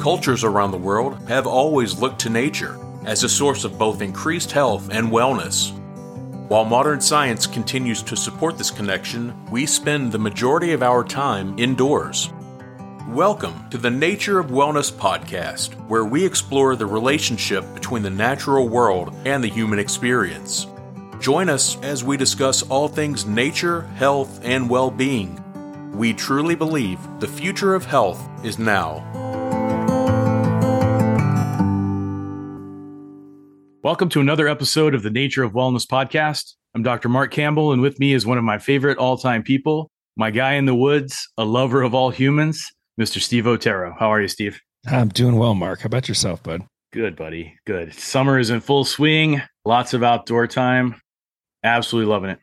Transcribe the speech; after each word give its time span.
Cultures 0.00 0.44
around 0.44 0.70
the 0.70 0.78
world 0.78 1.28
have 1.28 1.48
always 1.48 1.98
looked 1.98 2.20
to 2.20 2.30
nature 2.30 2.78
as 3.04 3.24
a 3.24 3.28
source 3.28 3.64
of 3.64 3.76
both 3.76 4.00
increased 4.00 4.52
health 4.52 4.88
and 4.92 5.08
wellness. 5.08 5.76
While 6.48 6.64
modern 6.64 7.00
science 7.00 7.48
continues 7.48 8.04
to 8.04 8.16
support 8.16 8.56
this 8.56 8.70
connection, 8.70 9.34
we 9.50 9.66
spend 9.66 10.12
the 10.12 10.18
majority 10.18 10.74
of 10.74 10.84
our 10.84 11.02
time 11.02 11.58
indoors. 11.58 12.32
Welcome 13.08 13.68
to 13.70 13.78
the 13.78 13.90
Nature 13.90 14.38
of 14.38 14.52
Wellness 14.52 14.92
podcast, 14.92 15.74
where 15.88 16.04
we 16.04 16.24
explore 16.24 16.76
the 16.76 16.86
relationship 16.86 17.64
between 17.74 18.04
the 18.04 18.10
natural 18.10 18.68
world 18.68 19.12
and 19.24 19.42
the 19.42 19.48
human 19.48 19.80
experience. 19.80 20.68
Join 21.18 21.48
us 21.48 21.80
as 21.82 22.04
we 22.04 22.16
discuss 22.16 22.62
all 22.62 22.86
things 22.86 23.26
nature, 23.26 23.82
health, 23.96 24.38
and 24.44 24.70
well 24.70 24.92
being. 24.92 25.43
We 25.94 26.12
truly 26.12 26.56
believe 26.56 26.98
the 27.20 27.28
future 27.28 27.72
of 27.72 27.84
health 27.84 28.28
is 28.44 28.58
now. 28.58 28.94
Welcome 33.84 34.08
to 34.08 34.20
another 34.20 34.48
episode 34.48 34.96
of 34.96 35.04
the 35.04 35.10
Nature 35.10 35.44
of 35.44 35.52
Wellness 35.52 35.86
podcast. 35.86 36.54
I'm 36.74 36.82
Dr. 36.82 37.08
Mark 37.08 37.30
Campbell, 37.30 37.72
and 37.72 37.80
with 37.80 38.00
me 38.00 38.12
is 38.12 38.26
one 38.26 38.38
of 38.38 38.42
my 38.42 38.58
favorite 38.58 38.98
all 38.98 39.16
time 39.16 39.44
people, 39.44 39.88
my 40.16 40.32
guy 40.32 40.54
in 40.54 40.64
the 40.64 40.74
woods, 40.74 41.28
a 41.38 41.44
lover 41.44 41.82
of 41.82 41.94
all 41.94 42.10
humans, 42.10 42.72
Mr. 43.00 43.20
Steve 43.20 43.46
Otero. 43.46 43.94
How 43.96 44.08
are 44.08 44.20
you, 44.20 44.26
Steve? 44.26 44.60
I'm 44.90 45.10
doing 45.10 45.36
well, 45.36 45.54
Mark. 45.54 45.82
How 45.82 45.86
about 45.86 46.08
yourself, 46.08 46.42
bud? 46.42 46.62
Good, 46.92 47.14
buddy. 47.14 47.54
Good. 47.66 47.94
Summer 47.94 48.40
is 48.40 48.50
in 48.50 48.60
full 48.60 48.84
swing, 48.84 49.42
lots 49.64 49.94
of 49.94 50.02
outdoor 50.02 50.48
time. 50.48 51.00
Absolutely 51.62 52.10
loving 52.10 52.30
it. 52.30 52.40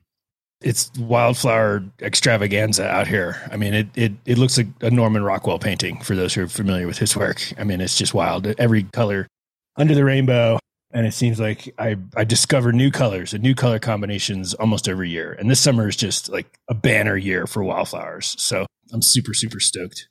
It's 0.61 0.91
wildflower 0.99 1.83
extravaganza 2.01 2.87
out 2.87 3.07
here. 3.07 3.41
I 3.51 3.57
mean, 3.57 3.73
it, 3.73 3.87
it, 3.95 4.11
it 4.25 4.37
looks 4.37 4.57
like 4.57 4.67
a 4.81 4.91
Norman 4.91 5.23
Rockwell 5.23 5.59
painting 5.59 5.99
for 6.01 6.15
those 6.15 6.33
who 6.33 6.43
are 6.43 6.47
familiar 6.47 6.85
with 6.85 6.99
his 6.99 7.15
work. 7.15 7.41
I 7.57 7.63
mean, 7.63 7.81
it's 7.81 7.97
just 7.97 8.13
wild. 8.13 8.45
Every 8.59 8.83
color 8.83 9.27
under 9.75 9.95
the 9.95 10.05
rainbow, 10.05 10.59
and 10.93 11.07
it 11.07 11.13
seems 11.13 11.39
like 11.39 11.73
I 11.79 11.97
I 12.15 12.23
discover 12.23 12.71
new 12.71 12.91
colors 12.91 13.33
and 13.33 13.41
new 13.41 13.55
color 13.55 13.79
combinations 13.79 14.53
almost 14.53 14.87
every 14.87 15.09
year. 15.09 15.33
And 15.33 15.49
this 15.49 15.59
summer 15.59 15.87
is 15.87 15.95
just 15.95 16.29
like 16.29 16.47
a 16.69 16.73
banner 16.73 17.17
year 17.17 17.47
for 17.47 17.63
wildflowers. 17.63 18.35
So 18.37 18.65
I'm 18.93 19.01
super 19.01 19.33
super 19.33 19.59
stoked. 19.59 20.09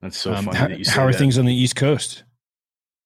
That's 0.00 0.16
so 0.16 0.32
um, 0.32 0.44
funny. 0.44 0.58
How, 0.58 0.66
that 0.68 0.86
how 0.86 1.02
are 1.02 1.12
that. 1.12 1.18
things 1.18 1.38
on 1.38 1.44
the 1.44 1.54
East 1.54 1.76
Coast? 1.76 2.24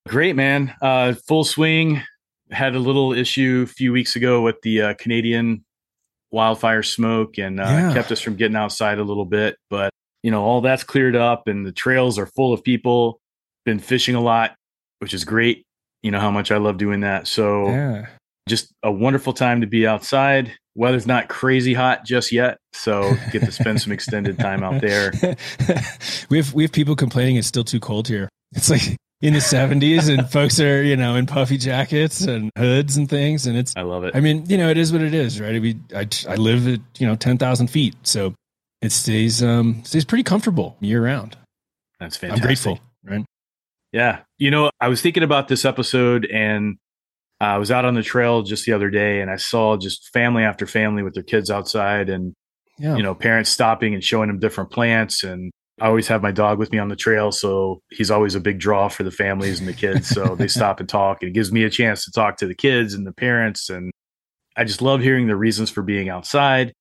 Great, 0.08 0.36
man. 0.36 0.74
Uh, 0.82 1.14
full 1.26 1.44
swing. 1.44 2.02
Had 2.50 2.74
a 2.74 2.80
little 2.80 3.14
issue 3.14 3.64
a 3.66 3.72
few 3.72 3.92
weeks 3.92 4.14
ago 4.14 4.42
with 4.42 4.60
the 4.62 4.82
uh, 4.82 4.94
Canadian 4.94 5.64
wildfire 6.32 6.82
smoke 6.82 7.38
and 7.38 7.60
uh, 7.60 7.64
yeah. 7.64 7.92
kept 7.92 8.10
us 8.10 8.20
from 8.20 8.36
getting 8.36 8.56
outside 8.56 8.98
a 8.98 9.04
little 9.04 9.26
bit. 9.26 9.56
But 9.70 9.90
you 10.22 10.30
know, 10.30 10.42
all 10.42 10.60
that's 10.60 10.84
cleared 10.84 11.16
up, 11.16 11.48
and 11.48 11.66
the 11.66 11.72
trails 11.72 12.18
are 12.18 12.26
full 12.26 12.52
of 12.52 12.64
people. 12.64 13.20
Been 13.64 13.78
fishing 13.78 14.14
a 14.14 14.20
lot, 14.20 14.54
which 14.98 15.14
is 15.14 15.24
great 15.24 15.64
you 16.02 16.10
know 16.10 16.20
how 16.20 16.30
much 16.30 16.50
I 16.50 16.58
love 16.58 16.76
doing 16.76 17.00
that. 17.00 17.26
So 17.26 17.68
yeah. 17.68 18.06
just 18.48 18.72
a 18.82 18.90
wonderful 18.90 19.32
time 19.32 19.60
to 19.60 19.66
be 19.66 19.86
outside. 19.86 20.52
Weather's 20.74 21.06
not 21.06 21.28
crazy 21.28 21.74
hot 21.74 22.04
just 22.04 22.32
yet, 22.32 22.58
so 22.72 23.14
get 23.30 23.40
to 23.44 23.52
spend 23.52 23.80
some 23.80 23.92
extended 23.92 24.38
time 24.38 24.62
out 24.62 24.80
there. 24.80 25.12
we 26.30 26.38
have 26.38 26.52
we 26.54 26.64
have 26.64 26.72
people 26.72 26.96
complaining 26.96 27.36
it's 27.36 27.46
still 27.46 27.64
too 27.64 27.80
cold 27.80 28.08
here. 28.08 28.28
It's 28.54 28.70
like 28.70 28.96
in 29.22 29.32
the 29.34 29.38
70s 29.38 30.12
and 30.12 30.28
folks 30.30 30.58
are, 30.60 30.82
you 30.82 30.96
know, 30.96 31.14
in 31.14 31.26
puffy 31.26 31.56
jackets 31.56 32.22
and 32.22 32.50
hoods 32.58 32.96
and 32.96 33.08
things 33.08 33.46
and 33.46 33.56
it's 33.56 33.72
I 33.76 33.82
love 33.82 34.04
it. 34.04 34.14
I 34.16 34.20
mean, 34.20 34.44
you 34.46 34.58
know, 34.58 34.68
it 34.68 34.76
is 34.76 34.92
what 34.92 35.00
it 35.00 35.14
is, 35.14 35.40
right? 35.40 35.62
We 35.62 35.78
I 35.94 36.08
I 36.28 36.34
live 36.34 36.68
at, 36.68 36.80
you 36.98 37.06
know, 37.06 37.14
10,000 37.14 37.68
feet, 37.68 37.94
so 38.02 38.34
it 38.82 38.92
stays 38.92 39.42
um 39.42 39.82
stays 39.84 40.04
pretty 40.04 40.24
comfortable 40.24 40.76
year 40.80 41.02
round. 41.02 41.36
That's 42.00 42.16
fantastic. 42.16 42.42
I'm 42.42 42.46
grateful, 42.46 42.80
right? 43.04 43.24
Yeah. 43.92 44.20
You 44.38 44.50
know, 44.50 44.70
I 44.80 44.88
was 44.88 45.00
thinking 45.00 45.22
about 45.22 45.48
this 45.48 45.64
episode 45.64 46.26
and 46.26 46.78
I 47.40 47.58
was 47.58 47.70
out 47.70 47.84
on 47.84 47.94
the 47.94 48.02
trail 48.02 48.42
just 48.42 48.66
the 48.66 48.72
other 48.72 48.90
day 48.90 49.20
and 49.20 49.30
I 49.30 49.36
saw 49.36 49.76
just 49.76 50.10
family 50.12 50.42
after 50.42 50.66
family 50.66 51.02
with 51.02 51.14
their 51.14 51.22
kids 51.22 51.50
outside 51.50 52.08
and, 52.08 52.34
yeah. 52.78 52.96
you 52.96 53.02
know, 53.02 53.14
parents 53.14 53.50
stopping 53.50 53.94
and 53.94 54.02
showing 54.02 54.28
them 54.28 54.38
different 54.38 54.70
plants. 54.70 55.22
And 55.22 55.52
I 55.80 55.86
always 55.86 56.08
have 56.08 56.22
my 56.22 56.32
dog 56.32 56.58
with 56.58 56.70
me 56.70 56.78
on 56.78 56.88
the 56.88 56.96
trail. 56.96 57.32
So 57.32 57.80
he's 57.90 58.10
always 58.10 58.34
a 58.34 58.40
big 58.40 58.58
draw 58.58 58.88
for 58.88 59.02
the 59.02 59.10
families 59.10 59.58
and 59.58 59.68
the 59.68 59.72
kids. 59.72 60.08
So 60.08 60.36
they 60.36 60.48
stop 60.48 60.80
and 60.80 60.88
talk. 60.88 61.22
And 61.22 61.30
it 61.30 61.34
gives 61.34 61.50
me 61.50 61.64
a 61.64 61.70
chance 61.70 62.04
to 62.04 62.12
talk 62.12 62.36
to 62.38 62.46
the 62.46 62.54
kids 62.54 62.94
and 62.94 63.06
the 63.06 63.12
parents. 63.12 63.70
And 63.70 63.90
I 64.56 64.64
just 64.64 64.82
love 64.82 65.00
hearing 65.00 65.26
the 65.26 65.36
reasons 65.36 65.70
for 65.70 65.82
being 65.82 66.08
outside 66.08 66.72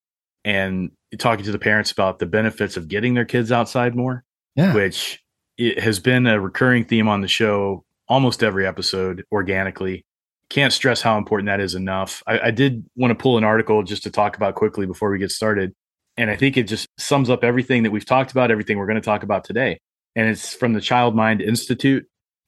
and 0.43 0.91
talking 1.17 1.45
to 1.45 1.51
the 1.51 1.59
parents 1.59 1.91
about 1.91 2.19
the 2.19 2.25
benefits 2.25 2.77
of 2.77 2.87
getting 2.87 3.13
their 3.13 3.25
kids 3.25 3.51
outside 3.51 3.95
more. 3.95 4.23
Yeah. 4.55 4.73
Which 4.73 5.19
it 5.57 5.79
has 5.79 5.99
been 5.99 6.27
a 6.27 6.39
recurring 6.39 6.85
theme 6.85 7.07
on 7.07 7.21
the 7.21 7.27
show 7.27 7.85
almost 8.07 8.43
every 8.43 8.67
episode 8.67 9.23
organically. 9.31 10.05
Can't 10.49 10.73
stress 10.73 11.01
how 11.01 11.17
important 11.17 11.47
that 11.47 11.61
is 11.61 11.75
enough. 11.75 12.21
I, 12.27 12.39
I 12.39 12.51
did 12.51 12.85
want 12.95 13.11
to 13.11 13.15
pull 13.15 13.37
an 13.37 13.45
article 13.45 13.83
just 13.83 14.03
to 14.03 14.11
talk 14.11 14.35
about 14.35 14.55
quickly 14.55 14.85
before 14.85 15.09
we 15.09 15.17
get 15.17 15.31
started. 15.31 15.73
And 16.17 16.29
I 16.29 16.35
think 16.35 16.57
it 16.57 16.63
just 16.63 16.87
sums 16.97 17.29
up 17.29 17.43
everything 17.43 17.83
that 17.83 17.91
we've 17.91 18.05
talked 18.05 18.31
about, 18.31 18.51
everything 18.51 18.77
we're 18.77 18.85
going 18.85 18.95
to 18.95 19.01
talk 19.01 19.23
about 19.23 19.43
today. 19.43 19.79
And 20.15 20.27
it's 20.27 20.53
from 20.53 20.73
the 20.73 20.81
Child 20.81 21.15
Mind 21.15 21.41
Institute. 21.41 22.05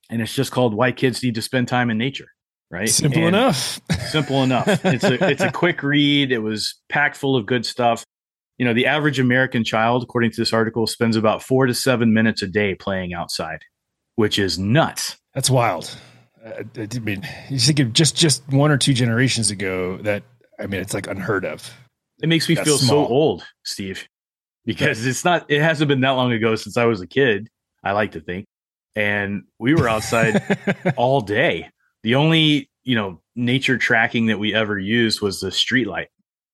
And 0.10 0.22
it's 0.22 0.34
just 0.34 0.52
called 0.52 0.74
Why 0.74 0.92
Kids 0.92 1.24
Need 1.24 1.36
to 1.36 1.42
Spend 1.42 1.68
Time 1.68 1.90
in 1.90 1.98
Nature. 1.98 2.28
Right. 2.70 2.90
Simple 2.90 3.20
and 3.20 3.30
enough. 3.30 3.80
simple 4.10 4.44
enough. 4.44 4.68
It's 4.86 5.04
a 5.04 5.30
it's 5.30 5.44
a 5.44 5.52
quick 5.52 5.84
read. 5.84 6.32
It 6.32 6.40
was 6.40 6.76
packed 6.90 7.18
full 7.18 7.36
of 7.36 7.46
good 7.46 7.66
stuff 7.66 8.04
you 8.58 8.66
know, 8.66 8.74
the 8.74 8.86
average 8.86 9.20
American 9.20 9.64
child, 9.64 10.04
according 10.04 10.32
to 10.32 10.38
this 10.40 10.54
article, 10.54 10.86
spends 10.88 11.16
about 11.16 11.42
four 11.42 11.66
to 11.66 11.74
seven 11.74 12.14
minutes 12.14 12.42
a 12.42 12.48
day 12.48 12.76
playing 12.76 13.14
outside, 13.14 13.60
which 14.16 14.38
is 14.38 14.60
nuts. 14.60 15.18
That's 15.34 15.50
wild. 15.50 15.98
Uh, 16.46 16.64
I 16.78 17.00
mean, 17.00 17.28
you 17.50 17.60
think 17.60 17.80
of 17.80 17.94
just 17.94 18.16
just 18.16 18.48
one 18.50 18.70
or 18.70 18.78
two 18.78 18.94
generations 18.94 19.50
ago, 19.50 19.98
that 19.98 20.24
I 20.60 20.68
mean, 20.68 20.82
it's 20.82 20.94
like 20.94 21.08
unheard 21.08 21.46
of. 21.46 21.74
It 22.22 22.30
makes 22.30 22.48
me 22.48 22.56
That's 22.56 22.68
feel 22.68 22.78
small. 22.78 23.08
so 23.08 23.12
old, 23.12 23.44
Steve, 23.64 24.08
because 24.66 25.06
it's 25.06 25.26
not. 25.26 25.46
It 25.50 25.62
hasn't 25.62 25.88
been 25.88 26.02
that 26.02 26.12
long 26.12 26.32
ago 26.32 26.56
since 26.56 26.78
I 26.78 26.86
was 26.86 27.02
a 27.02 27.08
kid. 27.08 27.50
I 27.84 27.92
like 27.92 28.12
to 28.14 28.22
think, 28.22 28.46
and 28.96 29.44
we 29.60 29.74
were 29.74 29.90
outside 29.90 30.42
all 30.98 31.22
day. 31.22 31.70
The 32.04 32.16
only 32.16 32.70
you 32.84 32.96
know 32.96 33.22
nature 33.36 33.78
tracking 33.78 34.28
that 34.28 34.40
we 34.40 34.54
ever 34.54 34.78
used 34.78 35.22
was 35.22 35.40
the 35.40 35.52
street 35.52 35.88
light 35.88 36.10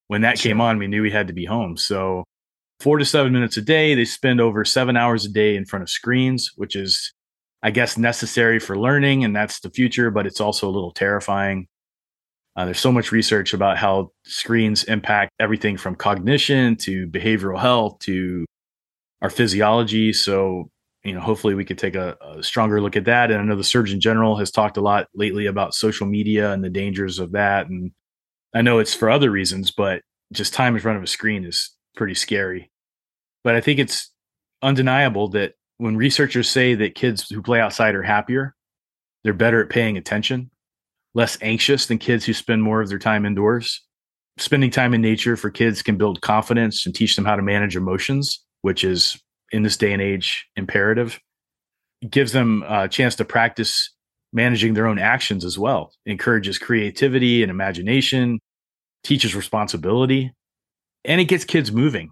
when 0.09 0.21
that 0.21 0.39
sure. 0.39 0.49
came 0.49 0.59
on, 0.59 0.79
we 0.79 0.87
knew 0.87 1.03
we 1.03 1.11
had 1.11 1.27
to 1.27 1.33
be 1.33 1.45
home. 1.45 1.77
So 1.77 2.25
four 2.79 2.97
to 2.97 3.05
seven 3.05 3.31
minutes 3.31 3.57
a 3.57 3.61
day. 3.61 3.93
They 3.93 4.05
spend 4.05 4.41
over 4.41 4.65
seven 4.65 4.97
hours 4.97 5.23
a 5.23 5.29
day 5.29 5.55
in 5.55 5.65
front 5.65 5.83
of 5.83 5.89
screens, 5.89 6.51
which 6.55 6.75
is, 6.75 7.13
I 7.61 7.69
guess, 7.69 7.95
necessary 7.95 8.59
for 8.59 8.77
learning, 8.77 9.23
and 9.23 9.35
that's 9.35 9.59
the 9.59 9.69
future. 9.69 10.09
But 10.09 10.25
it's 10.25 10.41
also 10.41 10.67
a 10.67 10.71
little 10.71 10.91
terrifying. 10.91 11.67
Uh, 12.59 12.65
there's 12.65 12.79
so 12.81 12.91
much 12.91 13.13
research 13.13 13.53
about 13.53 13.77
how 13.77 14.11
screens 14.25 14.83
impact 14.83 15.31
everything 15.39 15.77
from 15.77 15.95
cognition 15.95 16.75
to 16.75 17.07
behavioral 17.07 17.57
health 17.57 17.97
to 17.99 18.45
our 19.21 19.29
physiology. 19.29 20.11
So, 20.11 20.69
you 21.05 21.13
know, 21.13 21.21
hopefully 21.21 21.55
we 21.55 21.63
could 21.63 21.77
take 21.77 21.95
a, 21.95 22.17
a, 22.19 22.43
stronger 22.43 22.81
look 22.81 22.97
at 22.97 23.05
that. 23.05 23.31
And 23.31 23.39
I 23.39 23.45
know 23.45 23.55
the 23.55 23.63
Surgeon 23.63 24.01
General 24.01 24.35
has 24.35 24.51
talked 24.51 24.75
a 24.75 24.81
lot 24.81 25.07
lately 25.15 25.45
about 25.45 25.73
social 25.73 26.05
media 26.05 26.51
and 26.51 26.61
the 26.61 26.69
dangers 26.69 27.17
of 27.17 27.31
that. 27.31 27.67
And 27.67 27.91
I 28.53 28.61
know 28.61 28.79
it's 28.79 28.93
for 28.93 29.09
other 29.09 29.31
reasons, 29.31 29.71
but 29.71 30.01
just 30.33 30.53
time 30.53 30.75
in 30.75 30.81
front 30.81 30.97
of 30.97 31.03
a 31.05 31.07
screen 31.07 31.45
is 31.45 31.73
pretty 31.95 32.13
scary. 32.13 32.69
But 33.41 33.55
I 33.55 33.61
think 33.61 33.79
it's 33.79 34.11
undeniable 34.61 35.29
that 35.29 35.53
when 35.77 35.95
researchers 35.95 36.49
say 36.49 36.75
that 36.75 36.93
kids 36.93 37.29
who 37.29 37.41
play 37.41 37.61
outside 37.61 37.95
are 37.95 38.03
happier, 38.03 38.53
they're 39.23 39.31
better 39.31 39.63
at 39.63 39.69
paying 39.69 39.95
attention, 39.95 40.51
less 41.13 41.37
anxious 41.41 41.87
than 41.87 41.97
kids 41.97 42.25
who 42.25 42.33
spend 42.33 42.63
more 42.63 42.81
of 42.81 42.89
their 42.89 42.99
time 42.99 43.25
indoors. 43.25 43.83
Spending 44.37 44.71
time 44.71 44.93
in 44.93 45.01
nature 45.01 45.35
for 45.35 45.49
kids 45.49 45.81
can 45.81 45.97
build 45.97 46.21
confidence 46.21 46.85
and 46.85 46.95
teach 46.95 47.15
them 47.15 47.25
how 47.25 47.35
to 47.35 47.41
manage 47.41 47.75
emotions, 47.75 48.43
which 48.61 48.83
is 48.83 49.21
in 49.51 49.63
this 49.63 49.75
day 49.75 49.91
and 49.91 50.01
age 50.01 50.45
imperative. 50.55 51.19
It 52.01 52.11
gives 52.11 52.31
them 52.31 52.63
a 52.67 52.87
chance 52.87 53.15
to 53.15 53.25
practice 53.25 53.91
managing 54.31 54.75
their 54.75 54.87
own 54.87 54.99
actions 54.99 55.43
as 55.43 55.57
well. 55.57 55.91
It 56.05 56.11
encourages 56.11 56.57
creativity 56.57 57.41
and 57.41 57.49
imagination, 57.49 58.39
teaches 59.03 59.35
responsibility, 59.35 60.31
and 61.03 61.19
it 61.19 61.25
gets 61.25 61.43
kids 61.43 61.71
moving, 61.71 62.11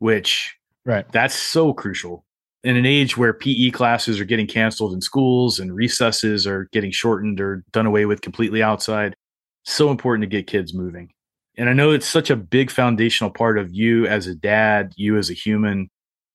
which 0.00 0.54
right 0.84 1.10
that's 1.12 1.34
so 1.34 1.72
crucial 1.72 2.24
in 2.68 2.76
an 2.76 2.84
age 2.84 3.16
where 3.16 3.32
PE 3.32 3.70
classes 3.70 4.20
are 4.20 4.26
getting 4.26 4.46
canceled 4.46 4.92
in 4.92 5.00
schools 5.00 5.58
and 5.58 5.74
recesses 5.74 6.46
are 6.46 6.68
getting 6.70 6.90
shortened 6.90 7.40
or 7.40 7.64
done 7.72 7.86
away 7.86 8.04
with 8.04 8.20
completely 8.20 8.62
outside. 8.62 9.16
So 9.64 9.90
important 9.90 10.22
to 10.24 10.26
get 10.26 10.46
kids 10.46 10.74
moving. 10.74 11.10
And 11.56 11.70
I 11.70 11.72
know 11.72 11.92
it's 11.92 12.06
such 12.06 12.28
a 12.28 12.36
big 12.36 12.70
foundational 12.70 13.30
part 13.30 13.58
of 13.58 13.72
you 13.72 14.06
as 14.06 14.26
a 14.26 14.34
dad, 14.34 14.92
you 14.96 15.16
as 15.16 15.30
a 15.30 15.32
human, 15.32 15.88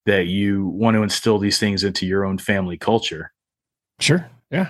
that 0.08 0.26
you 0.26 0.66
want 0.70 0.96
to 0.96 1.04
instill 1.04 1.38
these 1.38 1.60
things 1.60 1.84
into 1.84 2.08
your 2.08 2.26
own 2.26 2.40
family 2.40 2.80
culture. 2.80 3.32
Sure. 4.00 4.28
Yeah. 4.50 4.70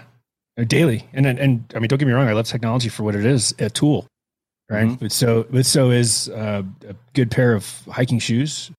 Uh, 0.60 0.66
daily. 0.66 1.08
And, 1.14 1.26
and 1.26 1.74
I 1.74 1.80
mean, 1.80 1.88
don't 1.88 1.98
get 1.98 2.06
me 2.06 2.12
wrong. 2.12 2.28
I 2.28 2.34
love 2.34 2.46
technology 2.46 2.90
for 2.90 3.04
what 3.04 3.16
it 3.16 3.26
is, 3.26 3.56
a 3.60 3.70
tool, 3.70 4.06
right? 4.70 4.88
Mm-hmm. 4.88 4.96
But 4.96 5.14
so, 5.14 5.48
but 5.50 5.66
so 5.66 5.92
is 5.92 6.28
uh, 6.28 6.64
a 6.90 6.96
good 7.14 7.32
pair 7.32 7.54
of 7.54 7.84
hiking 7.90 8.20
shoes. 8.20 8.70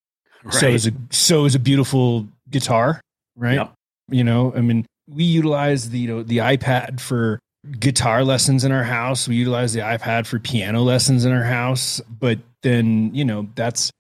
Right. 0.45 0.55
So 0.55 0.69
is 0.69 0.87
a, 0.87 0.93
so 1.09 1.47
is 1.47 1.55
a 1.55 1.59
beautiful 1.59 2.29
guitar, 2.55 3.01
right? 3.37 3.55
Yep. 3.55 3.75
You 4.09 4.25
know, 4.25 4.55
I 4.55 4.61
mean, 4.61 4.87
we 5.09 5.25
utilize 5.25 5.91
the 5.91 5.99
you 5.99 6.09
know 6.09 6.23
the 6.23 6.39
iPad 6.39 7.01
for 7.01 7.39
guitar 7.79 8.25
lessons 8.25 8.65
in 8.65 8.73
our 8.73 8.85
house. 8.85 9.29
We 9.29 9.37
utilize 9.37 9.73
the 9.73 9.81
iPad 9.81 10.27
for 10.27 10.39
piano 10.39 10.83
lessons 10.83 11.25
in 11.25 11.33
our 11.33 11.43
house, 11.43 12.01
but 12.09 12.39
then 12.63 13.15
you 13.15 13.25
know 13.25 13.49
that's 13.55 13.91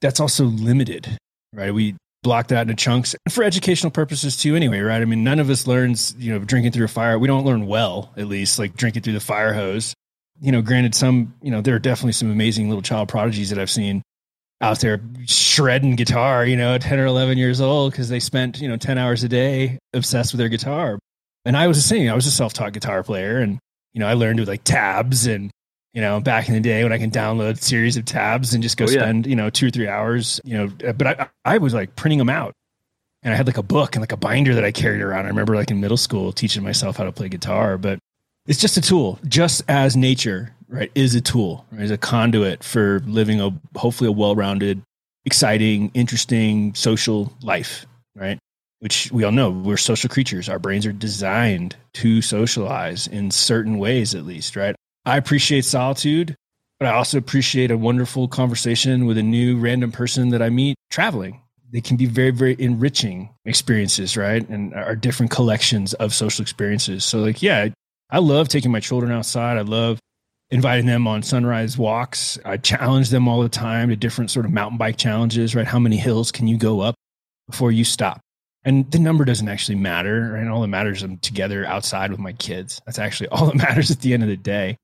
that's 0.00 0.20
also 0.20 0.44
limited, 0.44 1.16
right? 1.52 1.72
We 1.72 1.96
block 2.22 2.48
that 2.48 2.62
into 2.62 2.74
chunks 2.74 3.14
for 3.28 3.44
educational 3.44 3.90
purposes 3.90 4.34
too 4.38 4.56
anyway 4.56 4.80
right 4.80 5.02
i 5.02 5.04
mean 5.04 5.22
none 5.22 5.38
of 5.38 5.50
us 5.50 5.66
learns 5.66 6.14
you 6.18 6.32
know 6.32 6.38
drinking 6.38 6.72
through 6.72 6.86
a 6.86 6.88
fire 6.88 7.18
we 7.18 7.28
don't 7.28 7.44
learn 7.44 7.66
well 7.66 8.14
at 8.16 8.26
least 8.26 8.58
like 8.58 8.74
drinking 8.74 9.02
through 9.02 9.12
the 9.12 9.20
fire 9.20 9.52
hose 9.52 9.92
you 10.40 10.50
know 10.50 10.62
granted 10.62 10.94
some 10.94 11.34
you 11.42 11.50
know 11.50 11.60
there 11.60 11.74
are 11.74 11.78
definitely 11.78 12.12
some 12.12 12.30
amazing 12.30 12.70
little 12.70 12.80
child 12.80 13.10
prodigies 13.10 13.50
that 13.50 13.58
i've 13.58 13.70
seen 13.70 14.00
out 14.60 14.80
there 14.80 15.00
shredding 15.26 15.96
guitar 15.96 16.46
you 16.46 16.56
know 16.56 16.74
at 16.74 16.82
10 16.82 16.98
or 16.98 17.06
11 17.06 17.38
years 17.38 17.60
old 17.60 17.92
because 17.92 18.08
they 18.08 18.20
spent 18.20 18.60
you 18.60 18.68
know 18.68 18.76
10 18.76 18.98
hours 18.98 19.22
a 19.24 19.28
day 19.28 19.78
obsessed 19.92 20.32
with 20.32 20.38
their 20.38 20.48
guitar 20.48 20.98
and 21.44 21.56
i 21.56 21.66
was 21.66 21.76
the 21.76 21.82
same 21.82 22.10
i 22.10 22.14
was 22.14 22.26
a 22.26 22.30
self-taught 22.30 22.72
guitar 22.72 23.02
player 23.02 23.38
and 23.38 23.58
you 23.92 24.00
know 24.00 24.06
i 24.06 24.14
learned 24.14 24.38
with 24.38 24.48
like 24.48 24.64
tabs 24.64 25.26
and 25.26 25.50
you 25.94 26.00
know, 26.00 26.20
back 26.20 26.48
in 26.48 26.54
the 26.54 26.60
day 26.60 26.82
when 26.82 26.92
I 26.92 26.98
can 26.98 27.10
download 27.10 27.62
series 27.62 27.96
of 27.96 28.04
tabs 28.04 28.52
and 28.52 28.62
just 28.62 28.76
go 28.76 28.84
oh, 28.84 28.88
spend, 28.88 29.26
yeah. 29.26 29.30
you 29.30 29.36
know, 29.36 29.48
two 29.48 29.68
or 29.68 29.70
three 29.70 29.86
hours, 29.86 30.40
you 30.44 30.58
know, 30.58 30.72
uh, 30.86 30.92
but 30.92 31.06
I, 31.20 31.28
I 31.44 31.58
was 31.58 31.72
like 31.72 31.94
printing 31.94 32.18
them 32.18 32.28
out 32.28 32.52
and 33.22 33.32
I 33.32 33.36
had 33.36 33.46
like 33.46 33.58
a 33.58 33.62
book 33.62 33.94
and 33.94 34.02
like 34.02 34.10
a 34.10 34.16
binder 34.16 34.56
that 34.56 34.64
I 34.64 34.72
carried 34.72 35.00
around. 35.00 35.26
I 35.26 35.28
remember 35.28 35.54
like 35.54 35.70
in 35.70 35.80
middle 35.80 35.96
school 35.96 36.32
teaching 36.32 36.64
myself 36.64 36.96
how 36.96 37.04
to 37.04 37.12
play 37.12 37.28
guitar, 37.28 37.78
but 37.78 38.00
it's 38.46 38.60
just 38.60 38.76
a 38.76 38.80
tool, 38.80 39.20
just 39.28 39.62
as 39.68 39.96
nature, 39.96 40.52
right, 40.68 40.90
is 40.94 41.14
a 41.14 41.20
tool, 41.20 41.66
right, 41.70 41.82
is 41.82 41.90
a 41.90 41.98
conduit 41.98 42.64
for 42.64 43.00
living 43.06 43.40
a 43.40 43.50
hopefully 43.76 44.08
a 44.08 44.12
well-rounded, 44.12 44.82
exciting, 45.24 45.90
interesting 45.94 46.74
social 46.74 47.32
life, 47.42 47.86
right? 48.14 48.38
Which 48.80 49.10
we 49.12 49.24
all 49.24 49.32
know 49.32 49.50
we're 49.50 49.76
social 49.76 50.10
creatures. 50.10 50.48
Our 50.48 50.58
brains 50.58 50.84
are 50.84 50.92
designed 50.92 51.76
to 51.94 52.20
socialize 52.20 53.06
in 53.06 53.30
certain 53.30 53.78
ways, 53.78 54.14
at 54.14 54.26
least, 54.26 54.56
right? 54.56 54.74
I 55.06 55.16
appreciate 55.16 55.64
solitude, 55.64 56.34
but 56.78 56.88
I 56.88 56.92
also 56.92 57.18
appreciate 57.18 57.70
a 57.70 57.78
wonderful 57.78 58.28
conversation 58.28 59.06
with 59.06 59.16
a 59.16 59.22
new 59.22 59.58
random 59.58 59.92
person 59.92 60.30
that 60.30 60.42
I 60.42 60.50
meet 60.50 60.76
traveling. 60.90 61.40
They 61.72 61.80
can 61.80 61.96
be 61.96 62.06
very, 62.06 62.30
very 62.30 62.56
enriching 62.58 63.30
experiences, 63.44 64.16
right? 64.16 64.48
And 64.48 64.74
are 64.74 64.94
different 64.94 65.32
collections 65.32 65.94
of 65.94 66.14
social 66.14 66.42
experiences. 66.42 67.04
So, 67.04 67.18
like, 67.18 67.42
yeah, 67.42 67.68
I 68.10 68.18
love 68.18 68.48
taking 68.48 68.70
my 68.70 68.80
children 68.80 69.10
outside. 69.10 69.56
I 69.58 69.62
love 69.62 69.98
inviting 70.50 70.86
them 70.86 71.06
on 71.06 71.22
sunrise 71.22 71.76
walks. 71.76 72.38
I 72.44 72.56
challenge 72.56 73.10
them 73.10 73.28
all 73.28 73.42
the 73.42 73.48
time 73.48 73.88
to 73.88 73.96
different 73.96 74.30
sort 74.30 74.46
of 74.46 74.52
mountain 74.52 74.78
bike 74.78 74.96
challenges, 74.96 75.54
right? 75.54 75.66
How 75.66 75.78
many 75.78 75.96
hills 75.96 76.30
can 76.30 76.46
you 76.46 76.58
go 76.58 76.80
up 76.80 76.94
before 77.48 77.72
you 77.72 77.84
stop? 77.84 78.20
And 78.64 78.90
the 78.90 78.98
number 78.98 79.24
doesn't 79.24 79.48
actually 79.48 79.76
matter, 79.76 80.32
right? 80.34 80.48
All 80.48 80.62
that 80.62 80.68
matters 80.68 80.98
is 80.98 81.02
I'm 81.02 81.18
together 81.18 81.66
outside 81.66 82.10
with 82.10 82.20
my 82.20 82.32
kids. 82.32 82.80
That's 82.86 82.98
actually 82.98 83.28
all 83.32 83.46
that 83.46 83.56
matters 83.56 83.90
at 83.90 84.00
the 84.00 84.14
end 84.14 84.22
of 84.22 84.28
the 84.28 84.36
day 84.36 84.76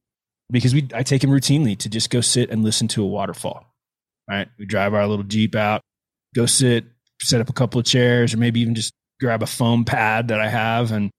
because 0.51 0.75
we 0.75 0.89
I 0.95 1.03
take 1.03 1.23
him 1.23 1.31
routinely 1.31 1.79
to 1.79 1.89
just 1.89 2.11
go 2.11 2.21
sit 2.21 2.51
and 2.51 2.63
listen 2.63 2.89
to 2.89 3.03
a 3.03 3.07
waterfall. 3.07 3.67
Right, 4.29 4.49
we 4.59 4.67
drive 4.67 4.95
our 4.95 5.07
little 5.09 5.25
jeep 5.25 5.57
out, 5.57 5.83
go 6.37 6.47
sit, 6.47 6.85
set 7.21 7.41
up 7.41 7.49
a 7.49 7.53
couple 7.53 7.81
of 7.81 7.87
chairs, 7.87 8.33
or 8.33 8.37
maybe 8.37 8.61
even 8.61 8.77
just 8.77 8.93
grab 9.19 9.43
a 9.43 9.47
foam 9.47 9.85
pad 9.85 10.29
that 10.29 10.41
I 10.41 10.49
have, 10.49 10.93
and 10.93 11.11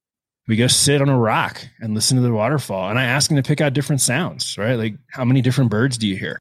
we 0.51 0.57
go 0.57 0.67
sit 0.67 1.01
on 1.01 1.07
a 1.07 1.17
rock 1.17 1.65
and 1.79 1.93
listen 1.93 2.17
to 2.17 2.21
the 2.21 2.33
waterfall. 2.33 2.89
And 2.89 2.99
I 2.99 3.05
ask 3.05 3.31
him 3.31 3.37
to 3.37 3.41
pick 3.41 3.61
out 3.61 3.71
different 3.71 4.01
sounds. 4.01 4.57
Right, 4.57 4.75
like 4.75 4.95
how 5.09 5.23
many 5.23 5.41
different 5.41 5.71
birds 5.71 5.97
do 5.97 6.09
you 6.09 6.17
hear? 6.17 6.37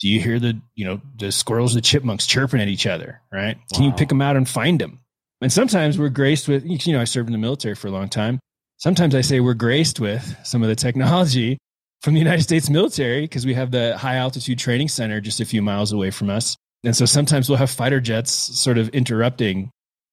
Do 0.00 0.08
you 0.08 0.20
hear 0.20 0.38
the 0.38 0.60
you 0.74 0.84
know 0.84 1.00
the 1.16 1.32
squirrels, 1.32 1.72
the 1.72 1.80
chipmunks 1.80 2.26
chirping 2.26 2.60
at 2.60 2.68
each 2.68 2.86
other? 2.86 3.22
Right? 3.32 3.56
Wow. 3.56 3.62
Can 3.72 3.84
you 3.84 3.92
pick 3.92 4.10
them 4.10 4.20
out 4.20 4.36
and 4.36 4.46
find 4.46 4.78
them? 4.78 5.00
And 5.40 5.50
sometimes 5.50 5.98
we're 5.98 6.10
graced 6.10 6.46
with 6.46 6.62
you 6.66 6.92
know 6.92 7.00
I 7.00 7.04
served 7.04 7.30
in 7.30 7.32
the 7.32 7.38
military 7.38 7.74
for 7.74 7.88
a 7.88 7.90
long 7.90 8.10
time. 8.10 8.38
Sometimes 8.76 9.14
I 9.14 9.22
say 9.22 9.40
we're 9.40 9.54
graced 9.54 9.98
with 9.98 10.36
some 10.44 10.62
of 10.62 10.68
the 10.68 10.76
technology 10.76 11.56
from 12.02 12.12
the 12.12 12.20
United 12.20 12.42
States 12.42 12.68
military 12.68 13.22
because 13.22 13.46
we 13.46 13.54
have 13.54 13.70
the 13.70 13.96
high 13.96 14.16
altitude 14.16 14.58
training 14.58 14.88
center 14.88 15.22
just 15.22 15.40
a 15.40 15.46
few 15.46 15.62
miles 15.62 15.90
away 15.90 16.10
from 16.10 16.28
us. 16.28 16.54
And 16.84 16.94
so 16.94 17.06
sometimes 17.06 17.48
we'll 17.48 17.56
have 17.56 17.70
fighter 17.70 17.98
jets 17.98 18.30
sort 18.30 18.76
of 18.76 18.90
interrupting 18.90 19.70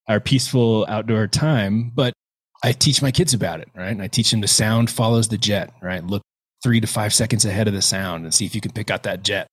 our 0.08 0.22
peaceful 0.22 0.86
outdoor 0.88 1.28
time. 1.28 1.92
But 1.94 2.14
I 2.66 2.72
teach 2.72 3.00
my 3.00 3.12
kids 3.12 3.36
about 3.36 3.60
it, 3.60 3.70
right? 3.76 3.92
And 3.92 4.02
I 4.02 4.08
teach 4.08 4.32
them 4.32 4.42
the 4.42 4.48
sound 4.48 4.90
follows 4.90 5.28
the 5.28 5.38
jet, 5.38 5.72
right? 5.84 6.04
Look 6.04 6.24
three 6.64 6.80
to 6.80 6.88
five 6.88 7.14
seconds 7.14 7.46
ahead 7.46 7.68
of 7.68 7.76
the 7.76 7.82
sound 7.84 8.24
and 8.24 8.34
see 8.34 8.44
if 8.48 8.56
you 8.56 8.62
can 8.62 8.72
pick 8.72 8.90
out 8.90 9.04
that 9.04 9.22
jet. 9.22 9.46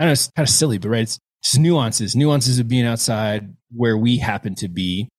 I 0.00 0.06
know 0.06 0.12
it's 0.12 0.30
kind 0.34 0.48
of 0.48 0.50
silly, 0.50 0.78
but 0.78 0.88
right, 0.88 1.02
it's, 1.02 1.18
nuances, 1.58 2.16
nuances 2.16 2.58
of 2.58 2.66
being 2.66 2.86
outside 2.86 3.54
where 3.70 3.98
we 3.98 4.16
happen 4.16 4.54
to 4.54 4.68
be. 4.68 5.10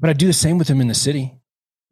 But 0.00 0.10
I 0.10 0.12
do 0.12 0.26
the 0.26 0.32
same 0.32 0.58
with 0.58 0.66
them 0.66 0.80
in 0.80 0.88
the 0.88 0.94
city, 0.94 1.38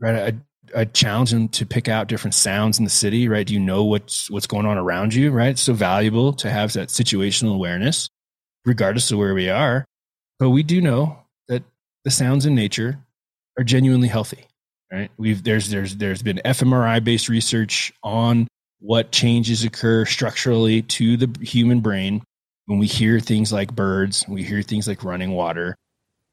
right? 0.00 0.34
I, 0.74 0.80
I 0.80 0.84
challenge 0.86 1.30
them 1.30 1.50
to 1.50 1.64
pick 1.64 1.86
out 1.86 2.08
different 2.08 2.34
sounds 2.34 2.80
in 2.80 2.84
the 2.84 2.90
city, 2.90 3.28
right? 3.28 3.46
Do 3.46 3.54
you 3.54 3.60
know 3.60 3.84
what's 3.84 4.28
what's 4.28 4.48
going 4.48 4.66
on 4.66 4.76
around 4.76 5.14
you, 5.14 5.30
right? 5.30 5.50
It's 5.50 5.62
so 5.62 5.72
valuable 5.72 6.32
to 6.32 6.50
have 6.50 6.72
that 6.72 6.88
situational 6.88 7.54
awareness, 7.54 8.08
regardless 8.64 9.12
of 9.12 9.18
where 9.18 9.34
we 9.34 9.48
are. 9.48 9.84
But 10.40 10.50
we 10.50 10.64
do 10.64 10.80
know 10.80 11.18
that 11.46 11.62
the 12.04 12.10
sounds 12.10 12.44
in 12.44 12.56
nature 12.56 12.98
are 13.56 13.62
genuinely 13.62 14.08
healthy, 14.08 14.48
right? 14.92 15.10
We've 15.16 15.42
there's 15.42 15.70
there's 15.70 15.96
there's 15.96 16.22
been 16.22 16.40
fMRI 16.44 17.02
based 17.02 17.28
research 17.28 17.92
on 18.02 18.48
what 18.80 19.10
changes 19.10 19.64
occur 19.64 20.04
structurally 20.04 20.82
to 20.82 21.16
the 21.16 21.34
human 21.40 21.80
brain 21.80 22.22
when 22.66 22.78
we 22.78 22.86
hear 22.86 23.20
things 23.20 23.52
like 23.52 23.74
birds, 23.74 24.24
we 24.28 24.42
hear 24.42 24.60
things 24.62 24.86
like 24.86 25.04
running 25.04 25.30
water, 25.30 25.76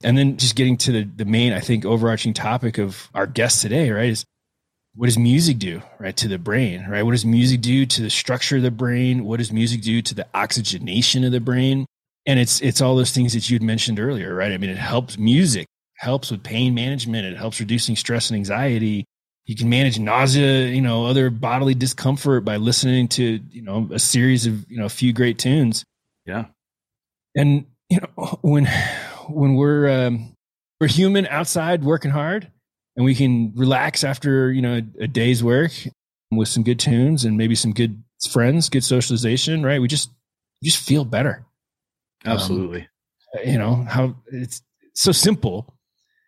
and 0.04 0.18
then 0.18 0.38
just 0.38 0.56
getting 0.56 0.78
to 0.78 0.92
the, 0.92 1.04
the 1.04 1.26
main, 1.26 1.54
I 1.54 1.60
think, 1.60 1.86
overarching 1.86 2.34
topic 2.34 2.78
of 2.78 3.10
our 3.14 3.28
guest 3.28 3.62
today, 3.62 3.92
right? 3.92 4.10
Is 4.10 4.26
what 4.96 5.08
does 5.08 5.18
music 5.18 5.58
do, 5.60 5.82
right, 6.00 6.16
to 6.18 6.28
the 6.28 6.38
brain, 6.38 6.86
right? 6.88 7.04
What 7.04 7.12
does 7.12 7.26
music 7.26 7.62
do 7.62 7.86
to 7.86 8.02
the 8.02 8.10
structure 8.10 8.58
of 8.58 8.64
the 8.64 8.72
brain? 8.72 9.24
What 9.24 9.38
does 9.38 9.52
music 9.52 9.82
do 9.82 10.02
to 10.02 10.14
the 10.14 10.28
oxygenation 10.34 11.24
of 11.24 11.32
the 11.32 11.40
brain? 11.40 11.86
And 12.26 12.40
it's 12.40 12.62
it's 12.62 12.82
all 12.82 12.96
those 12.96 13.12
things 13.12 13.34
that 13.34 13.50
you'd 13.50 13.64
mentioned 13.64 14.00
earlier, 14.00 14.34
right? 14.34 14.52
I 14.52 14.58
mean, 14.58 14.70
it 14.70 14.78
helps 14.78 15.18
music 15.18 15.68
helps 16.04 16.30
with 16.30 16.44
pain 16.44 16.74
management. 16.76 17.26
It 17.26 17.38
helps 17.38 17.60
reducing 17.60 17.96
stress 17.96 18.30
and 18.30 18.38
anxiety. 18.38 19.06
You 19.46 19.56
can 19.56 19.70
manage 19.70 20.00
nausea, 20.00 20.68
you 20.68 20.82
know, 20.82 21.06
other 21.06 21.30
bodily 21.30 21.74
discomfort 21.74 22.46
by 22.46 22.58
listening 22.58 23.08
to, 23.10 23.40
you 23.52 23.62
know, 23.62 23.90
a 23.92 24.00
series 24.00 24.46
of, 24.46 24.70
you 24.70 24.78
know, 24.78 24.86
a 24.86 24.90
few 24.90 25.14
great 25.14 25.40
tunes. 25.40 25.84
Yeah. 26.26 26.46
And 27.36 27.66
you 27.90 28.00
know, 28.00 28.40
when 28.42 28.68
when 29.30 29.56
we're 29.56 30.08
um, 30.08 30.36
we're 30.80 30.88
human 30.88 31.28
outside 31.28 31.84
working 31.84 32.12
hard, 32.12 32.52
and 32.96 33.06
we 33.06 33.16
can 33.16 33.54
relax 33.56 34.04
after 34.04 34.52
you 34.52 34.62
know 34.62 34.76
a, 34.76 35.04
a 35.04 35.08
day's 35.08 35.44
work 35.44 35.72
with 36.32 36.48
some 36.48 36.64
good 36.64 36.80
tunes 36.80 37.26
and 37.26 37.38
maybe 37.38 37.56
some 37.56 37.74
good 37.74 38.02
friends, 38.32 38.70
good 38.70 38.84
socialization. 38.84 39.64
Right? 39.64 39.82
We 39.82 39.88
just 39.88 40.10
we 40.62 40.70
just 40.70 40.84
feel 40.84 41.06
better. 41.06 41.46
Absolutely. 42.26 42.88
Um, 43.38 43.42
you 43.46 43.58
know 43.58 43.76
how 43.88 44.16
it's 44.28 44.62
so 44.94 45.12
simple. 45.12 45.73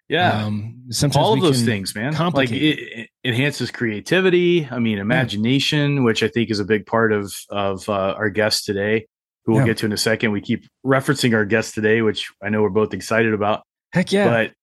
Yeah. 0.07 0.45
Um, 0.45 0.83
sometimes 0.89 1.23
all 1.23 1.33
of 1.33 1.41
those 1.41 1.63
things, 1.63 1.95
man. 1.95 2.13
Like 2.35 2.51
it, 2.51 2.79
it, 2.79 3.09
enhances 3.23 3.71
creativity. 3.71 4.67
I 4.69 4.79
mean, 4.79 4.99
imagination, 4.99 5.95
yeah. 5.95 6.03
which 6.03 6.21
I 6.21 6.27
think 6.27 6.51
is 6.51 6.59
a 6.59 6.65
big 6.65 6.85
part 6.85 7.11
of 7.11 7.33
of 7.49 7.89
uh, 7.89 8.13
our 8.17 8.29
guest 8.29 8.65
today 8.65 9.07
who 9.45 9.53
we'll 9.53 9.61
yeah. 9.61 9.67
get 9.67 9.77
to 9.77 9.85
in 9.85 9.93
a 9.93 9.97
second. 9.97 10.31
We 10.31 10.41
keep 10.41 10.65
referencing 10.85 11.33
our 11.33 11.45
guest 11.45 11.73
today, 11.73 12.01
which 12.01 12.31
I 12.43 12.49
know 12.49 12.61
we're 12.61 12.69
both 12.69 12.93
excited 12.93 13.33
about. 13.33 13.63
Heck 13.93 14.11
yeah. 14.11 14.27
But 14.27 14.53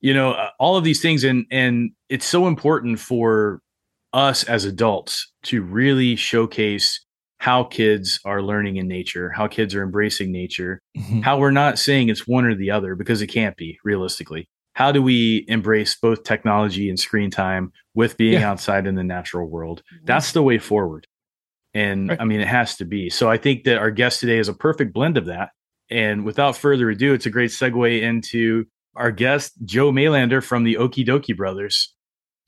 you 0.00 0.14
know, 0.14 0.32
uh, 0.32 0.50
all 0.58 0.76
of 0.76 0.84
these 0.84 1.00
things 1.00 1.24
and 1.24 1.46
and 1.50 1.92
it's 2.08 2.26
so 2.26 2.46
important 2.46 2.98
for 2.98 3.60
us 4.12 4.44
as 4.44 4.64
adults 4.64 5.32
to 5.44 5.62
really 5.62 6.16
showcase 6.16 7.04
how 7.38 7.64
kids 7.64 8.20
are 8.24 8.42
learning 8.42 8.76
in 8.76 8.86
nature, 8.86 9.30
how 9.30 9.48
kids 9.48 9.74
are 9.74 9.82
embracing 9.82 10.30
nature, 10.30 10.80
mm-hmm. 10.96 11.20
how 11.20 11.38
we're 11.38 11.50
not 11.50 11.78
saying 11.78 12.08
it's 12.08 12.26
one 12.26 12.44
or 12.44 12.54
the 12.54 12.70
other 12.70 12.94
because 12.94 13.20
it 13.20 13.26
can't 13.26 13.56
be 13.56 13.78
realistically. 13.84 14.48
How 14.74 14.92
do 14.92 15.02
we 15.02 15.44
embrace 15.48 15.96
both 16.00 16.24
technology 16.24 16.88
and 16.88 16.98
screen 16.98 17.30
time 17.30 17.72
with 17.94 18.16
being 18.16 18.40
yeah. 18.40 18.50
outside 18.50 18.86
in 18.86 18.94
the 18.94 19.04
natural 19.04 19.48
world? 19.48 19.82
Mm-hmm. 19.94 20.06
That's 20.06 20.32
the 20.32 20.42
way 20.42 20.58
forward. 20.58 21.06
And 21.74 22.10
right. 22.10 22.20
I 22.20 22.24
mean, 22.24 22.40
it 22.40 22.48
has 22.48 22.76
to 22.76 22.84
be. 22.84 23.10
So 23.10 23.30
I 23.30 23.36
think 23.36 23.64
that 23.64 23.78
our 23.78 23.90
guest 23.90 24.20
today 24.20 24.38
is 24.38 24.48
a 24.48 24.54
perfect 24.54 24.92
blend 24.92 25.16
of 25.16 25.26
that. 25.26 25.50
And 25.90 26.24
without 26.24 26.56
further 26.56 26.90
ado, 26.90 27.12
it's 27.12 27.26
a 27.26 27.30
great 27.30 27.50
segue 27.50 28.00
into 28.00 28.64
our 28.94 29.10
guest, 29.10 29.52
Joe 29.64 29.90
Mailander 29.90 30.42
from 30.42 30.64
the 30.64 30.74
Okee 30.74 31.06
Dokee 31.06 31.36
Brothers. 31.36 31.94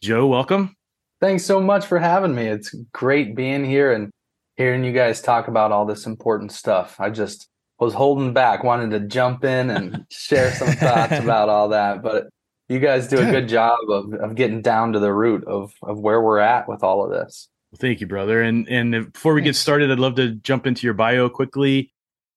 Joe, 0.02 0.26
welcome. 0.26 0.76
Thanks 1.20 1.44
so 1.44 1.60
much 1.60 1.86
for 1.86 1.98
having 1.98 2.34
me. 2.34 2.46
It's 2.46 2.74
great 2.92 3.34
being 3.34 3.64
here 3.64 3.92
and 3.92 4.10
hearing 4.56 4.84
you 4.84 4.92
guys 4.92 5.20
talk 5.20 5.48
about 5.48 5.72
all 5.72 5.86
this 5.86 6.06
important 6.06 6.52
stuff. 6.52 7.00
I 7.00 7.10
just 7.10 7.48
was 7.78 7.94
holding 7.94 8.32
back, 8.32 8.62
wanted 8.62 8.90
to 8.90 9.00
jump 9.00 9.44
in 9.44 9.70
and 9.70 10.06
share 10.10 10.52
some 10.52 10.68
thoughts 10.68 11.18
about 11.18 11.48
all 11.48 11.68
that. 11.70 12.02
But 12.02 12.28
you 12.68 12.78
guys 12.78 13.08
do 13.08 13.18
a 13.18 13.30
good 13.30 13.48
job 13.48 13.78
of, 13.90 14.14
of 14.14 14.34
getting 14.34 14.62
down 14.62 14.92
to 14.92 14.98
the 14.98 15.12
root 15.12 15.44
of, 15.46 15.72
of 15.82 15.98
where 15.98 16.20
we're 16.20 16.38
at 16.38 16.68
with 16.68 16.82
all 16.82 17.04
of 17.04 17.10
this. 17.10 17.48
Well, 17.70 17.78
thank 17.80 18.00
you, 18.00 18.06
brother. 18.06 18.40
And 18.40 18.68
and 18.68 19.12
before 19.12 19.34
we 19.34 19.42
get 19.42 19.56
started, 19.56 19.90
I'd 19.90 19.98
love 19.98 20.14
to 20.16 20.36
jump 20.36 20.66
into 20.66 20.86
your 20.86 20.94
bio 20.94 21.28
quickly. 21.28 21.92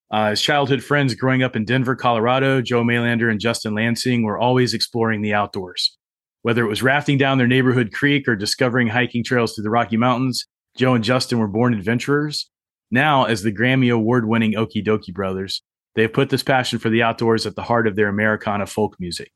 Uh, 0.10 0.32
his 0.32 0.42
childhood 0.42 0.84
friends 0.84 1.14
growing 1.16 1.44
up 1.44 1.56
in 1.56 1.66
Denver, 1.66 1.96
Colorado, 1.96 2.62
Joe 2.62 2.84
Mailander 2.84 3.30
and 3.30 3.40
Justin 3.40 3.76
Lansing 3.76 4.24
were 4.24 4.38
always 4.38 4.74
exploring 4.74 5.22
the 5.22 5.34
outdoors. 5.34 5.96
Whether 6.44 6.64
it 6.64 6.70
was 6.70 6.82
rafting 6.82 7.18
down 7.18 7.38
their 7.38 7.48
neighborhood 7.48 7.92
creek 7.92 8.28
or 8.28 8.36
discovering 8.36 8.88
hiking 8.88 9.24
trails 9.24 9.54
through 9.54 9.64
the 9.64 9.70
Rocky 9.70 9.98
Mountains, 9.98 10.46
Joe 10.78 10.94
and 10.94 11.04
Justin 11.04 11.40
were 11.40 11.48
born 11.48 11.74
adventurers. 11.74 12.50
Now, 12.90 13.26
as 13.26 13.44
the 13.44 13.52
Grammy 13.52 13.94
Award 13.94 14.28
winning 14.28 14.54
Okee 14.54 14.86
Dokee 14.86 15.14
Brothers, 15.14 15.62
they 15.96 16.04
have 16.04 16.14
put 16.14 16.30
this 16.30 16.44
passion 16.44 16.80
for 16.80 16.90
the 16.90 17.04
outdoors 17.04 17.46
at 17.46 17.56
the 17.56 17.64
heart 17.64 17.88
of 17.88 17.96
their 17.96 18.08
Americana 18.08 18.66
folk 18.68 18.96
music. 19.00 19.32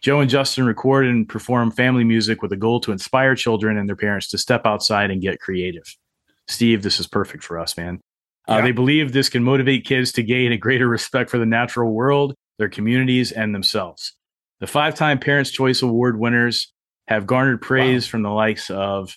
Joe 0.00 0.20
and 0.20 0.30
Justin 0.30 0.64
record 0.64 1.06
and 1.06 1.28
perform 1.28 1.70
family 1.70 2.04
music 2.04 2.40
with 2.40 2.52
a 2.52 2.56
goal 2.56 2.80
to 2.80 2.92
inspire 2.92 3.34
children 3.34 3.76
and 3.76 3.88
their 3.88 3.96
parents 3.96 4.28
to 4.28 4.38
step 4.38 4.64
outside 4.64 5.10
and 5.10 5.20
get 5.20 5.40
creative. 5.40 5.94
Steve, 6.48 6.82
this 6.82 6.98
is 6.98 7.06
perfect 7.06 7.44
for 7.44 7.58
us, 7.58 7.76
man. 7.76 8.00
Uh, 8.48 8.56
yeah. 8.56 8.62
They 8.62 8.72
believe 8.72 9.12
this 9.12 9.28
can 9.28 9.44
motivate 9.44 9.84
kids 9.84 10.12
to 10.12 10.22
gain 10.22 10.52
a 10.52 10.56
greater 10.56 10.88
respect 10.88 11.28
for 11.28 11.38
the 11.38 11.46
natural 11.46 11.92
world, 11.92 12.34
their 12.58 12.68
communities, 12.68 13.30
and 13.30 13.54
themselves. 13.54 14.14
The 14.60 14.66
five 14.66 14.94
time 14.94 15.18
Parents' 15.18 15.50
Choice 15.50 15.82
Award 15.82 16.18
winners 16.18 16.72
have 17.08 17.26
garnered 17.26 17.60
praise 17.60 18.06
wow. 18.06 18.10
from 18.10 18.22
the 18.22 18.30
likes 18.30 18.70
of 18.70 19.16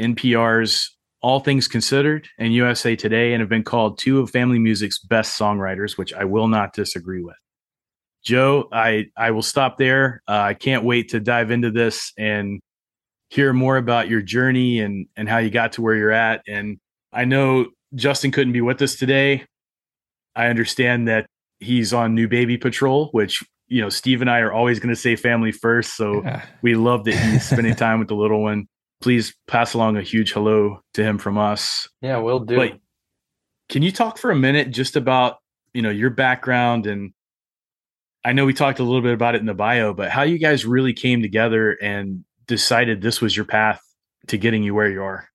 NPR's 0.00 0.95
All 1.26 1.40
Things 1.40 1.66
Considered 1.66 2.28
and 2.38 2.54
USA 2.54 2.94
Today 2.94 3.32
and 3.32 3.40
have 3.40 3.48
been 3.48 3.64
called 3.64 3.98
two 3.98 4.20
of 4.20 4.30
family 4.30 4.60
music's 4.60 5.00
best 5.00 5.36
songwriters, 5.36 5.98
which 5.98 6.14
I 6.14 6.22
will 6.22 6.46
not 6.46 6.72
disagree 6.72 7.20
with. 7.20 7.34
Joe, 8.22 8.68
I 8.70 9.06
I 9.16 9.32
will 9.32 9.42
stop 9.42 9.76
there. 9.76 10.22
Uh, 10.28 10.38
I 10.38 10.54
can't 10.54 10.84
wait 10.84 11.08
to 11.08 11.18
dive 11.18 11.50
into 11.50 11.72
this 11.72 12.12
and 12.16 12.60
hear 13.28 13.52
more 13.52 13.76
about 13.76 14.08
your 14.08 14.22
journey 14.22 14.78
and 14.78 15.08
and 15.16 15.28
how 15.28 15.38
you 15.38 15.50
got 15.50 15.72
to 15.72 15.82
where 15.82 15.96
you're 15.96 16.12
at. 16.12 16.42
And 16.46 16.78
I 17.12 17.24
know 17.24 17.70
Justin 17.96 18.30
couldn't 18.30 18.52
be 18.52 18.60
with 18.60 18.80
us 18.80 18.94
today. 18.94 19.46
I 20.36 20.46
understand 20.46 21.08
that 21.08 21.26
he's 21.58 21.92
on 21.92 22.14
new 22.14 22.28
baby 22.28 22.56
patrol, 22.56 23.08
which 23.10 23.42
you 23.66 23.82
know 23.82 23.88
Steve 23.88 24.20
and 24.20 24.30
I 24.30 24.38
are 24.38 24.52
always 24.52 24.78
going 24.78 24.94
to 24.94 25.00
say 25.00 25.16
family 25.16 25.50
first. 25.50 25.96
So 25.96 26.22
yeah. 26.22 26.46
we 26.62 26.76
love 26.76 27.02
that 27.06 27.14
he's 27.16 27.48
spending 27.48 27.74
time 27.84 27.98
with 27.98 28.06
the 28.06 28.14
little 28.14 28.42
one. 28.42 28.68
Please 29.00 29.34
pass 29.46 29.74
along 29.74 29.96
a 29.96 30.02
huge 30.02 30.32
hello 30.32 30.80
to 30.94 31.04
him 31.04 31.18
from 31.18 31.38
us. 31.38 31.88
Yeah, 32.00 32.18
we'll 32.18 32.40
do. 32.40 32.56
But 32.56 32.78
can 33.68 33.82
you 33.82 33.92
talk 33.92 34.18
for 34.18 34.30
a 34.30 34.36
minute 34.36 34.70
just 34.70 34.96
about 34.96 35.36
you 35.74 35.82
know 35.82 35.90
your 35.90 36.10
background 36.10 36.86
and 36.86 37.12
I 38.24 38.32
know 38.32 38.44
we 38.44 38.54
talked 38.54 38.80
a 38.80 38.82
little 38.82 39.02
bit 39.02 39.14
about 39.14 39.36
it 39.36 39.40
in 39.40 39.46
the 39.46 39.54
bio, 39.54 39.94
but 39.94 40.10
how 40.10 40.22
you 40.22 40.38
guys 40.38 40.66
really 40.66 40.92
came 40.92 41.22
together 41.22 41.72
and 41.80 42.24
decided 42.48 43.00
this 43.00 43.20
was 43.20 43.36
your 43.36 43.44
path 43.44 43.80
to 44.26 44.36
getting 44.36 44.64
you 44.64 44.74
where 44.74 44.90
you 44.90 45.00
are. 45.02 45.28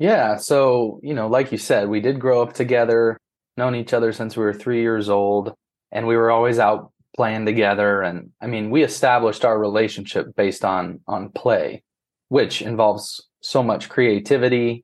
Yeah. 0.00 0.38
So, 0.38 0.98
you 1.04 1.14
know, 1.14 1.28
like 1.28 1.52
you 1.52 1.58
said, 1.58 1.88
we 1.88 2.00
did 2.00 2.18
grow 2.18 2.42
up 2.42 2.54
together, 2.54 3.16
known 3.56 3.76
each 3.76 3.92
other 3.92 4.12
since 4.12 4.36
we 4.36 4.42
were 4.42 4.52
three 4.52 4.80
years 4.80 5.08
old, 5.08 5.54
and 5.92 6.08
we 6.08 6.16
were 6.16 6.32
always 6.32 6.58
out 6.58 6.90
playing 7.14 7.46
together. 7.46 8.02
And 8.02 8.30
I 8.40 8.48
mean, 8.48 8.70
we 8.70 8.82
established 8.82 9.44
our 9.44 9.56
relationship 9.56 10.34
based 10.34 10.64
on 10.64 10.98
on 11.06 11.30
play, 11.30 11.84
which 12.32 12.62
involves 12.62 13.28
so 13.42 13.62
much 13.62 13.90
creativity, 13.90 14.82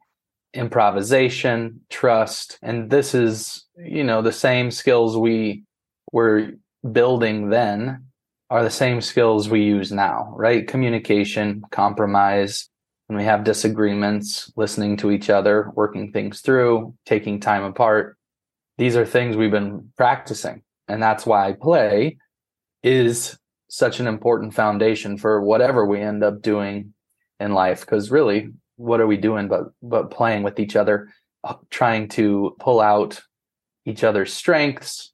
improvisation, 0.52 1.80
trust. 1.88 2.58
And 2.60 2.90
this 2.90 3.14
is, 3.14 3.64
you 3.78 4.04
know, 4.04 4.20
the 4.20 4.32
same 4.32 4.70
skills 4.70 5.16
we 5.16 5.64
were 6.12 6.50
building 6.92 7.48
then 7.48 8.04
are 8.50 8.62
the 8.62 8.68
same 8.68 9.00
skills 9.00 9.48
we 9.48 9.62
use 9.62 9.90
now, 9.90 10.30
right? 10.36 10.68
Communication, 10.68 11.62
compromise, 11.70 12.68
when 13.06 13.16
we 13.16 13.24
have 13.24 13.44
disagreements, 13.44 14.52
listening 14.54 14.98
to 14.98 15.10
each 15.10 15.30
other, 15.30 15.72
working 15.74 16.12
things 16.12 16.42
through, 16.42 16.92
taking 17.06 17.40
time 17.40 17.64
apart. 17.64 18.18
These 18.76 18.94
are 18.94 19.06
things 19.06 19.38
we've 19.38 19.50
been 19.50 19.90
practicing. 19.96 20.60
And 20.86 21.02
that's 21.02 21.24
why 21.24 21.54
play 21.58 22.18
is 22.82 23.38
such 23.70 24.00
an 24.00 24.06
important 24.06 24.52
foundation 24.52 25.16
for 25.16 25.40
whatever 25.40 25.86
we 25.86 26.02
end 26.02 26.22
up 26.22 26.42
doing 26.42 26.92
in 27.40 27.52
life. 27.52 27.80
Because 27.80 28.10
really, 28.10 28.50
what 28.76 29.00
are 29.00 29.06
we 29.06 29.16
doing 29.16 29.48
but 29.48 29.64
but 29.82 30.10
playing 30.10 30.42
with 30.42 30.58
each 30.58 30.76
other, 30.76 31.12
uh, 31.44 31.54
trying 31.70 32.08
to 32.08 32.56
pull 32.58 32.80
out 32.80 33.20
each 33.84 34.04
other's 34.04 34.32
strengths, 34.32 35.12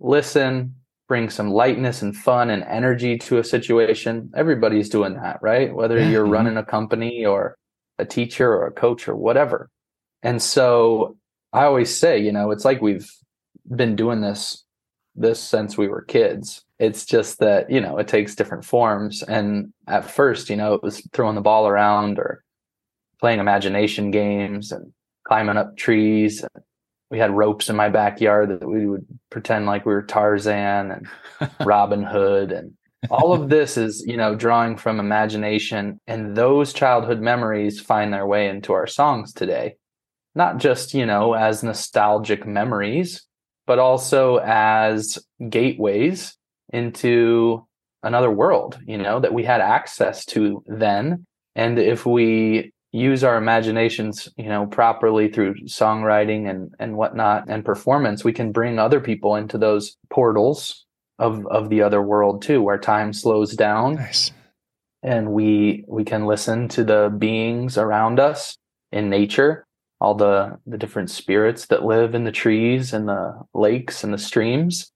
listen, 0.00 0.74
bring 1.08 1.28
some 1.28 1.50
lightness 1.50 2.02
and 2.02 2.16
fun 2.16 2.50
and 2.50 2.62
energy 2.64 3.18
to 3.18 3.38
a 3.38 3.44
situation. 3.44 4.30
Everybody's 4.34 4.88
doing 4.88 5.14
that, 5.14 5.38
right? 5.42 5.74
Whether 5.74 5.98
you're 5.98 6.24
mm-hmm. 6.24 6.32
running 6.32 6.56
a 6.56 6.64
company 6.64 7.26
or 7.26 7.56
a 7.98 8.04
teacher 8.04 8.50
or 8.50 8.66
a 8.66 8.72
coach 8.72 9.08
or 9.08 9.16
whatever. 9.16 9.68
And 10.22 10.40
so 10.40 11.16
I 11.52 11.64
always 11.64 11.94
say, 11.94 12.18
you 12.18 12.32
know, 12.32 12.50
it's 12.50 12.64
like 12.64 12.80
we've 12.80 13.10
been 13.68 13.96
doing 13.96 14.20
this 14.20 14.61
this 15.14 15.40
since 15.40 15.76
we 15.76 15.88
were 15.88 16.02
kids. 16.02 16.64
It's 16.78 17.04
just 17.04 17.38
that, 17.38 17.70
you 17.70 17.80
know, 17.80 17.98
it 17.98 18.08
takes 18.08 18.34
different 18.34 18.64
forms. 18.64 19.22
And 19.22 19.72
at 19.86 20.10
first, 20.10 20.50
you 20.50 20.56
know, 20.56 20.74
it 20.74 20.82
was 20.82 21.06
throwing 21.12 21.34
the 21.34 21.40
ball 21.40 21.68
around 21.68 22.18
or 22.18 22.42
playing 23.20 23.38
imagination 23.38 24.10
games 24.10 24.72
and 24.72 24.92
climbing 25.24 25.56
up 25.56 25.76
trees 25.76 26.44
we 27.12 27.18
had 27.18 27.30
ropes 27.30 27.68
in 27.68 27.76
my 27.76 27.90
backyard 27.90 28.48
that 28.48 28.66
we 28.66 28.86
would 28.86 29.06
pretend 29.28 29.66
like 29.66 29.84
we 29.84 29.92
were 29.92 30.02
Tarzan 30.02 30.90
and 30.90 31.06
Robin 31.64 32.02
Hood 32.02 32.50
and 32.50 32.72
all 33.10 33.34
of 33.34 33.50
this 33.50 33.76
is 33.76 34.02
you 34.06 34.16
know 34.16 34.34
drawing 34.34 34.76
from 34.76 34.98
imagination 34.98 36.00
and 36.06 36.34
those 36.34 36.72
childhood 36.72 37.20
memories 37.20 37.80
find 37.80 38.12
their 38.12 38.26
way 38.26 38.48
into 38.48 38.72
our 38.72 38.86
songs 38.86 39.32
today 39.32 39.76
not 40.34 40.56
just 40.56 40.94
you 40.94 41.04
know 41.04 41.34
as 41.34 41.62
nostalgic 41.62 42.46
memories 42.46 43.26
but 43.66 43.78
also 43.78 44.36
as 44.38 45.18
gateways 45.48 46.36
into 46.72 47.66
another 48.02 48.30
world 48.30 48.78
you 48.86 48.98
know 48.98 49.20
that 49.20 49.32
we 49.32 49.44
had 49.44 49.60
access 49.60 50.24
to 50.24 50.62
then 50.66 51.24
and 51.54 51.78
if 51.78 52.04
we 52.04 52.72
use 52.92 53.24
our 53.24 53.36
imaginations 53.36 54.28
you 54.36 54.48
know 54.48 54.66
properly 54.66 55.28
through 55.28 55.54
songwriting 55.64 56.48
and 56.48 56.74
and 56.78 56.96
whatnot 56.96 57.44
and 57.48 57.64
performance 57.64 58.22
we 58.22 58.32
can 58.32 58.52
bring 58.52 58.78
other 58.78 59.00
people 59.00 59.34
into 59.36 59.56
those 59.56 59.96
portals 60.10 60.84
of 61.18 61.46
of 61.46 61.70
the 61.70 61.82
other 61.82 62.02
world 62.02 62.42
too 62.42 62.62
where 62.62 62.78
time 62.78 63.12
slows 63.12 63.54
down 63.54 63.94
nice. 63.94 64.30
and 65.02 65.32
we 65.32 65.84
we 65.88 66.04
can 66.04 66.26
listen 66.26 66.68
to 66.68 66.84
the 66.84 67.14
beings 67.16 67.78
around 67.78 68.20
us 68.20 68.56
in 68.90 69.08
nature 69.08 69.64
all 70.02 70.14
the 70.16 70.58
the 70.66 70.76
different 70.76 71.10
spirits 71.10 71.66
that 71.66 71.84
live 71.84 72.14
in 72.14 72.24
the 72.24 72.32
trees 72.32 72.92
and 72.92 73.08
the 73.08 73.40
lakes 73.54 74.02
and 74.02 74.12
the 74.12 74.18
streams. 74.18 74.90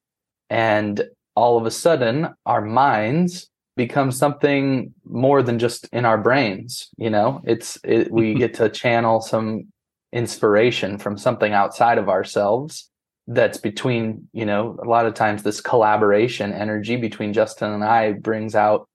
And 0.50 1.08
all 1.36 1.56
of 1.56 1.64
a 1.64 1.70
sudden 1.70 2.28
our 2.44 2.60
minds 2.60 3.48
become 3.76 4.10
something 4.10 4.92
more 5.04 5.42
than 5.42 5.58
just 5.58 5.86
in 5.92 6.04
our 6.04 6.18
brains 6.18 6.88
you 6.98 7.08
know? 7.10 7.40
It's 7.44 7.78
it, 7.84 8.10
we 8.10 8.34
get 8.42 8.54
to 8.54 8.68
channel 8.68 9.20
some 9.20 9.68
inspiration 10.12 10.98
from 10.98 11.16
something 11.16 11.52
outside 11.52 11.98
of 11.98 12.08
ourselves 12.08 12.90
that's 13.28 13.58
between 13.58 14.28
you 14.32 14.46
know 14.46 14.78
a 14.82 14.88
lot 14.88 15.06
of 15.06 15.14
times 15.14 15.42
this 15.42 15.60
collaboration 15.60 16.52
energy 16.52 16.96
between 16.96 17.32
justin 17.32 17.72
and 17.72 17.84
i 17.84 18.12
brings 18.12 18.54
out 18.54 18.88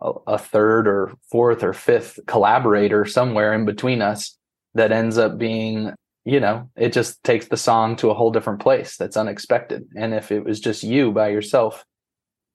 a, 0.00 0.10
a 0.26 0.38
third 0.38 0.88
or 0.88 1.12
fourth 1.30 1.62
or 1.62 1.72
fifth 1.72 2.18
collaborator 2.26 3.04
somewhere 3.04 3.54
in 3.54 3.64
between 3.64 4.02
us 4.02 4.37
that 4.78 4.92
ends 4.92 5.18
up 5.18 5.38
being 5.38 5.92
you 6.24 6.40
know 6.40 6.68
it 6.76 6.92
just 6.92 7.22
takes 7.22 7.46
the 7.48 7.56
song 7.56 7.96
to 7.96 8.10
a 8.10 8.14
whole 8.14 8.32
different 8.32 8.60
place 8.60 8.96
that's 8.96 9.16
unexpected 9.16 9.86
and 9.96 10.14
if 10.14 10.32
it 10.32 10.44
was 10.44 10.60
just 10.60 10.82
you 10.82 11.12
by 11.12 11.28
yourself 11.28 11.84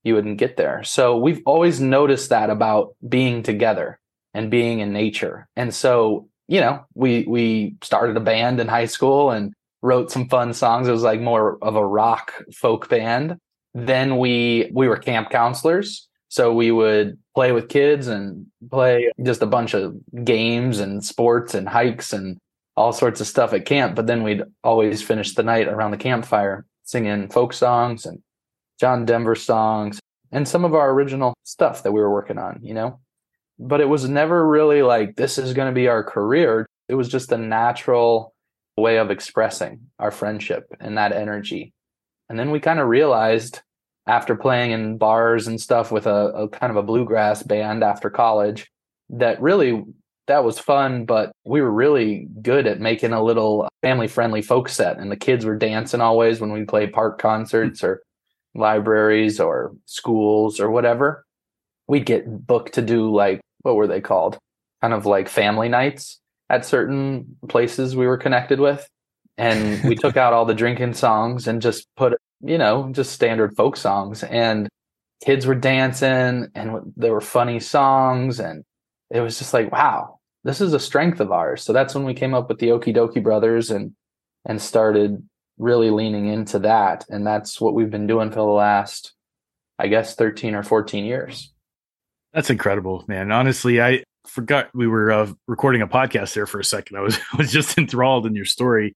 you 0.04 0.16
wouldn't 0.16 0.38
get 0.38 0.58
there. 0.58 0.84
So 0.84 1.18
we've 1.18 1.42
always 1.46 1.80
noticed 1.80 2.30
that 2.30 2.50
about 2.50 2.96
being 3.08 3.42
together 3.42 4.00
and 4.34 4.52
being 4.52 4.80
in 4.80 4.94
nature. 4.94 5.48
And 5.56 5.74
so, 5.74 6.28
you 6.48 6.60
know, 6.60 6.86
we 6.94 7.24
we 7.28 7.76
started 7.82 8.18
a 8.18 8.22
band 8.22 8.60
in 8.60 8.68
high 8.68 8.86
school 8.86 9.32
and 9.32 9.54
wrote 9.82 10.12
some 10.12 10.28
fun 10.28 10.54
songs. 10.54 10.88
It 10.88 10.92
was 10.92 11.04
like 11.04 11.22
more 11.22 11.58
of 11.62 11.76
a 11.76 11.86
rock 11.86 12.34
folk 12.54 12.90
band. 12.90 13.38
Then 13.74 14.18
we 14.18 14.70
we 14.74 14.88
were 14.88 14.98
camp 14.98 15.30
counselors. 15.30 16.08
So 16.28 16.54
we 16.54 16.72
would 16.72 17.18
play 17.36 17.52
with 17.52 17.70
kids 17.70 18.08
and 18.08 18.46
play 18.70 19.12
just 19.24 19.42
a 19.42 19.48
bunch 19.48 19.74
of 19.74 19.96
games 20.24 20.80
and 20.80 21.04
sports 21.04 21.54
and 21.54 21.68
hikes 21.68 22.14
and 22.14 22.38
all 22.76 22.94
sorts 22.94 23.22
of 23.22 23.28
stuff 23.28 23.54
at 23.54 23.66
camp. 23.66 23.96
But 23.96 24.08
then 24.08 24.24
we'd 24.24 24.44
always 24.64 25.02
finish 25.02 25.34
the 25.34 25.44
night 25.44 25.68
around 25.68 25.92
the 25.92 25.98
campfire 25.98 26.66
singing 26.84 27.30
folk 27.30 27.54
songs 27.54 28.06
and 28.06 28.22
John 28.80 29.06
Denver 29.06 29.36
songs, 29.36 30.00
and 30.32 30.48
some 30.48 30.66
of 30.66 30.74
our 30.74 30.92
original 30.92 31.36
stuff 31.44 31.84
that 31.84 31.92
we 31.92 32.02
were 32.02 32.12
working 32.12 32.38
on, 32.38 32.60
you 32.62 32.74
know? 32.74 33.00
But 33.60 33.82
it 33.82 33.88
was 33.88 34.10
never 34.10 34.48
really 34.48 34.82
like, 34.82 35.16
this 35.16 35.38
is 35.38 35.54
going 35.54 35.68
to 35.68 35.76
be 35.76 35.88
our 35.88 36.04
career. 36.04 36.66
It 36.90 36.96
was 36.96 37.08
just 37.08 37.32
a 37.32 37.38
natural 37.38 38.34
way 38.76 38.98
of 38.98 39.12
expressing 39.12 39.80
our 40.00 40.12
friendship 40.12 40.66
and 40.80 40.98
that 40.98 41.14
energy. 41.14 41.72
And 42.30 42.38
then 42.38 42.52
we 42.52 42.60
kind 42.60 42.80
of 42.80 42.88
realized 42.88 43.62
after 44.08 44.36
playing 44.36 44.72
in 44.72 44.98
bars 44.98 45.48
and 45.48 45.62
stuff 45.62 45.92
with 45.92 46.08
a, 46.08 46.28
a 46.34 46.50
kind 46.50 46.72
of 46.72 46.78
a 46.78 46.84
bluegrass 46.84 47.44
band 47.44 47.84
after 47.84 48.10
college 48.10 48.70
that 49.10 49.42
really 49.42 49.84
that 50.28 50.44
was 50.44 50.58
fun, 50.58 51.06
but 51.06 51.34
we 51.44 51.62
were 51.62 51.72
really 51.72 52.28
good 52.42 52.66
at 52.66 52.80
making 52.80 53.12
a 53.12 53.24
little 53.24 53.68
family 53.82 54.08
friendly 54.08 54.42
folk 54.42 54.70
set. 54.70 54.98
And 54.98 55.12
the 55.12 55.18
kids 55.18 55.44
were 55.44 55.58
dancing 55.58 56.02
always 56.02 56.40
when 56.40 56.54
we 56.54 56.64
played 56.64 56.94
park 56.94 57.20
concerts 57.20 57.84
or 57.84 58.02
libraries 58.56 59.40
or 59.40 59.74
schools 59.86 60.60
or 60.60 60.72
whatever. 60.72 61.26
We'd 61.88 62.06
get 62.06 62.48
booked 62.48 62.74
to 62.76 62.82
do 62.82 63.14
like, 63.14 63.42
what 63.64 63.76
were 63.76 63.88
they 63.88 64.00
called? 64.00 64.38
Kind 64.82 64.94
of 64.94 65.06
like 65.06 65.28
family 65.28 65.68
nights 65.68 66.20
at 66.50 66.66
certain 66.66 67.36
places 67.50 67.96
we 67.96 68.08
were 68.08 68.18
connected 68.18 68.60
with. 68.60 68.88
And 69.38 69.84
we 69.84 69.96
took 69.96 70.16
out 70.16 70.32
all 70.32 70.46
the 70.46 70.54
drinking 70.54 70.94
songs 70.94 71.48
and 71.48 71.62
just 71.62 71.88
put, 71.98 72.14
you 72.44 72.58
know, 72.58 72.90
just 72.92 73.14
standard 73.14 73.56
folk 73.56 73.78
songs. 73.78 74.24
And 74.24 74.68
kids 75.24 75.46
were 75.46 75.56
dancing 75.56 76.50
and 76.54 76.94
there 76.98 77.14
were 77.14 77.22
funny 77.22 77.60
songs 77.60 78.40
and 78.40 78.64
it 79.10 79.22
was 79.22 79.38
just 79.38 79.54
like, 79.54 79.72
wow, 79.72 80.20
this 80.44 80.60
is 80.60 80.74
a 80.74 80.80
strength 80.80 81.20
of 81.20 81.32
ours. 81.32 81.64
So 81.64 81.72
that's 81.72 81.96
when 81.96 82.04
we 82.04 82.14
came 82.14 82.34
up 82.34 82.50
with 82.50 82.60
the 82.60 82.70
Okee 82.70 82.96
Dokee 82.96 83.24
Brothers 83.24 83.72
and 83.72 83.94
and 84.46 84.62
started 84.62 85.24
really 85.58 85.90
leaning 85.90 86.28
into 86.28 86.60
that. 86.60 87.06
And 87.10 87.26
that's 87.26 87.62
what 87.62 87.74
we've 87.74 87.90
been 87.90 88.08
doing 88.08 88.30
for 88.30 88.38
the 88.38 88.44
last, 88.44 89.14
I 89.80 89.88
guess, 89.88 90.16
13 90.16 90.56
or 90.56 90.64
14 90.64 91.06
years. 91.06 91.54
That's 92.34 92.50
incredible, 92.50 93.06
man. 93.08 93.32
Honestly, 93.32 93.82
I 93.82 94.04
forgot 94.26 94.70
we 94.74 94.88
were 94.88 95.12
uh, 95.12 95.32
recording 95.48 95.82
a 95.82 95.88
podcast 95.88 96.34
there 96.34 96.48
for 96.48 96.60
a 96.60 96.66
second. 96.66 96.98
I 96.98 97.02
was 97.02 97.18
was 97.38 97.52
just 97.52 97.78
enthralled 97.78 98.26
in 98.26 98.36
your 98.36 98.46
story, 98.46 98.96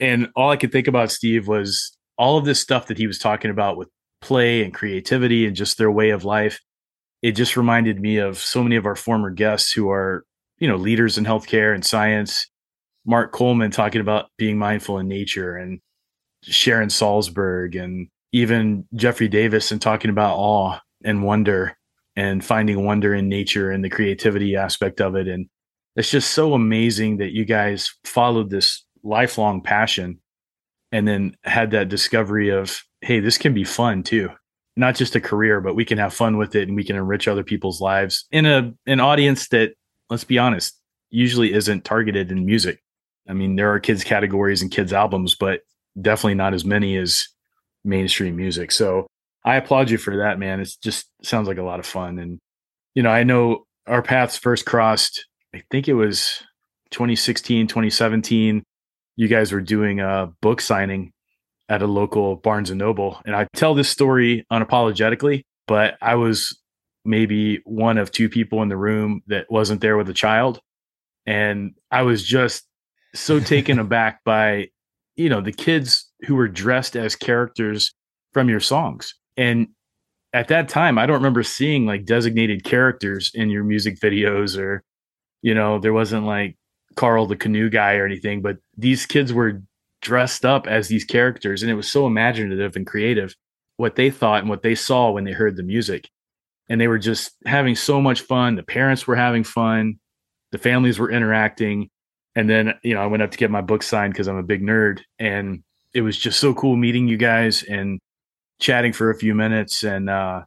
and 0.00 0.28
all 0.34 0.50
I 0.50 0.56
could 0.56 0.72
think 0.72 0.88
about, 0.88 1.12
Steve, 1.12 1.46
was 1.46 1.96
all 2.18 2.36
of 2.36 2.44
this 2.44 2.60
stuff 2.60 2.86
that 2.86 2.98
he 2.98 3.06
was 3.06 3.18
talking 3.18 3.50
about 3.50 3.76
with 3.76 3.88
play 4.20 4.64
and 4.64 4.74
creativity 4.74 5.46
and 5.46 5.56
just 5.56 5.78
their 5.78 5.90
way 5.90 6.10
of 6.10 6.24
life 6.24 6.60
it 7.22 7.32
just 7.32 7.56
reminded 7.56 8.00
me 8.00 8.18
of 8.18 8.38
so 8.38 8.62
many 8.62 8.76
of 8.76 8.86
our 8.86 8.94
former 8.94 9.30
guests 9.30 9.72
who 9.72 9.90
are, 9.90 10.24
you 10.58 10.68
know, 10.68 10.76
leaders 10.76 11.18
in 11.18 11.24
healthcare 11.24 11.74
and 11.74 11.84
science. 11.84 12.46
Mark 13.04 13.32
Coleman 13.32 13.70
talking 13.70 14.00
about 14.00 14.26
being 14.36 14.58
mindful 14.58 14.98
in 14.98 15.08
nature 15.08 15.56
and 15.56 15.80
Sharon 16.44 16.88
Salzberg 16.88 17.80
and 17.80 18.08
even 18.32 18.86
Jeffrey 18.94 19.28
Davis 19.28 19.72
and 19.72 19.80
talking 19.80 20.10
about 20.10 20.36
awe 20.36 20.78
and 21.04 21.24
wonder 21.24 21.76
and 22.14 22.44
finding 22.44 22.84
wonder 22.84 23.14
in 23.14 23.28
nature 23.28 23.70
and 23.70 23.82
the 23.82 23.88
creativity 23.88 24.56
aspect 24.56 25.00
of 25.00 25.16
it. 25.16 25.26
And 25.26 25.48
it's 25.96 26.10
just 26.10 26.32
so 26.32 26.54
amazing 26.54 27.18
that 27.18 27.32
you 27.32 27.44
guys 27.44 27.94
followed 28.04 28.50
this 28.50 28.84
lifelong 29.02 29.62
passion 29.62 30.20
and 30.92 31.06
then 31.06 31.36
had 31.44 31.70
that 31.72 31.88
discovery 31.88 32.50
of, 32.50 32.82
hey, 33.00 33.20
this 33.20 33.38
can 33.38 33.54
be 33.54 33.64
fun 33.64 34.02
too 34.02 34.30
not 34.78 34.94
just 34.94 35.16
a 35.16 35.20
career, 35.20 35.60
but 35.60 35.74
we 35.74 35.84
can 35.84 35.98
have 35.98 36.14
fun 36.14 36.38
with 36.38 36.54
it 36.54 36.68
and 36.68 36.76
we 36.76 36.84
can 36.84 36.94
enrich 36.94 37.26
other 37.26 37.42
people's 37.42 37.80
lives 37.80 38.26
in 38.30 38.46
a 38.46 38.72
an 38.86 39.00
audience 39.00 39.48
that, 39.48 39.72
let's 40.08 40.24
be 40.24 40.38
honest, 40.38 40.80
usually 41.10 41.52
isn't 41.52 41.84
targeted 41.84 42.30
in 42.30 42.46
music. 42.46 42.80
I 43.28 43.32
mean, 43.32 43.56
there 43.56 43.72
are 43.74 43.80
kids 43.80 44.04
categories 44.04 44.62
and 44.62 44.70
kids 44.70 44.92
albums, 44.92 45.34
but 45.34 45.62
definitely 46.00 46.36
not 46.36 46.54
as 46.54 46.64
many 46.64 46.96
as 46.96 47.26
mainstream 47.84 48.36
music. 48.36 48.70
So 48.70 49.08
I 49.44 49.56
applaud 49.56 49.90
you 49.90 49.98
for 49.98 50.18
that, 50.18 50.38
man. 50.38 50.60
It 50.60 50.70
just 50.80 51.10
sounds 51.24 51.48
like 51.48 51.58
a 51.58 51.62
lot 51.62 51.80
of 51.80 51.86
fun. 51.86 52.20
And, 52.20 52.38
you 52.94 53.02
know, 53.02 53.10
I 53.10 53.24
know 53.24 53.66
our 53.88 54.00
paths 54.00 54.38
first 54.38 54.64
crossed, 54.64 55.26
I 55.52 55.62
think 55.72 55.88
it 55.88 55.94
was 55.94 56.40
2016, 56.92 57.66
2017. 57.66 58.62
You 59.18 59.26
guys 59.26 59.50
were 59.50 59.60
doing 59.60 59.98
a 59.98 60.32
book 60.40 60.60
signing 60.60 61.12
at 61.68 61.82
a 61.82 61.88
local 61.88 62.36
Barnes 62.36 62.70
and 62.70 62.78
Noble. 62.78 63.20
And 63.26 63.34
I 63.34 63.48
tell 63.56 63.74
this 63.74 63.88
story 63.88 64.46
unapologetically, 64.52 65.42
but 65.66 65.98
I 66.00 66.14
was 66.14 66.56
maybe 67.04 67.60
one 67.64 67.98
of 67.98 68.12
two 68.12 68.28
people 68.28 68.62
in 68.62 68.68
the 68.68 68.76
room 68.76 69.22
that 69.26 69.50
wasn't 69.50 69.80
there 69.80 69.96
with 69.96 70.08
a 70.08 70.14
child. 70.14 70.60
And 71.26 71.72
I 71.90 72.02
was 72.02 72.24
just 72.24 72.64
so 73.12 73.40
taken 73.54 73.80
aback 73.80 74.22
by, 74.24 74.68
you 75.16 75.28
know, 75.28 75.40
the 75.40 75.52
kids 75.52 76.08
who 76.26 76.36
were 76.36 76.46
dressed 76.46 76.94
as 76.94 77.16
characters 77.16 77.92
from 78.32 78.48
your 78.48 78.60
songs. 78.60 79.14
And 79.36 79.66
at 80.32 80.46
that 80.46 80.68
time, 80.68 80.96
I 80.96 81.06
don't 81.06 81.16
remember 81.16 81.42
seeing 81.42 81.86
like 81.86 82.04
designated 82.04 82.62
characters 82.62 83.32
in 83.34 83.50
your 83.50 83.64
music 83.64 83.98
videos 83.98 84.56
or, 84.56 84.84
you 85.42 85.54
know, 85.54 85.80
there 85.80 85.92
wasn't 85.92 86.24
like 86.24 86.56
Carl 86.98 87.26
the 87.26 87.36
canoe 87.36 87.70
guy 87.70 87.94
or 87.94 88.04
anything, 88.04 88.42
but 88.42 88.56
these 88.76 89.06
kids 89.06 89.32
were 89.32 89.62
dressed 90.02 90.44
up 90.44 90.66
as 90.66 90.88
these 90.88 91.04
characters 91.04 91.62
and 91.62 91.70
it 91.70 91.76
was 91.76 91.88
so 91.88 92.08
imaginative 92.08 92.74
and 92.74 92.88
creative 92.88 93.36
what 93.76 93.94
they 93.94 94.10
thought 94.10 94.40
and 94.40 94.48
what 94.48 94.62
they 94.62 94.74
saw 94.74 95.12
when 95.12 95.22
they 95.22 95.30
heard 95.30 95.56
the 95.56 95.62
music. 95.62 96.10
And 96.68 96.80
they 96.80 96.88
were 96.88 96.98
just 96.98 97.36
having 97.46 97.76
so 97.76 98.00
much 98.00 98.22
fun. 98.22 98.56
The 98.56 98.64
parents 98.64 99.06
were 99.06 99.14
having 99.14 99.44
fun. 99.44 100.00
The 100.50 100.58
families 100.58 100.98
were 100.98 101.08
interacting. 101.08 101.88
And 102.34 102.50
then 102.50 102.74
you 102.82 102.94
know 102.94 103.00
i 103.00 103.06
went 103.06 103.22
up 103.22 103.30
to 103.30 103.38
get 103.38 103.50
my 103.50 103.60
book 103.60 103.84
signed 103.84 104.12
because 104.12 104.26
i'm 104.26 104.36
a 104.36 104.42
big 104.42 104.62
nerd 104.62 105.00
and 105.20 105.62
it 105.94 106.02
was 106.02 106.18
just 106.18 106.40
so 106.40 106.52
cool 106.52 106.76
meeting 106.76 107.06
you 107.06 107.16
guys 107.16 107.62
and 107.62 108.00
chatting 108.60 108.92
for 108.92 109.10
a 109.10 109.18
few 109.18 109.36
minutes. 109.36 109.84
And 109.84 110.10
uh 110.10 110.42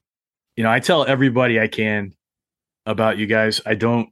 you 0.58 0.64
know 0.66 0.72
i 0.72 0.82
tell 0.82 1.06
everybody 1.06 1.62
i 1.62 1.68
can 1.70 2.12
about 2.86 3.18
you 3.18 3.26
guys. 3.26 3.62
I 3.66 3.76
don't 3.76 4.10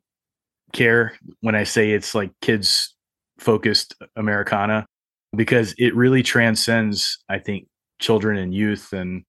care 0.73 1.13
when 1.41 1.55
i 1.55 1.63
say 1.63 1.91
it's 1.91 2.13
like 2.13 2.31
kids 2.41 2.95
focused 3.39 3.95
americana 4.15 4.85
because 5.35 5.73
it 5.77 5.95
really 5.95 6.23
transcends, 6.23 7.17
I 7.29 7.39
think, 7.39 7.67
children 7.99 8.37
and 8.37 8.53
youth. 8.53 8.93
And, 8.93 9.23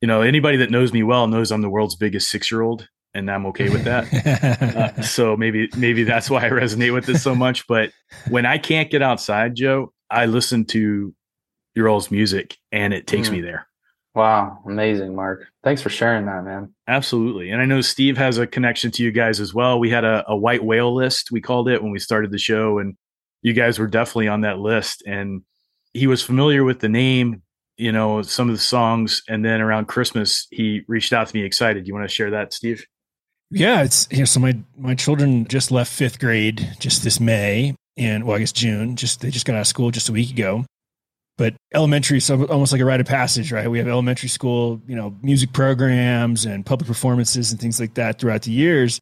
you 0.00 0.08
know, 0.08 0.22
anybody 0.22 0.56
that 0.58 0.70
knows 0.70 0.92
me 0.92 1.02
well 1.02 1.26
knows 1.26 1.50
I'm 1.50 1.62
the 1.62 1.70
world's 1.70 1.96
biggest 1.96 2.30
six 2.30 2.50
year 2.50 2.62
old 2.62 2.88
and 3.14 3.30
I'm 3.30 3.46
okay 3.46 3.70
with 3.70 3.84
that. 3.84 4.12
uh, 4.98 5.02
so 5.02 5.36
maybe, 5.36 5.68
maybe 5.76 6.04
that's 6.04 6.28
why 6.28 6.46
I 6.46 6.50
resonate 6.50 6.92
with 6.92 7.06
this 7.06 7.22
so 7.22 7.34
much. 7.34 7.66
But 7.66 7.92
when 8.28 8.44
I 8.44 8.58
can't 8.58 8.90
get 8.90 9.02
outside, 9.02 9.54
Joe, 9.54 9.92
I 10.10 10.26
listen 10.26 10.64
to 10.66 11.14
your 11.74 11.88
old's 11.88 12.10
music 12.10 12.56
and 12.72 12.92
it 12.92 13.06
takes 13.06 13.28
mm. 13.28 13.32
me 13.32 13.40
there. 13.40 13.66
Wow, 14.16 14.62
amazing, 14.64 15.14
Mark. 15.14 15.46
Thanks 15.62 15.82
for 15.82 15.90
sharing 15.90 16.24
that, 16.24 16.42
man. 16.42 16.72
Absolutely. 16.88 17.50
And 17.50 17.60
I 17.60 17.66
know 17.66 17.82
Steve 17.82 18.16
has 18.16 18.38
a 18.38 18.46
connection 18.46 18.90
to 18.92 19.02
you 19.02 19.12
guys 19.12 19.40
as 19.40 19.52
well. 19.52 19.78
We 19.78 19.90
had 19.90 20.04
a, 20.04 20.24
a 20.26 20.34
white 20.34 20.64
whale 20.64 20.94
list, 20.94 21.30
we 21.30 21.42
called 21.42 21.68
it 21.68 21.82
when 21.82 21.92
we 21.92 21.98
started 21.98 22.30
the 22.30 22.38
show. 22.38 22.78
And 22.78 22.96
you 23.42 23.52
guys 23.52 23.78
were 23.78 23.86
definitely 23.86 24.28
on 24.28 24.40
that 24.40 24.58
list. 24.58 25.02
And 25.06 25.42
he 25.92 26.06
was 26.06 26.22
familiar 26.22 26.64
with 26.64 26.80
the 26.80 26.88
name, 26.88 27.42
you 27.76 27.92
know, 27.92 28.22
some 28.22 28.48
of 28.48 28.54
the 28.54 28.62
songs. 28.62 29.22
And 29.28 29.44
then 29.44 29.60
around 29.60 29.84
Christmas, 29.84 30.46
he 30.50 30.80
reached 30.88 31.12
out 31.12 31.28
to 31.28 31.36
me 31.36 31.44
excited. 31.44 31.86
You 31.86 31.92
want 31.92 32.08
to 32.08 32.14
share 32.14 32.30
that, 32.30 32.54
Steve? 32.54 32.86
Yeah, 33.50 33.82
it's 33.82 34.08
you 34.10 34.20
know, 34.20 34.24
so 34.24 34.40
my 34.40 34.58
my 34.76 34.94
children 34.94 35.46
just 35.46 35.70
left 35.70 35.92
fifth 35.92 36.18
grade 36.18 36.74
just 36.80 37.04
this 37.04 37.20
May, 37.20 37.76
and 37.96 38.24
well, 38.24 38.34
I 38.34 38.40
guess 38.40 38.50
June. 38.50 38.96
Just 38.96 39.20
they 39.20 39.30
just 39.30 39.46
got 39.46 39.54
out 39.54 39.60
of 39.60 39.66
school 39.68 39.92
just 39.92 40.08
a 40.08 40.12
week 40.12 40.30
ago. 40.30 40.64
But 41.38 41.54
elementary, 41.74 42.20
so 42.20 42.46
almost 42.46 42.72
like 42.72 42.80
a 42.80 42.84
rite 42.84 43.00
of 43.00 43.06
passage, 43.06 43.52
right? 43.52 43.70
We 43.70 43.78
have 43.78 43.88
elementary 43.88 44.30
school, 44.30 44.80
you 44.86 44.96
know, 44.96 45.14
music 45.22 45.52
programs 45.52 46.46
and 46.46 46.64
public 46.64 46.88
performances 46.88 47.52
and 47.52 47.60
things 47.60 47.78
like 47.78 47.94
that 47.94 48.18
throughout 48.18 48.42
the 48.42 48.52
years. 48.52 48.98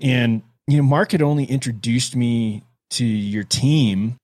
And 0.00 0.42
you 0.70 0.76
know, 0.76 0.82
Mark 0.84 1.12
had 1.12 1.22
only 1.22 1.44
introduced 1.44 2.14
me 2.14 2.62
to 2.90 3.04
your 3.04 3.44
team 3.44 4.16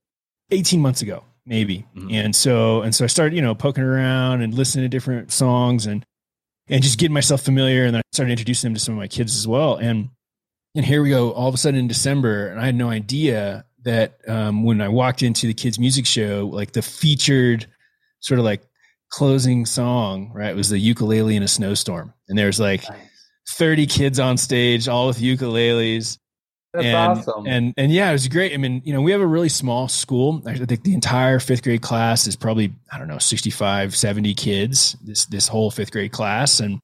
18 0.51 0.81
months 0.81 1.03
ago, 1.03 1.25
maybe. 1.45 1.85
Mm-hmm. 1.97 2.09
And 2.13 2.37
so, 2.37 2.83
and 2.83 2.95
so 2.95 3.05
I 3.05 3.09
started, 3.09 3.35
you 3.35 3.43
know, 3.43 3.55
poking 3.55 3.85
around 3.85 4.43
and 4.43 4.55
listening 4.55 4.85
to 4.85 4.89
different 4.89 5.33
songs 5.33 5.87
and, 5.87 6.05
and 6.69 6.83
just 6.83 6.99
getting 6.99 7.15
myself 7.15 7.43
familiar. 7.43 7.85
And 7.85 7.95
then 7.95 8.01
I 8.01 8.15
started 8.15 8.33
introducing 8.33 8.69
them 8.69 8.75
to 8.75 8.81
some 8.81 8.95
of 8.95 8.99
my 8.99 9.09
kids 9.09 9.37
as 9.37 9.47
well. 9.47 9.77
And, 9.77 10.11
and 10.75 10.85
here 10.85 11.03
we 11.03 11.11
go 11.11 11.33
all 11.33 11.49
of 11.49 11.55
a 11.55 11.59
sudden 11.59 11.81
in 11.81 11.89
December. 11.89 12.49
And 12.49 12.61
I 12.61 12.67
had 12.67 12.75
no 12.75 12.91
idea 12.91 13.65
that, 13.87 14.21
um, 14.29 14.63
when 14.63 14.81
I 14.81 14.89
walked 14.89 15.23
into 15.23 15.47
the 15.47 15.55
kids 15.55 15.79
music 15.79 16.07
show, 16.07 16.51
like 16.53 16.73
the 16.73 16.83
featured 16.83 17.67
sort 18.21 18.39
of 18.39 18.45
like 18.45 18.63
closing 19.09 19.67
song, 19.67 20.31
right? 20.35 20.55
Was 20.55 20.69
the 20.69 20.79
ukulele 20.79 21.37
in 21.37 21.43
a 21.43 21.49
snowstorm. 21.49 22.13
And 22.29 22.39
there's 22.39 22.61
like 22.61 22.85
30 23.51 23.87
kids 23.87 24.21
on 24.21 24.37
stage, 24.37 24.87
all 24.87 25.07
with 25.09 25.19
ukuleles 25.19 26.19
that's 26.77 26.87
and, 26.87 26.97
awesome. 26.97 27.47
And 27.47 27.75
and 27.77 27.93
yeah, 27.93 28.11
it 28.11 28.13
was 28.13 28.29
great. 28.29 28.53
I 28.53 28.59
mean, 28.59 28.83
you 28.85 28.93
know, 28.93 29.01
we 29.01 29.13
have 29.13 29.21
a 29.21 29.27
really 29.27 29.49
small 29.49 29.89
school. 29.89 30.43
I 30.47 30.55
think 30.55 30.83
the 30.83 30.95
entire 30.95 31.41
fifth 31.41 31.63
grade 31.63 31.83
class 31.83 32.27
is 32.27 32.37
probably, 32.37 32.73
I 32.93 32.99
don't 32.99 33.09
know, 33.09 33.19
65, 33.19 33.97
70 33.97 34.35
kids, 34.35 34.97
this 35.03 35.27
this 35.27 35.49
whole 35.49 35.71
fifth 35.71 35.91
grade 35.91 36.13
class. 36.13 36.61
And 36.61 36.79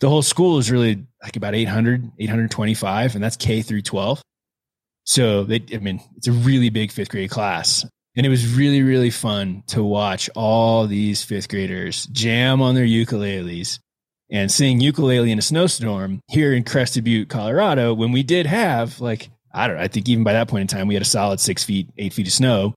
the 0.00 0.08
whole 0.08 0.22
school 0.22 0.58
is 0.58 0.70
really 0.70 1.06
like 1.22 1.36
about 1.36 1.54
800, 1.54 2.10
825, 2.18 3.14
and 3.14 3.24
that's 3.24 3.36
K 3.36 3.62
through 3.62 3.82
12. 3.82 4.20
So 5.06 5.44
they, 5.44 5.64
I 5.72 5.78
mean, 5.78 6.00
it's 6.16 6.28
a 6.28 6.32
really 6.32 6.68
big 6.68 6.92
fifth 6.92 7.08
grade 7.08 7.30
class. 7.30 7.84
And 8.16 8.24
it 8.24 8.28
was 8.28 8.54
really, 8.54 8.82
really 8.82 9.10
fun 9.10 9.62
to 9.68 9.82
watch 9.84 10.28
all 10.34 10.86
these 10.86 11.22
fifth 11.22 11.48
graders 11.48 12.06
jam 12.06 12.62
on 12.62 12.74
their 12.74 12.86
ukuleles 12.86 13.78
and 14.30 14.50
sing 14.50 14.80
ukulele 14.80 15.30
in 15.30 15.38
a 15.38 15.42
snowstorm 15.42 16.20
here 16.28 16.52
in 16.52 16.64
Crested 16.64 17.04
Butte, 17.04 17.28
Colorado, 17.28 17.94
when 17.94 18.12
we 18.12 18.22
did 18.22 18.46
have 18.46 19.00
like 19.00 19.30
I 19.56 19.66
don't 19.66 19.76
know. 19.76 19.82
I 19.82 19.88
think 19.88 20.08
even 20.08 20.22
by 20.22 20.34
that 20.34 20.48
point 20.48 20.60
in 20.60 20.66
time, 20.66 20.86
we 20.86 20.94
had 20.94 21.02
a 21.02 21.06
solid 21.06 21.40
six 21.40 21.64
feet, 21.64 21.88
eight 21.96 22.12
feet 22.12 22.26
of 22.26 22.32
snow 22.32 22.74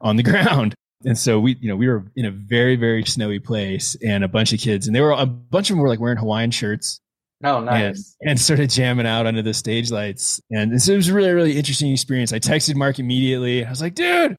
on 0.00 0.16
the 0.16 0.22
ground. 0.24 0.74
And 1.04 1.16
so 1.16 1.38
we, 1.38 1.56
you 1.60 1.68
know, 1.68 1.76
we 1.76 1.86
were 1.88 2.04
in 2.16 2.24
a 2.24 2.32
very, 2.32 2.74
very 2.74 3.04
snowy 3.04 3.38
place 3.38 3.96
and 4.04 4.24
a 4.24 4.28
bunch 4.28 4.52
of 4.52 4.58
kids 4.58 4.86
and 4.86 4.96
they 4.96 5.00
were, 5.00 5.12
a 5.12 5.26
bunch 5.26 5.70
of 5.70 5.76
them 5.76 5.82
were 5.82 5.88
like 5.88 6.00
wearing 6.00 6.18
Hawaiian 6.18 6.50
shirts 6.50 7.00
Oh, 7.44 7.60
nice. 7.60 8.16
And, 8.20 8.30
and, 8.30 8.40
started 8.40 8.70
jamming 8.70 9.06
out 9.06 9.26
under 9.26 9.42
the 9.42 9.52
stage 9.52 9.90
lights. 9.90 10.40
And 10.50 10.72
this 10.72 10.88
it 10.88 10.96
was 10.96 11.08
a 11.08 11.14
really, 11.14 11.32
really 11.32 11.56
interesting 11.56 11.92
experience. 11.92 12.32
I 12.32 12.38
texted 12.38 12.76
Mark 12.76 12.98
immediately. 12.98 13.64
I 13.64 13.68
was 13.68 13.80
like, 13.80 13.94
dude, 13.94 14.36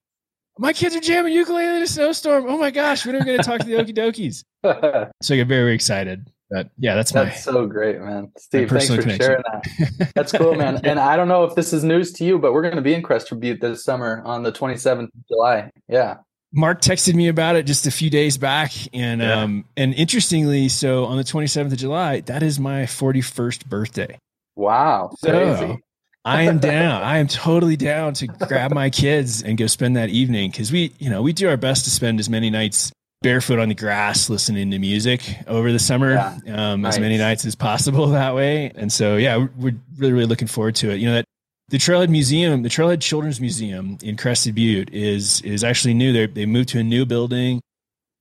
my 0.57 0.73
kids 0.73 0.95
are 0.95 0.99
jamming 0.99 1.33
ukulele 1.33 1.77
in 1.77 1.83
a 1.83 1.87
snowstorm. 1.87 2.45
Oh 2.47 2.57
my 2.57 2.71
gosh, 2.71 3.05
when 3.05 3.15
are 3.15 3.19
we 3.19 3.25
going 3.25 3.37
to 3.37 3.43
talk 3.43 3.59
to 3.59 3.65
the 3.65 3.73
Okee 3.83 3.95
Dokees? 3.95 4.43
so 5.21 5.33
I 5.33 5.37
get 5.37 5.47
very, 5.47 5.63
very 5.63 5.75
excited. 5.75 6.31
But 6.49 6.69
yeah, 6.77 6.95
that's, 6.95 7.11
that's 7.11 7.45
my 7.45 7.53
so 7.53 7.67
great, 7.67 7.99
man. 7.99 8.31
Steve, 8.37 8.69
thanks 8.69 8.87
for 8.87 9.01
connection. 9.01 9.19
sharing 9.19 9.43
that. 9.51 10.11
That's 10.15 10.31
cool, 10.31 10.55
man. 10.55 10.79
and 10.85 10.97
I 10.97 11.17
don't 11.17 11.27
know 11.27 11.43
if 11.43 11.55
this 11.55 11.73
is 11.73 11.83
news 11.83 12.13
to 12.13 12.23
you, 12.23 12.39
but 12.39 12.53
we're 12.53 12.61
going 12.61 12.77
to 12.77 12.81
be 12.81 12.93
in 12.93 13.03
Butte 13.03 13.59
this 13.59 13.83
summer 13.83 14.21
on 14.25 14.43
the 14.43 14.51
27th 14.51 15.03
of 15.03 15.27
July. 15.27 15.69
Yeah. 15.89 16.17
Mark 16.57 16.81
texted 16.81 17.13
me 17.13 17.27
about 17.27 17.55
it 17.55 17.67
just 17.67 17.85
a 17.85 17.91
few 17.91 18.09
days 18.09 18.39
back, 18.39 18.73
and 18.91 19.21
yeah. 19.21 19.41
um, 19.41 19.63
and 19.77 19.93
interestingly, 19.93 20.69
so 20.69 21.05
on 21.05 21.17
the 21.17 21.23
27th 21.23 21.71
of 21.71 21.77
July, 21.77 22.21
that 22.21 22.41
is 22.41 22.59
my 22.59 22.83
41st 22.83 23.67
birthday. 23.67 24.17
Wow, 24.55 25.11
so 25.19 25.77
I 26.25 26.41
am 26.41 26.57
down. 26.57 27.03
I 27.03 27.19
am 27.19 27.27
totally 27.27 27.77
down 27.77 28.15
to 28.15 28.27
grab 28.27 28.73
my 28.73 28.89
kids 28.89 29.43
and 29.43 29.55
go 29.55 29.67
spend 29.67 29.97
that 29.97 30.09
evening 30.09 30.49
because 30.49 30.71
we, 30.71 30.93
you 30.97 31.11
know, 31.11 31.21
we 31.21 31.31
do 31.31 31.47
our 31.47 31.57
best 31.57 31.85
to 31.85 31.91
spend 31.91 32.19
as 32.19 32.27
many 32.27 32.49
nights 32.49 32.91
barefoot 33.21 33.59
on 33.59 33.69
the 33.69 33.75
grass 33.75 34.27
listening 34.27 34.71
to 34.71 34.79
music 34.79 35.21
over 35.45 35.71
the 35.71 35.79
summer 35.79 36.13
yeah. 36.13 36.71
um, 36.71 36.81
nice. 36.81 36.95
as 36.95 36.99
many 36.99 37.17
nights 37.17 37.45
as 37.45 37.55
possible 37.55 38.07
that 38.11 38.35
way 38.35 38.71
and 38.75 38.93
so 38.93 39.15
yeah 39.17 39.47
we're 39.57 39.73
really 39.97 40.13
really 40.13 40.25
looking 40.27 40.47
forward 40.47 40.75
to 40.75 40.91
it 40.91 40.97
you 40.97 41.07
know 41.07 41.15
that 41.15 41.25
the 41.69 41.77
Trailhead 41.77 42.09
Museum, 42.09 42.63
the 42.63 42.69
Trailhead 42.69 43.01
Children's 43.01 43.41
Museum 43.41 43.97
in 44.01 44.15
Crested 44.15 44.55
Butte 44.55 44.89
is 44.93 45.41
is 45.41 45.63
actually 45.63 45.93
new. 45.93 46.13
They 46.13 46.27
they 46.27 46.45
moved 46.45 46.69
to 46.69 46.79
a 46.79 46.83
new 46.83 47.05
building. 47.05 47.61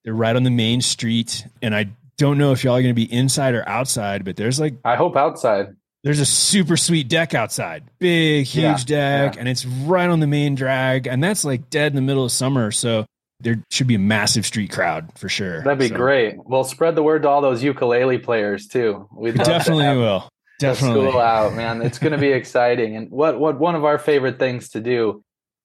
They're 0.05 0.15
right 0.15 0.35
on 0.35 0.43
the 0.43 0.51
main 0.51 0.81
street, 0.81 1.47
and 1.63 1.75
I 1.75 1.91
don't 2.17 2.39
know 2.39 2.53
if 2.53 2.65
y'all 2.65 2.77
are 2.77 2.83
going 2.83 2.95
to 2.95 2.95
be 2.95 3.13
inside 3.13 3.55
or 3.55 3.69
outside, 3.69 4.25
but 4.25 4.37
there's 4.37 4.59
like 4.59 4.75
I 4.85 4.97
hope 4.97 5.17
outside. 5.17 5.77
There's 6.03 6.21
a 6.21 6.27
super 6.27 6.77
sweet 6.77 7.09
deck 7.09 7.35
outside, 7.35 7.85
big 7.99 8.47
huge 8.47 8.89
yeah, 8.89 9.25
deck, 9.25 9.35
yeah. 9.35 9.41
and 9.41 9.49
it's 9.49 9.67
right 9.67 10.09
on 10.09 10.21
the 10.21 10.27
main 10.27 10.55
drag, 10.55 11.07
and 11.07 11.23
that's 11.23 11.45
like 11.45 11.71
dead 11.71 11.93
in 11.93 11.97
the 11.97 12.03
middle 12.03 12.25
of 12.25 12.33
summer. 12.33 12.71
So 12.71 13.07
there 13.41 13.63
should 13.71 13.87
be 13.87 13.97
a 13.97 14.01
massive 14.01 14.47
street 14.47 14.73
crowd 14.73 15.11
for 15.19 15.29
sure. 15.29 15.63
That'd 15.63 15.79
be 15.79 15.89
so. 15.89 15.97
great. 15.97 16.37
Well, 16.45 16.65
spread 16.65 16.95
the 16.95 17.03
word 17.03 17.23
to 17.23 17.29
all 17.29 17.41
those 17.41 17.63
ukulele 17.63 18.19
players 18.19 18.67
too. 18.67 19.09
We 19.13 19.33
definitely 19.33 19.85
will. 19.97 20.29
Definitely. 20.59 21.09
school 21.11 21.21
out, 21.21 21.55
man. 21.55 21.83
It's 21.83 21.99
going 21.99 22.13
to 22.13 22.19
be 22.19 22.29
exciting. 22.33 22.97
And 22.97 23.11
what 23.11 23.39
what 23.39 23.59
one 23.59 23.75
of 23.75 23.85
our 23.85 23.99
favorite 23.99 24.39
things 24.39 24.71
to 24.71 24.81
do 24.81 25.23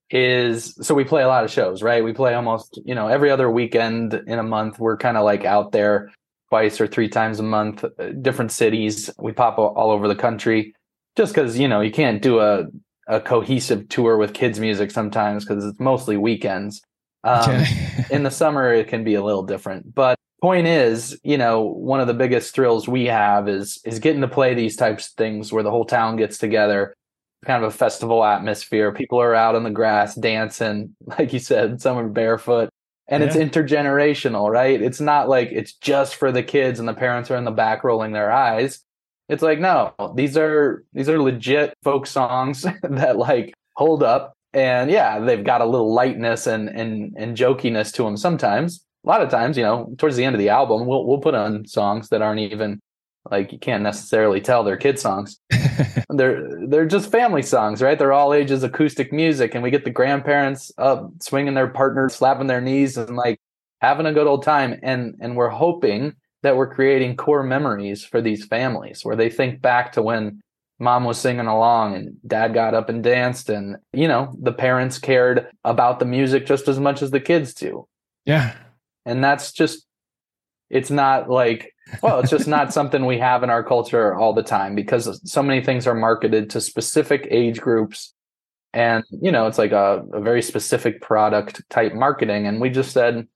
is 0.10 0.76
so 0.86 0.94
we 0.94 1.06
play 1.06 1.24
a 1.24 1.28
lot 1.28 1.44
of 1.44 1.52
shows, 1.52 1.82
right? 1.82 2.04
We 2.04 2.14
play 2.14 2.34
almost, 2.34 2.80
you 2.84 2.96
know, 2.96 3.08
every 3.08 3.32
other 3.32 3.50
weekend 3.50 4.14
in 4.28 4.40
a 4.40 4.44
month. 4.44 4.80
We're 4.80 4.98
kind 4.98 5.18
of 5.18 5.24
like 5.24 5.46
out 5.46 5.72
there 5.72 6.12
twice 6.50 6.82
or 6.82 6.88
three 6.88 7.08
times 7.08 7.40
a 7.40 7.44
month, 7.44 7.84
uh, 7.86 8.10
different 8.22 8.52
cities. 8.52 9.10
We 9.18 9.32
pop 9.32 9.58
all 9.58 9.92
over 9.92 10.08
the 10.08 10.16
country 10.16 10.74
just 11.18 11.34
cuz, 11.34 11.58
you 11.58 11.68
know, 11.68 11.82
you 11.82 11.92
can't 11.92 12.22
do 12.22 12.40
a 12.40 12.66
a 13.08 13.20
cohesive 13.20 13.90
tour 13.90 14.18
with 14.18 14.34
kids 14.34 14.60
music 14.60 14.92
sometimes 14.92 15.46
cuz 15.46 15.66
it's 15.66 15.80
mostly 15.80 16.18
weekends. 16.18 16.82
Um, 17.24 17.64
in 18.10 18.24
the 18.24 18.32
summer 18.32 18.74
it 18.74 18.88
can 18.88 19.04
be 19.04 19.14
a 19.14 19.24
little 19.24 19.44
different. 19.44 19.94
But 19.94 20.18
point 20.42 20.68
is, 20.68 21.20
you 21.24 21.38
know, 21.38 21.62
one 21.62 22.00
of 22.00 22.08
the 22.08 22.14
biggest 22.14 22.54
thrills 22.54 22.88
we 22.88 23.06
have 23.06 23.48
is 23.48 23.80
is 23.86 24.00
getting 24.00 24.22
to 24.22 24.28
play 24.28 24.54
these 24.54 24.76
types 24.76 25.08
of 25.08 25.14
things 25.14 25.54
where 25.54 25.64
the 25.64 25.72
whole 25.72 25.86
town 25.86 26.16
gets 26.16 26.38
together, 26.38 26.96
kind 27.46 27.64
of 27.64 27.74
a 27.74 27.76
festival 27.76 28.24
atmosphere. 28.24 28.92
People 28.92 29.22
are 29.22 29.36
out 29.36 29.56
on 29.56 29.64
the 29.64 29.70
grass 29.70 30.16
dancing, 30.16 30.96
like 31.20 31.32
you 31.32 31.40
said, 31.40 31.82
some 31.82 31.98
are 31.98 32.08
barefoot. 32.08 32.70
And 33.08 33.22
yeah. 33.22 33.28
it's 33.28 33.36
intergenerational, 33.36 34.50
right? 34.50 34.82
It's 34.82 35.02
not 35.02 35.28
like 35.28 35.50
it's 35.52 35.74
just 35.74 36.16
for 36.16 36.32
the 36.32 36.44
kids 36.44 36.80
and 36.80 36.88
the 36.88 36.94
parents 36.94 37.30
are 37.30 37.36
in 37.36 37.46
the 37.46 37.52
back 37.52 37.84
rolling 37.84 38.14
their 38.14 38.32
eyes. 38.32 38.80
It's 39.28 39.44
like, 39.44 39.60
no, 39.60 39.94
these 40.16 40.38
are 40.38 40.84
these 40.94 41.10
are 41.10 41.22
legit 41.22 41.74
folk 41.84 42.08
songs 42.08 42.66
that 42.84 43.18
like 43.18 43.54
hold 43.76 44.02
up. 44.02 44.34
And 44.54 44.90
yeah, 44.92 45.20
they've 45.20 45.44
got 45.44 45.62
a 45.62 45.66
little 45.66 45.94
lightness 45.94 46.48
and 46.48 46.70
and 46.70 47.14
and 47.18 47.38
jokiness 47.38 47.94
to 47.94 48.04
them 48.04 48.18
sometimes 48.18 48.86
a 49.04 49.08
lot 49.08 49.22
of 49.22 49.30
times, 49.30 49.58
you 49.58 49.64
know, 49.64 49.94
towards 49.98 50.16
the 50.16 50.24
end 50.24 50.36
of 50.36 50.40
the 50.40 50.50
album, 50.50 50.86
we'll 50.86 51.06
we'll 51.06 51.20
put 51.20 51.36
on 51.36 51.66
songs 51.66 52.10
that 52.10 52.22
aren't 52.22 52.40
even 52.40 52.80
like 53.30 53.52
you 53.52 53.60
can't 53.60 53.84
necessarily 53.84 54.42
tell 54.42 54.64
they're 54.64 54.78
kid 54.78 55.00
songs. 55.00 55.40
they're 56.10 56.68
they're 56.68 56.86
just 56.86 57.12
family 57.12 57.42
songs, 57.42 57.82
right? 57.82 57.98
They're 57.98 58.14
all 58.14 58.34
ages 58.34 58.64
acoustic 58.64 59.12
music, 59.12 59.54
and 59.54 59.64
we 59.64 59.72
get 59.72 59.86
the 59.86 59.92
grandparents 59.92 60.72
up 60.78 61.12
swinging 61.22 61.54
their 61.54 61.68
partners, 61.68 62.16
slapping 62.16 62.48
their 62.48 62.62
knees, 62.62 62.98
and 62.98 63.16
like 63.16 63.40
having 63.80 64.06
a 64.06 64.14
good 64.14 64.28
old 64.28 64.44
time. 64.44 64.80
And 64.82 65.16
and 65.20 65.36
we're 65.36 65.50
hoping 65.50 66.16
that 66.44 66.58
we're 66.58 66.74
creating 66.74 67.18
core 67.18 67.44
memories 67.44 68.04
for 68.04 68.22
these 68.22 68.46
families 68.46 69.02
where 69.04 69.16
they 69.16 69.30
think 69.30 69.62
back 69.62 69.92
to 69.94 70.02
when 70.02 70.42
mom 70.80 71.04
was 71.04 71.20
singing 71.20 71.46
along 71.46 71.94
and 71.96 72.18
dad 72.26 72.56
got 72.56 72.74
up 72.74 72.90
and 72.90 73.04
danced 73.04 73.50
and 73.50 73.78
you 73.94 74.08
know 74.08 74.34
the 74.42 74.52
parents 74.52 74.98
cared 74.98 75.48
about 75.64 76.00
the 76.00 76.06
music 76.06 76.48
just 76.48 76.68
as 76.68 76.80
much 76.80 77.04
as 77.04 77.12
the 77.12 77.20
kids 77.20 77.54
do 77.54 77.88
yeah 78.26 78.56
and 79.06 79.24
that's 79.24 79.52
just 79.52 79.86
it's 80.72 80.90
not 80.90 81.30
like 81.30 81.76
well 82.02 82.20
it's 82.20 82.32
just 82.32 82.48
not 82.48 82.74
something 82.80 83.06
we 83.06 83.20
have 83.20 83.44
in 83.44 83.50
our 83.50 83.64
culture 83.64 84.16
all 84.16 84.34
the 84.34 84.42
time 84.42 84.74
because 84.74 85.22
so 85.30 85.44
many 85.44 85.64
things 85.64 85.86
are 85.86 85.94
marketed 85.94 86.50
to 86.50 86.62
specific 86.62 87.28
age 87.30 87.62
groups. 87.62 88.14
And 88.74 89.04
you 89.12 89.32
know 89.32 89.48
it's 89.48 89.58
like 89.58 89.74
a, 89.74 90.04
a 90.14 90.22
very 90.22 90.42
specific 90.42 91.02
product 91.02 91.62
type 91.70 91.94
marketing. 91.94 92.48
And 92.48 92.62
we 92.62 92.70
just 92.70 92.94
said 92.94 93.28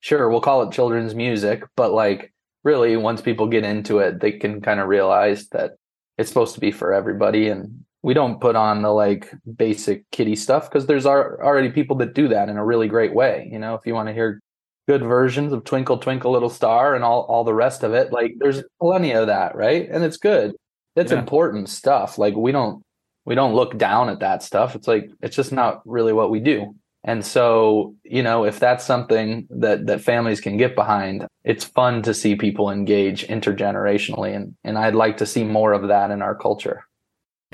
sure 0.00 0.30
we'll 0.30 0.40
call 0.40 0.62
it 0.62 0.72
children's 0.72 1.14
music. 1.14 1.64
But 1.76 1.92
like 1.92 2.32
really 2.62 2.96
once 2.96 3.20
people 3.20 3.48
get 3.48 3.64
into 3.64 3.98
it 3.98 4.20
they 4.20 4.32
can 4.32 4.60
kind 4.60 4.80
of 4.80 4.88
realize 4.88 5.48
that 5.48 5.72
it's 6.18 6.28
supposed 6.28 6.54
to 6.54 6.60
be 6.60 6.70
for 6.70 6.94
everybody. 6.94 7.48
And 7.48 7.84
we 8.02 8.14
don't 8.14 8.40
put 8.40 8.54
on 8.54 8.82
the 8.82 8.90
like 8.90 9.32
basic 9.56 10.08
kiddie 10.12 10.36
stuff 10.36 10.70
because 10.70 10.86
there's 10.86 11.06
already 11.06 11.70
people 11.70 11.96
that 11.96 12.14
do 12.14 12.28
that 12.28 12.48
in 12.48 12.56
a 12.56 12.64
really 12.64 12.86
great 12.86 13.12
way. 13.12 13.48
You 13.50 13.58
know 13.58 13.74
if 13.74 13.84
you 13.86 13.94
want 13.94 14.06
to 14.06 14.14
hear 14.14 14.40
good 14.86 15.02
versions 15.02 15.52
of 15.52 15.64
Twinkle 15.64 15.98
Twinkle 15.98 16.32
Little 16.32 16.50
Star 16.50 16.94
and 16.94 17.04
all 17.04 17.22
all 17.22 17.44
the 17.44 17.54
rest 17.54 17.82
of 17.82 17.94
it. 17.94 18.12
Like 18.12 18.34
there's 18.38 18.62
plenty 18.80 19.12
of 19.12 19.26
that, 19.26 19.54
right? 19.56 19.88
And 19.88 20.04
it's 20.04 20.16
good. 20.16 20.54
It's 20.94 21.12
yeah. 21.12 21.18
important 21.18 21.68
stuff. 21.68 22.18
Like 22.18 22.34
we 22.34 22.52
don't 22.52 22.82
we 23.24 23.34
don't 23.34 23.54
look 23.54 23.76
down 23.76 24.08
at 24.08 24.20
that 24.20 24.42
stuff. 24.42 24.74
It's 24.74 24.88
like 24.88 25.10
it's 25.20 25.36
just 25.36 25.52
not 25.52 25.82
really 25.84 26.12
what 26.12 26.30
we 26.30 26.40
do. 26.40 26.74
And 27.04 27.24
so, 27.24 27.94
you 28.02 28.22
know, 28.22 28.44
if 28.44 28.58
that's 28.58 28.84
something 28.84 29.46
that 29.50 29.86
that 29.86 30.00
families 30.00 30.40
can 30.40 30.56
get 30.56 30.74
behind, 30.74 31.26
it's 31.44 31.64
fun 31.64 32.02
to 32.02 32.14
see 32.14 32.34
people 32.34 32.70
engage 32.70 33.26
intergenerationally 33.26 34.34
and 34.34 34.54
and 34.64 34.78
I'd 34.78 34.94
like 34.94 35.18
to 35.18 35.26
see 35.26 35.44
more 35.44 35.72
of 35.72 35.88
that 35.88 36.10
in 36.10 36.22
our 36.22 36.34
culture. 36.34 36.84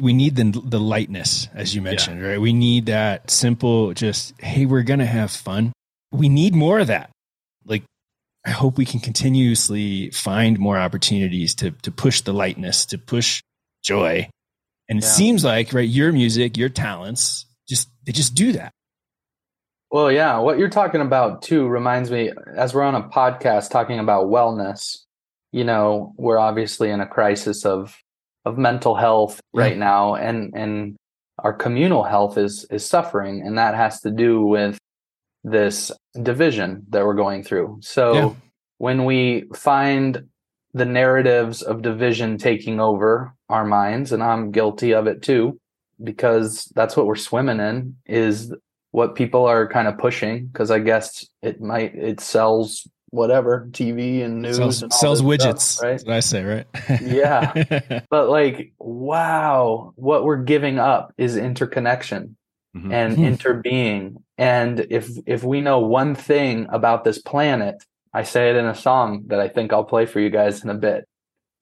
We 0.01 0.13
need 0.13 0.37
the 0.37 0.45
the 0.65 0.81
lightness 0.81 1.49
as 1.55 1.75
you 1.75 1.83
mentioned, 1.83 2.21
yeah. 2.21 2.29
right? 2.29 2.41
We 2.41 2.53
need 2.53 2.87
that 2.87 3.31
simple 3.31 3.93
just 3.95 4.35
hey, 4.41 4.67
we're 4.67 4.83
going 4.83 5.01
to 5.01 5.07
have 5.07 5.31
fun. 5.31 5.73
We 6.13 6.29
need 6.29 6.55
more 6.55 6.79
of 6.79 6.89
that 6.89 7.12
I 8.45 8.51
hope 8.51 8.77
we 8.77 8.85
can 8.85 9.01
continuously 9.01 10.11
find 10.11 10.59
more 10.59 10.79
opportunities 10.79 11.55
to 11.57 11.71
to 11.83 11.91
push 11.91 12.23
the 12.23 12.33
lightness, 12.33 12.87
to 12.87 12.99
push 12.99 13.43
joy. 13.83 14.29
And 14.89 14.99
it 14.99 15.07
seems 15.07 15.45
like 15.45 15.73
right, 15.73 15.89
your 15.89 16.13
music, 16.13 16.57
your 16.57 16.69
talents, 16.69 17.47
just 17.69 17.89
they 18.05 18.13
just 18.13 18.35
do 18.35 18.53
that. 18.53 18.73
Well, 19.91 20.11
yeah, 20.11 20.39
what 20.39 20.59
you're 20.59 20.71
talking 20.71 21.01
about 21.01 21.43
too 21.43 21.69
reminds 21.69 22.11
me 22.11 22.33
as 22.57 22.75
we're 22.75 22.83
on 22.83 22.95
a 22.95 23.09
podcast 23.09 23.71
talking 23.71 23.99
about 23.99 24.27
wellness, 24.27 24.99
you 25.53 25.65
know, 25.65 26.15
we're 26.17 26.39
obviously 26.39 26.91
in 26.91 27.01
a 27.01 27.07
crisis 27.07 27.65
of 27.65 27.97
of 28.45 28.59
mental 28.59 28.97
health 28.97 29.41
right 29.53 29.77
now 29.77 30.15
and 30.17 30.53
and 30.57 30.97
our 31.39 31.53
communal 31.53 32.03
health 32.03 32.37
is 32.37 32.67
is 32.71 32.85
suffering 32.85 33.43
and 33.47 33.57
that 33.57 33.75
has 33.75 34.01
to 34.01 34.11
do 34.11 34.43
with 34.43 34.79
this 35.45 35.91
division 36.21 36.87
that 36.91 37.05
we're 37.05 37.15
going 37.15 37.43
through. 37.43 37.79
So 37.83 38.15
yeah. 38.15 38.35
when 38.79 39.05
we 39.05 39.45
find 39.55 40.29
the 40.75 40.85
narratives 40.85 41.63
of 41.63 41.83
division 41.83 42.39
taking 42.39 42.81
over 42.81 43.35
our 43.49 43.65
minds, 43.65 44.13
and 44.13 44.23
I'm 44.23 44.53
guilty 44.53 44.93
of 44.93 45.07
it 45.07 45.23
too, 45.23 45.61
because 46.03 46.71
that's 46.75 46.97
what 46.97 47.07
we're 47.07 47.17
swimming 47.17 47.61
in, 47.61 47.97
is 48.07 48.55
what 48.91 49.15
people 49.15 49.45
are 49.47 49.69
kind 49.69 49.89
of 49.89 49.99
pushing. 49.99 50.47
Because 50.47 50.71
I 50.71 50.79
guess 50.79 51.27
it 51.43 51.61
might 51.61 51.95
it 51.95 52.21
sells 52.21 52.89
whatever 53.11 53.69
TV 53.73 54.25
and 54.25 54.41
news 54.41 54.57
sells, 54.57 54.83
and 54.83 54.93
sells 54.93 55.23
widgets. 55.23 55.61
Stuff, 55.61 55.85
right? 55.85 56.09
I 56.09 56.21
say 56.21 56.43
right. 56.45 56.67
yeah, 57.03 58.01
but 58.11 58.29
like, 58.31 58.73
wow, 58.79 59.93
what 59.97 60.25
we're 60.25 60.43
giving 60.43 60.79
up 60.79 61.13
is 61.19 61.37
interconnection 61.37 62.37
mm-hmm. 62.77 62.93
and 62.93 63.17
hmm. 63.17 63.25
interbeing. 63.25 64.17
And 64.39 64.87
if 64.91 65.11
if 65.27 65.45
we 65.45 65.61
know 65.61 65.81
one 65.81 66.15
thing 66.15 66.67
about 66.71 67.05
this 67.05 67.21
planet, 67.21 67.83
I 68.13 68.23
say 68.23 68.51
it 68.51 68.57
in 68.57 68.67
a 68.67 68.75
song 68.75 69.25
that 69.27 69.41
I 69.41 69.49
think 69.49 69.73
I'll 69.73 69.85
play 69.85 70.07
for 70.07 70.21
you 70.21 70.31
guys 70.31 70.65
in 70.65 70.71
a 70.71 70.75
bit. 70.75 71.07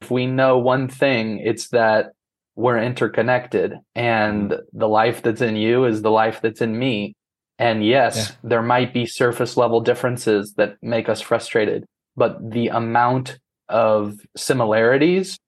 If 0.01 0.11
we 0.11 0.27
know 0.27 0.59
one 0.59 0.89
thing, 0.89 1.39
it's 1.39 1.69
that 1.69 2.13
we're 2.57 2.79
interconnected 2.79 3.75
and 3.95 4.51
mm-hmm. 4.51 4.79
the 4.79 4.89
life 4.89 5.23
that's 5.23 5.41
in 5.41 5.57
you 5.57 5.85
is 5.85 6.03
the 6.03 6.11
life 6.11 6.41
that's 6.43 6.61
in 6.61 6.79
me. 6.79 7.15
And 7.59 7.85
yes, 7.85 8.17
yeah. 8.17 8.37
there 8.49 8.63
might 8.63 8.95
be 8.95 9.05
surface 9.05 9.57
level 9.57 9.81
differences 9.81 10.55
that 10.55 10.77
make 10.83 11.09
us 11.09 11.21
frustrated, 11.21 11.85
but 12.17 12.39
the 12.51 12.69
amount 12.69 13.39
of 13.69 14.19
similarities 14.37 15.39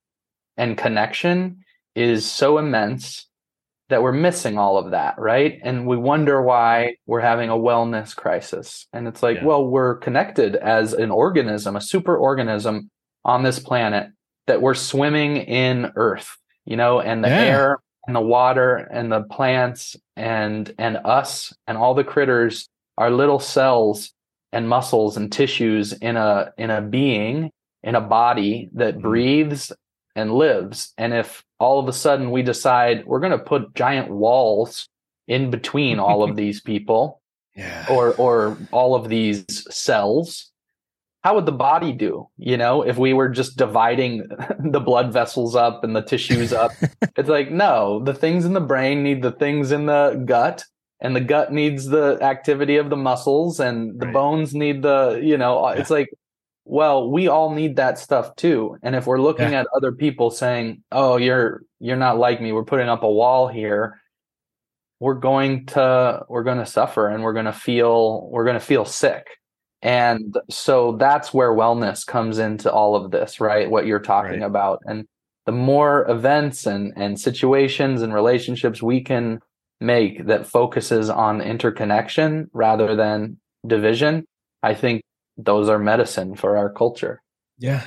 and 0.57 0.77
connection 0.77 1.65
is 1.95 2.31
so 2.31 2.59
immense 2.59 3.29
that 3.93 4.03
we're 4.03 4.11
missing 4.11 4.59
all 4.59 4.79
of 4.79 4.93
that, 4.93 5.15
right? 5.19 5.61
And 5.63 5.87
we 5.87 5.99
wonder 5.99 6.41
why 6.41 6.97
we're 7.05 7.21
having 7.21 7.51
a 7.51 7.55
wellness 7.55 8.17
crisis. 8.17 8.87
And 8.95 9.07
it's 9.07 9.23
like, 9.23 9.37
yeah. 9.37 9.45
well, 9.45 9.67
we're 9.67 9.97
connected 9.97 10.57
as 10.57 10.95
an 10.95 11.11
organism, 11.11 11.77
a 11.77 11.81
super 11.83 12.17
organism 12.17 12.91
on 13.23 13.43
this 13.43 13.59
planet 13.59 14.09
that 14.47 14.63
we're 14.63 14.73
swimming 14.73 15.37
in 15.37 15.93
earth, 15.97 16.39
you 16.65 16.75
know, 16.75 17.01
and 17.01 17.23
the 17.23 17.29
yeah. 17.29 17.43
air 17.43 17.79
and 18.07 18.17
the 18.17 18.21
water 18.21 18.77
and 18.77 19.13
the 19.13 19.25
plants 19.25 19.95
and 20.17 20.75
and 20.79 20.97
us 21.05 21.53
and 21.67 21.77
all 21.77 21.93
the 21.93 22.03
critters 22.03 22.71
are 22.97 23.11
little 23.11 23.39
cells 23.39 24.15
and 24.53 24.71
muscles 24.71 25.19
and 25.19 25.31
tissues 25.31 25.93
in 25.93 26.17
a 26.17 26.51
in 26.57 26.71
a 26.71 26.81
being 26.81 27.51
in 27.83 27.95
a 27.95 28.01
body 28.01 28.71
that 28.73 28.95
mm-hmm. 28.95 29.03
breathes 29.03 29.71
and 30.17 30.33
lives 30.35 30.93
and 30.99 31.13
if 31.15 31.45
all 31.63 31.79
of 31.79 31.87
a 31.87 31.93
sudden 31.93 32.33
we 32.33 32.43
decide 32.43 33.07
we're 33.07 33.21
going 33.21 33.33
to 33.33 33.39
put 33.39 33.75
giant 33.75 34.11
walls 34.11 34.89
in 35.29 35.51
between 35.51 36.01
all 36.01 36.23
of 36.23 36.37
these 36.43 36.61
people 36.61 37.23
yeah. 37.55 37.87
or 37.89 38.15
or 38.15 38.59
all 38.73 38.95
of 38.95 39.09
these 39.09 39.45
cells 39.71 40.51
how 41.23 41.37
would 41.37 41.47
the 41.47 41.53
body 41.53 41.93
do 41.93 42.27
you 42.37 42.57
know 42.57 42.83
if 42.83 42.99
we 42.99 43.13
were 43.13 43.29
just 43.29 43.57
dividing 43.57 44.27
the 44.59 44.81
blood 44.81 45.13
vessels 45.13 45.55
up 45.55 45.85
and 45.85 45.95
the 45.95 46.03
tissues 46.03 46.53
up 46.53 46.73
it's 47.17 47.29
like 47.29 47.51
no 47.51 48.03
the 48.05 48.15
things 48.15 48.45
in 48.45 48.55
the 48.55 48.61
brain 48.61 49.03
need 49.03 49.23
the 49.23 49.33
things 49.33 49.71
in 49.71 49.87
the 49.87 50.21
gut 50.25 50.65
and 51.01 51.15
the 51.15 51.21
gut 51.21 51.53
needs 51.53 51.87
the 51.87 52.19
activity 52.23 52.77
of 52.77 52.91
the 52.91 52.97
muscles 52.97 53.61
and 53.61 54.01
the 54.01 54.07
right. 54.07 54.15
bones 54.15 54.55
need 54.55 54.83
the 54.83 55.21
you 55.23 55.39
know 55.39 55.69
yeah. 55.69 55.79
it's 55.79 55.91
like 55.91 56.11
well 56.65 57.11
we 57.11 57.29
all 57.29 57.51
need 57.51 57.77
that 57.77 57.99
stuff 57.99 58.35
too 58.37 58.77
and 58.83 58.95
if 58.95 59.07
we're 59.07 59.21
looking 59.21 59.53
yeah. 59.53 59.61
at 59.61 59.67
other 59.77 59.93
people 59.93 60.31
saying 60.31 60.83
oh 60.93 61.17
you're 61.17 61.63
you're 61.81 61.97
not 61.97 62.19
like 62.19 62.41
me 62.41 62.53
we're 62.53 62.65
putting 62.65 62.89
up 62.89 63.03
a 63.03 63.11
wall 63.11 63.49
here 63.49 64.01
we're 65.01 65.15
going 65.15 65.67
to 65.67 66.23
we're 66.29 66.45
going 66.45 66.59
to 66.59 66.67
suffer 66.67 67.09
and 67.09 67.25
we're 67.25 67.33
going 67.33 67.47
to 67.47 67.53
feel 67.53 68.29
we're 68.31 68.45
going 68.45 68.59
to 68.59 68.61
feel 68.61 68.85
sick 68.85 69.27
and 69.83 70.39
so 70.49 70.97
that's 70.97 71.35
where 71.35 71.51
wellness 71.51 72.07
comes 72.07 72.39
into 72.39 72.71
all 72.71 72.95
of 72.95 73.11
this 73.11 73.41
right 73.41 73.69
what 73.69 73.85
you're 73.85 73.99
talking 73.99 74.41
right. 74.41 74.47
about 74.47 74.81
and 74.87 75.07
the 75.47 75.53
more 75.53 76.09
events 76.09 76.67
and 76.67 76.93
and 76.97 77.19
situations 77.19 78.03
and 78.03 78.15
relationships 78.15 78.81
we 78.81 79.01
can 79.01 79.41
make 79.81 80.27
that 80.27 80.47
focuses 80.47 81.11
on 81.11 81.41
interconnection 81.41 82.49
rather 82.53 82.95
than 82.95 83.37
division 83.67 84.25
i 84.63 84.73
think 84.73 85.03
those 85.37 85.69
are 85.69 85.79
medicine 85.79 86.37
for 86.37 86.57
our 86.57 86.71
culture. 86.71 87.23
Yeah. 87.59 87.85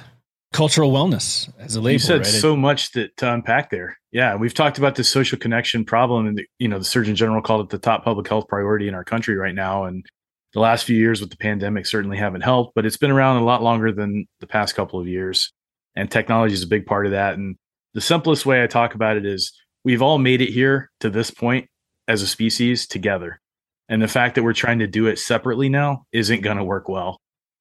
Cultural 0.54 0.92
wellness 0.92 1.52
as 1.60 1.76
a 1.76 1.82
label. 1.82 1.94
You 1.94 2.00
said 2.00 2.20
right? 2.20 2.26
so 2.26 2.56
much 2.56 2.92
that 2.94 3.16
to 3.18 3.32
unpack 3.32 3.70
there. 3.70 3.98
Yeah. 4.12 4.36
We've 4.36 4.54
talked 4.54 4.78
about 4.78 4.96
the 4.96 5.04
social 5.04 5.38
connection 5.38 5.84
problem 5.84 6.28
and 6.28 6.38
the, 6.38 6.46
you 6.60 6.68
know, 6.68 6.80
the 6.80 6.86
Surgeon 6.86 7.16
General 7.16 7.42
called 7.42 7.66
it 7.66 7.70
the 7.70 7.78
top 7.78 8.04
public 8.04 8.28
health 8.28 8.48
priority 8.48 8.88
in 8.88 8.96
our 8.96 9.04
country 9.04 9.36
right 9.36 9.56
now. 9.56 9.84
And 9.84 10.06
the 10.54 10.62
last 10.62 10.86
few 10.86 10.98
years 10.98 11.20
with 11.20 11.30
the 11.30 11.38
pandemic 11.38 11.86
certainly 11.86 12.18
haven't 12.18 12.42
helped, 12.42 12.74
but 12.76 12.86
it's 12.86 12.98
been 12.98 13.12
around 13.12 13.38
a 13.38 13.46
lot 13.46 13.62
longer 13.62 13.92
than 13.92 14.26
the 14.40 14.48
past 14.48 14.76
couple 14.76 15.00
of 15.00 15.08
years. 15.08 15.52
And 15.96 16.10
technology 16.10 16.54
is 16.54 16.64
a 16.64 16.68
big 16.68 16.86
part 16.86 17.06
of 17.06 17.12
that. 17.12 17.34
And 17.34 17.58
the 17.94 18.02
simplest 18.02 18.46
way 18.46 18.64
I 18.64 18.68
talk 18.68 18.96
about 18.96 19.18
it 19.18 19.26
is 19.26 19.52
we've 19.84 20.02
all 20.02 20.18
made 20.18 20.42
it 20.42 20.52
here 20.52 20.90
to 21.02 21.10
this 21.10 21.32
point 21.32 21.68
as 22.08 22.22
a 22.22 22.28
species 22.28 22.88
together. 22.88 23.42
And 23.90 24.02
the 24.02 24.08
fact 24.08 24.36
that 24.36 24.44
we're 24.44 24.54
trying 24.54 24.80
to 24.80 24.88
do 24.88 25.08
it 25.08 25.20
separately 25.20 25.70
now 25.70 26.06
isn't 26.12 26.42
going 26.42 26.58
to 26.58 26.64
work 26.64 26.88
well. 26.88 27.20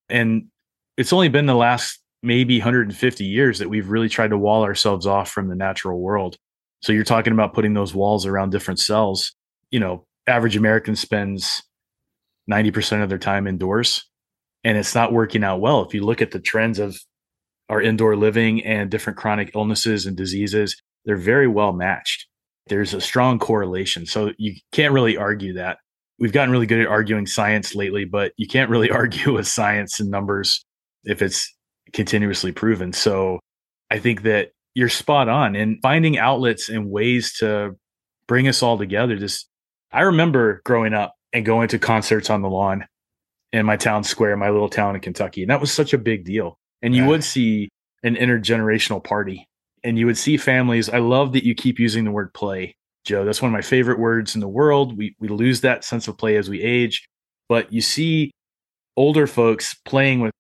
And 0.09 0.47
it's 0.97 1.13
only 1.13 1.29
been 1.29 1.47
the 1.47 1.55
last 1.55 2.01
maybe 2.23 2.59
150 2.59 3.25
years 3.25 3.59
that 3.59 3.69
we've 3.69 3.89
really 3.89 4.09
tried 4.09 4.29
to 4.29 4.39
wall 4.39 4.63
ourselves 4.63 5.07
off 5.07 5.31
from 5.31 5.49
the 5.49 5.55
natural 5.55 6.01
world. 6.01 6.37
So 6.83 6.93
you're 6.93 7.05
talking 7.05 7.33
about 7.33 7.55
putting 7.55 7.75
those 7.75 7.95
walls 7.95 8.27
around 8.27 8.51
different 8.51 8.81
cells. 8.81 9.35
You 9.71 9.81
know, 9.81 10.07
average 10.27 10.57
American 10.57 10.97
spends 10.97 11.63
90% 12.51 13.03
of 13.03 13.09
their 13.09 13.19
time 13.19 13.47
indoors 13.47 14.05
and 14.65 14.79
it's 14.79 14.95
not 14.95 15.13
working 15.13 15.45
out 15.45 15.61
well. 15.61 15.83
If 15.83 15.95
you 15.95 16.03
look 16.03 16.23
at 16.23 16.31
the 16.31 16.41
trends 16.41 16.79
of 16.79 16.97
our 17.69 17.81
indoor 17.81 18.17
living 18.17 18.65
and 18.65 18.91
different 18.91 19.19
chronic 19.19 19.53
illnesses 19.55 20.07
and 20.07 20.17
diseases, 20.17 20.81
they're 21.05 21.17
very 21.17 21.49
well 21.49 21.73
matched. 21.73 22.27
There's 22.67 22.95
a 22.95 23.01
strong 23.01 23.39
correlation. 23.39 24.07
So 24.07 24.33
you 24.39 24.55
can't 24.73 24.95
really 24.95 25.17
argue 25.17 25.53
that 25.55 25.79
we've 26.19 26.33
gotten 26.33 26.51
really 26.51 26.67
good 26.67 26.81
at 26.81 26.87
arguing 26.87 27.27
science 27.27 27.75
lately, 27.75 28.05
but 28.05 28.33
you 28.37 28.47
can't 28.47 28.71
really 28.71 28.91
argue 28.93 29.35
with 29.35 29.47
science 29.47 30.01
and 30.01 30.11
numbers 30.11 30.65
if 31.05 31.23
it's 31.23 31.53
continuously 31.93 32.53
proven. 32.53 32.93
So 32.93 33.41
I 33.91 33.99
think 33.99 34.23
that 34.23 34.51
you're 34.75 34.89
spot 34.89 35.29
on 35.29 35.55
and 35.55 35.79
finding 35.83 36.19
outlets 36.19 36.69
and 36.69 36.91
ways 36.91 37.35
to 37.39 37.77
bring 38.27 38.49
us 38.49 38.63
all 38.63 38.77
together. 38.79 39.17
Just, 39.17 39.49
I 39.93 40.03
remember 40.03 40.61
growing 40.65 40.95
up 40.95 41.15
and 41.33 41.45
going 41.45 41.69
to 41.69 41.79
concerts 41.79 42.31
on 42.31 42.43
the 42.43 42.49
lawn 42.49 42.87
in 43.53 43.67
my 43.67 43.77
town 43.77 44.03
square, 44.03 44.37
my 44.37 44.51
little 44.51 44.69
town 44.69 44.97
in 44.97 45.01
Kentucky. 45.01 45.43
And 45.43 45.51
that 45.51 45.61
was 45.61 45.73
such 45.73 45.93
a 45.93 45.99
big 45.99 46.25
deal. 46.25 46.59
And 46.83 46.95
you 46.95 47.03
yeah. 47.03 47.09
would 47.09 47.25
see 47.25 47.69
an 48.03 48.17
intergenerational 48.17 49.03
party 49.03 49.49
and 49.85 49.99
you 49.99 50.07
would 50.07 50.19
see 50.19 50.37
families. 50.37 50.89
I 50.89 50.99
love 50.99 51.33
that 51.35 51.45
you 51.45 51.55
keep 51.55 51.79
using 51.79 52.05
the 52.05 52.11
word 52.11 52.35
play 52.35 52.75
Joe. 53.05 53.25
That's 53.25 53.43
one 53.43 53.51
of 53.51 53.53
my 53.53 53.63
favorite 53.63 53.99
words 53.99 54.35
in 54.35 54.41
the 54.41 54.49
world. 54.49 54.97
We 54.97 55.15
we 55.21 55.29
lose 55.29 55.61
that 55.61 55.85
sense 55.85 56.09
of 56.09 56.19
play 56.19 56.37
as 56.37 56.49
we 56.49 56.63
age, 56.63 57.07
but 57.49 57.73
you 57.73 57.81
see 57.81 58.31
older 58.97 59.27
folks 59.27 59.75
playing 59.85 60.21
with 60.21 60.33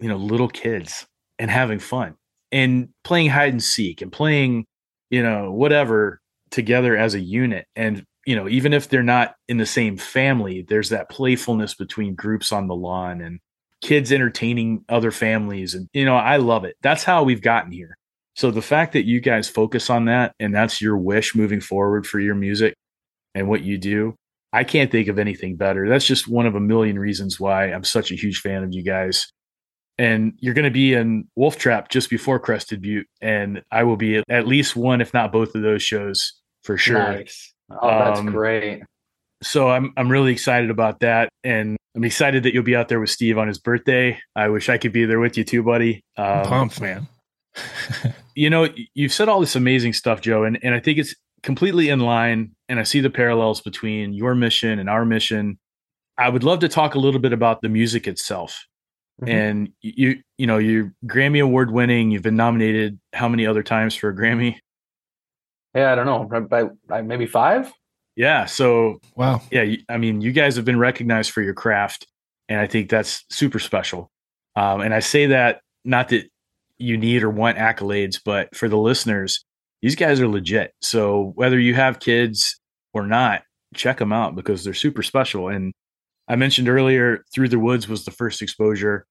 you 0.00 0.08
know 0.08 0.16
little 0.16 0.48
kids 0.48 1.06
and 1.38 1.50
having 1.50 1.78
fun 1.78 2.14
and 2.52 2.88
playing 3.04 3.28
hide 3.28 3.52
and 3.52 3.62
seek 3.62 4.02
and 4.02 4.12
playing 4.12 4.64
you 5.10 5.22
know 5.22 5.52
whatever 5.52 6.20
together 6.50 6.96
as 6.96 7.14
a 7.14 7.20
unit 7.20 7.66
and 7.76 8.04
you 8.26 8.34
know 8.34 8.48
even 8.48 8.72
if 8.72 8.88
they're 8.88 9.02
not 9.02 9.34
in 9.48 9.58
the 9.58 9.66
same 9.66 9.96
family 9.96 10.62
there's 10.68 10.88
that 10.88 11.08
playfulness 11.08 11.74
between 11.74 12.14
groups 12.14 12.50
on 12.50 12.66
the 12.66 12.74
lawn 12.74 13.20
and 13.20 13.38
kids 13.80 14.12
entertaining 14.12 14.84
other 14.88 15.10
families 15.10 15.74
and 15.74 15.88
you 15.92 16.04
know 16.04 16.16
I 16.16 16.36
love 16.36 16.64
it. 16.64 16.76
That's 16.82 17.04
how 17.04 17.22
we've 17.22 17.42
gotten 17.42 17.72
here. 17.72 17.96
So 18.36 18.50
the 18.50 18.62
fact 18.62 18.92
that 18.92 19.06
you 19.06 19.20
guys 19.20 19.48
focus 19.48 19.90
on 19.90 20.06
that 20.06 20.34
and 20.38 20.54
that's 20.54 20.80
your 20.80 20.96
wish 20.96 21.34
moving 21.34 21.60
forward 21.60 22.06
for 22.06 22.20
your 22.20 22.34
music 22.34 22.74
and 23.34 23.48
what 23.48 23.62
you 23.62 23.78
do, 23.78 24.14
I 24.52 24.64
can't 24.64 24.90
think 24.90 25.08
of 25.08 25.18
anything 25.18 25.56
better. 25.56 25.88
That's 25.88 26.06
just 26.06 26.28
one 26.28 26.46
of 26.46 26.54
a 26.54 26.60
million 26.60 26.98
reasons 26.98 27.38
why 27.38 27.66
I'm 27.66 27.84
such 27.84 28.10
a 28.10 28.16
huge 28.16 28.40
fan 28.40 28.64
of 28.64 28.72
you 28.72 28.82
guys. 28.82 29.30
And 29.98 30.32
you're 30.38 30.54
going 30.54 30.64
to 30.64 30.70
be 30.70 30.94
in 30.94 31.28
Wolf 31.36 31.58
Trap 31.58 31.90
just 31.90 32.08
before 32.08 32.38
Crested 32.40 32.80
Butte, 32.80 33.06
and 33.20 33.62
I 33.70 33.82
will 33.82 33.98
be 33.98 34.22
at 34.30 34.46
least 34.46 34.74
one, 34.74 35.02
if 35.02 35.12
not 35.12 35.30
both 35.30 35.54
of 35.54 35.60
those 35.60 35.82
shows 35.82 36.40
for 36.64 36.78
sure. 36.78 36.98
Nice. 36.98 37.52
Oh, 37.70 37.86
that's 37.86 38.20
um, 38.20 38.26
great. 38.26 38.82
So 39.42 39.68
I'm 39.68 39.92
I'm 39.98 40.10
really 40.10 40.32
excited 40.32 40.70
about 40.70 41.00
that, 41.00 41.28
and 41.44 41.76
I'm 41.94 42.04
excited 42.04 42.44
that 42.44 42.54
you'll 42.54 42.62
be 42.62 42.76
out 42.76 42.88
there 42.88 42.98
with 42.98 43.10
Steve 43.10 43.36
on 43.36 43.46
his 43.46 43.58
birthday. 43.58 44.18
I 44.34 44.48
wish 44.48 44.70
I 44.70 44.78
could 44.78 44.92
be 44.92 45.04
there 45.04 45.20
with 45.20 45.36
you 45.36 45.44
too, 45.44 45.62
buddy. 45.62 46.00
Um, 46.16 46.46
pumped, 46.46 46.80
man 46.80 47.06
you 48.34 48.50
know, 48.50 48.68
you've 48.94 49.12
said 49.12 49.28
all 49.28 49.40
this 49.40 49.56
amazing 49.56 49.92
stuff, 49.92 50.20
Joe, 50.20 50.44
and, 50.44 50.58
and 50.62 50.74
I 50.74 50.80
think 50.80 50.98
it's 50.98 51.14
completely 51.42 51.88
in 51.88 52.00
line. 52.00 52.54
And 52.68 52.78
I 52.78 52.84
see 52.84 53.00
the 53.00 53.10
parallels 53.10 53.60
between 53.60 54.12
your 54.12 54.34
mission 54.34 54.78
and 54.78 54.88
our 54.88 55.04
mission. 55.04 55.58
I 56.18 56.28
would 56.28 56.44
love 56.44 56.60
to 56.60 56.68
talk 56.68 56.94
a 56.94 56.98
little 56.98 57.20
bit 57.20 57.32
about 57.32 57.62
the 57.62 57.68
music 57.68 58.06
itself. 58.06 58.66
Mm-hmm. 59.22 59.30
And 59.30 59.72
you, 59.82 60.22
you 60.38 60.46
know, 60.46 60.58
you're 60.58 60.92
Grammy 61.06 61.42
Award 61.42 61.70
winning. 61.70 62.10
You've 62.10 62.22
been 62.22 62.36
nominated 62.36 62.98
how 63.12 63.28
many 63.28 63.46
other 63.46 63.62
times 63.62 63.94
for 63.94 64.10
a 64.10 64.14
Grammy? 64.14 64.56
Yeah, 65.74 65.92
I 65.92 65.94
don't 65.94 66.06
know, 66.06 66.40
by, 66.40 66.64
by 66.88 67.02
maybe 67.02 67.26
five. 67.26 67.72
Yeah. 68.16 68.46
So 68.46 69.00
wow. 69.14 69.40
Yeah, 69.50 69.76
I 69.88 69.96
mean, 69.96 70.20
you 70.20 70.32
guys 70.32 70.56
have 70.56 70.64
been 70.64 70.78
recognized 70.78 71.30
for 71.30 71.42
your 71.42 71.54
craft, 71.54 72.06
and 72.48 72.60
I 72.60 72.66
think 72.66 72.90
that's 72.90 73.24
super 73.30 73.58
special. 73.58 74.10
Um, 74.56 74.80
and 74.80 74.92
I 74.92 75.00
say 75.00 75.26
that 75.26 75.60
not 75.84 76.08
that 76.08 76.28
you 76.80 76.96
need 76.96 77.22
or 77.22 77.30
want 77.30 77.58
accolades, 77.58 78.20
but 78.24 78.54
for 78.56 78.68
the 78.68 78.78
listeners, 78.78 79.44
these 79.82 79.94
guys 79.94 80.20
are 80.20 80.28
legit. 80.28 80.72
So 80.80 81.32
whether 81.34 81.58
you 81.58 81.74
have 81.74 82.00
kids 82.00 82.58
or 82.94 83.06
not, 83.06 83.42
check 83.74 83.98
them 83.98 84.12
out 84.12 84.34
because 84.34 84.64
they're 84.64 84.74
super 84.74 85.02
special. 85.02 85.48
And 85.48 85.72
I 86.28 86.36
mentioned 86.36 86.68
earlier, 86.68 87.24
Through 87.34 87.48
the 87.48 87.58
Woods 87.58 87.88
was 87.88 88.04
the 88.04 88.10
first 88.10 88.42
exposure. 88.42 89.06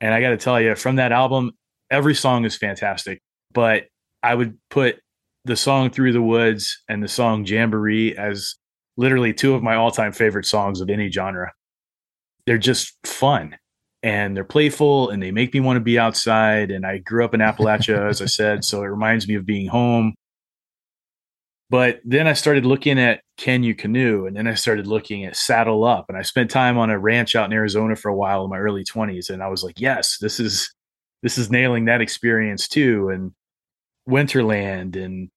And 0.00 0.14
I 0.14 0.20
got 0.20 0.30
to 0.30 0.36
tell 0.36 0.60
you, 0.60 0.74
from 0.76 0.96
that 0.96 1.12
album, 1.12 1.52
every 1.90 2.14
song 2.14 2.44
is 2.44 2.56
fantastic. 2.56 3.20
But 3.52 3.86
I 4.22 4.34
would 4.34 4.56
put 4.70 5.00
the 5.44 5.56
song 5.56 5.90
Through 5.90 6.12
the 6.12 6.22
Woods 6.22 6.82
and 6.88 7.02
the 7.02 7.08
song 7.08 7.44
Jamboree 7.44 8.16
as 8.16 8.54
literally 8.96 9.32
two 9.32 9.54
of 9.54 9.62
my 9.62 9.74
all 9.74 9.90
time 9.90 10.12
favorite 10.12 10.46
songs 10.46 10.80
of 10.80 10.90
any 10.90 11.10
genre. 11.10 11.52
They're 12.46 12.58
just 12.58 12.94
fun 13.04 13.56
and 14.02 14.36
they're 14.36 14.44
playful 14.44 15.10
and 15.10 15.22
they 15.22 15.30
make 15.30 15.52
me 15.54 15.60
want 15.60 15.76
to 15.76 15.80
be 15.80 15.98
outside. 15.98 16.70
And 16.70 16.86
I 16.86 16.98
grew 16.98 17.24
up 17.24 17.34
in 17.34 17.40
Appalachia, 17.40 18.08
as 18.10 18.22
I 18.22 18.26
said, 18.26 18.64
so 18.64 18.82
it 18.82 18.86
reminds 18.86 19.26
me 19.28 19.34
of 19.34 19.46
being 19.46 19.66
home. 19.66 20.14
But 21.70 22.00
then 22.04 22.26
I 22.26 22.32
started 22.32 22.64
looking 22.64 22.98
at 22.98 23.20
Can 23.36 23.62
You 23.62 23.74
Canoe? 23.74 24.26
And 24.26 24.34
then 24.34 24.46
I 24.46 24.54
started 24.54 24.86
looking 24.86 25.24
at 25.26 25.36
Saddle 25.36 25.84
Up. 25.84 26.06
And 26.08 26.16
I 26.16 26.22
spent 26.22 26.50
time 26.50 26.78
on 26.78 26.88
a 26.88 26.98
ranch 26.98 27.36
out 27.36 27.44
in 27.46 27.52
Arizona 27.52 27.94
for 27.94 28.08
a 28.08 28.16
while 28.16 28.44
in 28.44 28.50
my 28.50 28.58
early 28.58 28.84
20s. 28.84 29.28
And 29.28 29.42
I 29.42 29.48
was 29.48 29.62
like, 29.62 29.78
yes, 29.78 30.16
this 30.18 30.40
is 30.40 30.72
this 31.22 31.36
is 31.36 31.50
nailing 31.50 31.86
that 31.86 32.00
experience 32.00 32.68
too. 32.68 33.10
And 33.10 33.32
Winterland 34.08 34.96
and 34.96 35.28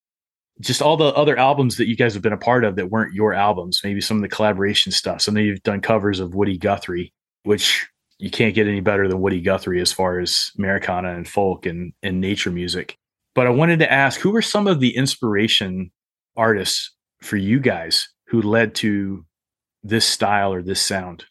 just 0.62 0.82
all 0.82 0.95
the 0.95 1.06
other 1.06 1.38
albums 1.38 1.78
that 1.78 1.88
you 1.88 1.95
guys 1.97 2.13
have 2.13 2.24
been 2.24 2.34
a 2.34 2.38
part 2.38 2.63
of 2.63 2.76
that 2.76 2.91
weren't 2.91 3.13
your 3.13 3.34
albums, 3.34 3.82
maybe 3.84 4.00
some 4.00 4.17
of 4.17 4.21
the 4.21 4.30
collaboration 4.30 4.91
stuff. 4.91 5.21
Some 5.21 5.36
of 5.36 5.43
you've 5.43 5.63
done 5.63 5.82
covers 5.82 6.19
of 6.19 6.36
Woody 6.36 6.58
Guthrie, 6.58 7.13
which 7.43 7.89
you 8.21 8.29
can't 8.29 8.55
get 8.55 8.67
any 8.67 8.81
better 8.81 9.07
than 9.07 9.19
Woody 9.19 9.41
Guthrie 9.41 9.81
as 9.81 9.91
far 9.91 10.19
as 10.19 10.51
Americana 10.57 11.15
and 11.15 11.27
folk 11.27 11.65
and, 11.65 11.93
and 12.03 12.21
nature 12.21 12.51
music. 12.51 12.97
But 13.34 13.47
I 13.47 13.49
wanted 13.49 13.79
to 13.79 13.91
ask 13.91 14.19
who 14.19 14.31
were 14.31 14.41
some 14.41 14.67
of 14.67 14.79
the 14.79 14.95
inspiration 14.95 15.91
artists 16.38 16.91
for 17.21 17.38
you 17.38 17.60
guys 17.60 18.10
who 18.27 18.41
led 18.41 18.75
to 18.75 19.25
this 19.84 20.05
style 20.05 20.53
or 20.53 20.62
this 20.62 20.81
sound? 20.81 21.25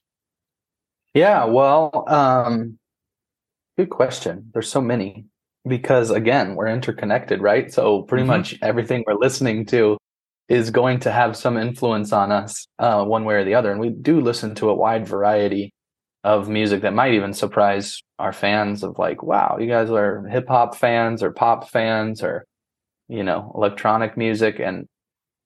Yeah, 1.15 1.45
well, 1.45 2.05
um, 2.09 2.79
good 3.77 3.91
question. 3.91 4.51
There's 4.53 4.71
so 4.71 4.81
many 4.81 5.27
because 5.67 6.11
again, 6.11 6.55
we're 6.55 6.69
interconnected, 6.69 7.41
right? 7.41 7.73
So 7.73 8.03
pretty 8.03 8.23
mm-hmm. 8.23 8.33
much 8.33 8.59
everything 8.63 9.05
we're 9.07 9.15
listening 9.15 9.67
to 9.67 9.99
is 10.49 10.71
going 10.71 11.01
to 11.01 11.13
have 11.13 11.37
some 11.37 11.57
influence 11.57 12.13
on 12.13 12.33
us, 12.33 12.67
uh, 12.79 13.05
one 13.05 13.25
way 13.25 13.37
or 13.37 13.45
the 13.45 13.55
other. 13.55 13.71
And 13.71 13.81
we 13.81 13.91
do 13.91 14.21
listen 14.21 14.55
to 14.57 14.69
a 14.69 14.75
wide 14.75 15.07
variety 15.07 15.73
of 16.23 16.49
music 16.49 16.83
that 16.83 16.93
might 16.93 17.15
even 17.15 17.33
surprise 17.33 18.03
our 18.19 18.33
fans 18.33 18.83
of 18.83 18.99
like, 18.99 19.23
wow, 19.23 19.57
you 19.59 19.67
guys 19.67 19.91
are 19.91 20.27
hip 20.27 20.49
hop 20.49 20.75
fans 20.75 21.23
or 21.23 21.31
pop 21.31 21.71
fans 21.71 22.23
or, 22.23 22.45
you 23.09 23.23
know, 23.23 23.53
electronic 23.55 24.17
music. 24.17 24.61
And 24.61 24.87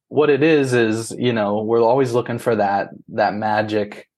what 0.08 0.30
it 0.30 0.42
is, 0.42 0.72
is, 0.72 1.14
you 1.16 1.32
know, 1.32 1.62
we're 1.62 1.82
always 1.82 2.12
looking 2.12 2.38
for 2.38 2.56
that, 2.56 2.88
that 3.08 3.34
magic 3.34 4.08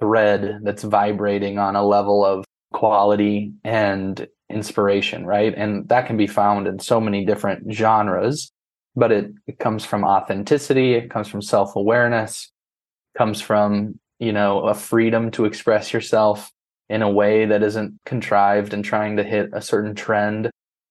thread 0.00 0.60
that's 0.62 0.82
vibrating 0.82 1.58
on 1.58 1.76
a 1.76 1.86
level 1.86 2.24
of 2.24 2.44
quality 2.72 3.52
and 3.64 4.26
inspiration, 4.48 5.26
right? 5.26 5.54
And 5.54 5.88
that 5.88 6.06
can 6.06 6.16
be 6.16 6.26
found 6.26 6.66
in 6.66 6.78
so 6.78 7.00
many 7.00 7.24
different 7.24 7.72
genres, 7.72 8.50
but 8.96 9.12
it, 9.12 9.32
it 9.46 9.58
comes 9.58 9.84
from 9.84 10.04
authenticity, 10.04 10.94
it 10.94 11.10
comes 11.10 11.28
from 11.28 11.42
self 11.42 11.76
awareness, 11.76 12.50
comes 13.16 13.40
from, 13.40 13.98
you 14.18 14.32
know, 14.32 14.60
a 14.60 14.74
freedom 14.74 15.30
to 15.32 15.44
express 15.44 15.92
yourself 15.92 16.50
in 16.88 17.02
a 17.02 17.10
way 17.10 17.44
that 17.46 17.62
isn't 17.62 17.98
contrived 18.04 18.72
and 18.72 18.84
trying 18.84 19.16
to 19.16 19.24
hit 19.24 19.50
a 19.52 19.60
certain 19.60 19.94
trend. 19.94 20.50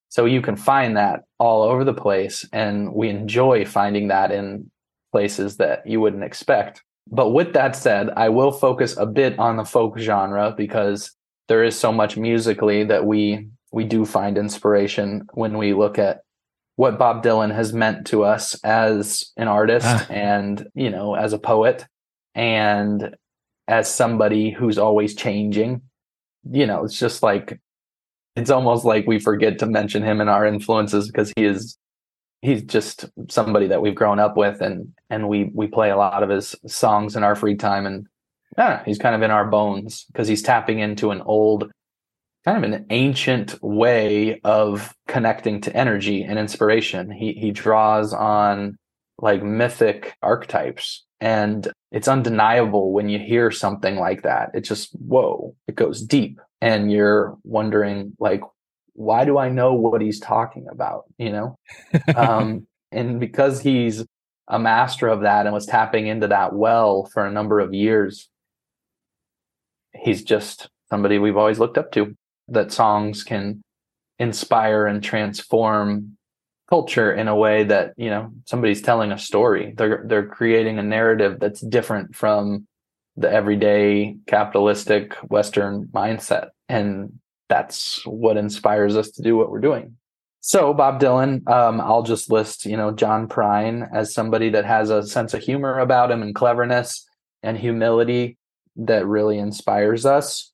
So 0.10 0.26
you 0.26 0.42
can 0.42 0.56
find 0.56 0.96
that 0.96 1.24
all 1.40 1.64
over 1.64 1.84
the 1.84 1.94
place. 1.94 2.46
And 2.54 2.94
we 2.94 3.10
enjoy 3.10 3.66
finding 3.66 4.08
that 4.10 4.32
in 4.32 4.70
places 5.12 5.58
that 5.58 5.86
you 5.88 6.00
wouldn't 6.00 6.24
expect. 6.24 6.84
But 7.10 7.30
with 7.30 7.54
that 7.54 7.76
said, 7.76 8.10
I 8.16 8.30
will 8.30 8.52
focus 8.52 8.96
a 8.98 9.06
bit 9.06 9.40
on 9.40 9.58
the 9.58 9.66
folk 9.66 9.98
genre 9.98 10.54
because 10.56 11.12
there 11.48 11.64
is 11.64 11.78
so 11.78 11.92
much 11.92 12.18
musically 12.18 12.84
that 12.84 13.06
we 13.06 13.48
we 13.72 13.84
do 13.84 14.06
find 14.06 14.38
inspiration 14.38 15.28
when 15.34 15.58
we 15.58 15.74
look 15.74 16.00
at 16.00 16.22
what 16.76 16.98
Bob 16.98 17.24
Dylan 17.24 17.54
has 17.54 17.74
meant 17.74 18.08
to 18.08 18.24
us 18.24 18.60
as 18.64 19.32
an 19.36 19.48
artist 19.48 19.88
ah. 19.88 20.08
and 20.10 20.68
you 20.74 20.90
know 20.90 21.16
as 21.16 21.34
a 21.34 21.40
poet 21.40 21.86
and 22.38 23.16
as 23.68 23.94
somebody 23.94 24.50
who's 24.50 24.78
always 24.78 25.14
changing 25.14 25.82
you 26.50 26.66
know 26.66 26.86
it's 26.86 26.98
just 26.98 27.22
like 27.22 27.60
it's 28.38 28.50
almost 28.50 28.86
like 28.86 29.06
we 29.08 29.20
forget 29.20 29.60
to 29.60 29.66
mention 29.66 30.04
him 30.04 30.22
in 30.22 30.30
our 30.30 30.46
influences 30.46 31.08
because 31.08 31.34
he 31.36 31.44
is 31.44 31.78
he's 32.42 32.64
just 32.64 33.10
somebody 33.30 33.68
that 33.68 33.82
we've 33.82 33.96
grown 33.96 34.20
up 34.20 34.38
with 34.38 34.62
and 34.62 34.94
and 35.10 35.28
we 35.28 35.52
we 35.54 35.68
play 35.68 35.90
a 35.90 35.98
lot 35.98 36.24
of 36.24 36.30
his 36.30 36.56
songs 36.66 37.18
in 37.18 37.24
our 37.24 37.36
free 37.36 37.56
time 37.56 37.86
and 37.86 38.08
yeah, 38.58 38.84
he's 38.86 38.98
kind 38.98 39.16
of 39.16 39.22
in 39.22 39.32
our 39.32 39.46
bones 39.46 40.06
because 40.06 40.28
he's 40.28 40.42
tapping 40.42 40.80
into 40.80 41.12
an 41.12 41.22
old, 41.22 41.72
kind 42.44 42.64
of 42.64 42.72
an 42.72 42.86
ancient 42.90 43.62
way 43.62 44.40
of 44.44 44.94
connecting 45.08 45.62
to 45.62 45.76
energy 45.76 46.24
and 46.24 46.40
inspiration. 46.40 47.12
He 47.12 47.34
he 47.34 47.52
draws 47.52 48.14
on 48.14 48.78
like 49.20 49.44
mythic 49.44 50.16
archetypes. 50.22 51.06
And 51.20 51.72
it's 51.92 52.08
undeniable 52.08 52.92
when 52.92 53.10
you 53.10 53.20
hear 53.20 53.52
something 53.52 53.96
like 53.96 54.24
that. 54.24 54.52
It 54.54 54.62
just, 54.62 54.92
whoa, 54.94 55.56
it 55.68 55.76
goes 55.76 56.02
deep. 56.02 56.40
And 56.62 56.92
you're 56.92 57.38
wondering, 57.44 58.14
like, 58.20 58.42
why 58.94 59.26
do 59.26 59.38
I 59.38 59.50
know 59.50 59.74
what 59.74 60.02
he's 60.02 60.20
talking 60.20 60.68
about? 60.70 61.06
You 61.18 61.32
know? 61.32 61.60
um, 62.16 62.68
and 62.92 63.20
because 63.20 63.62
he's 63.62 64.06
a 64.48 64.60
master 64.60 65.08
of 65.08 65.22
that 65.22 65.46
and 65.46 65.54
was 65.54 65.66
tapping 65.66 66.08
into 66.08 66.28
that 66.28 66.54
well 66.54 67.06
for 67.06 67.26
a 67.26 67.32
number 67.32 67.60
of 67.60 67.74
years, 67.74 68.30
he's 69.94 70.24
just 70.24 70.70
somebody 70.90 71.20
we've 71.20 71.38
always 71.38 71.60
looked 71.60 71.78
up 71.78 71.92
to 71.92 72.16
that 72.50 72.72
songs 72.72 73.24
can 73.24 73.62
inspire 74.20 74.88
and 74.88 75.04
transform 75.04 76.17
culture 76.70 77.12
in 77.14 77.28
a 77.28 77.36
way 77.36 77.64
that 77.64 77.94
you 77.98 78.10
know 78.10 78.32
somebody's 78.46 78.82
telling 78.82 79.12
a 79.12 79.18
story. 79.18 79.74
They're 79.78 80.04
they're 80.06 80.28
creating 80.28 80.80
a 80.80 80.84
narrative 80.84 81.40
that's 81.40 81.62
different 81.62 82.16
from 82.16 82.68
the 83.16 83.32
everyday 83.32 84.18
capitalistic 84.28 85.16
western 85.30 85.88
mindset. 85.88 86.50
And 86.70 87.20
that's 87.50 88.06
what 88.06 88.38
inspires 88.38 88.96
us 88.96 89.10
to 89.12 89.24
do 89.24 89.36
what 89.36 89.50
we're 89.50 89.60
doing. 89.60 89.96
So 90.42 90.74
bob 90.74 91.02
dylan 91.02 91.46
um, 91.50 91.82
i'll 91.82 92.04
just 92.04 92.32
list 92.32 92.66
you 92.66 92.78
know 92.78 92.92
john 92.92 93.28
prine 93.28 93.86
as 93.94 94.14
somebody 94.14 94.50
that 94.52 94.64
has 94.64 94.90
a 94.90 95.06
sense 95.06 95.34
of 95.34 95.42
humor 95.42 95.80
about 95.80 96.10
him 96.10 96.22
and 96.22 96.34
cleverness 96.34 97.06
and 97.44 97.58
humility 97.58 98.38
that 98.78 99.06
really 99.06 99.38
inspires 99.38 100.06
us. 100.06 100.52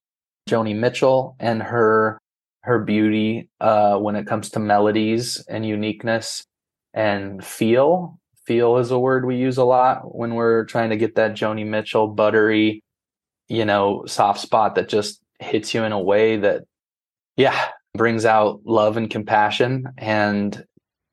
Joni 0.50 0.76
Mitchell 0.76 1.36
and 1.40 1.62
her 1.64 2.18
her 2.64 2.80
beauty 2.80 3.50
uh, 3.60 3.98
when 3.98 4.16
it 4.16 4.28
comes 4.28 4.50
to 4.52 4.60
melodies 4.60 5.44
and 5.48 5.66
uniqueness 5.66 6.46
and 6.94 7.44
feel. 7.44 8.20
Feel 8.46 8.78
is 8.78 8.92
a 8.92 9.00
word 9.00 9.26
we 9.26 9.38
use 9.38 9.58
a 9.58 9.64
lot 9.64 10.16
when 10.16 10.36
we're 10.36 10.66
trying 10.66 10.90
to 10.90 10.98
get 10.98 11.16
that 11.16 11.34
Joni 11.34 11.66
Mitchell 11.66 12.08
buttery, 12.08 12.84
you 13.48 13.64
know, 13.64 14.04
soft 14.06 14.40
spot 14.40 14.76
that 14.76 14.90
just 14.90 15.22
hits 15.40 15.74
you 15.74 15.84
in 15.84 15.92
a 15.92 16.00
way 16.00 16.38
that, 16.38 16.64
yeah, 17.38 17.70
brings 17.94 18.26
out 18.26 18.62
love 18.66 18.98
and 18.98 19.10
compassion 19.10 19.88
and 19.98 20.66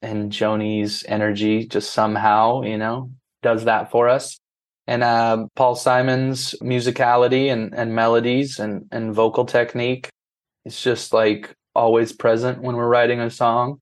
and 0.02 0.32
Joni's 0.32 1.04
energy 1.06 1.66
just 1.66 1.92
somehow, 1.92 2.62
you 2.62 2.78
know, 2.78 3.10
does 3.42 3.64
that 3.64 3.90
for 3.90 4.08
us 4.08 4.40
and 4.90 5.04
uh, 5.04 5.46
Paul 5.54 5.76
Simon's 5.76 6.52
musicality 6.60 7.52
and, 7.52 7.72
and 7.72 7.94
melodies 7.94 8.58
and, 8.58 8.86
and 8.90 9.14
vocal 9.14 9.44
technique. 9.44 10.08
It's 10.64 10.82
just 10.82 11.12
like 11.12 11.54
always 11.74 12.12
present 12.12 12.62
when 12.62 12.76
we're 12.76 12.88
writing 12.88 13.20
a 13.20 13.30
song. 13.30 13.80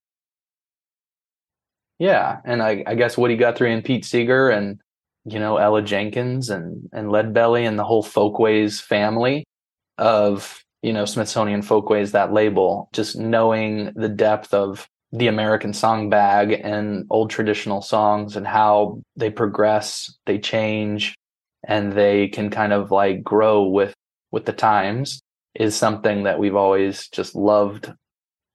Yeah, 1.99 2.39
and 2.45 2.63
I, 2.63 2.85
I 2.87 2.95
guess 2.95 3.19
Woody 3.19 3.37
Guthrie 3.37 3.73
and 3.73 3.85
Pete 3.85 4.05
Seeger 4.05 4.51
and 4.51 4.81
you 5.25 5.39
know 5.39 5.57
Ella 5.57 5.83
Jenkins 5.83 6.49
and 6.49 6.89
and 6.93 7.09
Leadbelly 7.09 7.67
and 7.67 7.79
the 7.79 7.85
whole 7.85 8.03
Folkways 8.03 8.81
family 8.81 9.45
of 9.99 10.63
you 10.83 10.93
know 10.93 11.05
Smithsonian 11.05 11.63
Folkways 11.63 12.13
that 12.13 12.33
label. 12.33 12.89
Just 12.93 13.17
knowing 13.17 13.93
the 13.97 14.09
depth 14.09 14.55
of 14.55 14.87
the 15.11 15.27
American 15.27 15.73
song 15.73 16.11
bag 16.11 16.53
and 16.63 17.07
old 17.11 17.31
traditional 17.31 17.81
songs 17.81 18.37
and 18.37 18.47
how 18.47 19.01
they 19.17 19.31
progress, 19.31 20.15
they 20.27 20.39
change, 20.39 21.17
and 21.67 21.95
they 21.95 22.29
can 22.29 22.51
kind 22.51 22.73
of 22.73 22.93
like 22.93 23.25
grow 23.25 23.65
with 23.65 23.93
with 24.31 24.45
the 24.45 24.53
times 24.53 25.21
is 25.55 25.75
something 25.75 26.25
that 26.25 26.39
we've 26.39 26.57
always 26.57 27.09
just 27.09 27.35
loved 27.35 27.93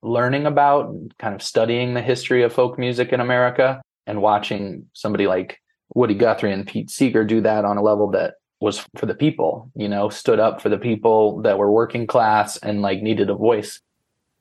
learning 0.02 0.46
about, 0.46 0.94
kind 1.20 1.36
of 1.36 1.42
studying 1.42 1.94
the 1.94 2.02
history 2.02 2.44
of 2.44 2.54
folk 2.54 2.78
music 2.78 3.14
in 3.14 3.20
America 3.20 3.82
and 4.06 4.22
watching 4.22 4.86
somebody 4.94 5.28
like 5.28 5.60
Woody 5.96 6.16
Guthrie 6.16 6.52
and 6.52 6.68
Pete 6.68 6.90
Seeger 6.90 7.24
do 7.24 7.42
that 7.42 7.66
on 7.66 7.78
a 7.78 7.84
level 7.84 8.10
that 8.12 8.36
was 8.60 8.86
for 8.96 9.06
the 9.06 9.16
people, 9.16 9.72
you 9.76 9.90
know, 9.90 10.10
stood 10.10 10.40
up 10.40 10.62
for 10.62 10.70
the 10.70 10.78
people 10.78 11.42
that 11.42 11.58
were 11.58 11.72
working 11.72 12.08
class 12.08 12.58
and 12.58 12.82
like 12.82 13.02
needed 13.02 13.30
a 13.30 13.36
voice 13.36 13.82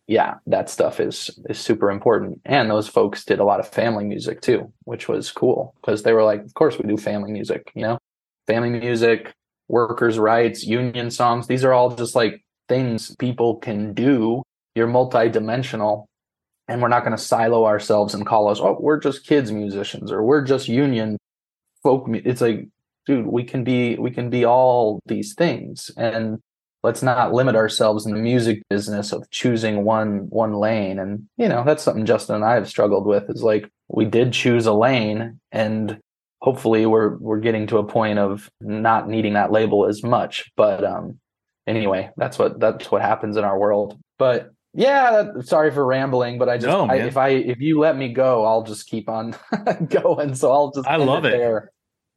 yeah, 0.06 0.34
that 0.46 0.68
stuff 0.68 1.00
is 1.00 1.30
is 1.48 1.58
super 1.58 1.90
important. 1.90 2.40
And 2.44 2.70
those 2.70 2.88
folks 2.88 3.24
did 3.24 3.38
a 3.38 3.44
lot 3.44 3.60
of 3.60 3.68
family 3.68 4.04
music 4.04 4.40
too, 4.40 4.72
which 4.84 5.08
was 5.08 5.30
cool 5.30 5.74
because 5.80 6.02
they 6.02 6.12
were 6.12 6.24
like, 6.24 6.40
of 6.40 6.54
course 6.54 6.78
we 6.78 6.88
do 6.88 6.96
family 6.96 7.30
music, 7.30 7.70
you 7.74 7.82
know, 7.82 7.98
family 8.46 8.70
music, 8.70 9.32
workers' 9.68 10.18
rights, 10.18 10.64
union 10.64 11.10
songs. 11.10 11.46
These 11.46 11.64
are 11.64 11.72
all 11.72 11.94
just 11.94 12.14
like 12.14 12.42
things 12.68 13.14
people 13.16 13.56
can 13.56 13.94
do. 13.94 14.42
You're 14.74 14.88
multidimensional, 14.88 16.06
and 16.68 16.80
we're 16.80 16.88
not 16.88 17.04
going 17.04 17.16
to 17.16 17.22
silo 17.22 17.66
ourselves 17.66 18.14
and 18.14 18.26
call 18.26 18.48
us, 18.48 18.60
oh, 18.60 18.76
we're 18.80 19.00
just 19.00 19.26
kids 19.26 19.52
musicians 19.52 20.10
or 20.10 20.22
we're 20.22 20.44
just 20.44 20.68
union 20.68 21.18
folk. 21.82 22.06
It's 22.08 22.40
like, 22.40 22.68
dude, 23.06 23.26
we 23.26 23.44
can 23.44 23.64
be 23.64 23.96
we 23.96 24.10
can 24.10 24.30
be 24.30 24.44
all 24.44 25.00
these 25.06 25.34
things, 25.34 25.90
and 25.96 26.38
let's 26.82 27.02
not 27.02 27.32
limit 27.32 27.54
ourselves 27.54 28.06
in 28.06 28.12
the 28.12 28.18
music 28.18 28.62
business 28.68 29.12
of 29.12 29.28
choosing 29.30 29.84
one 29.84 30.28
one 30.30 30.54
lane 30.54 30.98
and 30.98 31.26
you 31.36 31.48
know 31.48 31.62
that's 31.64 31.82
something 31.82 32.06
justin 32.06 32.36
and 32.36 32.44
i 32.44 32.54
have 32.54 32.68
struggled 32.68 33.06
with 33.06 33.28
is 33.30 33.42
like 33.42 33.68
we 33.88 34.04
did 34.04 34.32
choose 34.32 34.66
a 34.66 34.72
lane 34.72 35.38
and 35.50 35.98
hopefully 36.43 36.84
we're 36.84 37.16
we're 37.18 37.40
getting 37.40 37.66
to 37.66 37.78
a 37.78 37.84
point 37.84 38.18
of 38.18 38.51
not 38.61 39.09
needing 39.09 39.32
that 39.32 39.53
label 39.53 39.86
as 39.86 40.03
much 40.03 40.51
but 40.57 40.84
um 40.84 41.18
anyway 41.66 42.11
that's 42.16 42.38
what 42.38 42.59
that's 42.61 42.90
what 42.90 43.01
happens 43.01 43.36
in 43.36 43.45
our 43.45 43.59
world 43.59 43.99
but 44.18 44.51
Yeah, 44.74 45.32
sorry 45.40 45.70
for 45.70 45.84
rambling, 45.84 46.38
but 46.38 46.49
I 46.49 46.57
just 46.57 46.68
No, 46.68 46.86
I, 46.86 46.97
if 46.97 47.16
I 47.16 47.28
if 47.28 47.61
you 47.61 47.78
let 47.78 47.97
me 47.97 48.12
go, 48.12 48.45
I'll 48.45 48.62
just 48.62 48.86
keep 48.86 49.09
on 49.09 49.34
going. 49.88 50.34
So 50.34 50.51
I'll 50.51 50.70
just 50.72 50.88
I 50.88 50.97
love 50.97 51.24
it. 51.24 51.32
there. 51.32 51.70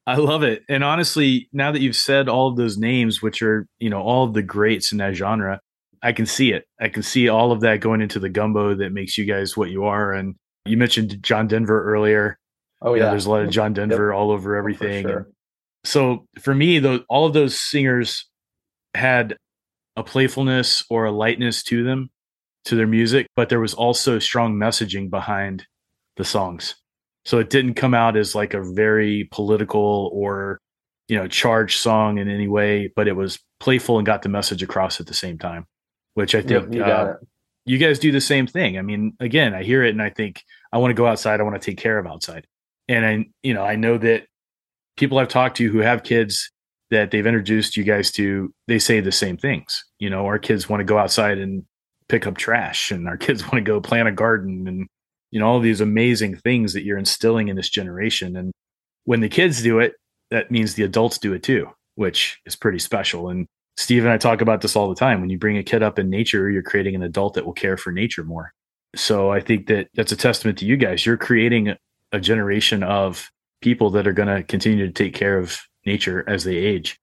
I 0.07 0.15
love 0.15 0.43
it. 0.43 0.61
And 0.69 0.84
honestly, 0.84 1.49
now 1.51 1.71
that 1.71 1.82
you've 1.82 1.95
said 1.95 2.30
all 2.30 2.47
of 2.47 2.57
those 2.57 2.78
names, 2.78 3.21
which 3.21 3.41
are, 3.41 3.67
you 3.80 3.89
know, 3.89 4.01
all 4.01 4.23
of 4.23 4.34
the 4.34 4.43
greats 4.43 4.91
in 4.91 4.99
that 4.99 5.15
genre, 5.15 5.59
I 6.03 6.13
can 6.13 6.28
see 6.28 6.53
it. 6.53 6.65
I 6.80 6.89
can 6.89 7.01
see 7.01 7.28
all 7.28 7.51
of 7.51 7.61
that 7.61 7.80
going 7.82 8.01
into 8.01 8.19
the 8.19 8.30
gumbo 8.30 8.76
that 8.76 8.93
makes 8.93 9.17
you 9.17 9.26
guys 9.26 9.57
what 9.57 9.71
you 9.71 9.86
are. 9.86 10.13
And 10.13 10.36
you 10.65 10.78
mentioned 10.78 11.23
John 11.23 11.47
Denver 11.47 11.84
earlier. 11.91 12.38
Oh 12.82 12.93
You 12.93 13.01
know, 13.01 13.05
yeah, 13.05 13.09
there's 13.09 13.26
a 13.26 13.30
lot 13.32 13.41
of 13.41 13.49
John 13.49 13.73
Denver 13.73 14.13
all 14.13 14.32
over 14.32 14.49
for 14.51 14.55
everything. 14.57 15.05
sure. 15.07 15.28
So 15.84 16.28
for 16.39 16.53
me, 16.55 16.80
though, 16.80 17.01
all 17.09 17.26
of 17.26 17.34
those 17.34 17.59
singers 17.59 18.26
had 18.93 19.38
a 19.95 20.03
playfulness 20.03 20.84
or 20.89 21.05
a 21.05 21.11
lightness 21.11 21.63
to 21.63 21.84
them, 21.84 22.09
to 22.65 22.76
their 22.76 22.88
music, 22.88 23.28
but 23.36 23.49
there 23.49 23.59
was 23.59 23.73
also 23.73 24.19
strong 24.19 24.55
messaging 24.55 25.09
behind 25.09 25.65
the 26.17 26.26
songs. 26.26 26.76
So 27.26 27.39
it 27.39 27.49
didn't 27.49 27.76
come 27.76 27.93
out 27.93 28.17
as 28.17 28.36
like 28.36 28.53
a 28.53 28.63
very 28.63 29.28
political 29.32 30.09
or, 30.13 30.59
you 31.07 31.17
know, 31.17 31.28
charged 31.28 31.80
song 31.80 32.17
in 32.17 32.30
any 32.30 32.47
way, 32.47 32.91
but 32.95 33.07
it 33.07 33.15
was 33.15 33.39
playful 33.59 33.97
and 33.97 34.05
got 34.05 34.21
the 34.21 34.30
message 34.30 34.63
across 34.63 34.99
at 34.99 35.07
the 35.07 35.13
same 35.13 35.38
time, 35.38 35.65
which 36.13 36.36
I 36.36 36.41
Yep, 36.41 36.71
think 36.71 36.76
you 36.76 36.82
uh, 36.82 37.15
you 37.65 37.78
guys 37.78 37.99
do 37.99 38.11
the 38.11 38.21
same 38.21 38.47
thing. 38.47 38.78
I 38.78 38.82
mean, 38.82 39.13
again, 39.19 39.53
I 39.53 39.63
hear 39.63 39.84
it 39.84 39.89
and 39.91 40.01
I 40.01 40.09
think 40.09 40.43
I 40.71 40.78
want 40.78 40.91
to 40.91 40.95
go 40.95 41.07
outside. 41.07 41.39
I 41.39 41.43
want 41.43 41.59
to 41.59 41.65
take 41.71 41.78
care 41.80 41.97
of 41.97 42.05
outside. 42.07 42.47
And 42.88 43.05
I, 43.05 43.25
you 43.43 43.53
know, 43.53 43.63
I 43.63 43.75
know 43.75 43.97
that 43.97 44.25
people 44.97 45.17
I've 45.17 45.27
talked 45.27 45.57
to 45.57 45.69
who 45.69 45.79
have 45.79 46.03
kids 46.03 46.51
that 46.91 47.11
they've 47.11 47.25
introduced 47.25 47.77
you 47.77 47.83
guys 47.83 48.11
to, 48.11 48.53
they 48.67 48.79
say 48.79 48.99
the 48.99 49.11
same 49.11 49.38
things. 49.38 49.83
You 49.99 50.09
know, 50.09 50.25
our 50.25 50.39
kids 50.39 50.69
want 50.69 50.81
to 50.81 50.86
go 50.86 50.97
outside 50.97 51.39
and 51.39 51.63
pick 52.07 52.27
up 52.27 52.38
trash 52.38 52.91
and 52.91 53.07
our 53.07 53.17
kids 53.25 53.43
want 53.43 53.55
to 53.55 53.61
go 53.61 53.81
plant 53.81 54.07
a 54.07 54.11
garden 54.11 54.67
and, 54.67 54.88
you 55.31 55.39
know, 55.39 55.47
all 55.47 55.59
these 55.59 55.81
amazing 55.81 56.38
things 56.38 56.73
that 56.73 56.83
you're 56.83 56.97
instilling 56.97 57.47
in 57.47 57.55
this 57.55 57.69
generation. 57.69 58.36
And 58.36 58.51
when 59.05 59.21
the 59.21 59.29
kids 59.29 59.61
do 59.61 59.79
it, 59.79 59.93
that 60.31 60.51
means 60.51 60.73
the 60.73 60.83
adults 60.83 61.17
do 61.17 61.33
it 61.33 61.43
too, 61.43 61.67
which 61.95 62.39
is 62.45 62.55
pretty 62.55 62.79
special. 62.79 63.29
And 63.29 63.47
Steve 63.77 64.03
and 64.03 64.13
I 64.13 64.17
talk 64.17 64.41
about 64.41 64.61
this 64.61 64.75
all 64.75 64.89
the 64.89 64.95
time. 64.95 65.21
When 65.21 65.29
you 65.29 65.38
bring 65.38 65.57
a 65.57 65.63
kid 65.63 65.83
up 65.83 65.99
in 65.99 66.09
nature, 66.09 66.49
you're 66.49 66.63
creating 66.63 66.95
an 66.95 67.03
adult 67.03 67.33
that 67.33 67.45
will 67.45 67.53
care 67.53 67.77
for 67.77 67.91
nature 67.91 68.23
more. 68.23 68.53
So 68.95 69.31
I 69.31 69.41
think 69.41 69.67
that 69.67 69.89
that's 69.93 70.13
a 70.13 70.15
testament 70.15 70.57
to 70.59 70.65
you 70.65 70.77
guys. 70.77 71.05
You're 71.05 71.17
creating 71.17 71.75
a, 72.12 72.20
generation 72.20 72.84
of 72.84 73.30
people 73.62 73.89
that 73.91 74.08
are 74.08 74.14
going 74.14 74.28
to 74.28 74.43
continue 74.43 74.86
to 74.86 74.93
take 74.93 75.14
care 75.14 75.38
of 75.38 75.60
nature 75.86 76.24
as 76.28 76.43
they 76.43 76.56
age, 76.56 76.99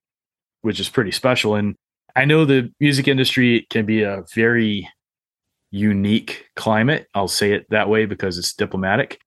which 0.62 0.80
is 0.80 0.88
pretty 0.88 1.10
special. 1.10 1.54
And 1.54 1.74
I 2.16 2.24
know 2.24 2.44
the 2.44 2.72
music 2.80 3.08
industry 3.08 3.66
can 3.70 3.86
be 3.86 4.02
a 4.02 4.24
very 4.34 4.88
unique 5.70 6.46
climate. 6.56 7.08
I'll 7.14 7.28
say 7.28 7.52
it 7.52 7.66
that 7.70 7.88
way 7.88 8.06
because 8.06 8.38
it's 8.38 8.54
diplomatic. 8.54 9.18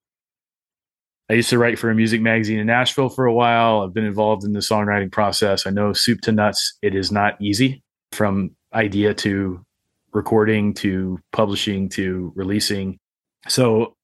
I 1.30 1.34
used 1.34 1.50
to 1.50 1.58
write 1.58 1.80
for 1.80 1.90
a 1.90 1.96
music 1.96 2.22
magazine 2.22 2.60
in 2.60 2.68
Nashville 2.68 3.10
for 3.10 3.26
a 3.26 3.34
while. 3.34 3.82
I've 3.82 3.94
been 3.94 4.06
involved 4.06 4.44
in 4.44 4.54
the 4.54 4.60
songwriting 4.60 5.12
process. 5.12 5.66
I 5.66 5.72
know 5.72 5.92
soup 5.92 6.22
to 6.22 6.32
nuts, 6.32 6.78
it 6.84 6.94
is 6.94 7.12
not 7.12 7.42
easy 7.42 7.82
from 8.12 8.52
idea 8.74 9.14
to 9.16 9.66
recording 10.14 10.74
to 10.76 11.20
publishing 11.32 11.90
to 11.90 12.32
releasing. 12.36 13.00
So 13.48 13.95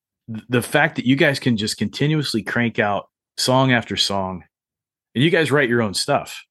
the 0.49 0.61
fact 0.61 0.95
that 0.95 1.05
you 1.05 1.15
guys 1.15 1.39
can 1.39 1.57
just 1.57 1.77
continuously 1.77 2.43
crank 2.43 2.79
out 2.79 3.09
song 3.37 3.71
after 3.71 3.97
song 3.97 4.43
and 5.15 5.23
you 5.23 5.29
guys 5.29 5.51
write 5.51 5.69
your 5.69 5.81
own 5.81 5.93
stuff, 5.93 6.43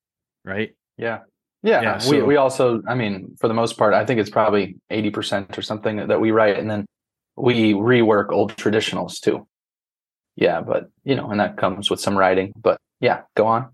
right? 0.45 0.75
Yeah. 0.97 1.21
Yeah. 1.63 1.83
Yeah, 1.83 1.95
we, 2.09 2.19
so- 2.19 2.25
we 2.25 2.37
also, 2.37 2.83
I 2.89 2.95
mean, 2.95 3.37
for 3.39 3.49
the 3.49 3.55
most 3.55 3.77
part, 3.77 3.95
I 3.95 4.05
think 4.05 4.21
it's 4.21 4.31
probably 4.31 4.77
80% 4.91 5.57
or 5.57 5.63
something 5.63 6.09
that 6.09 6.21
we 6.21 6.31
write. 6.31 6.59
And 6.59 6.71
then 6.71 6.87
we 7.37 7.75
rework 7.75 8.33
old 8.33 8.57
traditionals 8.57 9.21
too. 9.21 9.47
Yeah. 10.37 10.61
But, 10.61 10.91
you 11.05 11.15
know, 11.15 11.31
and 11.31 11.41
that 11.41 11.57
comes 11.57 11.91
with 11.91 12.01
some 12.01 12.17
writing. 12.17 12.53
But 12.57 12.79
yeah, 13.01 13.23
go 13.37 13.47
on. 13.47 13.69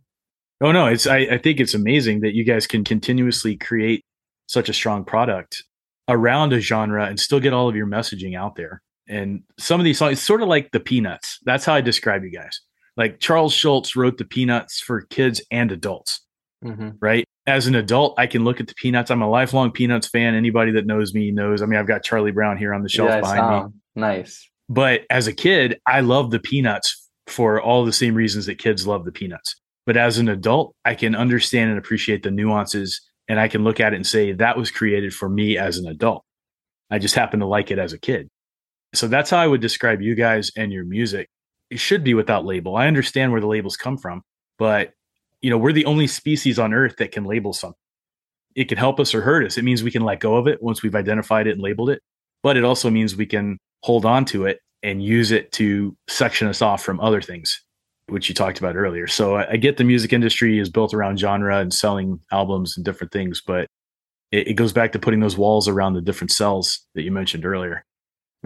Oh 0.62 0.72
no, 0.72 0.86
it's 0.86 1.06
I, 1.06 1.18
I 1.18 1.38
think 1.38 1.60
it's 1.60 1.74
amazing 1.74 2.20
that 2.20 2.34
you 2.34 2.42
guys 2.42 2.66
can 2.66 2.82
continuously 2.82 3.56
create 3.56 4.02
such 4.46 4.68
a 4.68 4.72
strong 4.72 5.04
product 5.04 5.62
around 6.08 6.52
a 6.52 6.60
genre 6.60 7.04
and 7.04 7.20
still 7.20 7.40
get 7.40 7.52
all 7.52 7.68
of 7.68 7.76
your 7.76 7.86
messaging 7.86 8.36
out 8.36 8.56
there. 8.56 8.80
And 9.08 9.42
some 9.58 9.80
of 9.80 9.84
these 9.84 9.98
songs, 9.98 10.14
it's 10.14 10.22
sort 10.22 10.42
of 10.42 10.48
like 10.48 10.72
the 10.72 10.80
Peanuts. 10.80 11.38
That's 11.44 11.64
how 11.64 11.74
I 11.74 11.80
describe 11.80 12.24
you 12.24 12.30
guys. 12.30 12.60
Like 12.96 13.20
Charles 13.20 13.52
Schulz 13.54 13.94
wrote 13.94 14.18
the 14.18 14.24
Peanuts 14.24 14.80
for 14.80 15.02
kids 15.02 15.40
and 15.50 15.70
adults, 15.72 16.20
Mm-hmm. 16.64 16.90
right? 17.00 17.24
As 17.46 17.66
an 17.68 17.74
adult, 17.76 18.14
I 18.18 18.26
can 18.26 18.42
look 18.44 18.58
at 18.60 18.66
the 18.66 18.74
Peanuts. 18.74 19.10
I'm 19.10 19.22
a 19.22 19.28
lifelong 19.30 19.70
Peanuts 19.70 20.08
fan. 20.08 20.34
Anybody 20.34 20.72
that 20.72 20.86
knows 20.86 21.14
me 21.14 21.30
knows. 21.30 21.62
I 21.62 21.66
mean, 21.66 21.78
I've 21.78 21.86
got 21.86 22.02
Charlie 22.02 22.32
Brown 22.32 22.56
here 22.56 22.74
on 22.74 22.82
the 22.82 22.88
shelf 22.88 23.10
Yeah, 23.10 23.20
behind 23.20 23.66
me. 23.66 23.72
Nice. 23.94 24.48
But 24.68 25.02
as 25.10 25.28
a 25.28 25.32
kid, 25.32 25.78
I 25.86 26.00
love 26.00 26.32
the 26.32 26.40
Peanuts 26.40 27.08
for 27.28 27.60
all 27.60 27.84
the 27.84 27.92
same 27.92 28.14
reasons 28.14 28.46
that 28.46 28.56
kids 28.58 28.86
love 28.86 29.04
the 29.04 29.12
Peanuts. 29.12 29.54
But 29.84 29.96
as 29.96 30.18
an 30.18 30.28
adult, 30.28 30.74
I 30.84 30.96
can 30.96 31.14
understand 31.14 31.70
and 31.70 31.78
appreciate 31.78 32.24
the 32.24 32.32
nuances 32.32 33.00
and 33.28 33.38
I 33.38 33.46
can 33.46 33.62
look 33.62 33.78
at 33.78 33.92
it 33.92 33.96
and 33.96 34.06
say 34.06 34.32
that 34.32 34.56
was 34.56 34.70
created 34.72 35.14
for 35.14 35.28
me 35.28 35.56
as 35.58 35.78
an 35.78 35.86
adult. 35.86 36.24
I 36.90 36.98
just 36.98 37.14
happen 37.14 37.38
to 37.40 37.46
like 37.46 37.70
it 37.70 37.78
as 37.78 37.92
a 37.92 37.98
kid. 37.98 38.28
So 38.96 39.08
that's 39.08 39.30
how 39.30 39.38
I 39.38 39.46
would 39.46 39.60
describe 39.60 40.00
you 40.00 40.14
guys 40.14 40.50
and 40.56 40.72
your 40.72 40.84
music. 40.84 41.28
It 41.70 41.78
should 41.78 42.04
be 42.04 42.14
without 42.14 42.44
label. 42.44 42.76
I 42.76 42.86
understand 42.86 43.32
where 43.32 43.40
the 43.40 43.46
labels 43.46 43.76
come 43.76 43.98
from, 43.98 44.22
but 44.58 44.92
you 45.42 45.50
know, 45.50 45.58
we're 45.58 45.72
the 45.72 45.84
only 45.84 46.06
species 46.06 46.58
on 46.58 46.72
earth 46.72 46.96
that 46.98 47.12
can 47.12 47.24
label 47.24 47.52
something. 47.52 47.78
It 48.54 48.68
can 48.68 48.78
help 48.78 48.98
us 48.98 49.14
or 49.14 49.20
hurt 49.20 49.44
us. 49.44 49.58
It 49.58 49.64
means 49.64 49.82
we 49.82 49.90
can 49.90 50.02
let 50.02 50.20
go 50.20 50.36
of 50.36 50.46
it 50.46 50.62
once 50.62 50.82
we've 50.82 50.94
identified 50.94 51.46
it 51.46 51.52
and 51.52 51.62
labeled 51.62 51.90
it, 51.90 52.02
but 52.42 52.56
it 52.56 52.64
also 52.64 52.88
means 52.90 53.14
we 53.14 53.26
can 53.26 53.58
hold 53.82 54.06
on 54.06 54.24
to 54.26 54.46
it 54.46 54.60
and 54.82 55.02
use 55.02 55.30
it 55.30 55.52
to 55.52 55.96
section 56.08 56.48
us 56.48 56.62
off 56.62 56.82
from 56.82 57.00
other 57.00 57.20
things, 57.20 57.62
which 58.08 58.28
you 58.28 58.34
talked 58.34 58.58
about 58.58 58.76
earlier. 58.76 59.06
So 59.06 59.36
I, 59.36 59.52
I 59.52 59.56
get 59.56 59.76
the 59.76 59.84
music 59.84 60.12
industry 60.12 60.58
is 60.58 60.70
built 60.70 60.94
around 60.94 61.18
genre 61.18 61.58
and 61.58 61.72
selling 61.72 62.20
albums 62.32 62.76
and 62.76 62.84
different 62.84 63.12
things, 63.12 63.42
but 63.46 63.66
it, 64.32 64.48
it 64.48 64.54
goes 64.54 64.72
back 64.72 64.92
to 64.92 64.98
putting 64.98 65.20
those 65.20 65.36
walls 65.36 65.68
around 65.68 65.94
the 65.94 66.00
different 66.00 66.30
cells 66.30 66.86
that 66.94 67.02
you 67.02 67.10
mentioned 67.10 67.44
earlier. 67.44 67.84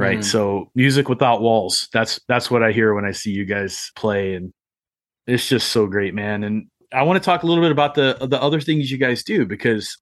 Right. 0.00 0.18
Mhm. 0.18 0.24
So 0.24 0.70
music 0.74 1.08
without 1.08 1.42
walls. 1.42 1.88
That's 1.92 2.20
that's 2.28 2.50
what 2.50 2.62
I 2.62 2.72
hear 2.72 2.94
when 2.94 3.04
I 3.04 3.12
see 3.12 3.30
you 3.30 3.44
guys 3.44 3.90
play. 3.96 4.34
And 4.34 4.52
it's 5.26 5.48
just 5.48 5.68
so 5.70 5.86
great, 5.86 6.14
man. 6.14 6.42
And 6.44 6.66
I 6.92 7.02
want 7.02 7.22
to 7.22 7.24
talk 7.24 7.42
a 7.42 7.46
little 7.46 7.62
bit 7.62 7.70
about 7.72 7.94
the 7.94 8.16
the 8.28 8.40
other 8.40 8.60
things 8.60 8.90
you 8.90 8.98
guys 8.98 9.22
do 9.22 9.46
because 9.46 9.96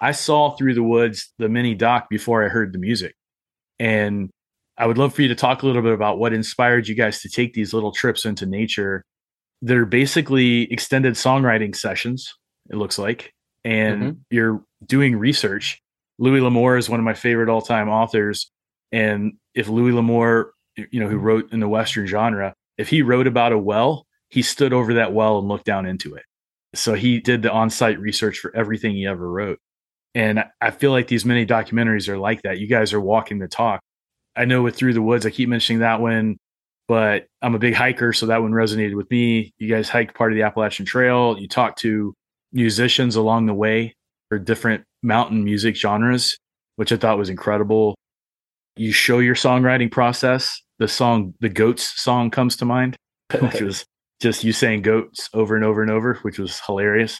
I 0.00 0.12
saw 0.12 0.56
through 0.56 0.74
the 0.74 0.82
woods 0.82 1.32
the 1.38 1.48
mini 1.48 1.74
doc 1.74 2.08
before 2.10 2.44
I 2.44 2.48
heard 2.48 2.72
the 2.72 2.78
music. 2.78 3.14
And 3.78 4.30
I 4.76 4.86
would 4.86 4.98
love 4.98 5.14
for 5.14 5.22
you 5.22 5.28
to 5.28 5.34
talk 5.36 5.62
a 5.62 5.66
little 5.66 5.82
bit 5.82 5.92
about 5.92 6.18
what 6.18 6.32
inspired 6.32 6.88
you 6.88 6.94
guys 6.96 7.20
to 7.22 7.28
take 7.28 7.54
these 7.54 7.72
little 7.72 7.92
trips 7.92 8.24
into 8.24 8.44
nature. 8.46 9.04
They're 9.62 9.86
basically 9.86 10.70
extended 10.72 11.14
songwriting 11.14 11.76
sessions, 11.76 12.34
it 12.70 12.76
looks 12.76 12.98
like, 12.98 13.32
and 13.64 14.02
Mhm. 14.02 14.16
you're 14.30 14.64
doing 14.84 15.16
research. 15.16 15.80
Louis 16.18 16.40
L'Amour 16.40 16.76
is 16.76 16.90
one 16.90 16.98
of 17.00 17.04
my 17.04 17.14
favorite 17.14 17.48
all 17.48 17.62
time 17.62 17.88
authors. 17.88 18.50
And 18.92 19.34
if 19.54 19.68
Louis 19.68 19.92
L'Amour, 19.92 20.52
you 20.76 21.00
know, 21.00 21.08
who 21.08 21.16
mm-hmm. 21.16 21.24
wrote 21.24 21.52
in 21.52 21.60
the 21.60 21.68
Western 21.68 22.06
genre, 22.06 22.54
if 22.78 22.88
he 22.88 23.02
wrote 23.02 23.26
about 23.26 23.52
a 23.52 23.58
well, 23.58 24.06
he 24.28 24.42
stood 24.42 24.72
over 24.72 24.94
that 24.94 25.12
well 25.12 25.38
and 25.38 25.48
looked 25.48 25.64
down 25.64 25.86
into 25.86 26.14
it. 26.14 26.24
So 26.74 26.94
he 26.94 27.20
did 27.20 27.42
the 27.42 27.52
on 27.52 27.70
site 27.70 28.00
research 28.00 28.38
for 28.38 28.54
everything 28.54 28.94
he 28.94 29.06
ever 29.06 29.30
wrote. 29.30 29.58
And 30.14 30.44
I 30.60 30.70
feel 30.70 30.90
like 30.90 31.08
these 31.08 31.24
mini 31.24 31.46
documentaries 31.46 32.08
are 32.08 32.18
like 32.18 32.42
that. 32.42 32.58
You 32.58 32.66
guys 32.66 32.92
are 32.92 33.00
walking 33.00 33.38
the 33.38 33.48
talk. 33.48 33.80
I 34.36 34.44
know 34.44 34.62
with 34.62 34.76
Through 34.76 34.94
the 34.94 35.02
Woods, 35.02 35.26
I 35.26 35.30
keep 35.30 35.48
mentioning 35.48 35.80
that 35.80 36.00
one, 36.00 36.36
but 36.88 37.26
I'm 37.42 37.54
a 37.54 37.58
big 37.60 37.74
hiker, 37.74 38.12
so 38.12 38.26
that 38.26 38.42
one 38.42 38.50
resonated 38.50 38.94
with 38.94 39.10
me. 39.10 39.52
You 39.58 39.68
guys 39.68 39.88
hiked 39.88 40.16
part 40.16 40.32
of 40.32 40.36
the 40.36 40.42
Appalachian 40.42 40.86
Trail. 40.86 41.38
You 41.38 41.48
talked 41.48 41.78
to 41.80 42.14
musicians 42.52 43.16
along 43.16 43.46
the 43.46 43.54
way 43.54 43.94
for 44.28 44.38
different 44.38 44.84
mountain 45.02 45.44
music 45.44 45.76
genres, 45.76 46.38
which 46.76 46.92
I 46.92 46.96
thought 46.96 47.18
was 47.18 47.28
incredible. 47.28 47.94
You 48.76 48.92
show 48.92 49.18
your 49.18 49.34
songwriting 49.34 49.90
process. 49.90 50.60
The 50.78 50.88
song, 50.88 51.34
the 51.40 51.48
Goats 51.48 52.00
song 52.00 52.30
comes 52.30 52.56
to 52.56 52.64
mind, 52.64 52.96
which 53.40 53.60
was 53.60 53.84
just 54.20 54.44
you 54.44 54.52
saying 54.52 54.82
goats 54.82 55.28
over 55.34 55.54
and 55.54 55.64
over 55.64 55.82
and 55.82 55.90
over, 55.90 56.14
which 56.22 56.38
was 56.38 56.60
hilarious. 56.60 57.18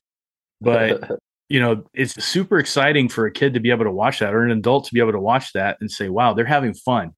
But 0.60 1.20
you 1.48 1.60
know, 1.60 1.84
it's 1.92 2.22
super 2.24 2.58
exciting 2.58 3.08
for 3.08 3.26
a 3.26 3.30
kid 3.30 3.54
to 3.54 3.60
be 3.60 3.70
able 3.70 3.84
to 3.84 3.90
watch 3.90 4.20
that 4.20 4.34
or 4.34 4.44
an 4.44 4.50
adult 4.50 4.86
to 4.86 4.94
be 4.94 5.00
able 5.00 5.12
to 5.12 5.20
watch 5.20 5.52
that 5.52 5.76
and 5.80 5.90
say, 5.90 6.08
wow, 6.08 6.32
they're 6.32 6.44
having 6.44 6.74
fun. 6.74 7.12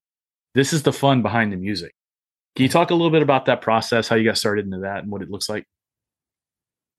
This 0.54 0.72
is 0.72 0.82
the 0.82 0.92
fun 0.92 1.22
behind 1.22 1.52
the 1.52 1.56
music. 1.56 1.92
Can 2.56 2.64
you 2.64 2.68
talk 2.68 2.90
a 2.90 2.94
little 2.94 3.10
bit 3.10 3.22
about 3.22 3.44
that 3.46 3.60
process, 3.60 4.08
how 4.08 4.16
you 4.16 4.24
got 4.24 4.38
started 4.38 4.64
into 4.64 4.78
that 4.78 5.02
and 5.02 5.12
what 5.12 5.22
it 5.22 5.30
looks 5.30 5.48
like? 5.48 5.64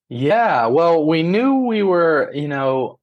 Yeah, 0.09 0.67
well, 0.67 1.05
we 1.05 1.23
knew 1.23 1.65
we 1.65 1.83
were, 1.83 2.31
you 2.33 2.47
know, 2.47 2.99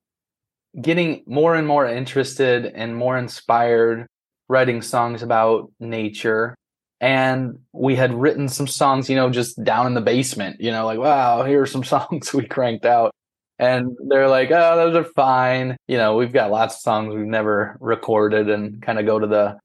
getting 0.81 1.23
more 1.27 1.55
and 1.55 1.67
more 1.67 1.87
interested 1.87 2.67
and 2.67 2.97
more 2.97 3.19
inspired 3.19 4.07
writing 4.49 4.83
songs 4.83 5.23
about 5.23 5.71
nature. 5.81 6.55
And 7.01 7.59
we 7.73 7.97
had 7.97 8.15
written 8.15 8.49
some 8.49 8.67
songs, 8.67 9.11
you 9.11 9.17
know, 9.17 9.31
just 9.31 9.63
down 9.63 9.87
in 9.87 9.95
the 9.95 10.01
basement, 10.01 10.61
you 10.61 10.71
know, 10.71 10.87
like, 10.87 10.99
wow, 10.99 11.45
here 11.45 11.63
are 11.63 11.67
some 11.67 11.85
songs 11.95 12.33
we 12.33 12.47
cranked 12.47 12.87
out. 12.87 13.13
And 13.59 13.97
they're 14.09 14.29
like, 14.29 14.51
oh, 14.51 14.77
those 14.77 14.97
are 14.97 15.05
fine. 15.13 15.77
You 15.87 15.97
know, 15.97 16.17
we've 16.17 16.33
got 16.33 16.51
lots 16.51 16.77
of 16.77 16.81
songs 16.81 17.15
we've 17.15 17.27
never 17.27 17.77
recorded 17.81 18.51
and 18.51 18.83
kind 18.83 18.99
of 18.99 19.07
go 19.07 19.19
to 19.19 19.27
the 19.27 19.59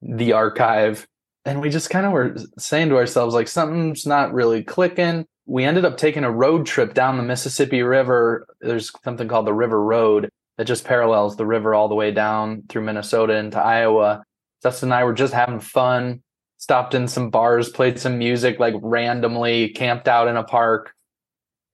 the 0.00 0.32
archive. 0.32 1.06
And 1.44 1.60
we 1.60 1.68
just 1.68 1.90
kind 1.90 2.06
of 2.06 2.12
were 2.12 2.36
saying 2.58 2.88
to 2.88 2.96
ourselves, 2.96 3.34
like, 3.34 3.48
something's 3.48 4.06
not 4.06 4.32
really 4.32 4.62
clicking. 4.62 5.26
We 5.46 5.64
ended 5.64 5.84
up 5.84 5.98
taking 5.98 6.24
a 6.24 6.30
road 6.30 6.64
trip 6.64 6.94
down 6.94 7.18
the 7.18 7.22
Mississippi 7.22 7.82
River. 7.82 8.46
There's 8.60 8.90
something 9.02 9.28
called 9.28 9.46
the 9.46 9.52
River 9.52 9.82
Road 9.82 10.30
that 10.56 10.66
just 10.66 10.84
parallels 10.84 11.36
the 11.36 11.46
river 11.46 11.74
all 11.74 11.88
the 11.88 11.94
way 11.94 12.10
down 12.10 12.62
through 12.68 12.82
Minnesota 12.82 13.36
into 13.36 13.58
Iowa. 13.58 14.22
Justin 14.62 14.88
and 14.88 14.94
I 14.94 15.04
were 15.04 15.12
just 15.12 15.34
having 15.34 15.60
fun, 15.60 16.22
stopped 16.58 16.94
in 16.94 17.08
some 17.08 17.30
bars, 17.30 17.68
played 17.68 17.98
some 17.98 18.18
music 18.18 18.58
like 18.58 18.74
randomly, 18.80 19.70
camped 19.70 20.08
out 20.08 20.28
in 20.28 20.36
a 20.36 20.44
park. 20.44 20.94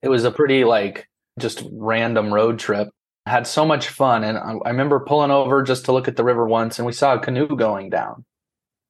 It 0.01 0.09
was 0.09 0.23
a 0.23 0.31
pretty 0.31 0.63
like 0.63 1.07
just 1.39 1.63
random 1.71 2.33
road 2.33 2.59
trip. 2.59 2.89
Had 3.27 3.45
so 3.45 3.65
much 3.65 3.89
fun. 3.89 4.23
And 4.23 4.37
I, 4.37 4.55
I 4.65 4.69
remember 4.69 4.99
pulling 4.99 5.31
over 5.31 5.61
just 5.61 5.85
to 5.85 5.91
look 5.91 6.07
at 6.07 6.15
the 6.15 6.23
river 6.23 6.47
once 6.47 6.79
and 6.79 6.85
we 6.85 6.91
saw 6.91 7.13
a 7.13 7.19
canoe 7.19 7.55
going 7.55 7.89
down. 7.89 8.25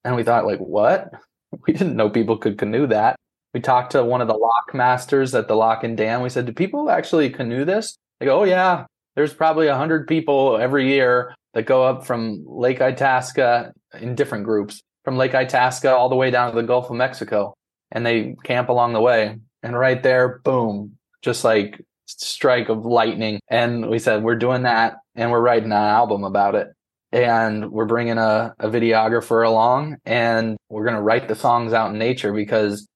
And 0.04 0.16
we 0.16 0.24
thought, 0.24 0.46
like, 0.46 0.60
what? 0.60 1.12
We 1.68 1.74
didn't 1.74 1.98
know 1.98 2.10
people 2.10 2.38
could 2.38 2.58
canoe 2.58 2.88
that. 2.88 3.18
We 3.54 3.60
talked 3.60 3.92
to 3.92 4.06
one 4.06 4.22
of 4.22 4.30
the 4.30 4.34
lock 4.34 4.74
masters 4.74 5.36
at 5.36 5.50
the 5.50 5.56
lock 5.56 5.84
and 5.84 5.98
dam. 5.98 6.22
We 6.22 6.30
said, 6.30 6.46
Do 6.46 6.54
people 6.54 6.89
actually 6.89 7.30
canoe 7.30 7.66
this? 7.66 7.98
They 8.22 8.28
go, 8.28 8.39
Oh, 8.39 8.44
yeah. 8.46 8.86
There's 9.16 9.34
probably 9.34 9.68
a 9.68 9.76
hundred 9.76 10.07
people 10.07 10.57
every 10.57 10.88
year 10.89 11.36
that 11.53 11.66
go 11.66 11.84
up 11.84 12.05
from 12.05 12.43
Lake 12.45 12.82
Itasca 12.82 13.74
in 13.99 14.16
different 14.16 14.45
groups, 14.45 14.82
from 15.03 15.18
Lake 15.18 15.36
Itasca 15.36 15.93
all 15.93 16.09
the 16.09 16.16
way 16.16 16.32
down 16.32 16.51
to 16.51 16.55
the 16.55 16.68
Gulf 16.68 16.89
of 16.89 16.95
Mexico. 16.95 17.53
And 17.91 18.05
they 18.05 18.36
camp 18.43 18.70
along 18.70 18.93
the 18.93 19.01
way. 19.01 19.38
And 19.64 19.78
right 19.78 20.01
there, 20.01 20.39
boom, 20.43 20.97
just 21.22 21.43
like 21.43 21.82
strike 22.05 22.70
of 22.70 22.86
lightning. 22.86 23.39
And 23.49 23.89
we 23.89 23.99
said, 23.99 24.24
we're 24.24 24.36
doing 24.36 24.64
that 24.64 24.95
and 25.16 25.32
we're 25.32 25.41
writing 25.41 25.72
an 25.72 25.74
album 25.74 26.24
about 26.24 26.55
it. 26.55 26.68
And 27.12 27.72
we're 27.72 27.86
bringing 27.86 28.18
a, 28.18 28.55
a 28.59 28.70
videographer 28.70 29.45
along 29.45 29.97
and 30.05 30.55
we're 30.70 30.86
going 30.86 30.95
to 30.95 31.01
write 31.01 31.28
the 31.28 31.36
songs 31.36 31.74
out 31.74 31.91
in 31.91 31.99
nature 31.99 32.32
because 32.32 32.88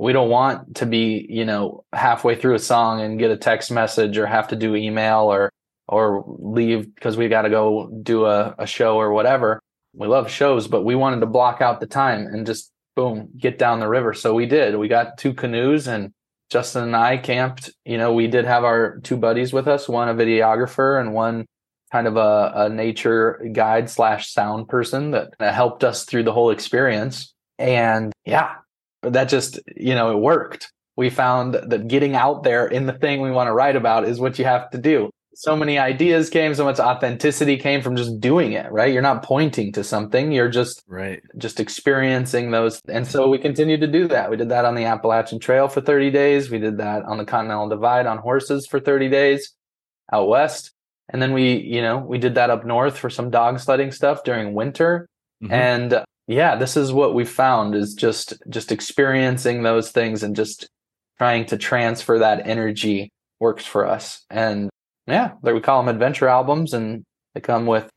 we 0.00 0.14
don't 0.14 0.30
want 0.30 0.76
to 0.76 0.86
be, 0.86 1.26
you 1.28 1.44
know, 1.44 1.84
halfway 1.92 2.34
through 2.34 2.54
a 2.54 2.58
song 2.58 3.02
and 3.02 3.18
get 3.18 3.30
a 3.30 3.36
text 3.36 3.70
message 3.70 4.16
or 4.16 4.24
have 4.24 4.48
to 4.48 4.56
do 4.56 4.74
email 4.74 5.24
or, 5.24 5.50
or 5.88 6.24
leave 6.38 6.94
because 6.94 7.18
we 7.18 7.28
got 7.28 7.42
to 7.42 7.50
go 7.50 7.90
do 8.02 8.24
a, 8.24 8.54
a 8.58 8.66
show 8.66 8.96
or 8.96 9.12
whatever. 9.12 9.60
We 9.92 10.06
love 10.06 10.30
shows, 10.30 10.68
but 10.68 10.86
we 10.86 10.94
wanted 10.94 11.20
to 11.20 11.26
block 11.26 11.60
out 11.60 11.80
the 11.80 11.86
time 11.86 12.26
and 12.26 12.46
just 12.46 12.72
boom, 12.96 13.28
get 13.36 13.58
down 13.58 13.78
the 13.78 13.88
river. 13.88 14.14
So 14.14 14.32
we 14.32 14.46
did. 14.46 14.74
We 14.76 14.88
got 14.88 15.18
two 15.18 15.34
canoes 15.34 15.86
and 15.86 16.12
Justin 16.48 16.84
and 16.84 16.96
I 16.96 17.18
camped. 17.18 17.70
You 17.84 17.98
know, 17.98 18.14
we 18.14 18.26
did 18.26 18.46
have 18.46 18.64
our 18.64 19.00
two 19.00 19.18
buddies 19.18 19.52
with 19.52 19.68
us, 19.68 19.86
one 19.86 20.08
a 20.08 20.14
videographer 20.14 20.98
and 20.98 21.12
one 21.12 21.44
kind 21.92 22.06
of 22.06 22.16
a, 22.16 22.52
a 22.54 22.68
nature 22.70 23.46
guide 23.52 23.90
slash 23.90 24.32
sound 24.32 24.66
person 24.66 25.10
that 25.10 25.34
helped 25.38 25.84
us 25.84 26.06
through 26.06 26.22
the 26.22 26.32
whole 26.32 26.50
experience. 26.50 27.34
And 27.58 28.14
yeah, 28.24 28.54
that 29.02 29.28
just, 29.28 29.60
you 29.76 29.94
know, 29.94 30.10
it 30.10 30.20
worked. 30.20 30.72
We 30.96 31.10
found 31.10 31.54
that 31.54 31.88
getting 31.88 32.14
out 32.14 32.42
there 32.42 32.66
in 32.66 32.86
the 32.86 32.92
thing 32.92 33.20
we 33.20 33.30
want 33.30 33.48
to 33.48 33.52
write 33.52 33.76
about 33.76 34.04
is 34.04 34.20
what 34.20 34.38
you 34.38 34.44
have 34.44 34.70
to 34.70 34.78
do. 34.78 35.10
So 35.34 35.56
many 35.56 35.78
ideas 35.78 36.28
came 36.28 36.54
so 36.54 36.64
much 36.64 36.78
authenticity 36.78 37.56
came 37.56 37.80
from 37.80 37.96
just 37.96 38.20
doing 38.20 38.52
it 38.52 38.70
right? 38.70 38.92
You're 38.92 39.00
not 39.00 39.22
pointing 39.22 39.72
to 39.72 39.84
something 39.84 40.32
you're 40.32 40.50
just 40.50 40.82
right. 40.88 41.22
just 41.38 41.60
experiencing 41.60 42.50
those 42.50 42.82
and 42.88 43.06
so 43.06 43.28
we 43.28 43.38
continued 43.38 43.80
to 43.80 43.86
do 43.86 44.08
that. 44.08 44.30
We 44.30 44.36
did 44.36 44.50
that 44.50 44.64
on 44.64 44.74
the 44.74 44.84
appalachian 44.84 45.38
trail 45.38 45.68
for 45.68 45.80
30 45.80 46.10
days. 46.10 46.50
We 46.50 46.58
did 46.58 46.78
that 46.78 47.04
on 47.04 47.16
the 47.16 47.24
continental 47.24 47.68
divide 47.68 48.06
on 48.06 48.18
horses 48.18 48.66
for 48.66 48.80
30 48.80 49.08
days 49.08 49.54
out 50.12 50.28
west. 50.28 50.72
And 51.08 51.22
then 51.22 51.32
we 51.32 51.54
you 51.54 51.80
know 51.80 51.98
we 51.98 52.18
did 52.18 52.34
that 52.34 52.50
up 52.50 52.66
north 52.66 52.98
for 52.98 53.08
some 53.08 53.30
dog 53.30 53.60
sledding 53.60 53.92
stuff 53.92 54.24
during 54.24 54.52
winter. 54.52 55.06
Mm-hmm. 55.42 55.52
and 55.54 56.04
yeah 56.30 56.56
this 56.56 56.76
is 56.76 56.92
what 56.92 57.14
we 57.14 57.24
found 57.24 57.74
is 57.74 57.94
just 57.94 58.34
just 58.48 58.72
experiencing 58.72 59.62
those 59.62 59.90
things 59.90 60.22
and 60.22 60.34
just 60.34 60.68
trying 61.18 61.44
to 61.44 61.58
transfer 61.58 62.18
that 62.18 62.46
energy 62.46 63.10
works 63.40 63.66
for 63.66 63.86
us 63.86 64.24
and 64.30 64.70
yeah, 65.10 65.32
we 65.42 65.60
call 65.60 65.82
them 65.82 65.94
adventure 65.94 66.28
albums, 66.28 66.72
and 66.72 67.04
they 67.34 67.40
come 67.40 67.66
with 67.66 67.90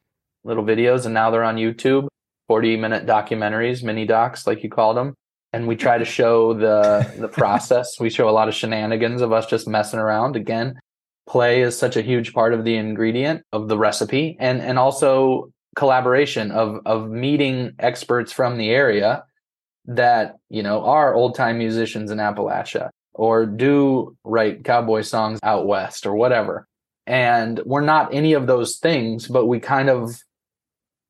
little 0.44 0.64
videos, 0.64 1.06
and 1.06 1.14
now 1.14 1.30
they're 1.30 1.44
on 1.44 1.58
YouTube, 1.58 2.08
forty 2.48 2.76
minute 2.76 3.06
documentaries, 3.06 3.84
mini 3.84 4.06
docs, 4.06 4.48
like 4.48 4.64
you 4.64 4.70
called 4.70 4.98
them. 4.98 5.14
And 5.54 5.68
we 5.68 5.76
try 5.76 5.98
to 5.98 6.06
show 6.20 6.54
the 6.54 7.10
the 7.18 7.28
process. 7.28 8.00
We 8.00 8.10
show 8.10 8.28
a 8.28 8.32
lot 8.32 8.48
of 8.48 8.56
shenanigans 8.56 9.22
of 9.22 9.32
us 9.32 9.46
just 9.46 9.68
messing 9.68 10.00
around. 10.00 10.36
Again, 10.36 10.80
play 11.28 11.62
is 11.62 11.78
such 11.78 11.96
a 11.96 12.02
huge 12.02 12.34
part 12.34 12.54
of 12.54 12.64
the 12.64 12.76
ingredient 12.76 13.44
of 13.52 13.68
the 13.68 13.78
recipe, 13.78 14.36
and 14.40 14.62
and 14.62 14.80
also 14.80 15.52
collaboration 15.76 16.52
of 16.52 16.80
of 16.86 17.10
meeting 17.10 17.74
experts 17.80 18.32
from 18.32 18.58
the 18.58 18.70
area 18.70 19.24
that 19.86 20.38
you 20.50 20.64
know 20.64 20.84
are 20.84 21.14
old 21.14 21.36
time 21.36 21.58
musicians 21.58 22.12
in 22.12 22.18
Appalachia 22.18 22.90
or 23.14 23.46
do 23.46 24.16
write 24.24 24.64
cowboy 24.64 25.02
songs 25.02 25.40
out 25.44 25.68
west 25.68 26.06
or 26.06 26.16
whatever. 26.16 26.68
And 27.06 27.60
we're 27.66 27.82
not 27.82 28.14
any 28.14 28.34
of 28.34 28.48
those 28.48 28.78
things 28.78 29.28
but 29.28 29.48
we 29.48 29.60
kind 29.60 29.90
of 29.90 30.16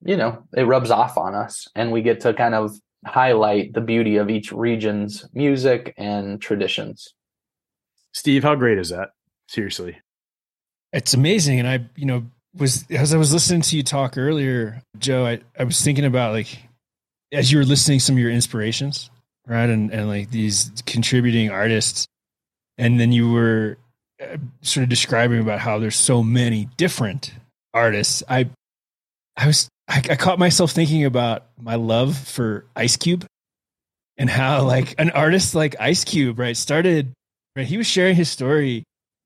you 0.04 0.18
know 0.18 0.44
it 0.56 0.64
rubs 0.64 0.92
off 0.92 1.18
on 1.18 1.36
us 1.36 1.68
and 1.76 1.92
we 1.92 2.02
get 2.02 2.22
to 2.22 2.34
kind 2.34 2.56
of 2.56 2.76
highlight 3.06 3.74
the 3.74 3.82
beauty 3.82 4.16
of 4.16 4.30
each 4.30 4.52
region's 4.52 5.26
music 5.34 5.94
and 5.98 6.42
traditions. 6.42 7.14
Steve 8.14 8.44
how 8.44 8.56
great 8.56 8.80
is 8.80 8.90
that? 8.90 9.10
Seriously. 9.48 10.00
It's 10.94 11.14
amazing. 11.14 11.60
And 11.60 11.68
i 11.68 11.86
you 11.96 12.06
know 12.06 12.24
was 12.58 12.86
as 12.90 13.14
i 13.14 13.18
was 13.18 13.34
listening 13.34 13.62
to 13.62 13.76
you 13.76 13.84
talk 13.84 14.18
earlier 14.18 14.82
joe 14.98 15.26
i, 15.26 15.40
I 15.58 15.64
was 15.64 15.82
thinking 15.82 16.06
about 16.06 16.34
like 16.34 16.58
as 17.32 17.52
you 17.52 17.58
were 17.58 17.66
listening 17.66 18.00
some 18.00 18.16
of 18.16 18.20
your 18.20 18.32
inspirations 18.32 19.10
right 19.48 19.70
and 19.70 19.92
and 19.92 20.08
like 20.08 20.30
these 20.30 20.72
contributing 20.86 21.50
artists 21.50 22.08
and 22.78 23.00
then 23.00 23.12
you 23.12 23.32
were 23.32 23.78
uh, 24.22 24.38
sort 24.62 24.84
of 24.84 24.90
describing 24.90 25.40
about 25.40 25.60
how 25.60 25.80
there's 25.80 25.96
so 25.96 26.24
many 26.24 26.68
different 26.78 27.34
artists, 27.74 28.24
I 28.30 28.50
I 29.36 29.48
was 29.48 29.68
I, 29.88 29.98
I 29.98 30.16
caught 30.16 30.40
myself 30.40 30.72
thinking 30.72 31.06
about 31.06 31.46
my 31.60 31.76
love 31.76 32.18
for 32.18 32.66
Ice 32.76 32.96
Cube 32.96 33.26
and 34.18 34.30
how 34.30 34.64
like 34.64 34.96
an 35.00 35.10
artist 35.12 35.56
like 35.56 35.76
Ice 35.80 36.04
Cube, 36.04 36.40
right, 36.40 36.56
started 36.56 37.12
right, 37.56 37.66
he 37.66 37.78
was 37.78 37.88
sharing 37.88 38.16
his 38.16 38.30
story 38.30 38.84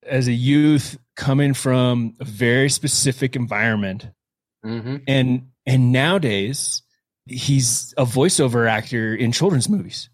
as 0.08 0.28
a 0.28 0.34
youth 0.34 0.97
coming 1.16 1.53
from 1.53 2.16
a 2.20 2.26
very 2.26 2.70
specific 2.70 3.36
environment. 3.36 4.10
Mm-hmm. 4.66 4.97
And 5.08 5.49
and 5.66 5.91
nowadays 5.91 6.82
he's 7.26 7.93
a 7.97 8.05
voiceover 8.05 8.70
actor 8.70 9.14
in 9.14 9.32
children's 9.32 9.70
movies. 9.70 10.10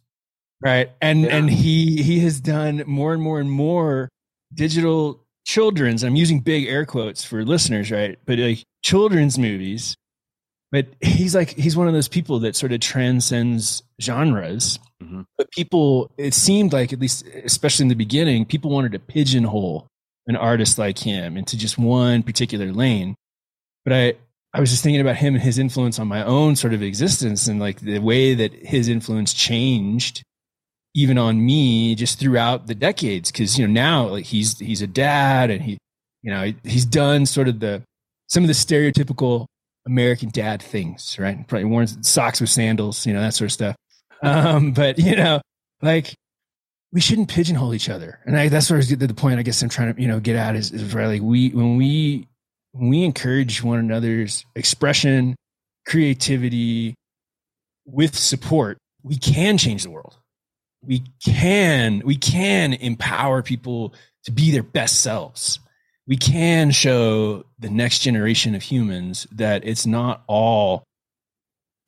Right. 0.62 0.92
And 1.02 1.22
yeah. 1.22 1.36
and 1.36 1.50
he 1.50 2.02
he 2.02 2.20
has 2.22 2.40
done 2.40 2.84
more 2.86 3.14
and 3.14 3.22
more 3.22 3.40
and 3.40 3.52
more 3.52 4.10
digital 4.54 5.24
children's 5.46 6.04
i'm 6.04 6.16
using 6.16 6.40
big 6.40 6.68
air 6.68 6.86
quotes 6.86 7.24
for 7.24 7.44
listeners 7.44 7.92
right 7.92 8.18
but 8.26 8.40
like 8.40 8.64
children's 8.82 9.38
movies 9.38 9.98
but 10.72 10.88
he's 11.02 11.36
like 11.36 11.50
he's 11.50 11.76
one 11.76 11.88
of 11.88 11.94
those 11.94 12.08
people 12.08 12.40
that 12.40 12.56
sort 12.56 12.72
of 12.72 12.80
transcends 12.80 13.84
genres 14.02 14.80
mm-hmm. 15.14 15.22
but 15.38 15.52
people 15.52 16.12
it 16.18 16.34
seemed 16.34 16.74
like 16.74 16.92
at 16.92 17.00
least 17.00 17.26
especially 17.44 17.84
in 17.84 17.90
the 17.90 17.96
beginning 17.96 18.46
people 18.46 18.72
wanted 18.72 18.92
to 18.92 19.00
pigeonhole 19.00 19.88
an 20.28 20.36
artist 20.36 20.78
like 20.78 21.00
him 21.00 21.38
into 21.38 21.58
just 21.58 21.78
one 21.78 22.24
particular 22.24 22.72
lane. 22.72 23.16
But 23.84 23.94
i 23.94 24.14
i 24.54 24.60
was 24.60 24.70
just 24.70 24.84
thinking 24.84 25.02
about 25.02 25.16
him 25.16 25.34
and 25.34 25.44
his 25.44 25.58
influence 25.58 26.00
on 26.00 26.08
my 26.08 26.24
own 26.24 26.56
sort 26.56 26.74
of 26.74 26.84
existence 26.84 27.48
and 27.48 27.60
like 27.60 27.80
the 27.80 28.00
way 28.00 28.34
that 28.36 28.54
his 28.54 28.88
influence 28.88 29.34
changed 29.34 30.24
even 30.96 31.18
on 31.18 31.44
me 31.44 31.96
just 31.96 32.20
throughout 32.20 32.68
the 32.68 32.76
decades. 32.76 33.32
Because 33.32 33.58
you 33.58 33.68
know 33.68 33.74
now 33.74 34.08
like 34.08 34.26
he's 34.26 34.60
he's 34.60 34.82
a 34.82 34.88
dad 34.88 35.50
and 35.50 35.62
he 35.62 35.78
you 36.22 36.32
know 36.32 36.54
he's 36.64 36.86
done 36.86 37.26
sort 37.26 37.48
of 37.48 37.60
the 37.60 37.84
some 38.28 38.44
of 38.44 38.48
the 38.48 38.54
stereotypical 38.54 39.48
American 39.86 40.30
dad 40.30 40.62
things 40.62 41.18
right? 41.20 41.46
Probably 41.48 41.66
worn 41.66 41.88
socks 42.04 42.40
with 42.40 42.50
sandals 42.50 43.06
you 43.06 43.14
know 43.14 43.22
that 43.22 43.34
sort 43.34 43.48
of 43.48 43.54
stuff 43.54 43.76
um 44.28 44.72
but 44.72 44.98
you 44.98 45.16
know 45.16 45.42
like 45.82 46.16
we 46.94 47.02
shouldn't 47.02 47.28
pigeonhole 47.28 47.74
each 47.74 47.90
other. 47.90 48.20
And 48.26 48.38
I, 48.38 48.50
that's 48.50 48.68
sort 48.68 48.80
of 48.80 49.00
the 49.00 49.14
point 49.16 49.40
I 49.40 49.42
guess 49.42 49.62
I'm 49.64 49.70
trying 49.70 49.94
to 49.94 50.02
you 50.02 50.08
know 50.08 50.20
get 50.20 50.36
at 50.36 50.56
is, 50.56 50.72
is 50.72 50.94
like 50.94 51.22
we 51.22 51.50
when 51.50 51.76
we 51.76 52.28
when 52.72 52.90
we 52.90 53.04
encourage 53.04 53.64
one 53.64 53.80
another's 53.80 54.46
expression 54.56 55.36
creativity 55.86 56.96
with 57.86 58.16
support 58.16 58.78
we 59.04 59.18
can 59.18 59.58
change 59.58 59.84
the 59.84 59.90
world. 59.90 60.18
We 60.82 61.04
can 61.26 62.02
we 62.06 62.16
can 62.16 62.74
empower 62.74 63.42
people 63.42 63.94
to 64.26 64.32
be 64.32 64.52
their 64.52 64.64
best 64.64 65.02
selves. 65.02 65.60
We 66.08 66.18
can 66.18 66.72
show 66.72 67.46
the 67.60 67.70
next 67.70 68.00
generation 68.00 68.56
of 68.56 68.62
humans 68.62 69.26
that 69.32 69.66
it's 69.66 69.86
not 69.86 70.24
all 70.28 70.84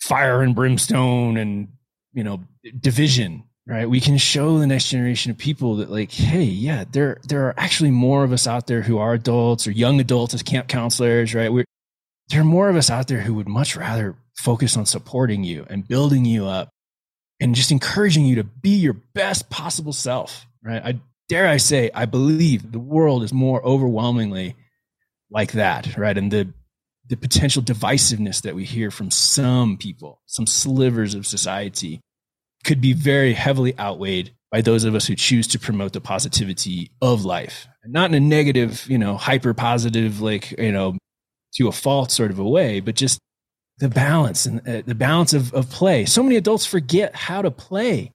fire 0.02 0.42
and 0.42 0.56
brimstone 0.56 1.38
and 1.38 1.70
you 2.16 2.24
know 2.24 2.42
division 2.80 3.44
right? 3.68 3.90
We 3.90 4.00
can 4.00 4.18
show 4.18 4.60
the 4.60 4.68
next 4.68 4.90
generation 4.90 5.32
of 5.32 5.38
people 5.38 5.78
that 5.78 5.90
like, 5.90 6.12
hey, 6.12 6.44
yeah, 6.44 6.86
there 6.92 7.18
there 7.28 7.46
are 7.48 7.54
actually 7.58 7.92
more 7.92 8.24
of 8.24 8.32
us 8.32 8.48
out 8.48 8.68
there 8.68 8.82
who 8.82 8.98
are 8.98 9.14
adults 9.14 9.68
or 9.68 9.72
young 9.72 10.00
adults 10.00 10.34
as 10.34 10.44
camp 10.44 10.68
counselors, 10.68 11.34
right? 11.34 11.52
We're 11.52 11.66
there 12.30 12.42
are 12.42 12.46
more 12.46 12.70
of 12.70 12.76
us 12.76 12.90
out 12.90 13.08
there 13.08 13.22
who 13.22 13.34
would 13.36 13.48
much 13.48 13.76
rather 13.76 14.16
focus 14.38 14.78
on 14.78 14.86
supporting 14.86 15.44
you 15.44 15.66
and 15.70 15.88
building 15.88 16.26
you 16.26 16.46
up 16.46 16.70
and 17.40 17.56
just 17.56 17.72
encouraging 17.72 18.26
you 18.26 18.36
to 18.36 18.44
be 18.44 18.76
your 18.78 18.94
best 18.94 19.50
possible 19.50 19.94
self, 19.94 20.46
right? 20.64 20.84
I 20.84 21.00
dare 21.30 21.48
I 21.48 21.58
say, 21.58 21.90
I 21.94 22.06
believe 22.06 22.72
the 22.72 22.80
world 22.80 23.24
is 23.24 23.34
more 23.34 23.64
overwhelmingly 23.66 24.56
like 25.32 25.54
that, 25.54 25.98
right? 25.98 26.18
And 26.18 26.32
the 26.32 26.54
the 27.08 27.18
potential 27.18 27.62
divisiveness 27.62 28.42
that 28.42 28.56
we 28.56 28.66
hear 28.66 28.90
from 28.90 29.12
some 29.12 29.78
people, 29.78 30.22
some 30.26 30.48
slivers 30.48 31.14
of 31.14 31.28
society, 31.28 32.02
could 32.66 32.82
be 32.82 32.94
very 32.94 33.34
heavily 33.34 33.78
outweighed 33.80 34.34
by 34.52 34.62
those 34.62 34.84
of 34.84 34.96
us 34.96 35.06
who 35.06 35.16
choose 35.16 35.48
to 35.48 35.60
promote 35.60 35.94
the 35.94 36.02
positivity 36.02 36.92
of 37.02 37.24
life. 37.24 37.68
Not 37.86 38.10
in 38.10 38.16
a 38.16 38.20
negative, 38.20 38.86
you 38.90 38.98
know, 38.98 39.16
hyper 39.16 39.54
positive, 39.54 40.22
like, 40.22 40.52
you 40.58 40.72
know, 40.72 40.98
to 41.56 41.68
a 41.68 41.72
fault 41.72 42.12
sort 42.12 42.32
of 42.32 42.40
a 42.40 42.44
way, 42.44 42.80
but 42.80 42.96
just 42.96 43.20
the 43.78 43.90
balance 43.90 44.46
and 44.46 44.68
uh, 44.68 44.82
the 44.86 44.96
balance 44.96 45.34
of, 45.34 45.54
of 45.54 45.70
play. 45.70 46.06
So 46.06 46.24
many 46.24 46.36
adults 46.36 46.66
forget 46.66 47.16
how 47.16 47.42
to 47.42 47.52
play. 47.52 48.12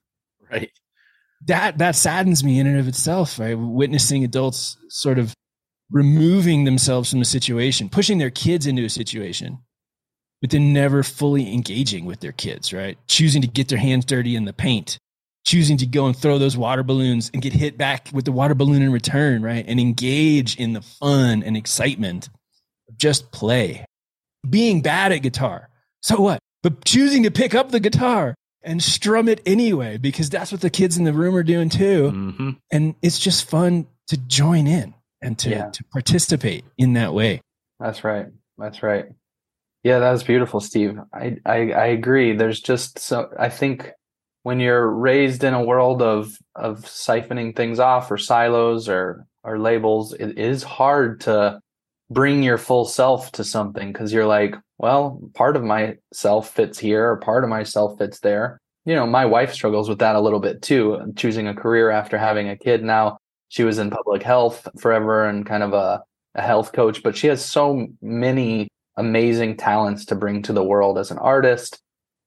Right. 0.51 0.71
That 1.47 1.77
that 1.79 1.95
saddens 1.95 2.43
me 2.43 2.59
in 2.59 2.67
and 2.67 2.79
of 2.79 2.87
itself. 2.87 3.39
Right, 3.39 3.57
witnessing 3.57 4.23
adults 4.23 4.77
sort 4.89 5.17
of 5.17 5.33
removing 5.89 6.65
themselves 6.65 7.09
from 7.09 7.19
the 7.19 7.25
situation, 7.25 7.89
pushing 7.89 8.17
their 8.17 8.29
kids 8.29 8.67
into 8.67 8.83
a 8.83 8.89
situation, 8.89 9.59
but 10.41 10.49
then 10.49 10.73
never 10.73 11.03
fully 11.03 11.53
engaging 11.53 12.05
with 12.05 12.19
their 12.19 12.31
kids, 12.31 12.73
right? 12.73 12.97
Choosing 13.07 13.41
to 13.43 13.47
get 13.47 13.67
their 13.67 13.77
hands 13.77 14.05
dirty 14.05 14.35
in 14.35 14.45
the 14.45 14.53
paint, 14.53 14.97
choosing 15.45 15.77
to 15.77 15.85
go 15.85 16.07
and 16.07 16.17
throw 16.17 16.37
those 16.37 16.57
water 16.57 16.83
balloons 16.83 17.29
and 17.33 17.41
get 17.41 17.53
hit 17.53 17.77
back 17.77 18.09
with 18.11 18.25
the 18.25 18.31
water 18.31 18.55
balloon 18.55 18.81
in 18.81 18.91
return, 18.91 19.43
right? 19.43 19.63
And 19.67 19.79
engage 19.79 20.57
in 20.57 20.73
the 20.73 20.81
fun 20.81 21.43
and 21.43 21.55
excitement 21.55 22.29
of 22.89 22.97
just 22.97 23.31
play. 23.31 23.85
Being 24.49 24.81
bad 24.81 25.11
at 25.11 25.19
guitar. 25.19 25.69
So 26.01 26.19
what? 26.19 26.39
But 26.63 26.83
choosing 26.85 27.23
to 27.23 27.31
pick 27.31 27.53
up 27.53 27.71
the 27.71 27.79
guitar 27.79 28.35
and 28.63 28.81
strum 28.81 29.27
it 29.27 29.41
anyway, 29.45 29.97
because 29.97 30.29
that's 30.29 30.51
what 30.51 30.61
the 30.61 30.69
kids 30.69 30.97
in 30.97 31.03
the 31.03 31.13
room 31.13 31.35
are 31.35 31.43
doing 31.43 31.69
too. 31.69 32.11
Mm-hmm. 32.11 32.49
And 32.71 32.95
it's 33.01 33.19
just 33.19 33.49
fun 33.49 33.87
to 34.07 34.17
join 34.17 34.67
in 34.67 34.95
and 35.21 35.37
to, 35.39 35.49
yeah. 35.49 35.69
to 35.69 35.83
participate 35.85 36.65
in 36.77 36.93
that 36.93 37.13
way. 37.13 37.41
That's 37.79 38.03
right. 38.03 38.27
That's 38.57 38.83
right. 38.83 39.05
Yeah, 39.83 39.99
that 39.99 40.11
was 40.11 40.23
beautiful, 40.23 40.59
Steve. 40.59 40.99
I, 41.13 41.37
I, 41.45 41.71
I 41.71 41.85
agree. 41.87 42.35
There's 42.35 42.59
just 42.61 42.99
so 42.99 43.29
I 43.39 43.49
think 43.49 43.91
when 44.43 44.59
you're 44.59 44.87
raised 44.89 45.43
in 45.43 45.53
a 45.53 45.63
world 45.63 46.01
of 46.01 46.37
of 46.55 46.81
siphoning 46.81 47.55
things 47.55 47.79
off 47.79 48.11
or 48.11 48.17
silos 48.17 48.87
or 48.87 49.25
or 49.43 49.59
labels, 49.59 50.13
it 50.13 50.37
is 50.37 50.61
hard 50.63 51.21
to 51.21 51.59
bring 52.11 52.43
your 52.43 52.57
full 52.57 52.85
self 52.85 53.31
to 53.33 53.43
something 53.43 53.91
because 53.91 54.13
you're 54.13 54.27
like, 54.27 54.55
well, 54.77 55.19
part 55.33 55.55
of 55.55 55.63
myself 55.63 56.51
fits 56.53 56.77
here 56.77 57.09
or 57.09 57.17
part 57.17 57.43
of 57.43 57.49
myself 57.49 57.97
fits 57.97 58.19
there. 58.19 58.59
You 58.85 58.95
know, 58.95 59.07
my 59.07 59.25
wife 59.25 59.53
struggles 59.53 59.89
with 59.89 59.99
that 59.99 60.15
a 60.15 60.21
little 60.21 60.39
bit 60.39 60.61
too, 60.61 61.13
choosing 61.15 61.47
a 61.47 61.55
career 61.55 61.89
after 61.89 62.17
having 62.17 62.49
a 62.49 62.57
kid. 62.57 62.83
Now, 62.83 63.17
she 63.49 63.63
was 63.63 63.79
in 63.79 63.89
public 63.91 64.23
health 64.23 64.67
forever 64.79 65.25
and 65.25 65.45
kind 65.45 65.63
of 65.63 65.73
a, 65.73 66.03
a 66.35 66.41
health 66.41 66.73
coach, 66.73 67.03
but 67.03 67.15
she 67.15 67.27
has 67.27 67.43
so 67.43 67.87
many 68.01 68.67
amazing 68.97 69.57
talents 69.57 70.05
to 70.05 70.15
bring 70.15 70.41
to 70.43 70.53
the 70.53 70.63
world 70.63 70.97
as 70.97 71.11
an 71.11 71.17
artist, 71.17 71.79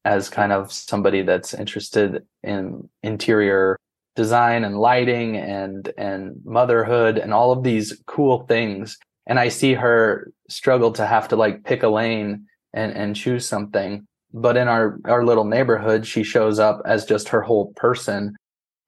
as 0.04 0.28
kind 0.28 0.52
of 0.52 0.72
somebody 0.72 1.22
that's 1.22 1.54
interested 1.54 2.24
in 2.42 2.88
interior 3.02 3.78
design 4.16 4.64
and 4.64 4.78
lighting 4.78 5.36
and 5.36 5.92
and 5.98 6.36
motherhood 6.44 7.18
and 7.18 7.34
all 7.34 7.52
of 7.52 7.62
these 7.62 8.00
cool 8.06 8.46
things. 8.46 8.96
And 9.26 9.38
i 9.38 9.48
see 9.48 9.74
her 9.74 10.30
struggle 10.48 10.92
to 10.92 11.06
have 11.06 11.28
to 11.28 11.36
like 11.36 11.64
pick 11.64 11.82
a 11.82 11.88
lane 11.88 12.46
and 12.72 12.92
and 12.92 13.16
choose 13.16 13.46
something. 13.46 14.06
But 14.32 14.56
in 14.56 14.68
our 14.68 14.98
our 15.04 15.24
little 15.24 15.44
neighborhood 15.44 16.06
she 16.06 16.22
shows 16.22 16.58
up 16.58 16.82
as 16.84 17.04
just 17.04 17.28
her 17.28 17.42
whole 17.42 17.72
person 17.74 18.36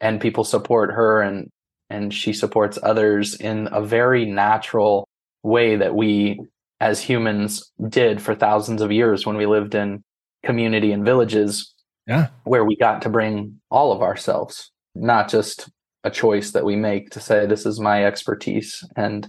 and 0.01 0.21
people 0.21 0.45
support 0.45 0.93
her 0.93 1.23
and 1.23 1.51
and 1.89 2.13
she 2.13 2.33
supports 2.33 2.79
others 2.83 3.35
in 3.37 3.69
a 3.73 3.81
very 3.81 4.27
natural 4.27 5.09
way 5.43 5.77
that 5.77 5.95
we 5.95 6.41
as 6.81 7.01
humans 7.01 7.73
did 7.89 8.21
for 8.21 8.35
thousands 8.35 8.83
of 8.83 8.93
years 8.93 9.27
when 9.27 9.37
we 9.37 9.47
lived 9.47 9.75
in 9.75 10.03
community 10.45 10.93
and 10.93 11.05
villages 11.05 11.75
yeah. 12.07 12.29
where 12.45 12.65
we 12.65 12.77
got 12.77 13.03
to 13.03 13.09
bring 13.09 13.61
all 13.71 13.93
of 13.93 14.03
ourselves 14.03 14.71
not 14.97 15.29
just 15.29 15.69
a 16.05 16.11
choice 16.11 16.53
that 16.53 16.65
we 16.65 16.77
make 16.77 17.11
to 17.11 17.21
say 17.21 17.47
this 17.47 17.67
is 17.67 17.81
my 17.81 18.05
expertise. 18.05 18.83
And 18.97 19.29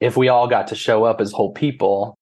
if 0.00 0.16
we 0.16 0.28
all 0.28 0.48
got 0.48 0.66
to 0.68 0.74
show 0.74 1.04
up 1.04 1.20
as 1.20 1.32
whole 1.32 1.52
people 1.52 2.16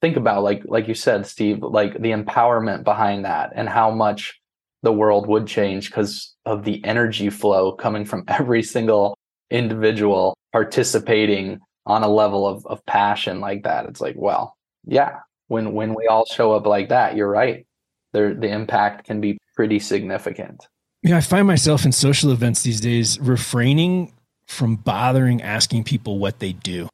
think 0.00 0.16
about 0.16 0.44
like 0.44 0.62
like 0.66 0.86
you 0.86 0.94
said 0.94 1.26
steve 1.26 1.58
like 1.60 1.92
the 1.94 2.12
empowerment 2.12 2.84
behind 2.84 3.24
that 3.24 3.50
and 3.56 3.68
how 3.68 3.90
much 3.90 4.40
the 4.84 4.92
world 4.92 5.26
would 5.26 5.44
change 5.44 5.90
because 5.90 6.36
of 6.46 6.64
the 6.64 6.82
energy 6.84 7.28
flow 7.30 7.72
coming 7.72 8.04
from 8.04 8.22
every 8.28 8.62
single 8.62 9.18
individual 9.50 10.36
participating 10.52 11.58
on 11.88 12.04
a 12.04 12.08
level 12.08 12.46
of, 12.46 12.64
of 12.66 12.84
passion 12.86 13.40
like 13.40 13.64
that 13.64 13.86
it's 13.86 14.00
like 14.00 14.14
well 14.16 14.56
yeah 14.86 15.18
when 15.48 15.72
when 15.72 15.94
we 15.94 16.06
all 16.06 16.24
show 16.26 16.52
up 16.52 16.66
like 16.66 16.90
that 16.90 17.16
you're 17.16 17.30
right. 17.30 17.66
There 18.12 18.34
the 18.34 18.48
impact 18.48 19.06
can 19.06 19.20
be 19.20 19.38
pretty 19.56 19.80
significant. 19.80 20.66
Yeah 21.02 21.16
i 21.16 21.20
find 21.20 21.46
myself 21.46 21.84
in 21.84 21.92
social 21.92 22.30
events 22.30 22.62
these 22.62 22.80
days 22.80 23.18
refraining 23.18 24.12
from 24.46 24.76
bothering 24.76 25.42
asking 25.42 25.84
people 25.84 26.18
what 26.18 26.38
they 26.38 26.52
do. 26.52 26.88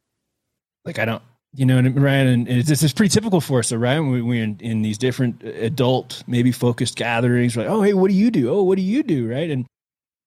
Like 0.83 0.99
i 0.99 1.05
don't 1.05 1.23
you 1.53 1.65
know 1.65 1.79
right 1.81 2.27
and 2.27 2.49
it's, 2.49 2.69
it's 2.69 2.91
pretty 2.91 3.13
typical 3.13 3.39
for 3.39 3.59
us 3.59 3.71
right? 3.71 3.99
We, 3.99 4.21
we're 4.21 4.43
in, 4.43 4.57
in 4.59 4.81
these 4.81 4.97
different 4.97 5.43
uh, 5.43 5.49
adult 5.49 6.23
maybe 6.27 6.51
focused 6.51 6.97
gatherings 6.97 7.55
like 7.55 7.67
oh 7.67 7.81
hey 7.81 7.93
what 7.93 8.09
do 8.09 8.15
you 8.15 8.31
do? 8.31 8.49
Oh 8.49 8.63
what 8.63 8.77
do 8.77 8.81
you 8.81 9.03
do? 9.03 9.29
Right? 9.29 9.49
And 9.49 9.65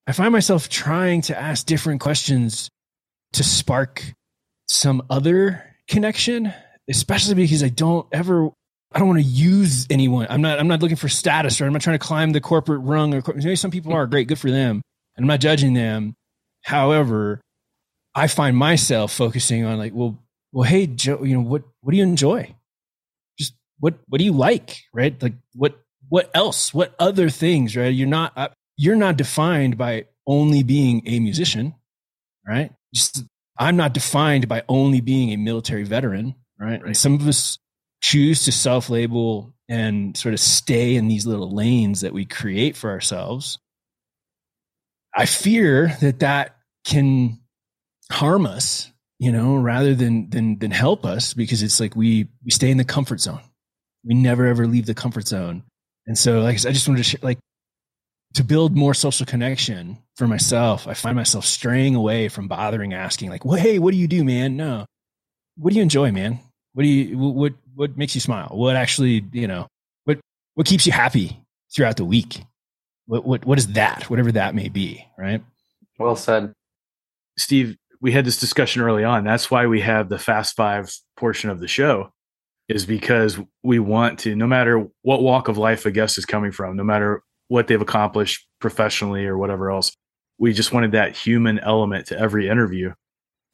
I 0.07 0.13
find 0.13 0.33
myself 0.33 0.71
trying 0.71 1.21
to 1.23 1.39
ask 1.39 1.67
different 1.67 2.01
questions 2.01 2.71
to 3.35 3.45
spark 3.45 4.15
some 4.69 5.03
other 5.11 5.65
connection, 5.89 6.53
especially 6.89 7.35
because 7.35 7.63
I 7.63 7.69
don't 7.69 8.07
ever 8.13 8.51
I 8.93 8.99
don't 8.99 9.09
want 9.09 9.21
to 9.21 9.27
use 9.27 9.87
anyone. 9.91 10.27
I'm 10.31 10.41
not 10.41 10.59
I'm 10.59 10.69
not 10.69 10.81
looking 10.81 10.97
for 10.97 11.09
status 11.09 11.61
or 11.61 11.67
I'm 11.67 11.73
not 11.73 11.83
trying 11.83 11.99
to 11.99 12.05
climb 12.05 12.33
the 12.33 12.41
corporate 12.41 12.83
rung 12.83 13.15
or 13.15 13.23
maybe 13.35 13.57
some 13.57 13.71
people 13.71 13.93
are 13.93 14.07
great, 14.07 14.29
good 14.29 14.39
for 14.39 14.51
them. 14.51 14.83
And 15.17 15.25
I'm 15.25 15.27
not 15.27 15.41
judging 15.41 15.75
them. 15.75 16.15
However, 16.63 17.41
I 18.15 18.29
find 18.29 18.57
myself 18.57 19.13
focusing 19.13 19.65
on 19.65 19.79
like, 19.79 19.93
well, 19.95 20.19
well, 20.53 20.69
hey, 20.69 20.87
Joe, 20.87 21.23
you 21.23 21.35
know, 21.35 21.43
what 21.43 21.65
what 21.81 21.91
do 21.91 21.97
you 21.97 22.03
enjoy? 22.03 22.55
Just 23.39 23.55
what 23.79 23.95
what 24.09 24.19
do 24.19 24.25
you 24.25 24.33
like, 24.33 24.79
right? 24.95 25.21
Like 25.23 25.35
what 25.55 25.79
what 26.09 26.31
else? 26.35 26.73
What 26.73 26.95
other 26.99 27.29
things, 27.29 27.77
right? 27.77 27.89
You're 27.89 28.09
not 28.09 28.33
I, 28.37 28.49
you're 28.77 28.97
not 28.97 29.17
defined 29.17 29.77
by 29.77 30.07
only 30.27 30.63
being 30.63 31.03
a 31.07 31.19
musician, 31.21 31.75
right? 32.47 32.71
Just, 32.95 33.25
I'm 33.59 33.77
not 33.77 33.95
defined 33.95 34.49
by 34.49 34.63
only 34.69 35.01
being 35.01 35.31
a 35.31 35.37
military 35.37 35.85
veteran, 35.85 36.35
right? 36.59 36.71
right. 36.71 36.83
And 36.85 36.97
some 36.97 37.15
of 37.15 37.27
us 37.27 37.59
choose 38.01 38.45
to 38.45 38.53
self 38.53 38.89
label 38.89 39.55
and 39.69 40.17
sort 40.17 40.33
of 40.33 40.41
stay 40.41 40.95
in 40.95 41.09
these 41.09 41.27
little 41.27 41.55
lanes 41.55 42.01
that 42.01 42.13
we 42.13 42.25
create 42.25 42.77
for 42.77 42.91
ourselves. 42.91 43.59
I 45.15 45.27
fear 45.27 45.97
that 46.01 46.21
that 46.21 46.57
can 46.87 47.41
harm 48.11 48.47
us, 48.47 48.91
you 49.19 49.33
know, 49.33 49.57
rather 49.57 49.95
than 49.95 50.31
than 50.31 50.59
than 50.59 50.71
help 50.71 51.05
us 51.05 51.35
because 51.35 51.63
it's 51.63 51.81
like 51.81 51.97
we 51.97 52.29
we 52.45 52.51
stay 52.51 52.71
in 52.71 52.77
the 52.79 52.85
comfort 52.85 53.21
zone. 53.21 53.41
We 54.05 54.15
never 54.15 54.47
ever 54.47 54.67
leave 54.67 54.87
the 54.87 54.95
comfort 54.95 55.27
zone. 55.27 55.65
And 56.07 56.17
so 56.17 56.41
like 56.41 56.65
I 56.65 56.71
just 56.71 56.89
wanted 56.89 56.99
to 56.99 57.05
share 57.05 57.21
like 57.23 57.39
to 58.39 58.45
build 58.45 58.77
more 58.77 58.95
social 58.95 59.27
connection 59.27 59.99
for 60.17 60.29
myself, 60.29 60.87
I 60.87 60.95
find 60.95 61.17
myself 61.17 61.45
straying 61.45 61.97
away 61.97 62.29
from 62.29 62.47
bothering 62.47 62.95
asking, 62.95 63.31
like, 63.31 63.45
well, 63.45 63.59
hey, 63.59 63.81
what 63.81 63.91
do 63.91 63.97
you 63.97 64.07
do, 64.07 64.23
man? 64.23 64.57
No. 64.57 64.87
What 65.57 65.71
do 65.71 65.77
you 65.77 65.83
enjoy, 65.83 66.13
man? 66.13 66.39
What 66.73 66.85
do 66.85 66.89
you 66.89 67.19
what 67.19 67.55
what 67.75 67.97
makes 67.97 68.15
you 68.15 68.21
smile? 68.21 68.51
What 68.53 68.77
actually, 68.77 69.25
you 69.33 69.49
know, 69.49 69.67
what 70.05 70.21
what 70.55 70.69
keeps 70.69 70.87
you 70.87 70.93
happy 70.93 71.37
throughout 71.75 71.97
the 71.97 72.05
week? 72.05 72.45
What 73.07 73.27
what 73.27 73.45
what 73.45 73.59
is 73.59 73.73
that? 73.73 74.09
Whatever 74.09 74.31
that 74.31 74.55
may 74.55 74.69
be, 74.69 75.05
right? 75.19 75.43
Well 75.99 76.15
said. 76.15 76.53
Steve, 77.37 77.77
we 78.01 78.13
had 78.13 78.25
this 78.25 78.39
discussion 78.39 78.83
early 78.83 79.03
on. 79.03 79.25
That's 79.25 79.51
why 79.51 79.67
we 79.67 79.81
have 79.81 80.09
the 80.09 80.19
fast 80.19 80.55
five 80.55 80.95
portion 81.17 81.51
of 81.51 81.59
the 81.59 81.67
show 81.67 82.13
is 82.69 82.87
because 82.87 83.37
we 83.65 83.81
want 83.81 84.21
to, 84.21 84.37
no 84.37 84.47
matter 84.47 84.87
what 85.03 85.23
walk 85.23 85.49
of 85.49 85.59
life 85.59 85.87
a 85.87 85.91
guest 85.91 86.19
is 86.19 86.25
coming 86.25 86.53
from, 86.53 86.77
no 86.77 86.85
matter 86.85 87.25
what 87.49 87.67
they've 87.67 87.81
accomplished 87.81 88.47
professionally 88.61 89.27
or 89.27 89.37
whatever 89.37 89.71
else. 89.71 89.93
We 90.39 90.53
just 90.53 90.73
wanted 90.73 90.93
that 90.93 91.17
human 91.17 91.59
element 91.59 92.07
to 92.07 92.19
every 92.19 92.49
interview 92.49 92.93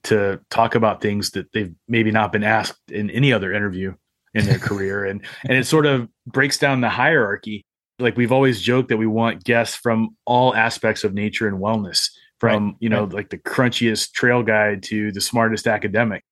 to 0.04 0.40
talk 0.50 0.74
about 0.74 1.00
things 1.00 1.30
that 1.30 1.50
they've 1.52 1.74
maybe 1.88 2.10
not 2.10 2.30
been 2.30 2.44
asked 2.44 2.78
in 2.90 3.10
any 3.10 3.32
other 3.32 3.52
interview 3.52 3.94
in 4.34 4.44
their 4.46 4.58
career. 4.60 5.04
And 5.04 5.24
and 5.44 5.56
it 5.56 5.66
sort 5.66 5.86
of 5.86 6.08
breaks 6.26 6.58
down 6.58 6.80
the 6.80 6.90
hierarchy 6.90 7.64
Like 7.98 8.16
we've 8.16 8.32
always 8.32 8.60
joked 8.60 8.88
that 8.90 8.96
we 8.96 9.06
want 9.06 9.44
guests 9.44 9.76
from 9.76 10.10
all 10.26 10.54
aspects 10.54 11.04
of 11.04 11.14
nature 11.14 11.48
and 11.48 11.58
wellness, 11.58 12.10
from 12.38 12.66
right. 12.66 12.74
you 12.80 12.88
know, 12.88 13.04
right. 13.04 13.12
like 13.14 13.30
the 13.30 13.38
crunchiest 13.38 14.12
trail 14.12 14.42
guide 14.42 14.82
to 14.84 15.12
the 15.12 15.20
smartest 15.20 15.66
academic, 15.66 16.22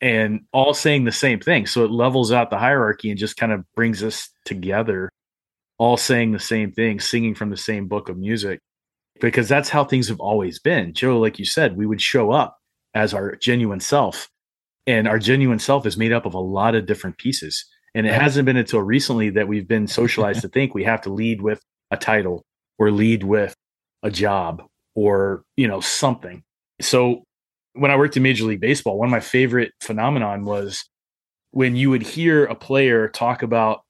and 0.00 0.40
all 0.52 0.72
saying 0.72 1.04
the 1.04 1.12
same 1.12 1.40
thing. 1.40 1.66
So 1.66 1.84
it 1.84 1.90
levels 1.90 2.32
out 2.32 2.50
the 2.50 2.58
hierarchy 2.58 3.10
and 3.10 3.18
just 3.18 3.36
kind 3.36 3.52
of 3.52 3.64
brings 3.74 4.02
us 4.02 4.30
together, 4.44 5.10
all 5.80 5.96
saying 5.96 6.30
the 6.30 6.38
same 6.38 6.70
thing, 6.70 7.00
singing 7.00 7.34
from 7.34 7.50
the 7.50 7.56
same 7.56 7.88
book 7.88 8.08
of 8.08 8.16
music, 8.16 8.60
because 9.20 9.48
that's 9.48 9.70
how 9.70 9.84
things 9.84 10.08
have 10.08 10.20
always 10.20 10.60
been. 10.60 10.94
Joe, 10.94 11.18
like 11.18 11.40
you 11.40 11.44
said, 11.44 11.76
we 11.76 11.86
would 11.86 12.00
show 12.00 12.30
up 12.30 12.58
as 12.94 13.12
our 13.12 13.34
genuine 13.34 13.80
self, 13.80 14.28
and 14.86 15.08
our 15.08 15.18
genuine 15.18 15.58
self 15.58 15.86
is 15.86 15.96
made 15.96 16.12
up 16.12 16.26
of 16.26 16.34
a 16.34 16.38
lot 16.38 16.76
of 16.76 16.86
different 16.86 17.18
pieces 17.18 17.64
and 17.94 18.06
it 18.06 18.14
hasn't 18.14 18.46
been 18.46 18.56
until 18.56 18.80
recently 18.80 19.30
that 19.30 19.48
we've 19.48 19.66
been 19.66 19.86
socialized 19.86 20.42
to 20.42 20.48
think 20.52 20.74
we 20.74 20.84
have 20.84 21.00
to 21.02 21.12
lead 21.12 21.40
with 21.40 21.60
a 21.90 21.96
title 21.96 22.44
or 22.78 22.90
lead 22.90 23.24
with 23.24 23.54
a 24.02 24.10
job 24.10 24.62
or, 24.94 25.42
you 25.56 25.66
know, 25.66 25.80
something. 25.80 26.42
So 26.80 27.24
when 27.74 27.90
I 27.90 27.96
worked 27.96 28.16
in 28.16 28.22
Major 28.22 28.44
League 28.44 28.60
Baseball, 28.60 28.98
one 28.98 29.08
of 29.08 29.12
my 29.12 29.20
favorite 29.20 29.72
phenomenon 29.80 30.44
was 30.44 30.84
when 31.50 31.76
you 31.76 31.90
would 31.90 32.02
hear 32.02 32.44
a 32.44 32.54
player 32.54 33.08
talk 33.08 33.42
about 33.42 33.80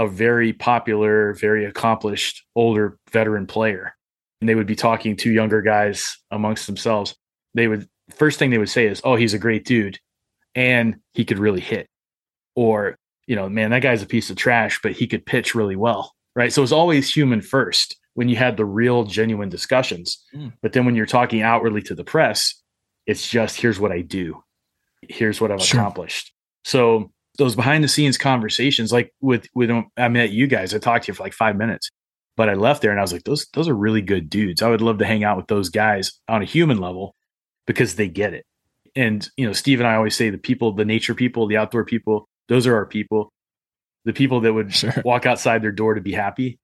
a 0.00 0.08
very 0.08 0.54
popular, 0.54 1.34
very 1.34 1.66
accomplished 1.66 2.42
older 2.56 2.98
veteran 3.12 3.46
player, 3.46 3.94
and 4.40 4.48
they 4.48 4.54
would 4.54 4.66
be 4.66 4.74
talking 4.74 5.14
to 5.14 5.30
younger 5.30 5.60
guys 5.60 6.16
amongst 6.30 6.66
themselves. 6.66 7.14
They 7.52 7.68
would 7.68 7.86
first 8.16 8.38
thing 8.38 8.48
they 8.48 8.56
would 8.56 8.70
say 8.70 8.86
is, 8.86 9.02
"Oh, 9.04 9.14
he's 9.14 9.34
a 9.34 9.38
great 9.38 9.66
dude, 9.66 9.98
and 10.54 10.96
he 11.12 11.26
could 11.26 11.38
really 11.38 11.60
hit," 11.60 11.86
or 12.56 12.96
you 13.26 13.36
know, 13.36 13.50
man, 13.50 13.70
that 13.70 13.82
guy's 13.82 14.02
a 14.02 14.06
piece 14.06 14.30
of 14.30 14.36
trash, 14.36 14.80
but 14.82 14.92
he 14.92 15.06
could 15.06 15.26
pitch 15.26 15.54
really 15.54 15.76
well. 15.76 16.14
Right. 16.34 16.52
So 16.52 16.62
it's 16.62 16.72
always 16.72 17.14
human 17.14 17.42
first 17.42 17.96
when 18.14 18.30
you 18.30 18.36
had 18.36 18.56
the 18.56 18.64
real 18.64 19.04
genuine 19.04 19.50
discussions. 19.50 20.24
Mm. 20.34 20.54
But 20.62 20.72
then 20.72 20.86
when 20.86 20.94
you're 20.94 21.04
talking 21.04 21.42
outwardly 21.42 21.82
to 21.82 21.94
the 21.94 22.04
press, 22.04 22.54
it's 23.06 23.28
just 23.28 23.60
here's 23.60 23.78
what 23.78 23.92
I 23.92 24.00
do. 24.00 24.42
Here's 25.08 25.40
what 25.40 25.50
I've 25.50 25.62
sure. 25.62 25.78
accomplished. 25.78 26.32
So 26.64 27.12
those 27.38 27.56
behind 27.56 27.84
the 27.84 27.88
scenes 27.88 28.18
conversations, 28.18 28.92
like 28.92 29.12
with 29.20 29.46
with 29.54 29.70
um, 29.70 29.88
I 29.96 30.08
met 30.08 30.30
you 30.30 30.46
guys, 30.46 30.74
I 30.74 30.78
talked 30.78 31.06
to 31.06 31.12
you 31.12 31.14
for 31.14 31.22
like 31.22 31.32
five 31.32 31.56
minutes, 31.56 31.90
but 32.36 32.48
I 32.48 32.54
left 32.54 32.82
there 32.82 32.90
and 32.90 33.00
I 33.00 33.02
was 33.02 33.12
like, 33.12 33.24
those 33.24 33.46
those 33.54 33.68
are 33.68 33.74
really 33.74 34.02
good 34.02 34.28
dudes. 34.28 34.62
I 34.62 34.68
would 34.68 34.82
love 34.82 34.98
to 34.98 35.06
hang 35.06 35.24
out 35.24 35.36
with 35.36 35.46
those 35.46 35.68
guys 35.68 36.12
on 36.28 36.42
a 36.42 36.46
human 36.46 36.78
level 36.78 37.14
because 37.66 37.94
they 37.94 38.08
get 38.08 38.34
it. 38.34 38.44
And 38.96 39.28
you 39.36 39.46
know, 39.46 39.52
Steve 39.52 39.80
and 39.80 39.86
I 39.86 39.94
always 39.94 40.16
say 40.16 40.30
the 40.30 40.38
people, 40.38 40.72
the 40.72 40.84
nature 40.84 41.14
people, 41.14 41.46
the 41.46 41.56
outdoor 41.56 41.84
people, 41.84 42.28
those 42.48 42.66
are 42.66 42.74
our 42.74 42.86
people. 42.86 43.32
The 44.04 44.12
people 44.12 44.40
that 44.40 44.52
would 44.52 44.72
sure. 44.74 44.94
walk 45.04 45.26
outside 45.26 45.62
their 45.62 45.72
door 45.72 45.94
to 45.94 46.00
be 46.00 46.12
happy. 46.12 46.58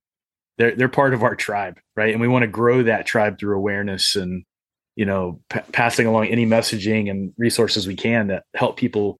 They're 0.59 0.75
they're 0.75 0.89
part 0.89 1.15
of 1.15 1.23
our 1.23 1.37
tribe, 1.37 1.79
right? 1.97 2.13
And 2.13 2.21
we 2.21 2.29
want 2.29 2.43
to 2.43 2.49
grow 2.49 2.83
that 2.83 3.07
tribe 3.07 3.39
through 3.39 3.57
awareness 3.57 4.17
and 4.17 4.45
you 4.97 5.05
know 5.05 5.41
p- 5.51 5.61
passing 5.73 6.07
along 6.07 6.27
any 6.27 6.47
messaging 6.47 7.11
and 7.11 7.33
resources 7.37 7.87
we 7.87 7.95
can 7.95 8.29
that 8.29 8.45
help 8.55 8.77
people 8.79 9.19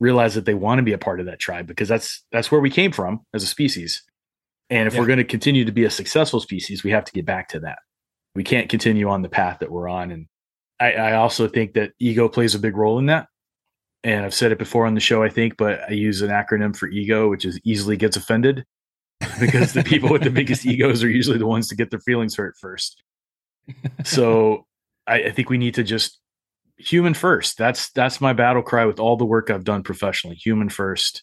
realize 0.00 0.34
that 0.34 0.44
they 0.44 0.54
want 0.54 0.78
to 0.78 0.82
be 0.82 0.92
a 0.92 0.98
part 0.98 1.20
of 1.20 1.26
that 1.26 1.38
tribe 1.38 1.66
because 1.66 1.88
that's 1.88 2.24
that's 2.32 2.50
where 2.50 2.60
we 2.60 2.70
came 2.70 2.92
from 2.92 3.20
as 3.34 3.42
a 3.42 3.46
species. 3.46 4.02
And 4.68 4.88
if 4.88 4.94
yeah. 4.94 5.00
we're 5.00 5.06
going 5.06 5.18
to 5.18 5.24
continue 5.24 5.64
to 5.64 5.72
be 5.72 5.84
a 5.84 5.90
successful 5.90 6.40
species, 6.40 6.82
we 6.82 6.90
have 6.90 7.04
to 7.04 7.12
get 7.12 7.24
back 7.24 7.48
to 7.50 7.60
that. 7.60 7.78
We 8.34 8.42
can't 8.44 8.68
continue 8.68 9.08
on 9.08 9.22
the 9.22 9.28
path 9.28 9.58
that 9.60 9.70
we're 9.70 9.88
on. 9.88 10.10
And 10.10 10.26
I, 10.80 10.92
I 10.92 11.12
also 11.14 11.48
think 11.48 11.74
that 11.74 11.92
ego 12.00 12.28
plays 12.28 12.54
a 12.54 12.58
big 12.58 12.76
role 12.76 12.98
in 12.98 13.06
that 13.06 13.28
and 14.06 14.24
I've 14.24 14.34
said 14.34 14.52
it 14.52 14.58
before 14.58 14.86
on 14.86 14.94
the 14.94 15.00
show, 15.00 15.24
I 15.24 15.28
think, 15.28 15.56
but 15.56 15.80
I 15.88 15.92
use 15.92 16.22
an 16.22 16.30
acronym 16.30 16.76
for 16.76 16.86
ego, 16.88 17.28
which 17.28 17.44
is 17.44 17.58
easily 17.64 17.96
gets 17.96 18.16
offended 18.16 18.64
because 19.40 19.72
the 19.72 19.82
people 19.82 20.10
with 20.10 20.22
the 20.22 20.30
biggest 20.30 20.64
egos 20.66 21.02
are 21.02 21.10
usually 21.10 21.38
the 21.38 21.46
ones 21.46 21.66
to 21.68 21.74
get 21.74 21.90
their 21.90 21.98
feelings 21.98 22.36
hurt 22.36 22.54
first. 22.60 23.02
So 24.04 24.64
I, 25.08 25.24
I, 25.24 25.30
think 25.32 25.50
we 25.50 25.58
need 25.58 25.74
to 25.74 25.82
just 25.82 26.20
human 26.78 27.14
first. 27.14 27.58
That's 27.58 27.90
that's 27.90 28.20
my 28.20 28.32
battle 28.32 28.62
cry 28.62 28.84
with 28.84 29.00
all 29.00 29.16
the 29.16 29.24
work 29.24 29.50
I've 29.50 29.64
done 29.64 29.82
professionally. 29.82 30.36
Human 30.36 30.68
first. 30.68 31.22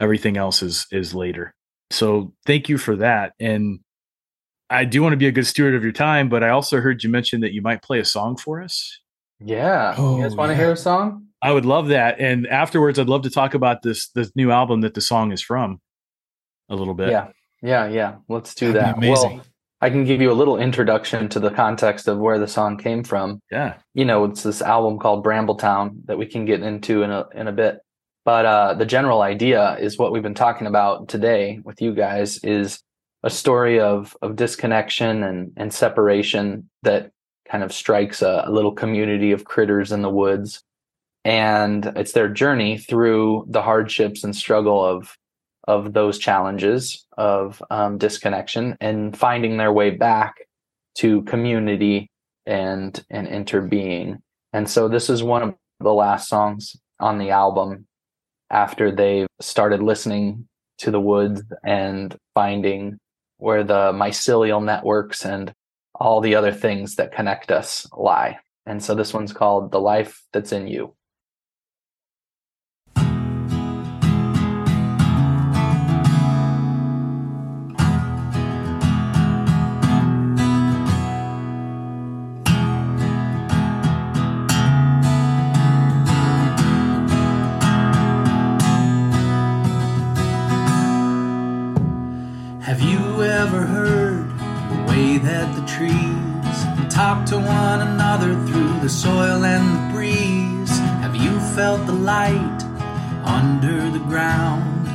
Everything 0.00 0.36
else 0.36 0.62
is 0.62 0.86
is 0.90 1.14
later. 1.14 1.54
So 1.90 2.32
thank 2.46 2.68
you 2.68 2.78
for 2.78 2.96
that. 2.96 3.32
And 3.38 3.80
I 4.70 4.84
do 4.84 5.02
want 5.02 5.12
to 5.12 5.18
be 5.18 5.26
a 5.26 5.32
good 5.32 5.46
steward 5.46 5.74
of 5.74 5.82
your 5.82 5.92
time, 5.92 6.28
but 6.28 6.42
I 6.42 6.48
also 6.48 6.80
heard 6.80 7.04
you 7.04 7.10
mention 7.10 7.40
that 7.42 7.52
you 7.52 7.60
might 7.60 7.82
play 7.82 7.98
a 7.98 8.04
song 8.04 8.36
for 8.36 8.62
us. 8.62 9.00
Yeah. 9.38 9.94
Oh, 9.98 10.16
you 10.16 10.22
guys 10.22 10.34
want 10.34 10.50
to 10.50 10.56
hear 10.56 10.72
a 10.72 10.76
song? 10.76 11.26
I 11.42 11.52
would 11.52 11.66
love 11.66 11.88
that. 11.88 12.20
And 12.20 12.46
afterwards, 12.46 12.98
I'd 12.98 13.08
love 13.08 13.22
to 13.22 13.30
talk 13.30 13.54
about 13.54 13.82
this 13.82 14.08
this 14.10 14.34
new 14.36 14.50
album 14.50 14.80
that 14.82 14.94
the 14.94 15.00
song 15.00 15.32
is 15.32 15.42
from 15.42 15.80
a 16.68 16.76
little 16.76 16.94
bit. 16.94 17.10
Yeah, 17.10 17.28
yeah, 17.60 17.88
yeah. 17.88 18.16
Let's 18.28 18.54
do 18.54 18.72
That'd 18.72 19.02
that. 19.02 19.08
Well, 19.08 19.42
I 19.82 19.90
can 19.90 20.04
give 20.04 20.22
you 20.22 20.30
a 20.30 20.34
little 20.34 20.58
introduction 20.58 21.28
to 21.30 21.40
the 21.40 21.50
context 21.50 22.06
of 22.06 22.18
where 22.18 22.38
the 22.38 22.46
song 22.46 22.76
came 22.78 23.02
from. 23.02 23.40
Yeah, 23.50 23.74
you 23.94 24.04
know, 24.04 24.24
it's 24.24 24.44
this 24.44 24.62
album 24.62 25.00
called 25.00 25.24
Brambletown 25.24 26.06
that 26.06 26.18
we 26.18 26.26
can 26.26 26.44
get 26.44 26.62
into 26.62 27.02
in 27.02 27.10
a 27.10 27.26
in 27.34 27.48
a 27.48 27.52
bit. 27.52 27.80
But 28.24 28.46
uh, 28.46 28.74
the 28.74 28.86
general 28.86 29.22
idea 29.22 29.76
is 29.80 29.98
what 29.98 30.12
we've 30.12 30.22
been 30.22 30.34
talking 30.34 30.68
about 30.68 31.08
today 31.08 31.58
with 31.64 31.82
you 31.82 31.92
guys 31.94 32.38
is 32.44 32.80
a 33.24 33.30
story 33.30 33.80
of 33.80 34.16
of 34.22 34.36
disconnection 34.36 35.24
and 35.24 35.52
and 35.56 35.74
separation 35.74 36.70
that 36.84 37.10
kind 37.50 37.64
of 37.64 37.72
strikes 37.72 38.22
a, 38.22 38.44
a 38.46 38.52
little 38.52 38.72
community 38.72 39.32
of 39.32 39.44
critters 39.44 39.90
in 39.90 40.02
the 40.02 40.08
woods 40.08 40.62
and 41.24 41.86
it's 41.96 42.12
their 42.12 42.28
journey 42.28 42.78
through 42.78 43.44
the 43.48 43.62
hardships 43.62 44.24
and 44.24 44.34
struggle 44.34 44.84
of 44.84 45.16
of 45.64 45.92
those 45.92 46.18
challenges 46.18 47.06
of 47.16 47.62
um, 47.70 47.98
disconnection 47.98 48.76
and 48.80 49.16
finding 49.16 49.56
their 49.56 49.72
way 49.72 49.90
back 49.90 50.34
to 50.96 51.22
community 51.22 52.10
and 52.46 53.04
and 53.10 53.28
interbeing. 53.28 54.18
And 54.52 54.68
so 54.68 54.88
this 54.88 55.08
is 55.08 55.22
one 55.22 55.42
of 55.42 55.54
the 55.80 55.92
last 55.92 56.28
songs 56.28 56.76
on 57.00 57.18
the 57.18 57.30
album 57.30 57.86
after 58.50 58.90
they've 58.90 59.26
started 59.40 59.82
listening 59.82 60.46
to 60.78 60.90
the 60.90 61.00
woods 61.00 61.42
and 61.64 62.16
finding 62.34 62.98
where 63.38 63.64
the 63.64 63.92
mycelial 63.92 64.62
networks 64.62 65.24
and 65.24 65.52
all 65.94 66.20
the 66.20 66.34
other 66.34 66.52
things 66.52 66.96
that 66.96 67.12
connect 67.12 67.50
us 67.50 67.86
lie. 67.96 68.38
And 68.66 68.82
so 68.82 68.94
this 68.94 69.14
one's 69.14 69.32
called 69.32 69.72
the 69.72 69.80
life 69.80 70.22
that's 70.32 70.52
in 70.52 70.66
you 70.66 70.94
the 98.82 98.88
soil 98.88 99.44
and 99.44 99.64
the 99.76 99.94
breeze. 99.94 100.78
Have 101.02 101.14
you 101.14 101.38
felt 101.54 101.86
the 101.86 101.92
light 101.92 102.64
under 103.24 103.88
the 103.90 104.00
ground, 104.00 104.86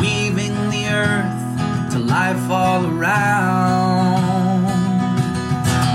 weaving 0.00 0.54
the 0.70 0.88
earth 0.90 1.92
to 1.92 2.00
life 2.00 2.50
all 2.50 2.84
around? 2.86 4.66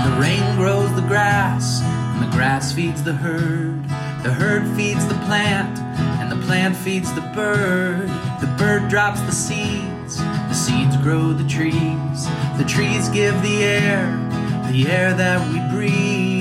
The 0.06 0.18
rain 0.18 0.56
grows 0.56 0.90
the 0.94 1.02
grass, 1.02 1.82
and 1.82 2.22
the 2.26 2.34
grass 2.34 2.72
feeds 2.72 3.02
the 3.02 3.12
herd. 3.12 3.84
The 4.22 4.32
herd 4.32 4.66
feeds 4.74 5.06
the 5.06 5.20
plant, 5.26 5.78
and 6.20 6.32
the 6.32 6.46
plant 6.46 6.74
feeds 6.74 7.12
the 7.12 7.20
bird. 7.34 8.08
The 8.40 8.54
bird 8.56 8.88
drops 8.88 9.20
the 9.20 9.32
seeds, 9.32 10.16
the 10.16 10.54
seeds 10.54 10.96
grow 10.96 11.34
the 11.34 11.46
trees. 11.46 12.26
The 12.56 12.64
trees 12.66 13.10
give 13.10 13.42
the 13.42 13.62
air 13.62 14.32
the 14.72 14.90
air 14.90 15.12
that 15.12 15.38
we 15.52 15.60
breathe. 15.76 16.31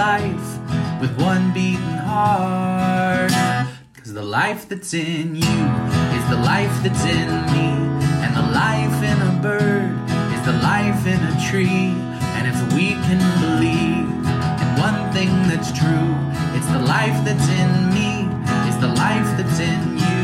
Life 0.00 0.50
with 0.98 1.12
one 1.20 1.52
beating 1.52 1.98
heart. 2.08 3.30
Cause 3.98 4.14
the 4.14 4.22
life 4.22 4.66
that's 4.66 4.94
in 4.94 5.34
you 5.34 5.58
is 6.16 6.24
the 6.34 6.40
life 6.52 6.74
that's 6.82 7.04
in 7.04 7.28
me, 7.52 7.68
and 8.24 8.32
the 8.34 8.46
life 8.64 8.98
in 9.10 9.18
a 9.30 9.32
bird 9.42 9.92
is 10.34 10.42
the 10.50 10.56
life 10.72 11.02
in 11.06 11.20
a 11.32 11.34
tree. 11.50 11.92
And 12.36 12.44
if 12.52 12.58
we 12.72 12.86
can 13.06 13.20
believe 13.44 14.08
in 14.62 14.68
one 14.88 15.00
thing 15.12 15.32
that's 15.50 15.70
true, 15.80 16.12
it's 16.56 16.70
the 16.76 16.82
life 16.96 17.18
that's 17.26 17.48
in 17.62 17.70
me, 17.96 18.10
is 18.70 18.78
the 18.78 18.92
life 19.04 19.28
that's 19.36 19.60
in 19.60 19.98
you. 19.98 20.19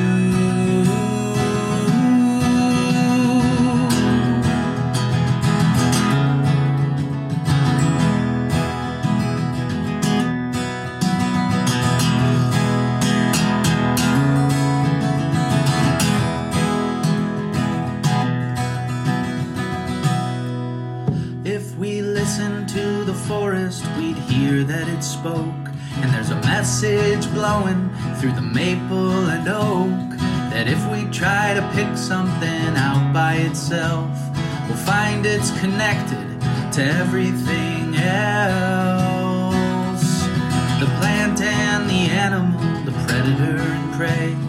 Hear 24.56 24.64
that 24.64 24.88
it 24.88 25.02
spoke. 25.02 25.68
And 26.00 26.10
there's 26.14 26.30
a 26.30 26.40
message 26.40 27.30
blowing 27.32 27.90
through 28.18 28.32
the 28.32 28.40
maple 28.40 29.28
and 29.28 29.46
oak 29.48 30.18
that 30.50 30.66
if 30.66 30.80
we 30.90 31.10
try 31.12 31.52
to 31.52 31.62
pick 31.74 31.96
something 31.98 32.76
out 32.76 33.12
by 33.12 33.34
itself, 33.34 34.08
we'll 34.66 34.78
find 34.78 35.26
it's 35.26 35.50
connected 35.60 36.40
to 36.72 36.82
everything 36.82 37.96
else. 37.96 39.02
The 40.80 40.88
plant 41.00 41.40
and 41.42 41.90
the 41.90 42.08
animal, 42.24 42.60
the 42.84 42.92
predator 43.06 43.60
and 43.60 43.94
prey, 43.94 44.45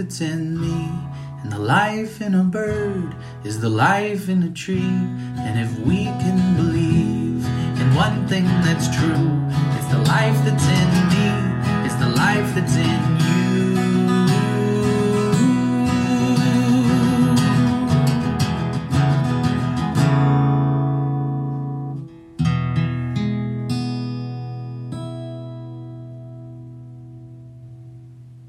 that's 0.00 0.22
in 0.22 0.58
me. 0.58 0.88
And 1.42 1.52
the 1.52 1.58
life 1.58 2.22
in 2.22 2.34
a 2.34 2.42
bird 2.42 3.14
is 3.44 3.60
the 3.60 3.68
life 3.68 4.30
in 4.30 4.42
a 4.42 4.50
tree. 4.50 4.96
And 5.44 5.60
if 5.60 5.78
we 5.80 6.04
can 6.04 6.56
believe 6.56 7.44
in 7.80 7.94
one 7.94 8.26
thing 8.26 8.44
that's 8.64 8.88
true, 8.96 9.30
it's 9.76 9.88
the 9.88 9.98
life 9.98 10.38
that's 10.46 10.66
in 10.80 10.90
me, 11.12 11.26
it's 11.84 11.96
the 11.96 12.08
life 12.08 12.54
that's 12.54 12.76
in 12.76 12.84
you. 12.86 13.30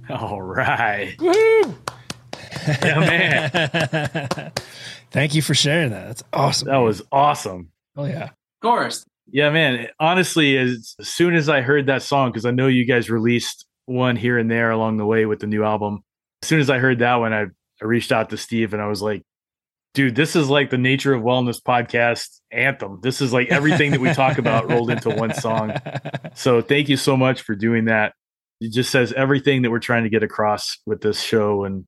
All 0.10 0.42
right. 0.42 1.16
Woo! 2.82 2.82
Yeah, 2.88 3.00
man. 3.00 4.52
Thank 5.12 5.36
you 5.36 5.42
for 5.42 5.54
sharing 5.54 5.92
that. 5.92 6.08
That's 6.08 6.24
awesome. 6.34 6.68
That 6.70 6.78
was 6.78 7.02
awesome. 7.12 7.70
Oh 7.96 8.06
yeah. 8.06 8.26
Of 8.26 8.32
course. 8.62 9.06
Yeah, 9.28 9.50
man. 9.50 9.88
Honestly, 10.00 10.58
as, 10.58 10.96
as 11.00 11.08
soon 11.08 11.36
as 11.36 11.50
I 11.50 11.62
heard 11.62 11.88
that 11.88 12.02
song, 12.02 12.32
because 12.32 12.46
I 12.46 12.52
know 12.52 12.68
you 12.68 12.86
guys 12.86 13.10
released 13.10 13.66
one 13.86 14.16
here 14.16 14.38
and 14.38 14.50
there 14.50 14.72
along 14.72 14.98
the 14.98 15.06
way 15.06 15.26
with 15.26 15.40
the 15.40 15.48
new 15.48 15.64
album. 15.64 16.04
As 16.42 16.50
soon 16.50 16.60
as 16.60 16.70
I 16.70 16.80
heard 16.80 17.00
that 17.00 17.16
one, 17.16 17.34
I, 17.34 17.44
I 17.44 17.86
reached 17.86 18.12
out 18.12 18.30
to 18.30 18.38
Steve 18.38 18.74
and 18.74 18.82
I 18.82 18.88
was 18.88 19.02
like, 19.02 19.24
dude, 19.94 20.16
this 20.16 20.36
is 20.36 20.50
like 20.50 20.70
the 20.70 20.78
Nature 20.78 21.14
of 21.14 21.24
Wellness 21.24 21.62
podcast 21.62 22.40
anthem. 22.52 23.00
This 23.02 23.22
is 23.22 23.34
like 23.34 23.50
everything 23.50 23.92
that 23.92 24.00
we 24.00 24.14
talk 24.14 24.38
about 24.38 24.70
rolled 24.70 24.90
into 24.90 25.10
one 25.10 25.34
song. 25.34 25.74
So 26.34 26.62
thank 26.62 26.88
you 26.88 26.96
so 26.96 27.18
much 27.18 27.42
for 27.42 27.56
doing 27.56 27.86
that. 27.86 28.14
It 28.62 28.72
just 28.72 28.90
says 28.90 29.12
everything 29.12 29.64
that 29.64 29.70
we're 29.70 29.80
trying 29.80 30.04
to 30.04 30.10
get 30.10 30.24
across 30.24 30.78
with 30.86 31.02
this 31.02 31.22
show 31.22 31.66
and, 31.66 31.86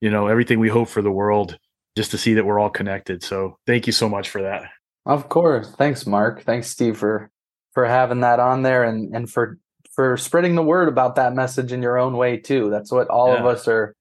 you 0.00 0.10
know, 0.10 0.26
everything 0.28 0.58
we 0.60 0.68
hope 0.68 0.88
for 0.88 1.02
the 1.02 1.10
world 1.10 1.58
just 1.96 2.10
to 2.10 2.18
see 2.18 2.34
that 2.34 2.44
we're 2.44 2.58
all 2.58 2.70
connected. 2.70 3.22
So 3.22 3.56
thank 3.66 3.86
you 3.86 3.92
so 3.92 4.08
much 4.08 4.28
for 4.28 4.42
that. 4.42 4.64
Of 5.06 5.28
course. 5.28 5.72
Thanks, 5.76 6.06
Mark. 6.06 6.42
Thanks, 6.42 6.68
Steve, 6.68 6.96
for 6.98 7.30
for 7.72 7.84
having 7.86 8.20
that 8.20 8.40
on 8.40 8.62
there 8.62 8.84
and 8.84 9.14
and 9.14 9.30
for 9.30 9.58
for 9.92 10.16
spreading 10.16 10.54
the 10.56 10.62
word 10.62 10.88
about 10.88 11.14
that 11.14 11.34
message 11.34 11.72
in 11.72 11.80
your 11.82 11.96
own 11.96 12.16
way 12.16 12.36
too. 12.36 12.70
That's 12.70 12.92
what 12.92 13.08
all 13.08 13.34
of 13.34 13.46
us 13.46 13.66
are 13.68 13.94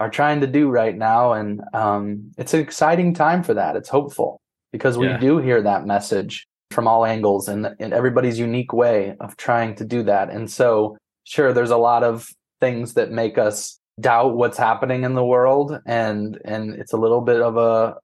are 0.00 0.10
trying 0.10 0.40
to 0.40 0.46
do 0.46 0.68
right 0.70 0.96
now, 0.96 1.32
and 1.34 1.62
um, 1.74 2.32
it's 2.38 2.54
an 2.54 2.60
exciting 2.60 3.14
time 3.14 3.42
for 3.42 3.54
that. 3.54 3.76
It's 3.76 3.88
hopeful 3.88 4.40
because 4.72 4.96
we 4.98 5.06
Yeah. 5.08 5.18
do 5.18 5.38
hear 5.38 5.62
that 5.62 5.84
message 5.86 6.46
from 6.70 6.88
all 6.88 7.04
angles 7.04 7.48
and 7.48 7.76
in 7.78 7.92
everybody's 7.92 8.38
unique 8.38 8.72
way 8.72 9.14
of 9.20 9.36
trying 9.36 9.74
to 9.76 9.84
do 9.84 10.02
that. 10.04 10.30
And 10.30 10.50
so, 10.50 10.96
sure, 11.24 11.52
there's 11.52 11.70
a 11.70 11.76
lot 11.76 12.02
of 12.02 12.28
things 12.60 12.94
that 12.94 13.12
make 13.12 13.36
us 13.36 13.78
doubt 14.00 14.36
what's 14.36 14.58
happening 14.58 15.04
in 15.04 15.14
the 15.14 15.24
world, 15.24 15.78
and 15.86 16.38
and 16.44 16.74
it's 16.74 16.92
a 16.92 16.98
little 16.98 17.20
bit 17.20 17.40
of 17.40 17.56
a 17.56 17.96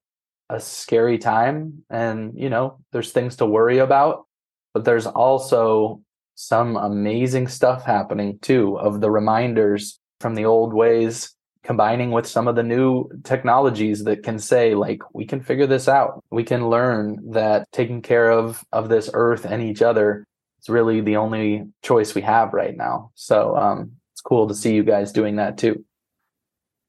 a 0.51 0.59
scary 0.59 1.18
time 1.18 1.84
and 1.91 2.32
you 2.34 2.49
know 2.49 2.78
there's 2.91 3.12
things 3.12 3.36
to 3.36 3.45
worry 3.45 3.76
about 3.76 4.24
but 4.72 4.82
there's 4.82 5.05
also 5.07 6.01
some 6.36 6.74
amazing 6.76 7.47
stuff 7.47 7.84
happening 7.84 8.39
too 8.41 8.78
of 8.78 9.03
the 9.03 9.11
reminders 9.11 10.01
from 10.20 10.34
the 10.34 10.47
old 10.47 10.72
ways 10.72 11.34
combining 11.64 12.12
with 12.12 12.26
some 12.26 12.49
of 12.49 12.57
the 12.57 12.62
new 12.62 13.07
technologies 13.24 14.05
that 14.05 14.22
can 14.22 14.39
say 14.39 14.74
like 14.74 15.03
we 15.12 15.26
can 15.26 15.41
figure 15.41 15.66
this 15.66 15.86
out. 15.86 16.24
We 16.30 16.43
can 16.43 16.70
learn 16.70 17.32
that 17.32 17.70
taking 17.72 18.01
care 18.01 18.30
of 18.30 18.64
of 18.72 18.89
this 18.89 19.11
earth 19.12 19.45
and 19.45 19.62
each 19.62 19.82
other 19.82 20.24
is 20.62 20.70
really 20.70 21.03
the 21.03 21.16
only 21.16 21.66
choice 21.82 22.14
we 22.14 22.22
have 22.22 22.55
right 22.55 22.74
now. 22.74 23.11
So 23.16 23.55
um 23.55 23.97
cool 24.28 24.46
to 24.46 24.54
see 24.54 24.74
you 24.74 24.82
guys 24.82 25.10
doing 25.10 25.36
that 25.36 25.56
too 25.56 25.82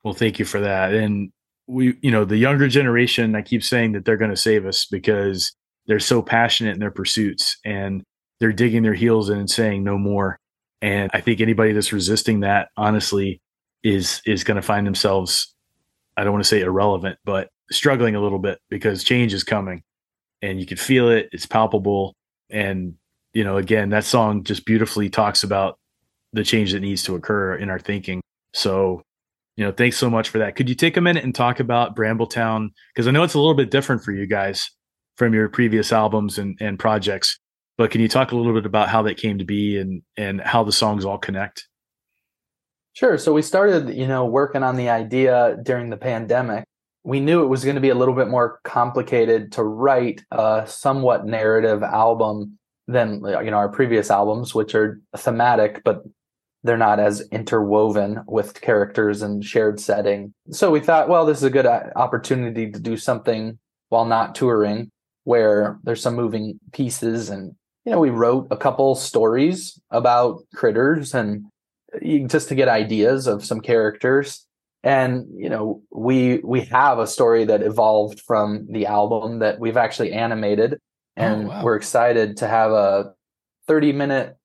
Well, 0.03 0.13
thank 0.13 0.39
you 0.39 0.45
for 0.45 0.59
that. 0.59 0.93
And 0.93 1.31
we, 1.67 1.97
you 2.01 2.11
know, 2.11 2.25
the 2.25 2.37
younger 2.37 2.67
generation, 2.67 3.35
I 3.35 3.43
keep 3.43 3.63
saying 3.63 3.93
that 3.93 4.03
they're 4.03 4.17
going 4.17 4.31
to 4.31 4.37
save 4.37 4.65
us 4.65 4.85
because 4.85 5.55
they're 5.85 5.99
so 5.99 6.21
passionate 6.21 6.73
in 6.73 6.79
their 6.79 6.91
pursuits 6.91 7.57
and 7.63 8.03
they're 8.39 8.51
digging 8.51 8.83
their 8.83 8.93
heels 8.93 9.29
in 9.29 9.37
and 9.37 9.49
saying 9.49 9.83
no 9.83 9.97
more. 9.97 10.39
And 10.81 11.11
I 11.13 11.21
think 11.21 11.41
anybody 11.41 11.71
that's 11.71 11.93
resisting 11.93 12.39
that, 12.41 12.69
honestly, 12.75 13.41
is 13.83 14.21
is 14.25 14.43
going 14.43 14.55
to 14.55 14.61
find 14.61 14.87
themselves, 14.87 15.53
I 16.17 16.23
don't 16.23 16.33
want 16.33 16.43
to 16.43 16.49
say 16.49 16.61
irrelevant, 16.61 17.19
but 17.23 17.49
struggling 17.71 18.15
a 18.15 18.21
little 18.21 18.39
bit 18.39 18.59
because 18.69 19.03
change 19.03 19.33
is 19.33 19.43
coming, 19.43 19.83
and 20.41 20.59
you 20.59 20.65
can 20.65 20.77
feel 20.77 21.09
it. 21.09 21.29
It's 21.31 21.45
palpable, 21.45 22.15
and 22.49 22.95
you 23.33 23.43
know, 23.43 23.57
again, 23.57 23.89
that 23.89 24.05
song 24.05 24.43
just 24.43 24.65
beautifully 24.65 25.09
talks 25.09 25.43
about 25.43 25.77
the 26.33 26.43
change 26.43 26.73
that 26.73 26.81
needs 26.81 27.03
to 27.03 27.15
occur 27.15 27.55
in 27.55 27.69
our 27.69 27.79
thinking. 27.79 28.21
So 28.53 29.01
you 29.59 29.65
know, 29.65 29.73
thanks 29.73 29.97
so 29.97 30.09
much 30.09 30.29
for 30.29 30.37
that. 30.37 30.55
Could 30.55 30.69
you 30.69 30.75
take 30.75 30.95
a 30.95 31.01
minute 31.01 31.25
and 31.25 31.35
talk 31.35 31.59
about 31.59 31.93
Brambletown? 31.93 32.69
Because 32.95 33.09
I 33.09 33.11
know 33.11 33.23
it's 33.23 33.33
a 33.33 33.39
little 33.39 33.53
bit 33.53 33.69
different 33.69 34.01
for 34.01 34.13
you 34.13 34.25
guys 34.25 34.71
from 35.17 35.33
your 35.33 35.49
previous 35.49 35.91
albums 35.91 36.37
and, 36.37 36.57
and 36.61 36.79
projects. 36.79 37.37
But 37.77 37.91
can 37.91 37.99
you 37.99 38.07
talk 38.07 38.31
a 38.31 38.37
little 38.37 38.53
bit 38.53 38.65
about 38.65 38.87
how 38.87 39.01
that 39.01 39.17
came 39.17 39.37
to 39.37 39.43
be 39.43 39.77
and 39.77 40.01
and 40.15 40.39
how 40.39 40.63
the 40.63 40.71
songs 40.71 41.03
all 41.03 41.17
connect? 41.17 41.67
Sure. 42.93 43.17
So 43.17 43.33
we 43.33 43.41
started, 43.41 43.93
you 43.93 44.07
know, 44.07 44.25
working 44.25 44.63
on 44.63 44.77
the 44.77 44.89
idea 44.89 45.57
during 45.61 45.89
the 45.89 45.97
pandemic. 45.97 46.63
We 47.03 47.19
knew 47.19 47.43
it 47.43 47.47
was 47.47 47.65
going 47.65 47.75
to 47.75 47.81
be 47.81 47.89
a 47.89 47.95
little 47.95 48.15
bit 48.15 48.29
more 48.29 48.61
complicated 48.63 49.51
to 49.53 49.63
write 49.63 50.23
a 50.31 50.63
somewhat 50.67 51.25
narrative 51.25 51.83
album 51.83 52.57
than 52.87 53.15
you 53.15 53.51
know 53.51 53.57
our 53.57 53.69
previous 53.69 54.09
albums, 54.09 54.55
which 54.55 54.73
are 54.73 55.01
thematic, 55.17 55.81
but 55.83 56.03
they're 56.63 56.77
not 56.77 56.99
as 56.99 57.21
interwoven 57.31 58.21
with 58.27 58.59
characters 58.61 59.21
and 59.21 59.43
shared 59.43 59.79
setting. 59.79 60.33
So 60.51 60.71
we 60.71 60.79
thought, 60.79 61.09
well, 61.09 61.25
this 61.25 61.37
is 61.37 61.43
a 61.43 61.49
good 61.49 61.65
uh, 61.65 61.83
opportunity 61.95 62.71
to 62.71 62.79
do 62.79 62.97
something 62.97 63.57
while 63.89 64.05
not 64.05 64.35
touring, 64.35 64.91
where 65.23 65.79
there's 65.83 66.01
some 66.01 66.15
moving 66.15 66.59
pieces, 66.73 67.29
and 67.29 67.55
you 67.85 67.91
know, 67.91 67.99
we 67.99 68.09
wrote 68.09 68.47
a 68.51 68.57
couple 68.57 68.93
stories 68.95 69.79
about 69.89 70.41
critters 70.53 71.13
and 71.13 71.45
just 72.27 72.49
to 72.49 72.55
get 72.55 72.67
ideas 72.67 73.25
of 73.25 73.43
some 73.43 73.61
characters 73.61 74.45
and 74.83 75.25
you 75.35 75.49
know 75.49 75.81
we 75.91 76.37
we 76.43 76.61
have 76.61 76.99
a 76.99 77.07
story 77.07 77.45
that 77.45 77.61
evolved 77.61 78.21
from 78.21 78.67
the 78.69 78.85
album 78.85 79.39
that 79.39 79.59
we've 79.59 79.77
actually 79.77 80.13
animated 80.13 80.79
and 81.15 81.47
wow. 81.47 81.63
we're 81.63 81.75
excited 81.75 82.37
to 82.37 82.47
have 82.47 82.71
a 82.71 83.13
30 83.67 83.91
minute 83.93 84.37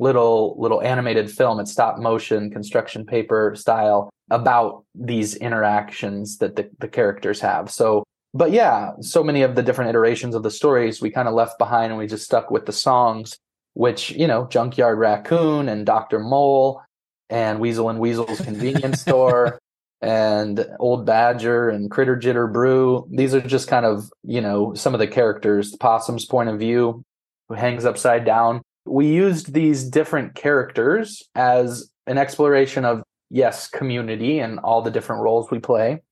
little 0.00 0.56
little 0.58 0.82
animated 0.82 1.30
film 1.30 1.60
it's 1.60 1.70
stop 1.70 1.98
motion 1.98 2.50
construction 2.50 3.04
paper 3.04 3.54
style 3.54 4.10
about 4.30 4.84
these 4.94 5.34
interactions 5.36 6.38
that 6.38 6.56
the, 6.56 6.68
the 6.78 6.88
characters 6.88 7.40
have 7.40 7.70
so 7.70 8.02
but 8.32 8.50
yeah 8.50 8.92
so 9.00 9.22
many 9.22 9.42
of 9.42 9.54
the 9.54 9.62
different 9.62 9.90
iterations 9.90 10.34
of 10.34 10.42
the 10.42 10.50
stories 10.50 11.00
we 11.00 11.10
kind 11.10 11.28
of 11.28 11.34
left 11.34 11.58
behind 11.58 11.92
and 11.92 11.98
we 11.98 12.06
just 12.06 12.24
stuck 12.24 12.50
with 12.50 12.66
the 12.66 12.72
songs 12.72 13.38
which 13.74 14.10
you 14.12 14.26
know 14.26 14.46
junkyard 14.48 14.98
raccoon 14.98 15.68
and 15.68 15.84
dr 15.84 16.18
mole 16.18 16.82
and 17.28 17.60
weasel 17.60 17.90
and 17.90 18.00
weasel's 18.00 18.40
convenience 18.40 19.00
store 19.06 19.60
and 20.02 20.66
Old 20.78 21.04
Badger 21.04 21.68
and 21.68 21.90
Critter 21.90 22.16
Jitter 22.16 22.50
Brew. 22.50 23.06
These 23.10 23.34
are 23.34 23.40
just 23.40 23.68
kind 23.68 23.84
of, 23.84 24.10
you 24.22 24.40
know, 24.40 24.72
some 24.74 24.94
of 24.94 24.98
the 24.98 25.06
characters. 25.06 25.72
The 25.72 25.78
possum's 25.78 26.24
point 26.24 26.48
of 26.48 26.58
view, 26.58 27.04
who 27.48 27.54
hangs 27.54 27.84
upside 27.84 28.24
down. 28.24 28.62
We 28.84 29.06
used 29.06 29.52
these 29.52 29.84
different 29.84 30.34
characters 30.34 31.22
as 31.34 31.90
an 32.06 32.18
exploration 32.18 32.84
of, 32.84 33.02
yes, 33.30 33.68
community 33.68 34.40
and 34.40 34.58
all 34.60 34.82
the 34.82 34.90
different 34.90 35.22
roles 35.22 35.50
we 35.50 35.58
play. 35.58 36.02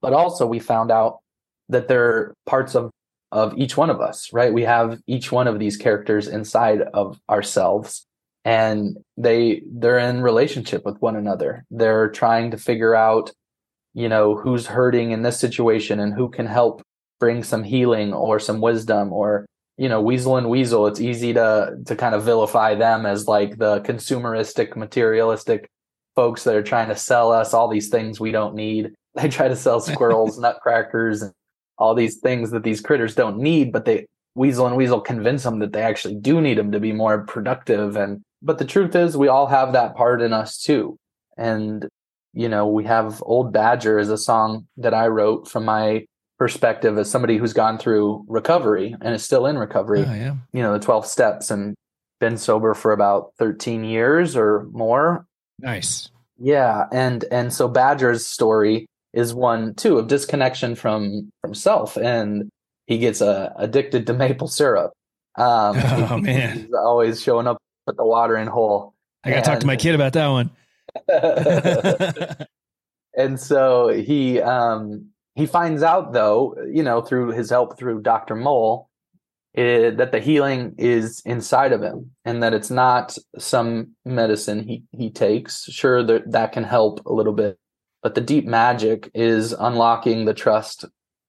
But 0.00 0.12
also, 0.12 0.46
we 0.46 0.58
found 0.58 0.90
out 0.90 1.18
that 1.68 1.88
there 1.88 2.04
are 2.04 2.34
parts 2.46 2.74
of 2.74 2.90
of 3.30 3.52
each 3.58 3.76
one 3.76 3.90
of 3.90 4.00
us, 4.00 4.32
right? 4.32 4.54
We 4.54 4.62
have 4.62 5.00
each 5.06 5.30
one 5.30 5.48
of 5.48 5.58
these 5.58 5.76
characters 5.76 6.28
inside 6.28 6.80
of 6.94 7.20
ourselves 7.28 8.06
and 8.48 8.96
they 9.18 9.62
they're 9.70 9.98
in 9.98 10.22
relationship 10.22 10.82
with 10.86 10.96
one 11.00 11.16
another. 11.16 11.66
They're 11.70 12.08
trying 12.08 12.50
to 12.52 12.56
figure 12.56 12.94
out, 12.94 13.30
you 13.92 14.08
know, 14.08 14.36
who's 14.36 14.66
hurting 14.66 15.10
in 15.10 15.22
this 15.22 15.38
situation 15.38 16.00
and 16.00 16.14
who 16.14 16.30
can 16.30 16.46
help 16.46 16.82
bring 17.20 17.42
some 17.42 17.62
healing 17.62 18.14
or 18.14 18.38
some 18.38 18.62
wisdom 18.62 19.12
or 19.12 19.44
you 19.78 19.88
know, 19.88 20.02
Weasel 20.02 20.36
and 20.36 20.50
Weasel, 20.50 20.88
it's 20.88 21.00
easy 21.00 21.32
to 21.32 21.78
to 21.86 21.96
kind 21.96 22.14
of 22.14 22.24
vilify 22.24 22.74
them 22.74 23.06
as 23.06 23.28
like 23.28 23.58
the 23.58 23.80
consumeristic, 23.80 24.76
materialistic 24.76 25.70
folks 26.16 26.42
that 26.44 26.56
are 26.56 26.62
trying 26.62 26.88
to 26.88 26.96
sell 26.96 27.30
us 27.30 27.54
all 27.54 27.68
these 27.68 27.88
things 27.88 28.20
we 28.20 28.32
don't 28.32 28.54
need. 28.54 28.92
They 29.14 29.28
try 29.28 29.48
to 29.48 29.56
sell 29.56 29.80
squirrels, 29.80 30.38
nutcrackers, 30.46 31.22
and 31.22 31.32
all 31.76 31.92
these 31.92 32.18
things 32.18 32.52
that 32.52 32.62
these 32.62 32.80
critters 32.80 33.16
don't 33.16 33.38
need, 33.38 33.72
but 33.72 33.84
they 33.84 34.06
Weasel 34.36 34.66
and 34.66 34.76
Weasel 34.76 35.00
convince 35.00 35.42
them 35.42 35.58
that 35.58 35.72
they 35.72 35.82
actually 35.82 36.14
do 36.14 36.40
need 36.40 36.58
them 36.58 36.70
to 36.70 36.78
be 36.78 36.92
more 36.92 37.24
productive. 37.24 37.96
And 37.96 38.22
but 38.42 38.58
the 38.58 38.64
truth 38.64 38.94
is, 38.94 39.16
we 39.16 39.26
all 39.26 39.46
have 39.46 39.72
that 39.72 39.96
part 39.96 40.22
in 40.22 40.32
us 40.32 40.58
too. 40.58 40.96
And 41.36 41.88
you 42.32 42.48
know, 42.48 42.68
we 42.68 42.84
have 42.84 43.22
Old 43.26 43.52
Badger 43.52 43.98
is 43.98 44.10
a 44.10 44.18
song 44.18 44.68
that 44.76 44.94
I 44.94 45.08
wrote 45.08 45.48
from 45.48 45.64
my 45.64 46.06
perspective 46.38 46.96
as 46.98 47.10
somebody 47.10 47.36
who's 47.36 47.52
gone 47.52 47.78
through 47.78 48.24
recovery 48.28 48.94
and 49.00 49.14
is 49.14 49.24
still 49.24 49.46
in 49.46 49.58
recovery. 49.58 50.04
Oh, 50.06 50.14
yeah. 50.14 50.34
You 50.52 50.62
know, 50.62 50.72
the 50.72 50.78
12 50.78 51.06
steps 51.06 51.50
and 51.50 51.74
been 52.20 52.36
sober 52.36 52.74
for 52.74 52.92
about 52.92 53.32
13 53.38 53.84
years 53.84 54.36
or 54.36 54.66
more. 54.72 55.26
Nice. 55.58 56.10
Yeah, 56.40 56.84
and 56.92 57.24
and 57.32 57.52
so 57.52 57.68
Badger's 57.68 58.24
story 58.24 58.86
is 59.12 59.34
one 59.34 59.74
too 59.74 59.98
of 59.98 60.06
disconnection 60.06 60.74
from 60.74 61.30
from 61.40 61.54
self 61.54 61.96
and 61.96 62.50
he 62.86 62.98
gets 62.98 63.20
uh, 63.20 63.52
addicted 63.56 64.06
to 64.06 64.12
maple 64.12 64.48
syrup 64.48 64.92
um 65.36 65.76
oh 65.84 66.18
man 66.18 66.58
he's 66.58 66.72
always 66.72 67.22
showing 67.22 67.46
up 67.46 67.58
at 67.88 67.96
the 67.96 68.04
watering 68.04 68.46
hole 68.46 68.94
i 69.24 69.30
gotta 69.30 69.38
and, 69.38 69.44
talk 69.46 69.60
to 69.60 69.66
my 69.66 69.76
kid 69.76 69.94
about 69.94 70.12
that 70.12 70.28
one 70.28 70.50
and 73.16 73.40
so 73.40 73.88
he 73.88 74.40
um 74.40 75.06
he 75.38 75.46
finds 75.46 75.82
out 75.82 76.12
though 76.12 76.54
you 76.70 76.82
know 76.82 77.00
through 77.00 77.30
his 77.30 77.50
help 77.50 77.78
through 77.78 78.02
dr 78.02 78.34
mole 78.34 78.88
it, 79.54 79.96
that 79.96 80.12
the 80.12 80.20
healing 80.20 80.74
is 80.76 81.22
inside 81.24 81.72
of 81.72 81.82
him 81.82 82.10
and 82.24 82.42
that 82.42 82.52
it's 82.52 82.70
not 82.70 83.16
some 83.38 83.92
medicine 84.04 84.66
he 84.68 84.82
he 84.92 85.10
takes 85.10 85.64
sure 85.64 86.02
that 86.02 86.30
that 86.30 86.52
can 86.52 86.64
help 86.64 87.04
a 87.06 87.12
little 87.12 87.32
bit 87.32 87.58
but 88.02 88.14
the 88.14 88.20
deep 88.20 88.46
magic 88.46 89.10
is 89.14 89.52
unlocking 89.52 90.24
the 90.24 90.34
trust 90.34 90.84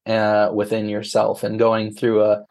uh, 0.06 0.50
within 0.54 0.90
yourself 0.90 1.44
and 1.44 1.60
going 1.60 1.94
through 1.94 2.24
a 2.24 2.44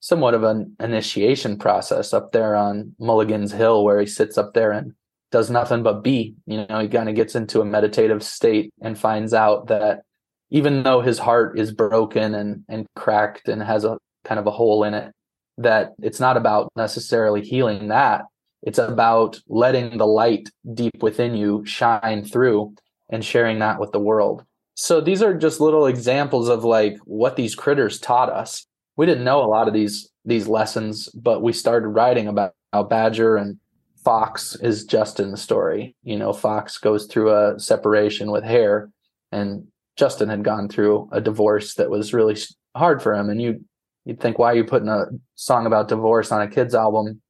somewhat 0.00 0.34
of 0.34 0.42
an 0.42 0.74
initiation 0.80 1.58
process 1.58 2.12
up 2.12 2.32
there 2.32 2.56
on 2.56 2.94
Mulligan's 2.98 3.52
Hill, 3.52 3.84
where 3.84 4.00
he 4.00 4.06
sits 4.06 4.38
up 4.38 4.54
there 4.54 4.72
and 4.72 4.94
does 5.30 5.50
nothing 5.50 5.82
but 5.82 6.02
be. 6.02 6.34
You 6.46 6.66
know, 6.66 6.80
he 6.80 6.88
kind 6.88 7.08
of 7.08 7.14
gets 7.14 7.34
into 7.34 7.60
a 7.60 7.66
meditative 7.66 8.22
state 8.22 8.72
and 8.80 8.98
finds 8.98 9.34
out 9.34 9.68
that 9.68 10.02
even 10.50 10.82
though 10.82 11.00
his 11.00 11.18
heart 11.18 11.58
is 11.58 11.72
broken 11.72 12.34
and 12.34 12.64
and 12.68 12.86
cracked 12.96 13.48
and 13.48 13.62
has 13.62 13.84
a 13.84 13.98
kind 14.24 14.38
of 14.38 14.46
a 14.46 14.50
hole 14.50 14.84
in 14.84 14.94
it, 14.94 15.12
that 15.58 15.92
it's 16.02 16.20
not 16.20 16.36
about 16.36 16.70
necessarily 16.76 17.42
healing 17.42 17.88
that. 17.88 18.22
It's 18.62 18.78
about 18.78 19.40
letting 19.48 19.96
the 19.96 20.06
light 20.06 20.50
deep 20.74 21.02
within 21.02 21.34
you 21.34 21.64
shine 21.64 22.24
through 22.24 22.74
and 23.08 23.24
sharing 23.24 23.58
that 23.60 23.80
with 23.80 23.92
the 23.92 24.00
world. 24.00 24.44
So 24.74 25.00
these 25.00 25.22
are 25.22 25.34
just 25.34 25.60
little 25.60 25.86
examples 25.86 26.48
of 26.48 26.64
like 26.64 26.96
what 27.04 27.36
these 27.36 27.54
critters 27.54 27.98
taught 27.98 28.30
us. 28.30 28.66
We 28.96 29.06
didn't 29.06 29.24
know 29.24 29.42
a 29.42 29.46
lot 29.46 29.68
of 29.68 29.74
these 29.74 30.10
these 30.24 30.46
lessons, 30.46 31.08
but 31.10 31.42
we 31.42 31.52
started 31.52 31.88
writing 31.88 32.28
about 32.28 32.52
how 32.72 32.82
Badger 32.82 33.36
and 33.36 33.58
Fox 34.04 34.56
is 34.56 34.84
just 34.84 35.20
in 35.20 35.30
the 35.30 35.36
story. 35.36 35.94
You 36.02 36.16
know, 36.16 36.32
Fox 36.32 36.78
goes 36.78 37.06
through 37.06 37.32
a 37.32 37.58
separation 37.58 38.30
with 38.30 38.44
Hare, 38.44 38.90
and 39.32 39.66
Justin 39.96 40.28
had 40.28 40.44
gone 40.44 40.68
through 40.68 41.08
a 41.12 41.20
divorce 41.20 41.74
that 41.74 41.90
was 41.90 42.14
really 42.14 42.36
hard 42.76 43.02
for 43.02 43.14
him. 43.14 43.28
And 43.28 43.40
you 43.40 43.64
you'd 44.04 44.20
think, 44.20 44.38
why 44.38 44.52
are 44.52 44.56
you 44.56 44.64
putting 44.64 44.88
a 44.88 45.06
song 45.34 45.66
about 45.66 45.88
divorce 45.88 46.32
on 46.32 46.42
a 46.42 46.48
kids 46.48 46.74
album? 46.74 47.20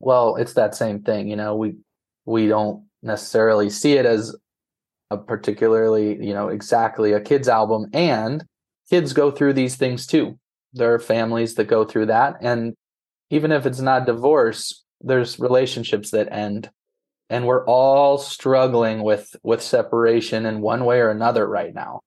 Well, 0.00 0.36
it's 0.36 0.54
that 0.54 0.74
same 0.74 1.02
thing. 1.02 1.28
You 1.28 1.36
know, 1.36 1.56
we 1.56 1.76
we 2.24 2.48
don't 2.48 2.84
necessarily 3.02 3.70
see 3.70 3.94
it 3.94 4.06
as 4.06 4.34
a 5.10 5.16
particularly, 5.16 6.16
you 6.24 6.34
know, 6.34 6.48
exactly 6.48 7.12
a 7.12 7.20
kids 7.20 7.48
album. 7.48 7.86
And 7.92 8.44
kids 8.90 9.12
go 9.12 9.30
through 9.30 9.52
these 9.52 9.76
things 9.76 10.06
too. 10.06 10.38
There 10.72 10.92
are 10.92 10.98
families 10.98 11.54
that 11.54 11.68
go 11.68 11.84
through 11.84 12.06
that. 12.06 12.36
And 12.40 12.74
even 13.30 13.52
if 13.52 13.66
it's 13.66 13.80
not 13.80 14.06
divorce, 14.06 14.84
there's 15.00 15.38
relationships 15.38 16.10
that 16.10 16.32
end. 16.32 16.70
And 17.28 17.46
we're 17.46 17.64
all 17.66 18.18
struggling 18.18 19.02
with 19.02 19.34
with 19.42 19.62
separation 19.62 20.46
in 20.46 20.60
one 20.60 20.84
way 20.84 21.00
or 21.00 21.10
another 21.10 21.46
right 21.48 21.74
now. 21.74 22.00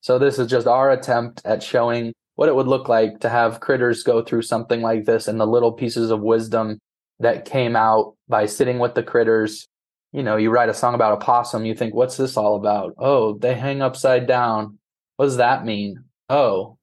So 0.00 0.18
this 0.18 0.38
is 0.38 0.48
just 0.48 0.66
our 0.66 0.90
attempt 0.90 1.42
at 1.44 1.62
showing 1.62 2.12
what 2.34 2.48
it 2.48 2.54
would 2.54 2.68
look 2.68 2.88
like 2.88 3.20
to 3.20 3.28
have 3.28 3.60
critters 3.60 4.02
go 4.02 4.22
through 4.22 4.42
something 4.42 4.80
like 4.80 5.04
this 5.04 5.28
and 5.28 5.40
the 5.40 5.46
little 5.46 5.72
pieces 5.72 6.10
of 6.10 6.20
wisdom 6.20 6.78
that 7.20 7.44
came 7.44 7.74
out 7.74 8.14
by 8.28 8.46
sitting 8.46 8.78
with 8.78 8.94
the 8.94 9.02
critters 9.02 9.66
you 10.12 10.22
know, 10.22 10.36
you 10.36 10.50
write 10.50 10.68
a 10.68 10.74
song 10.74 10.94
about 10.94 11.12
a 11.12 11.24
possum, 11.24 11.66
you 11.66 11.74
think, 11.74 11.94
what's 11.94 12.16
this 12.16 12.36
all 12.36 12.56
about? 12.56 12.94
Oh, 12.98 13.36
they 13.36 13.54
hang 13.54 13.82
upside 13.82 14.26
down. 14.26 14.78
What 15.16 15.26
does 15.26 15.36
that 15.36 15.64
mean? 15.64 16.04
Oh, 16.30 16.78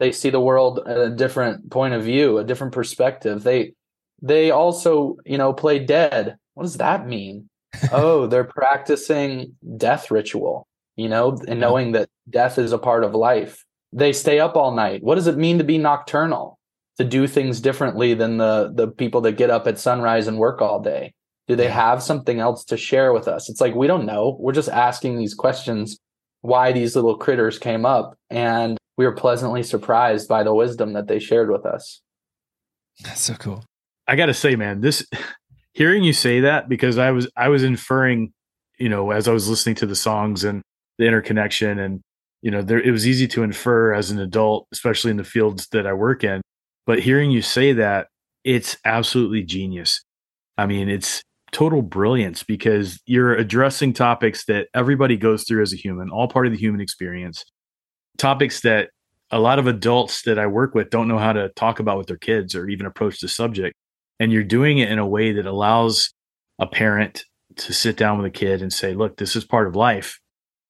they 0.00 0.10
see 0.10 0.30
the 0.30 0.40
world 0.40 0.80
at 0.86 0.98
a 0.98 1.10
different 1.10 1.70
point 1.70 1.94
of 1.94 2.02
view, 2.02 2.38
a 2.38 2.44
different 2.44 2.72
perspective. 2.72 3.42
They 3.42 3.74
they 4.22 4.50
also, 4.50 5.16
you 5.24 5.38
know, 5.38 5.52
play 5.52 5.78
dead. 5.78 6.36
What 6.54 6.64
does 6.64 6.76
that 6.76 7.06
mean? 7.06 7.48
oh, 7.92 8.26
they're 8.26 8.44
practicing 8.44 9.54
death 9.76 10.10
ritual, 10.10 10.66
you 10.96 11.08
know, 11.08 11.38
and 11.48 11.60
knowing 11.60 11.92
that 11.92 12.08
death 12.30 12.58
is 12.58 12.72
a 12.72 12.78
part 12.78 13.04
of 13.04 13.14
life. 13.14 13.64
They 13.92 14.12
stay 14.12 14.40
up 14.40 14.56
all 14.56 14.72
night. 14.72 15.02
What 15.02 15.16
does 15.16 15.26
it 15.26 15.36
mean 15.36 15.58
to 15.58 15.64
be 15.64 15.78
nocturnal? 15.78 16.58
To 16.98 17.04
do 17.04 17.26
things 17.26 17.60
differently 17.60 18.14
than 18.14 18.36
the 18.36 18.70
the 18.72 18.86
people 18.86 19.20
that 19.22 19.32
get 19.32 19.50
up 19.50 19.66
at 19.66 19.80
sunrise 19.80 20.28
and 20.28 20.38
work 20.38 20.62
all 20.62 20.80
day 20.80 21.12
do 21.46 21.56
they 21.56 21.68
have 21.68 22.02
something 22.02 22.40
else 22.40 22.64
to 22.64 22.76
share 22.76 23.12
with 23.12 23.28
us? 23.28 23.48
It's 23.48 23.60
like 23.60 23.74
we 23.74 23.86
don't 23.86 24.06
know. 24.06 24.36
We're 24.40 24.52
just 24.52 24.68
asking 24.68 25.18
these 25.18 25.34
questions 25.34 25.98
why 26.40 26.72
these 26.72 26.94
little 26.96 27.16
critters 27.16 27.58
came 27.58 27.84
up 27.84 28.16
and 28.30 28.78
we 28.96 29.04
were 29.04 29.14
pleasantly 29.14 29.62
surprised 29.62 30.28
by 30.28 30.42
the 30.42 30.54
wisdom 30.54 30.92
that 30.94 31.08
they 31.08 31.18
shared 31.18 31.50
with 31.50 31.66
us. 31.66 32.00
That's 33.02 33.20
so 33.20 33.34
cool. 33.34 33.64
I 34.06 34.16
got 34.16 34.26
to 34.26 34.34
say 34.34 34.56
man, 34.56 34.80
this 34.80 35.06
hearing 35.74 36.02
you 36.02 36.12
say 36.12 36.40
that 36.40 36.68
because 36.68 36.98
I 36.98 37.10
was 37.10 37.28
I 37.36 37.48
was 37.48 37.62
inferring, 37.62 38.32
you 38.78 38.88
know, 38.88 39.10
as 39.10 39.28
I 39.28 39.32
was 39.32 39.48
listening 39.48 39.74
to 39.76 39.86
the 39.86 39.96
songs 39.96 40.44
and 40.44 40.62
the 40.98 41.06
interconnection 41.06 41.78
and 41.78 42.00
you 42.42 42.50
know, 42.50 42.62
there 42.62 42.80
it 42.80 42.90
was 42.90 43.06
easy 43.06 43.26
to 43.28 43.42
infer 43.42 43.92
as 43.92 44.10
an 44.10 44.20
adult, 44.20 44.66
especially 44.72 45.10
in 45.10 45.16
the 45.16 45.24
fields 45.24 45.68
that 45.72 45.86
I 45.86 45.92
work 45.92 46.24
in, 46.24 46.40
but 46.86 47.00
hearing 47.00 47.30
you 47.30 47.42
say 47.42 47.72
that 47.74 48.08
it's 48.44 48.76
absolutely 48.84 49.42
genius. 49.42 50.02
I 50.58 50.66
mean, 50.66 50.88
it's 50.88 51.22
total 51.52 51.82
brilliance 51.82 52.42
because 52.42 53.00
you're 53.06 53.34
addressing 53.34 53.92
topics 53.92 54.44
that 54.46 54.68
everybody 54.74 55.16
goes 55.16 55.44
through 55.44 55.62
as 55.62 55.72
a 55.72 55.76
human, 55.76 56.10
all 56.10 56.28
part 56.28 56.46
of 56.46 56.52
the 56.52 56.58
human 56.58 56.80
experience. 56.80 57.44
Topics 58.18 58.60
that 58.60 58.90
a 59.30 59.38
lot 59.38 59.58
of 59.58 59.66
adults 59.66 60.22
that 60.22 60.38
I 60.38 60.46
work 60.46 60.74
with 60.74 60.90
don't 60.90 61.08
know 61.08 61.18
how 61.18 61.32
to 61.32 61.48
talk 61.50 61.80
about 61.80 61.96
with 61.96 62.08
their 62.08 62.18
kids 62.18 62.54
or 62.54 62.68
even 62.68 62.86
approach 62.86 63.20
the 63.20 63.28
subject. 63.28 63.74
And 64.20 64.32
you're 64.32 64.44
doing 64.44 64.78
it 64.78 64.90
in 64.90 64.98
a 64.98 65.06
way 65.06 65.32
that 65.32 65.46
allows 65.46 66.12
a 66.58 66.66
parent 66.66 67.24
to 67.56 67.72
sit 67.72 67.96
down 67.96 68.18
with 68.18 68.26
a 68.26 68.30
kid 68.30 68.62
and 68.62 68.72
say, 68.72 68.94
look, 68.94 69.16
this 69.16 69.36
is 69.36 69.44
part 69.44 69.66
of 69.66 69.76
life. 69.76 70.20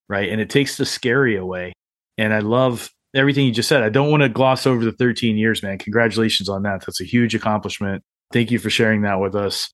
Right. 0.09 0.30
And 0.30 0.40
it 0.40 0.51
takes 0.51 0.76
the 0.76 0.84
scary 0.84 1.36
away. 1.36 1.72
And 2.18 2.32
I 2.32 2.40
love 2.40 2.90
everything 3.14 3.47
you 3.47 3.53
just 3.53 3.68
said. 3.68 3.82
I 3.82 3.88
don't 3.88 4.11
want 4.11 4.22
to 4.22 4.28
gloss 4.28 4.66
over 4.66 4.84
the 4.84 4.92
13 4.92 5.36
years, 5.36 5.62
man. 5.62 5.78
Congratulations 5.78 6.49
on 6.49 6.62
that. 6.62 6.84
That's 6.84 7.01
a 7.01 7.05
huge 7.05 7.34
accomplishment. 7.34 8.03
Thank 8.32 8.51
you 8.51 8.59
for 8.59 8.70
sharing 8.70 9.03
that 9.03 9.20
with 9.20 9.34
us 9.34 9.72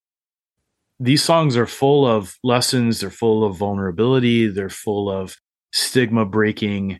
these 1.01 1.25
songs 1.25 1.57
are 1.57 1.66
full 1.66 2.07
of 2.07 2.37
lessons 2.45 3.01
they're 3.01 3.11
full 3.11 3.43
of 3.43 3.57
vulnerability 3.57 4.47
they're 4.47 4.68
full 4.68 5.11
of 5.11 5.37
stigma 5.73 6.27
breaking 6.27 6.99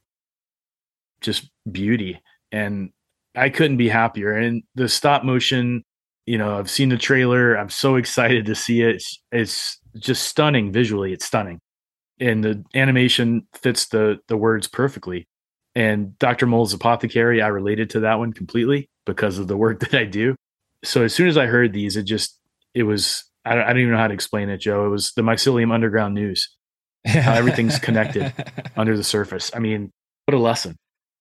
just 1.21 1.51
beauty 1.71 2.21
and 2.51 2.91
i 3.37 3.51
couldn't 3.51 3.77
be 3.77 3.89
happier 3.89 4.33
and 4.33 4.63
the 4.75 4.89
stop 4.89 5.23
motion 5.23 5.85
you 6.27 6.39
know 6.39 6.59
i've 6.59 6.71
seen 6.71 6.89
the 6.89 6.97
trailer 6.97 7.55
i'm 7.57 7.71
so 7.71 7.97
excited 7.97 8.47
to 8.47 8.55
see 8.55 8.83
it 8.83 8.97
it's, 8.97 9.23
it's 9.33 9.79
just 9.99 10.25
stunning 10.25 10.71
visually 10.73 11.13
it's 11.13 11.25
stunning 11.25 11.61
and 12.21 12.45
the 12.45 12.63
animation 12.75 13.47
fits 13.55 13.89
the 13.89 14.19
the 14.29 14.37
words 14.37 14.69
perfectly. 14.69 15.27
And 15.75 16.19
Dr. 16.19 16.47
Mole's 16.47 16.75
Apothecary, 16.75 17.41
I 17.41 17.49
related 17.49 17.91
to 17.91 18.01
that 18.01 18.19
one 18.19 18.33
completely 18.33 18.91
because 19.07 19.39
of 19.39 19.49
the 19.49 19.57
work 19.57 19.81
that 19.91 19.95
I 19.95 20.05
do. 20.05 20.37
So 20.85 21.03
as 21.03 21.15
soon 21.15 21.29
as 21.29 21.39
I 21.39 21.47
heard 21.47 21.73
these, 21.73 21.97
it 21.97 22.05
just 22.05 22.39
it 22.75 22.85
was 22.85 23.25
I 23.45 23.55
don't, 23.55 23.65
I 23.65 23.69
don't 23.69 23.79
even 23.79 23.93
know 23.93 23.99
how 23.99 24.09
to 24.09 24.15
explain 24.15 24.51
it, 24.51 24.59
Joe. 24.59 24.87
It 24.87 24.91
was 24.91 25.13
the 25.13 25.23
mycelium 25.23 25.73
underground 25.73 26.15
news. 26.15 26.49
How 27.07 27.33
everything's 27.33 27.79
connected 27.79 28.31
under 28.77 28.95
the 28.95 29.03
surface. 29.03 29.51
I 29.55 29.59
mean, 29.59 29.91
what 30.27 30.35
a 30.35 30.39
lesson, 30.39 30.77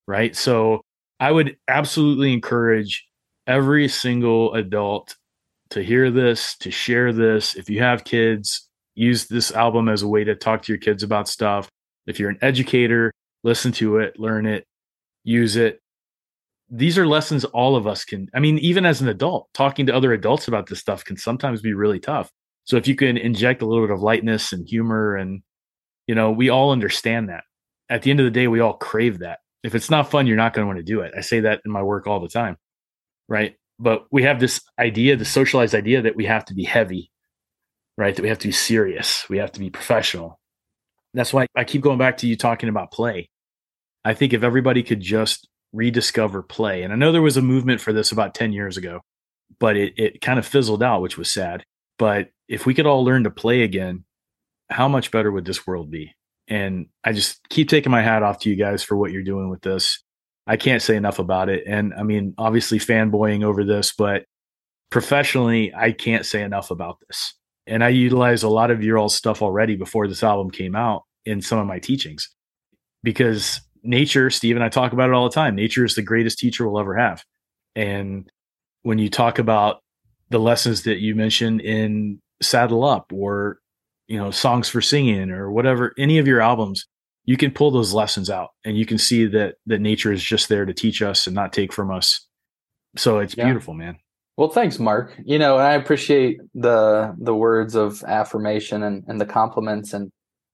right? 0.06 0.36
So 0.36 0.82
I 1.18 1.32
would 1.32 1.56
absolutely 1.68 2.34
encourage 2.34 3.06
every 3.50 3.88
single 3.88 4.54
adult 4.54 5.16
to 5.70 5.82
hear 5.82 6.08
this, 6.10 6.56
to 6.58 6.70
share 6.70 7.12
this. 7.12 7.56
If 7.56 7.68
you 7.68 7.82
have 7.82 8.04
kids, 8.04 8.68
use 8.94 9.26
this 9.26 9.50
album 9.50 9.88
as 9.88 10.02
a 10.02 10.08
way 10.08 10.22
to 10.22 10.36
talk 10.36 10.62
to 10.62 10.72
your 10.72 10.78
kids 10.78 11.02
about 11.02 11.28
stuff. 11.28 11.68
If 12.06 12.20
you're 12.20 12.30
an 12.30 12.38
educator, 12.42 13.12
listen 13.42 13.72
to 13.72 13.98
it, 13.98 14.18
learn 14.20 14.46
it, 14.46 14.64
use 15.24 15.56
it. 15.56 15.80
These 16.70 16.96
are 16.96 17.08
lessons 17.08 17.44
all 17.44 17.74
of 17.74 17.88
us 17.88 18.04
can. 18.04 18.28
I 18.32 18.38
mean, 18.38 18.58
even 18.58 18.86
as 18.86 19.00
an 19.00 19.08
adult, 19.08 19.48
talking 19.52 19.86
to 19.86 19.94
other 19.94 20.12
adults 20.12 20.46
about 20.46 20.68
this 20.68 20.78
stuff 20.78 21.04
can 21.04 21.16
sometimes 21.16 21.60
be 21.60 21.74
really 21.74 21.98
tough. 21.98 22.30
So 22.64 22.76
if 22.76 22.86
you 22.86 22.94
can 22.94 23.16
inject 23.16 23.62
a 23.62 23.66
little 23.66 23.84
bit 23.84 23.92
of 23.92 24.00
lightness 24.00 24.52
and 24.52 24.68
humor, 24.68 25.16
and 25.16 25.42
you 26.06 26.14
know, 26.14 26.30
we 26.30 26.50
all 26.50 26.70
understand 26.70 27.28
that. 27.30 27.42
At 27.88 28.02
the 28.02 28.12
end 28.12 28.20
of 28.20 28.24
the 28.24 28.30
day, 28.30 28.46
we 28.46 28.60
all 28.60 28.74
crave 28.74 29.18
that. 29.18 29.40
If 29.64 29.74
it's 29.74 29.90
not 29.90 30.08
fun, 30.08 30.28
you're 30.28 30.36
not 30.36 30.52
going 30.52 30.62
to 30.62 30.66
want 30.68 30.78
to 30.78 30.84
do 30.84 31.00
it. 31.00 31.12
I 31.16 31.22
say 31.22 31.40
that 31.40 31.60
in 31.64 31.72
my 31.72 31.82
work 31.82 32.06
all 32.06 32.20
the 32.20 32.28
time, 32.28 32.56
right? 33.30 33.56
But 33.78 34.04
we 34.10 34.24
have 34.24 34.40
this 34.40 34.60
idea, 34.78 35.16
the 35.16 35.24
socialized 35.24 35.74
idea 35.74 36.02
that 36.02 36.16
we 36.16 36.26
have 36.26 36.44
to 36.46 36.54
be 36.54 36.64
heavy, 36.64 37.10
right? 37.96 38.14
That 38.14 38.22
we 38.22 38.28
have 38.28 38.40
to 38.40 38.48
be 38.48 38.52
serious, 38.52 39.26
we 39.30 39.38
have 39.38 39.52
to 39.52 39.60
be 39.60 39.70
professional. 39.70 40.38
That's 41.14 41.32
why 41.32 41.46
I 41.56 41.64
keep 41.64 41.80
going 41.80 41.98
back 41.98 42.18
to 42.18 42.26
you 42.26 42.36
talking 42.36 42.68
about 42.68 42.92
play. 42.92 43.30
I 44.04 44.12
think 44.12 44.32
if 44.32 44.42
everybody 44.42 44.82
could 44.82 45.00
just 45.00 45.48
rediscover 45.72 46.42
play, 46.42 46.82
and 46.82 46.92
I 46.92 46.96
know 46.96 47.12
there 47.12 47.22
was 47.22 47.36
a 47.36 47.42
movement 47.42 47.80
for 47.80 47.92
this 47.92 48.12
about 48.12 48.34
10 48.34 48.52
years 48.52 48.76
ago, 48.76 49.00
but 49.58 49.76
it, 49.76 49.94
it 49.96 50.20
kind 50.20 50.38
of 50.38 50.46
fizzled 50.46 50.82
out, 50.82 51.02
which 51.02 51.16
was 51.18 51.32
sad. 51.32 51.64
But 51.98 52.28
if 52.48 52.66
we 52.66 52.74
could 52.74 52.86
all 52.86 53.04
learn 53.04 53.24
to 53.24 53.30
play 53.30 53.62
again, 53.62 54.04
how 54.70 54.88
much 54.88 55.10
better 55.10 55.30
would 55.30 55.44
this 55.44 55.66
world 55.66 55.90
be? 55.90 56.14
And 56.48 56.86
I 57.04 57.12
just 57.12 57.40
keep 57.48 57.68
taking 57.68 57.92
my 57.92 58.02
hat 58.02 58.22
off 58.22 58.40
to 58.40 58.50
you 58.50 58.56
guys 58.56 58.82
for 58.82 58.96
what 58.96 59.12
you're 59.12 59.22
doing 59.22 59.50
with 59.50 59.62
this. 59.62 60.02
I 60.50 60.56
can't 60.56 60.82
say 60.82 60.96
enough 60.96 61.20
about 61.20 61.48
it. 61.48 61.62
And 61.64 61.94
I 61.94 62.02
mean, 62.02 62.34
obviously 62.36 62.80
fanboying 62.80 63.44
over 63.44 63.62
this, 63.62 63.92
but 63.96 64.24
professionally, 64.90 65.72
I 65.72 65.92
can't 65.92 66.26
say 66.26 66.42
enough 66.42 66.72
about 66.72 66.96
this. 67.06 67.34
And 67.68 67.84
I 67.84 67.90
utilize 67.90 68.42
a 68.42 68.48
lot 68.48 68.72
of 68.72 68.82
your 68.82 68.98
all 68.98 69.08
stuff 69.08 69.42
already 69.42 69.76
before 69.76 70.08
this 70.08 70.24
album 70.24 70.50
came 70.50 70.74
out 70.74 71.04
in 71.24 71.40
some 71.40 71.60
of 71.60 71.68
my 71.68 71.78
teachings 71.78 72.28
because 73.04 73.60
nature, 73.84 74.28
Steve 74.28 74.56
and 74.56 74.64
I 74.64 74.68
talk 74.68 74.92
about 74.92 75.08
it 75.08 75.14
all 75.14 75.28
the 75.28 75.34
time. 75.34 75.54
Nature 75.54 75.84
is 75.84 75.94
the 75.94 76.02
greatest 76.02 76.40
teacher 76.40 76.68
we'll 76.68 76.80
ever 76.80 76.96
have. 76.96 77.24
And 77.76 78.28
when 78.82 78.98
you 78.98 79.08
talk 79.08 79.38
about 79.38 79.84
the 80.30 80.40
lessons 80.40 80.82
that 80.82 80.98
you 80.98 81.14
mentioned 81.14 81.60
in 81.60 82.20
Saddle 82.42 82.82
Up 82.82 83.12
or, 83.12 83.60
you 84.08 84.18
know, 84.18 84.32
Songs 84.32 84.68
for 84.68 84.80
Singing 84.80 85.30
or 85.30 85.48
whatever, 85.52 85.94
any 85.96 86.18
of 86.18 86.26
your 86.26 86.40
albums, 86.40 86.88
you 87.24 87.36
can 87.36 87.50
pull 87.50 87.70
those 87.70 87.92
lessons 87.92 88.30
out 88.30 88.50
and 88.64 88.76
you 88.76 88.86
can 88.86 88.98
see 88.98 89.26
that 89.26 89.56
that 89.66 89.80
nature 89.80 90.12
is 90.12 90.22
just 90.22 90.48
there 90.48 90.64
to 90.64 90.74
teach 90.74 91.02
us 91.02 91.26
and 91.26 91.34
not 91.34 91.52
take 91.52 91.72
from 91.72 91.90
us. 91.90 92.26
So 92.96 93.18
it's 93.18 93.36
yeah. 93.36 93.44
beautiful, 93.44 93.74
man. 93.74 93.98
Well, 94.36 94.48
thanks, 94.48 94.78
Mark. 94.78 95.14
You 95.24 95.38
know, 95.38 95.58
and 95.58 95.66
I 95.66 95.74
appreciate 95.74 96.40
the 96.54 97.14
the 97.18 97.34
words 97.34 97.74
of 97.74 98.02
affirmation 98.04 98.82
and, 98.82 99.04
and 99.06 99.20
the 99.20 99.26
compliments 99.26 99.92
and 99.92 100.10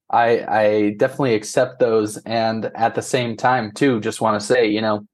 I 0.09 0.45
I 0.47 0.89
definitely 0.97 1.35
accept 1.35 1.79
those 1.79 2.17
and 2.17 2.65
at 2.75 2.95
the 2.95 3.01
same 3.01 3.37
time 3.37 3.71
too 3.71 3.99
just 3.99 4.21
want 4.21 4.39
to 4.39 4.45
say, 4.45 4.67
you 4.67 4.81
know, 4.81 5.05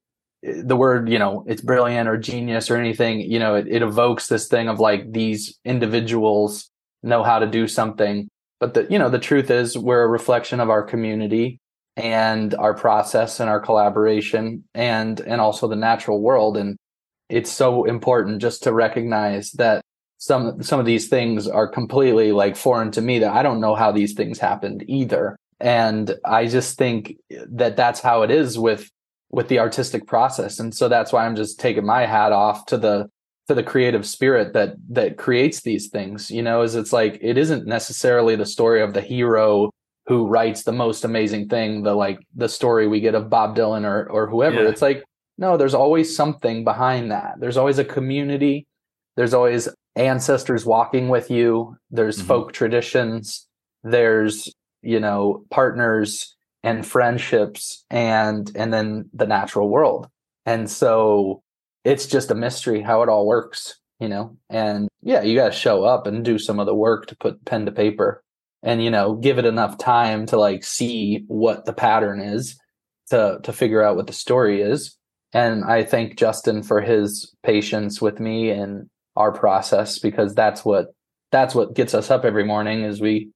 the 0.41 0.76
word, 0.76 1.08
you 1.10 1.20
know, 1.20 1.45
it's 1.47 1.62
brilliant 1.62 2.10
or 2.10 2.18
genius 2.18 2.70
or 2.70 2.76
anything, 2.76 3.22
you 3.22 3.39
know, 3.39 3.56
it, 3.56 3.68
it 3.68 3.82
evokes 3.82 4.28
this 4.28 4.47
thing 4.47 4.68
of 4.68 4.80
like 4.80 5.12
these 5.12 5.58
individuals 5.64 6.70
know 7.01 7.24
how 7.24 7.39
to 7.39 7.47
do 7.47 7.68
something. 7.68 8.30
But 8.64 8.76
the 8.76 8.88
you 8.89 8.97
know, 8.97 9.09
the 9.09 9.20
truth 9.20 9.51
is 9.51 9.78
we're 9.78 10.03
a 10.03 10.07
reflection 10.07 10.61
of 10.61 10.70
our 10.70 10.84
community 10.84 11.59
and 11.97 12.55
our 12.55 12.74
process 12.74 13.41
and 13.41 13.49
our 13.49 13.59
collaboration 13.59 14.64
and 14.74 15.20
and 15.20 15.41
also 15.41 15.68
the 15.68 15.76
natural 15.76 16.22
world 16.22 16.55
and 16.55 16.78
it's 17.28 17.51
so 17.51 17.84
important 17.84 18.41
just 18.41 18.64
to 18.64 18.72
recognize 18.72 19.51
that 19.51 19.82
some 20.18 20.64
some 20.64 20.80
of 20.80 20.86
these 20.86 21.09
things 21.09 21.45
are 21.45 21.68
completely 21.68 22.32
like 22.32 22.55
foreign 22.55 22.89
to 22.91 23.01
me 23.01 23.20
that 23.20 23.34
I 23.34 23.43
don't 23.43 23.59
know 23.59 23.76
how 23.76 23.91
these 23.91 24.14
things 24.14 24.39
happened 24.39 24.86
either. 24.88 25.36
And 25.59 26.16
I 26.24 26.47
just 26.47 26.78
think 26.78 27.18
that 27.30 27.76
that's 27.76 27.99
how 27.99 28.22
it 28.22 28.32
is 28.32 28.57
with 28.57 28.89
with 29.30 29.49
the 29.49 29.59
artistic 29.59 30.07
process. 30.07 30.57
And 30.57 30.74
so 30.74 30.88
that's 30.88 31.11
why 31.11 31.26
I'm 31.26 31.36
just 31.36 31.59
taking 31.59 31.86
my 31.86 32.05
hat 32.05 32.32
off 32.32 32.66
to 32.68 32.78
the 32.78 33.09
to 33.48 33.54
the 33.54 33.64
creative 33.64 34.06
spirit 34.06 34.54
that 34.54 34.76
that 34.89 35.18
creates 35.18 35.62
these 35.62 35.89
things. 35.89 36.32
You 36.32 36.41
know, 36.41 36.62
is 36.62 36.76
it's 36.76 36.94
like 36.94 37.20
it 37.22 37.38
isn't 37.38 37.68
necessarily 37.68 38.36
the 38.36 38.46
story 38.46 38.82
of 38.82 38.94
the 38.94 39.02
hero 39.02 39.72
who 40.06 40.28
writes 40.28 40.64
the 40.64 40.72
most 40.72 41.06
amazing 41.06 41.48
thing, 41.48 41.84
the 41.84 41.94
like 41.94 42.20
the 42.36 42.50
story 42.50 42.88
we 42.88 43.00
get 43.00 43.16
of 43.16 43.30
Bob 43.30 43.56
Dylan 43.56 43.86
or 43.86 44.10
or 44.10 44.28
whoever. 44.28 44.64
Yeah. 44.64 44.70
It's 44.70 44.82
like 44.82 45.04
no, 45.38 45.58
there's 45.58 45.74
always 45.74 46.16
something 46.16 46.64
behind 46.64 47.12
that. 47.12 47.36
There's 47.39 47.58
always 47.58 47.80
a 47.80 47.86
community. 47.86 48.68
There's 49.16 49.34
always 49.34 49.68
ancestors 49.96 50.66
walking 50.66 51.10
with 51.10 51.30
you 51.30 51.78
there's 51.91 52.18
mm-hmm. 52.18 52.28
folk 52.28 52.54
traditions 52.54 53.48
there's 53.84 54.52
you 54.82 55.00
know 55.00 55.44
partners 55.52 56.36
and 56.64 56.86
friendships 56.86 57.86
and 57.89 58.52
and 58.56 58.74
then 58.74 59.10
the 59.14 59.28
natural 59.28 59.70
world 59.70 60.08
and 60.46 60.70
so 60.70 61.43
it's 61.84 62.06
just 62.06 62.32
a 62.32 62.36
mystery 62.36 62.82
how 62.82 63.02
it 63.04 63.10
all 63.10 63.26
works 63.26 63.80
you 64.04 64.10
know? 64.10 64.36
And 64.50 64.90
yeah 65.02 65.22
you 65.22 65.36
got 65.36 65.54
to 65.54 65.58
show 65.58 65.84
up 65.84 66.08
and 66.08 66.26
do 66.26 66.38
some 66.38 66.60
of 66.60 66.66
the 66.66 66.76
work 66.76 67.08
to 67.08 67.16
put 67.16 67.44
pen 67.46 67.66
to 67.66 67.72
paper 67.72 68.24
and 68.62 68.84
you 68.84 68.92
know 68.92 69.16
give 69.16 69.40
it 69.40 69.46
enough 69.46 69.78
time 69.78 70.26
to 70.28 70.38
like 70.38 70.64
see 70.64 71.24
what 71.28 71.66
the 71.66 71.74
pattern 71.74 72.20
is 72.20 72.60
to 73.10 73.40
to 73.44 73.54
figure 73.54 73.82
out 73.82 73.96
what 73.96 74.08
the 74.08 74.14
story 74.14 74.62
is. 74.62 74.98
And 75.34 75.64
i 75.64 75.84
thank 75.84 76.18
justin 76.18 76.64
for 76.64 76.82
his 76.82 77.34
patience 77.44 78.02
with 78.02 78.20
me 78.20 78.50
and 78.50 78.90
our 79.16 79.32
process 79.32 80.00
because 80.00 80.36
that's 80.36 80.66
what 80.66 80.88
that's 81.32 81.56
what 81.56 81.74
gets 81.74 81.94
us 81.94 82.12
up 82.12 82.26
every 82.26 82.44
morning 82.44 82.84
is 82.84 83.02
we 83.02 83.30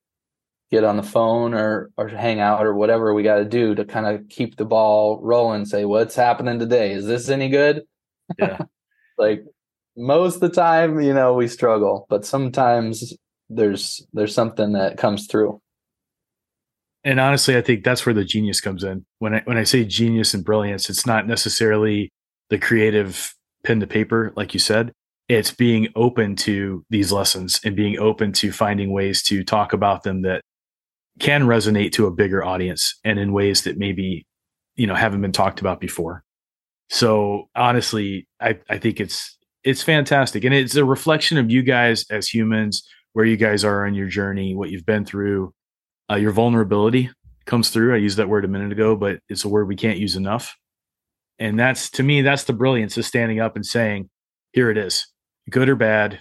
get 0.69 0.83
on 0.83 0.97
the 0.97 1.03
phone 1.03 1.53
or 1.53 1.89
or 1.97 2.07
hang 2.09 2.39
out 2.39 2.65
or 2.65 2.75
whatever 2.75 3.13
we 3.13 3.23
got 3.23 3.37
to 3.37 3.45
do 3.45 3.73
to 3.73 3.85
kind 3.85 4.05
of 4.05 4.27
keep 4.29 4.57
the 4.57 4.65
ball 4.65 5.19
rolling 5.23 5.65
say 5.65 5.85
what's 5.85 6.15
happening 6.15 6.59
today? 6.59 6.91
Is 6.91 7.05
this 7.05 7.29
any 7.29 7.49
good 7.49 7.83
yeah. 8.37 8.57
Like 9.19 9.45
most 9.97 10.35
of 10.35 10.41
the 10.41 10.49
time 10.49 11.01
you 11.01 11.11
know 11.13 11.33
we 11.33 11.47
struggle 11.47 12.05
but 12.07 12.23
sometimes 12.23 13.13
there's 13.49 14.05
there's 14.13 14.33
something 14.33 14.73
that 14.73 14.97
comes 14.97 15.25
through. 15.27 15.59
And 17.03 17.19
honestly 17.19 17.57
i 17.57 17.61
think 17.61 17.83
that's 17.83 18.05
where 18.05 18.13
the 18.13 18.23
genius 18.23 18.61
comes 18.61 18.83
in. 18.83 19.05
When 19.19 19.33
i 19.33 19.41
when 19.45 19.57
i 19.57 19.63
say 19.63 19.85
genius 19.85 20.33
and 20.33 20.45
brilliance 20.45 20.89
it's 20.89 21.05
not 21.05 21.27
necessarily 21.27 22.11
the 22.49 22.59
creative 22.59 23.33
pen 23.63 23.79
to 23.79 23.87
paper 23.87 24.33
like 24.35 24.53
you 24.53 24.59
said. 24.59 24.91
It's 25.27 25.51
being 25.51 25.89
open 25.95 26.37
to 26.37 26.85
these 26.89 27.11
lessons 27.11 27.59
and 27.65 27.75
being 27.75 27.99
open 27.99 28.31
to 28.33 28.51
finding 28.53 28.93
ways 28.93 29.21
to 29.23 29.43
talk 29.43 29.73
about 29.73 30.03
them 30.03 30.21
that 30.21 30.41
can 31.19 31.43
resonate 31.43 31.91
to 31.93 32.05
a 32.05 32.11
bigger 32.11 32.45
audience 32.45 32.97
and 33.03 33.19
in 33.19 33.33
ways 33.33 33.63
that 33.63 33.77
maybe 33.77 34.25
you 34.75 34.87
know 34.87 34.95
haven't 34.95 35.21
been 35.21 35.31
talked 35.31 35.59
about 35.59 35.79
before 35.79 36.23
so 36.89 37.49
honestly 37.55 38.27
i 38.41 38.57
i 38.69 38.77
think 38.77 38.99
it's 38.99 39.37
it's 39.63 39.83
fantastic 39.83 40.43
and 40.43 40.53
it's 40.53 40.75
a 40.75 40.85
reflection 40.85 41.37
of 41.37 41.51
you 41.51 41.61
guys 41.61 42.05
as 42.09 42.27
humans 42.27 42.83
where 43.13 43.25
you 43.25 43.37
guys 43.37 43.63
are 43.63 43.85
on 43.85 43.93
your 43.93 44.07
journey 44.07 44.55
what 44.55 44.69
you've 44.69 44.85
been 44.85 45.05
through 45.05 45.53
uh, 46.09 46.15
your 46.15 46.31
vulnerability 46.31 47.09
comes 47.45 47.69
through 47.69 47.93
i 47.93 47.97
used 47.97 48.17
that 48.17 48.29
word 48.29 48.45
a 48.45 48.47
minute 48.47 48.71
ago 48.71 48.95
but 48.95 49.19
it's 49.29 49.43
a 49.43 49.49
word 49.49 49.67
we 49.67 49.75
can't 49.75 49.99
use 49.99 50.15
enough 50.15 50.55
and 51.39 51.59
that's 51.59 51.89
to 51.89 52.03
me 52.03 52.21
that's 52.21 52.45
the 52.45 52.53
brilliance 52.53 52.97
of 52.97 53.05
standing 53.05 53.39
up 53.39 53.55
and 53.55 53.65
saying 53.65 54.09
here 54.53 54.69
it 54.69 54.77
is 54.77 55.07
good 55.49 55.69
or 55.69 55.75
bad, 55.75 56.19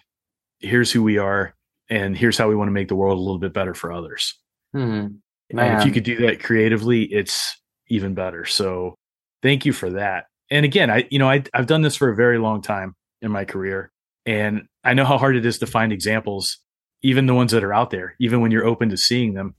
here's 0.60 0.90
who 0.90 1.02
we 1.02 1.18
are, 1.18 1.54
and 1.88 2.16
here's 2.16 2.38
how 2.38 2.48
we 2.48 2.56
want 2.56 2.68
to 2.68 2.72
make 2.72 2.88
the 2.88 2.96
world 2.96 3.18
a 3.18 3.20
little 3.20 3.38
bit 3.38 3.52
better 3.52 3.74
for 3.74 3.92
others. 3.92 4.38
Mm-hmm. 4.74 5.16
And 5.58 5.80
if 5.80 5.86
you 5.86 5.92
could 5.92 6.04
do 6.04 6.26
that 6.26 6.42
creatively, 6.42 7.04
it's 7.04 7.56
even 7.88 8.14
better. 8.14 8.44
So 8.44 8.96
thank 9.42 9.64
you 9.64 9.72
for 9.72 9.90
that. 9.90 10.24
And 10.50 10.64
again, 10.64 10.90
I 10.90 11.06
you 11.10 11.18
know 11.18 11.28
I 11.28 11.44
I've 11.54 11.66
done 11.66 11.82
this 11.82 11.96
for 11.96 12.10
a 12.10 12.16
very 12.16 12.38
long 12.38 12.62
time 12.62 12.94
in 13.22 13.30
my 13.32 13.44
career, 13.44 13.90
and 14.24 14.66
I 14.84 14.94
know 14.94 15.04
how 15.04 15.18
hard 15.18 15.36
it 15.36 15.46
is 15.46 15.58
to 15.58 15.66
find 15.66 15.92
examples, 15.92 16.58
even 17.02 17.26
the 17.26 17.34
ones 17.34 17.52
that 17.52 17.64
are 17.64 17.74
out 17.74 17.90
there, 17.90 18.14
even 18.20 18.40
when 18.40 18.50
you're 18.50 18.66
open 18.66 18.88
to 18.90 18.96
seeing 18.96 19.34
them. 19.34 19.54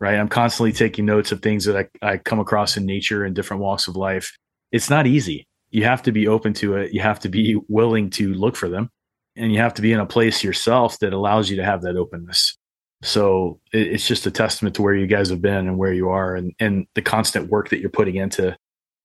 Right, 0.00 0.16
I'm 0.18 0.28
constantly 0.28 0.72
taking 0.72 1.06
notes 1.06 1.32
of 1.32 1.40
things 1.40 1.64
that 1.64 1.88
I, 2.02 2.12
I 2.14 2.18
come 2.18 2.40
across 2.40 2.76
in 2.76 2.84
nature 2.84 3.24
and 3.24 3.34
different 3.34 3.62
walks 3.62 3.88
of 3.88 3.96
life. 3.96 4.36
It's 4.72 4.90
not 4.90 5.06
easy. 5.06 5.46
You 5.70 5.84
have 5.84 6.02
to 6.02 6.12
be 6.12 6.28
open 6.28 6.52
to 6.54 6.76
it. 6.76 6.92
You 6.92 7.00
have 7.00 7.20
to 7.20 7.28
be 7.28 7.58
willing 7.68 8.10
to 8.10 8.34
look 8.34 8.56
for 8.56 8.68
them 8.68 8.90
and 9.36 9.52
you 9.52 9.58
have 9.60 9.74
to 9.74 9.82
be 9.82 9.92
in 9.92 10.00
a 10.00 10.06
place 10.06 10.44
yourself 10.44 10.98
that 10.98 11.12
allows 11.12 11.50
you 11.50 11.56
to 11.56 11.64
have 11.64 11.82
that 11.82 11.96
openness 11.96 12.56
So 13.02 13.60
it, 13.72 13.88
it's 13.88 14.06
just 14.06 14.26
a 14.26 14.30
testament 14.30 14.76
to 14.76 14.82
where 14.82 14.94
you 14.94 15.06
guys 15.06 15.30
have 15.30 15.42
been 15.42 15.68
and 15.68 15.78
where 15.78 15.92
you 15.92 16.08
are 16.10 16.34
and, 16.34 16.52
and 16.58 16.86
the 16.94 17.02
constant 17.02 17.50
work 17.50 17.68
that 17.70 17.80
you're 17.80 17.90
putting 17.90 18.16
into 18.16 18.56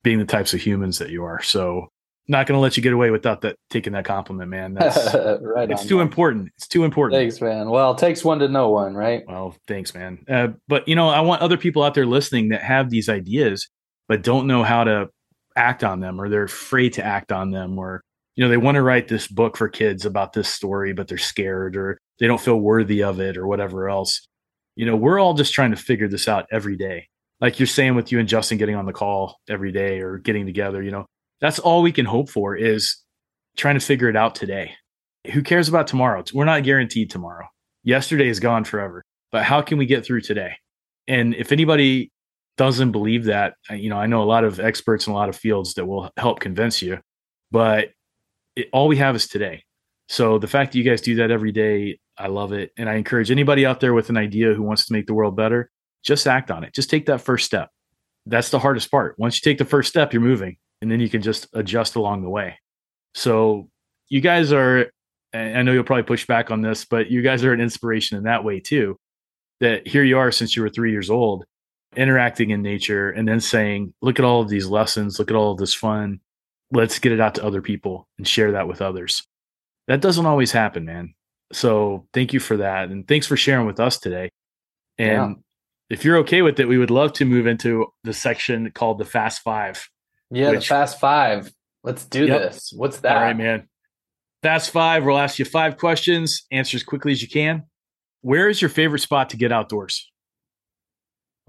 being 0.03 0.19
the 0.19 0.25
types 0.25 0.53
of 0.53 0.61
humans 0.61 0.97
that 0.99 1.09
you 1.09 1.23
are. 1.23 1.41
So 1.41 1.87
not 2.27 2.45
going 2.45 2.57
to 2.57 2.61
let 2.61 2.77
you 2.77 2.83
get 2.83 2.93
away 2.93 3.09
without 3.09 3.41
that 3.41 3.55
taking 3.69 3.93
that 3.93 4.05
compliment, 4.05 4.49
man. 4.49 4.75
That's 4.75 5.13
right. 5.41 5.69
It's 5.69 5.81
on, 5.81 5.87
too 5.87 5.97
man. 5.97 6.07
important. 6.07 6.49
It's 6.57 6.67
too 6.67 6.83
important. 6.83 7.19
Thanks, 7.19 7.41
man. 7.41 7.69
Well, 7.69 7.91
it 7.91 7.97
takes 7.97 8.23
one 8.23 8.39
to 8.39 8.47
know 8.47 8.69
one, 8.69 8.93
right? 8.93 9.23
Well, 9.27 9.55
thanks, 9.67 9.93
man. 9.93 10.19
Uh, 10.29 10.49
but 10.67 10.87
you 10.87 10.95
know, 10.95 11.09
I 11.09 11.21
want 11.21 11.41
other 11.41 11.57
people 11.57 11.83
out 11.83 11.95
there 11.95 12.05
listening 12.05 12.49
that 12.49 12.61
have 12.61 12.89
these 12.89 13.09
ideas 13.09 13.67
but 14.09 14.23
don't 14.23 14.47
know 14.47 14.63
how 14.63 14.83
to 14.83 15.07
act 15.55 15.83
on 15.83 16.01
them, 16.01 16.19
or 16.19 16.27
they're 16.27 16.43
afraid 16.43 16.93
to 16.93 17.05
act 17.05 17.31
on 17.31 17.51
them, 17.51 17.77
or 17.77 18.01
you 18.35 18.43
know, 18.43 18.49
they 18.49 18.57
want 18.57 18.75
to 18.75 18.81
write 18.81 19.07
this 19.07 19.27
book 19.27 19.55
for 19.55 19.69
kids 19.69 20.05
about 20.05 20.33
this 20.33 20.49
story, 20.49 20.91
but 20.91 21.07
they're 21.07 21.17
scared, 21.17 21.77
or 21.77 21.97
they 22.19 22.27
don't 22.27 22.41
feel 22.41 22.59
worthy 22.59 23.03
of 23.03 23.21
it, 23.21 23.37
or 23.37 23.47
whatever 23.47 23.87
else. 23.87 24.27
You 24.75 24.85
know, 24.85 24.95
we're 24.95 25.19
all 25.19 25.35
just 25.35 25.53
trying 25.53 25.71
to 25.71 25.77
figure 25.77 26.07
this 26.07 26.27
out 26.27 26.47
every 26.51 26.75
day. 26.75 27.07
Like 27.41 27.59
you're 27.59 27.67
saying 27.67 27.95
with 27.95 28.11
you 28.11 28.19
and 28.19 28.27
Justin 28.27 28.57
getting 28.57 28.75
on 28.75 28.85
the 28.85 28.93
call 28.93 29.37
every 29.47 29.71
day 29.71 30.01
or 30.01 30.17
getting 30.17 30.45
together, 30.45 30.81
you 30.83 30.91
know, 30.91 31.05
that's 31.39 31.59
all 31.59 31.81
we 31.81 31.91
can 31.91 32.05
hope 32.05 32.29
for 32.29 32.55
is 32.55 32.97
trying 33.55 33.75
to 33.79 33.85
figure 33.85 34.09
it 34.09 34.15
out 34.15 34.35
today. 34.35 34.73
Who 35.33 35.41
cares 35.41 35.69
about 35.69 35.87
tomorrow? 35.87 36.23
We're 36.33 36.45
not 36.45 36.63
guaranteed 36.63 37.09
tomorrow. 37.09 37.47
Yesterday 37.83 38.27
is 38.27 38.39
gone 38.39 38.63
forever. 38.65 39.03
But 39.31 39.43
how 39.43 39.61
can 39.61 39.77
we 39.77 39.85
get 39.85 40.05
through 40.05 40.21
today? 40.21 40.53
And 41.07 41.33
if 41.35 41.51
anybody 41.51 42.11
doesn't 42.57 42.91
believe 42.91 43.25
that, 43.25 43.53
you 43.69 43.89
know, 43.89 43.97
I 43.97 44.07
know 44.07 44.21
a 44.21 44.25
lot 44.25 44.43
of 44.43 44.59
experts 44.59 45.07
in 45.07 45.13
a 45.13 45.15
lot 45.15 45.29
of 45.29 45.35
fields 45.35 45.75
that 45.75 45.85
will 45.85 46.09
help 46.17 46.39
convince 46.39 46.81
you, 46.81 46.99
but 47.51 47.89
it, 48.55 48.67
all 48.73 48.87
we 48.87 48.97
have 48.97 49.15
is 49.15 49.27
today. 49.27 49.63
So 50.07 50.39
the 50.39 50.47
fact 50.47 50.71
that 50.71 50.77
you 50.77 50.83
guys 50.83 51.01
do 51.01 51.15
that 51.15 51.31
every 51.31 51.51
day, 51.51 51.99
I 52.17 52.27
love 52.27 52.51
it. 52.51 52.71
And 52.77 52.89
I 52.89 52.95
encourage 52.95 53.31
anybody 53.31 53.65
out 53.65 53.79
there 53.79 53.93
with 53.93 54.09
an 54.09 54.17
idea 54.17 54.53
who 54.53 54.63
wants 54.63 54.87
to 54.87 54.93
make 54.93 55.05
the 55.05 55.13
world 55.13 55.35
better, 55.35 55.69
just 56.03 56.27
act 56.27 56.51
on 56.51 56.63
it. 56.63 56.73
Just 56.73 56.89
take 56.89 57.05
that 57.07 57.21
first 57.21 57.45
step. 57.45 57.69
That's 58.25 58.49
the 58.49 58.59
hardest 58.59 58.91
part. 58.91 59.15
Once 59.17 59.37
you 59.37 59.49
take 59.49 59.57
the 59.57 59.65
first 59.65 59.89
step, 59.89 60.13
you're 60.13 60.21
moving 60.21 60.57
and 60.81 60.91
then 60.91 60.99
you 60.99 61.09
can 61.09 61.21
just 61.21 61.47
adjust 61.53 61.95
along 61.95 62.21
the 62.21 62.29
way. 62.29 62.57
So 63.15 63.69
you 64.07 64.21
guys 64.21 64.51
are, 64.53 64.91
I 65.33 65.61
know 65.61 65.71
you'll 65.71 65.83
probably 65.83 66.03
push 66.03 66.25
back 66.25 66.51
on 66.51 66.61
this, 66.61 66.85
but 66.85 67.09
you 67.09 67.21
guys 67.21 67.43
are 67.43 67.53
an 67.53 67.61
inspiration 67.61 68.17
in 68.17 68.23
that 68.23 68.43
way 68.43 68.59
too. 68.59 68.97
That 69.59 69.87
here 69.87 70.03
you 70.03 70.17
are 70.17 70.31
since 70.31 70.55
you 70.55 70.61
were 70.61 70.69
three 70.69 70.91
years 70.91 71.09
old, 71.09 71.43
interacting 71.95 72.51
in 72.51 72.61
nature 72.61 73.09
and 73.09 73.27
then 73.27 73.39
saying, 73.39 73.93
look 74.01 74.19
at 74.19 74.25
all 74.25 74.41
of 74.41 74.49
these 74.49 74.67
lessons, 74.67 75.19
look 75.19 75.29
at 75.29 75.35
all 75.35 75.51
of 75.51 75.57
this 75.57 75.73
fun. 75.73 76.19
Let's 76.71 76.99
get 76.99 77.11
it 77.11 77.19
out 77.19 77.35
to 77.35 77.43
other 77.43 77.61
people 77.61 78.07
and 78.17 78.27
share 78.27 78.51
that 78.53 78.67
with 78.67 78.81
others. 78.81 79.23
That 79.87 80.01
doesn't 80.01 80.25
always 80.25 80.51
happen, 80.51 80.85
man. 80.85 81.15
So 81.51 82.07
thank 82.13 82.31
you 82.31 82.39
for 82.39 82.57
that. 82.57 82.89
And 82.89 83.07
thanks 83.07 83.25
for 83.25 83.35
sharing 83.35 83.65
with 83.65 83.79
us 83.79 83.97
today. 83.97 84.29
And 84.99 85.35
yeah. 85.35 85.41
If 85.89 86.05
you're 86.05 86.17
okay 86.17 86.41
with 86.41 86.59
it, 86.59 86.67
we 86.67 86.77
would 86.77 86.91
love 86.91 87.13
to 87.13 87.25
move 87.25 87.47
into 87.47 87.87
the 88.03 88.13
section 88.13 88.71
called 88.71 88.99
the 88.99 89.05
Fast 89.05 89.41
Five. 89.41 89.89
Yeah, 90.31 90.51
which, 90.51 90.61
the 90.61 90.65
Fast 90.75 90.99
Five. 90.99 91.51
Let's 91.83 92.05
do 92.05 92.25
yep. 92.25 92.41
this. 92.41 92.71
What's 92.75 92.99
that? 92.99 93.15
All 93.15 93.23
right, 93.23 93.37
man. 93.37 93.67
Fast 94.43 94.71
Five. 94.71 95.05
We'll 95.05 95.17
ask 95.17 95.39
you 95.39 95.45
five 95.45 95.77
questions. 95.77 96.45
Answer 96.51 96.77
as 96.77 96.83
quickly 96.83 97.11
as 97.11 97.21
you 97.21 97.27
can. 97.27 97.63
Where 98.21 98.49
is 98.49 98.61
your 98.61 98.69
favorite 98.69 98.99
spot 98.99 99.29
to 99.31 99.37
get 99.37 99.51
outdoors? 99.51 100.11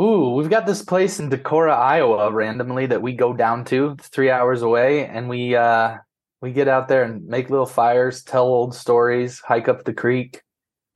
Ooh, 0.01 0.31
we've 0.31 0.49
got 0.49 0.65
this 0.65 0.83
place 0.83 1.21
in 1.21 1.29
Decorah, 1.29 1.77
Iowa, 1.77 2.33
randomly 2.33 2.87
that 2.87 3.03
we 3.03 3.12
go 3.12 3.35
down 3.35 3.67
to. 3.67 3.97
It's 3.99 4.09
three 4.09 4.31
hours 4.31 4.62
away, 4.62 5.07
and 5.07 5.29
we 5.29 5.55
uh, 5.55 5.99
we 6.41 6.53
get 6.53 6.69
out 6.69 6.89
there 6.89 7.03
and 7.03 7.27
make 7.27 7.51
little 7.51 7.67
fires, 7.67 8.23
tell 8.23 8.45
old 8.45 8.75
stories, 8.75 9.41
hike 9.41 9.69
up 9.69 9.85
the 9.85 9.93
creek, 9.93 10.41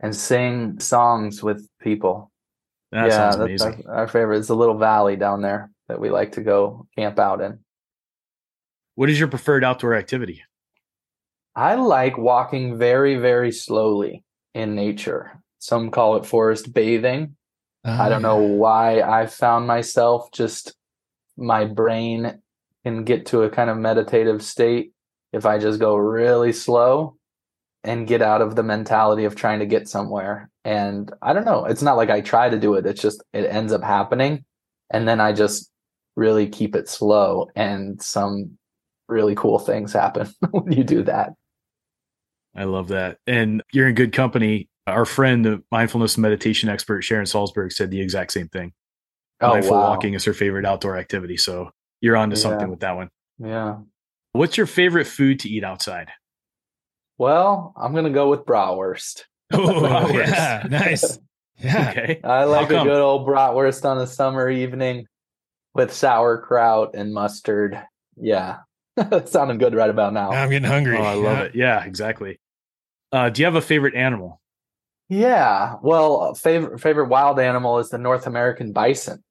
and 0.01 0.17
sing 0.17 0.81
songs 0.81 1.43
with 1.43 1.69
people. 1.81 2.31
That 2.95 3.09
yeah, 3.09 3.31
sounds 3.31 3.37
amazing. 3.37 3.83
Our, 3.89 3.95
our 3.97 4.07
favorite. 4.07 4.39
is 4.39 4.51
a 4.51 4.55
little 4.55 4.79
valley 4.79 5.17
down 5.17 5.43
there 5.43 5.73
that 5.89 6.01
we 6.01 6.11
like 6.11 6.33
to 6.33 6.43
go 6.43 6.87
camp 6.97 7.19
out 7.19 7.41
in. 7.41 7.59
What 8.95 9.11
is 9.11 9.19
your 9.19 9.27
preferred 9.27 9.65
outdoor 9.65 9.95
activity? 9.95 10.45
I 11.57 11.75
like 11.75 12.17
walking 12.17 12.79
very, 12.79 13.17
very 13.17 13.51
slowly 13.51 14.23
in 14.55 14.77
nature. 14.77 15.43
Some 15.59 15.91
call 15.91 16.19
it 16.19 16.25
forest 16.25 16.73
bathing. 16.73 17.35
Uh, 17.85 17.99
I 18.01 18.09
don't 18.09 18.23
know 18.23 18.37
why 18.37 19.01
I 19.01 19.27
found 19.27 19.67
myself 19.67 20.31
just 20.31 20.77
my 21.37 21.65
brain 21.65 22.41
can 22.85 23.03
get 23.03 23.27
to 23.27 23.43
a 23.43 23.51
kind 23.51 23.71
of 23.71 23.77
meditative 23.77 24.41
state 24.41 24.93
if 25.33 25.47
I 25.47 25.59
just 25.59 25.81
go 25.81 25.97
really 25.97 26.53
slow 26.53 27.17
and 27.85 28.07
get 28.07 28.23
out 28.23 28.41
of 28.41 28.57
the 28.57 28.63
mentality 28.63 29.25
of 29.25 29.37
trying 29.37 29.59
to 29.59 29.67
get 29.67 29.89
somewhere. 29.89 30.51
And 30.65 31.13
I 31.23 31.33
don't 31.33 31.45
know, 31.45 31.67
it's 31.67 31.83
not 31.83 31.97
like 31.97 32.11
I 32.11 32.21
try 32.21 32.49
to 32.49 32.59
do 32.59 32.75
it, 32.75 32.87
it's 32.87 33.03
just 33.03 33.23
it 33.33 33.45
ends 33.45 33.73
up 33.73 33.83
happening. 33.83 34.45
And 34.91 35.07
then 35.07 35.21
I 35.21 35.33
just 35.33 35.71
really 36.17 36.49
keep 36.49 36.75
it 36.75 36.89
slow 36.89 37.49
and 37.55 38.01
some 38.01 38.57
really 39.09 39.35
cool 39.35 39.59
things 39.59 39.93
happen 39.93 40.29
when 40.51 40.73
you 40.73 40.85
do 40.85 41.03
that. 41.05 41.33
I 42.57 42.65
love 42.65 42.89
that. 42.89 43.19
And 43.27 43.63
you're 43.73 43.89
in 43.89 43.95
good 43.95 44.13
company. 44.13 44.69
Our 44.87 45.05
friend, 45.05 45.45
the 45.45 45.63
mindfulness 45.71 46.17
meditation 46.17 46.69
expert, 46.69 47.03
Sharon 47.03 47.25
Salzberg, 47.25 47.73
said 47.73 47.91
the 47.91 48.01
exact 48.01 48.33
same 48.33 48.49
thing. 48.49 48.73
Oh, 49.41 49.51
Mindful 49.51 49.73
wow. 49.73 49.91
walking 49.91 50.15
is 50.15 50.25
her 50.25 50.35
favorite 50.35 50.65
outdoor 50.65 50.97
activity. 50.97 51.37
So 51.37 51.71
you're 52.01 52.17
on 52.17 52.31
to 52.31 52.37
yeah. 52.37 52.43
something 52.43 52.71
with 52.71 52.81
that 52.81 52.97
one. 52.97 53.09
Yeah. 53.39 53.79
What's 54.33 54.57
your 54.57 54.67
favorite 54.67 55.07
food 55.07 55.41
to 55.41 55.49
eat 55.49 55.65
outside? 55.65 56.11
Well, 57.19 57.73
I'm 57.77 57.93
going 57.93 58.05
to 58.05 58.11
go 58.11 58.31
with 58.31 58.45
bratwurst. 58.45 59.25
Oh, 59.53 60.09
yeah. 60.09 60.67
nice. 60.69 61.19
Yeah. 61.59 61.91
Okay. 61.91 62.21
I 62.25 62.45
like 62.45 62.71
a 62.71 62.83
good 62.83 63.01
old 63.01 63.27
bratwurst 63.27 63.85
on 63.85 63.99
a 63.99 64.07
summer 64.07 64.51
evening 64.51 65.07
with 65.75 65.93
sauerkraut 65.93 66.95
and 66.95 67.13
mustard. 67.13 67.81
Yeah. 68.17 68.59
Sounding 69.27 69.59
good 69.59 69.75
right 69.75 69.91
about 69.91 70.13
now. 70.13 70.31
I'm 70.31 70.51
getting 70.51 70.69
hungry. 70.69 70.97
Oh, 70.97 71.03
I 71.03 71.15
love 71.15 71.39
yeah. 71.39 71.45
it. 71.45 71.55
Yeah, 71.55 71.85
exactly. 71.85 72.41
Uh, 73.13 73.31
do 73.31 73.43
you 73.43 73.47
have 73.47 73.55
a 73.55 73.61
favorite 73.61 73.95
animal? 73.95 74.41
Yeah. 75.09 75.77
Well, 75.83 76.35
favorite 76.35 76.81
favorite 76.81 77.09
wild 77.09 77.39
animal 77.39 77.79
is 77.79 77.91
the 77.91 77.99
North 77.99 78.27
American 78.27 78.73
bison. 78.73 79.23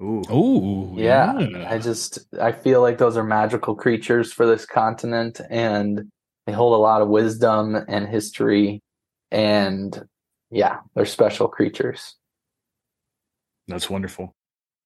Ooh. 0.00 0.22
Ooh. 0.30 0.94
Yeah. 0.96 1.38
yeah. 1.38 1.70
I 1.70 1.78
just 1.78 2.20
I 2.40 2.52
feel 2.52 2.80
like 2.80 2.98
those 2.98 3.16
are 3.16 3.24
magical 3.24 3.74
creatures 3.74 4.32
for 4.32 4.46
this 4.46 4.66
continent 4.66 5.40
and 5.50 6.10
they 6.46 6.52
hold 6.52 6.74
a 6.74 6.82
lot 6.82 7.02
of 7.02 7.08
wisdom 7.08 7.76
and 7.88 8.08
history 8.08 8.82
and 9.30 10.06
yeah, 10.50 10.80
they're 10.94 11.06
special 11.06 11.48
creatures. 11.48 12.16
That's 13.68 13.88
wonderful. 13.88 14.34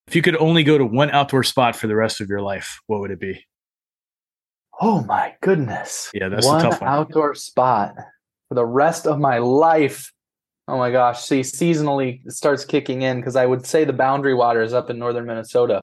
If 0.07 0.15
you 0.15 0.23
could 0.23 0.37
only 0.37 0.62
go 0.62 0.78
to 0.78 0.85
one 0.85 1.11
outdoor 1.11 1.43
spot 1.43 1.74
for 1.74 1.89
the 1.89 1.97
rest 1.97 2.20
of 2.20 2.28
your 2.28 2.41
life, 2.41 2.81
what 2.87 3.01
would 3.01 3.11
it 3.11 3.19
be? 3.19 3.45
Oh 4.81 5.03
my 5.05 5.35
goodness. 5.41 6.11
Yeah, 6.15 6.28
that's 6.28 6.47
a 6.47 6.61
tough 6.61 6.81
one, 6.81 6.91
one. 6.91 6.99
outdoor 6.99 7.35
spot 7.35 7.95
for 8.49 8.55
the 8.55 8.65
rest 8.65 9.07
of 9.07 9.19
my 9.19 9.39
life. 9.39 10.12
Oh 10.69 10.78
my 10.78 10.91
gosh. 10.91 11.24
See, 11.24 11.41
seasonally 11.41 12.24
it 12.24 12.33
starts 12.33 12.65
kicking 12.65 13.03
in 13.03 13.16
because 13.16 13.37
I 13.37 13.47
would 13.47 13.66
say 13.66 13.85
the 13.85 13.93
boundary 13.93 14.35
water 14.35 14.62
is 14.62 14.74
up 14.74 14.91
in 14.91 14.99
northern 14.99 15.27
Minnesota. 15.27 15.81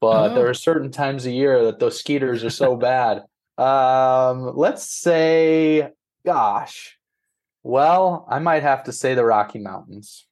But 0.00 0.32
oh. 0.32 0.34
there 0.34 0.48
are 0.48 0.54
certain 0.54 0.90
times 0.90 1.26
a 1.26 1.30
year 1.30 1.64
that 1.64 1.78
those 1.78 1.98
skeeters 1.98 2.42
are 2.42 2.50
so 2.50 2.74
bad. 2.76 3.22
Um, 3.60 4.56
let's 4.56 4.84
say, 4.84 5.90
gosh. 6.24 6.96
Well, 7.62 8.26
I 8.30 8.38
might 8.38 8.62
have 8.62 8.84
to 8.84 8.92
say 8.92 9.14
the 9.14 9.24
Rocky 9.24 9.58
Mountains. 9.58 10.26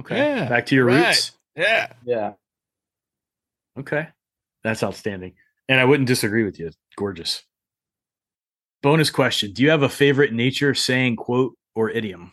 Okay. 0.00 0.16
Yeah, 0.16 0.48
Back 0.48 0.66
to 0.66 0.74
your 0.74 0.86
right. 0.86 1.06
roots. 1.06 1.32
Yeah. 1.54 1.92
Yeah. 2.04 2.32
Okay. 3.78 4.08
That's 4.64 4.82
outstanding. 4.82 5.34
And 5.68 5.80
I 5.80 5.84
wouldn't 5.84 6.08
disagree 6.08 6.44
with 6.44 6.58
you. 6.58 6.70
Gorgeous. 6.96 7.44
Bonus 8.82 9.10
question 9.10 9.52
Do 9.52 9.62
you 9.62 9.70
have 9.70 9.82
a 9.82 9.88
favorite 9.88 10.32
nature 10.32 10.74
saying, 10.74 11.16
quote, 11.16 11.54
or 11.76 11.90
idiom? 11.90 12.32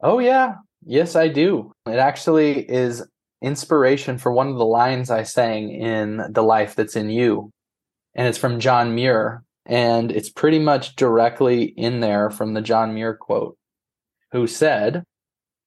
Oh, 0.00 0.20
yeah. 0.20 0.54
Yes, 0.84 1.16
I 1.16 1.26
do. 1.26 1.72
It 1.86 1.98
actually 1.98 2.60
is 2.70 3.04
inspiration 3.42 4.18
for 4.18 4.30
one 4.30 4.48
of 4.48 4.56
the 4.56 4.64
lines 4.64 5.10
I 5.10 5.24
sang 5.24 5.70
in 5.70 6.22
The 6.30 6.42
Life 6.42 6.76
That's 6.76 6.94
in 6.94 7.10
You. 7.10 7.50
And 8.18 8.26
it's 8.26 8.36
from 8.36 8.58
John 8.58 8.96
Muir. 8.96 9.44
And 9.64 10.10
it's 10.10 10.28
pretty 10.28 10.58
much 10.58 10.96
directly 10.96 11.62
in 11.62 12.00
there 12.00 12.30
from 12.30 12.54
the 12.54 12.60
John 12.60 12.94
Muir 12.94 13.14
quote, 13.14 13.56
who 14.32 14.46
said, 14.46 15.04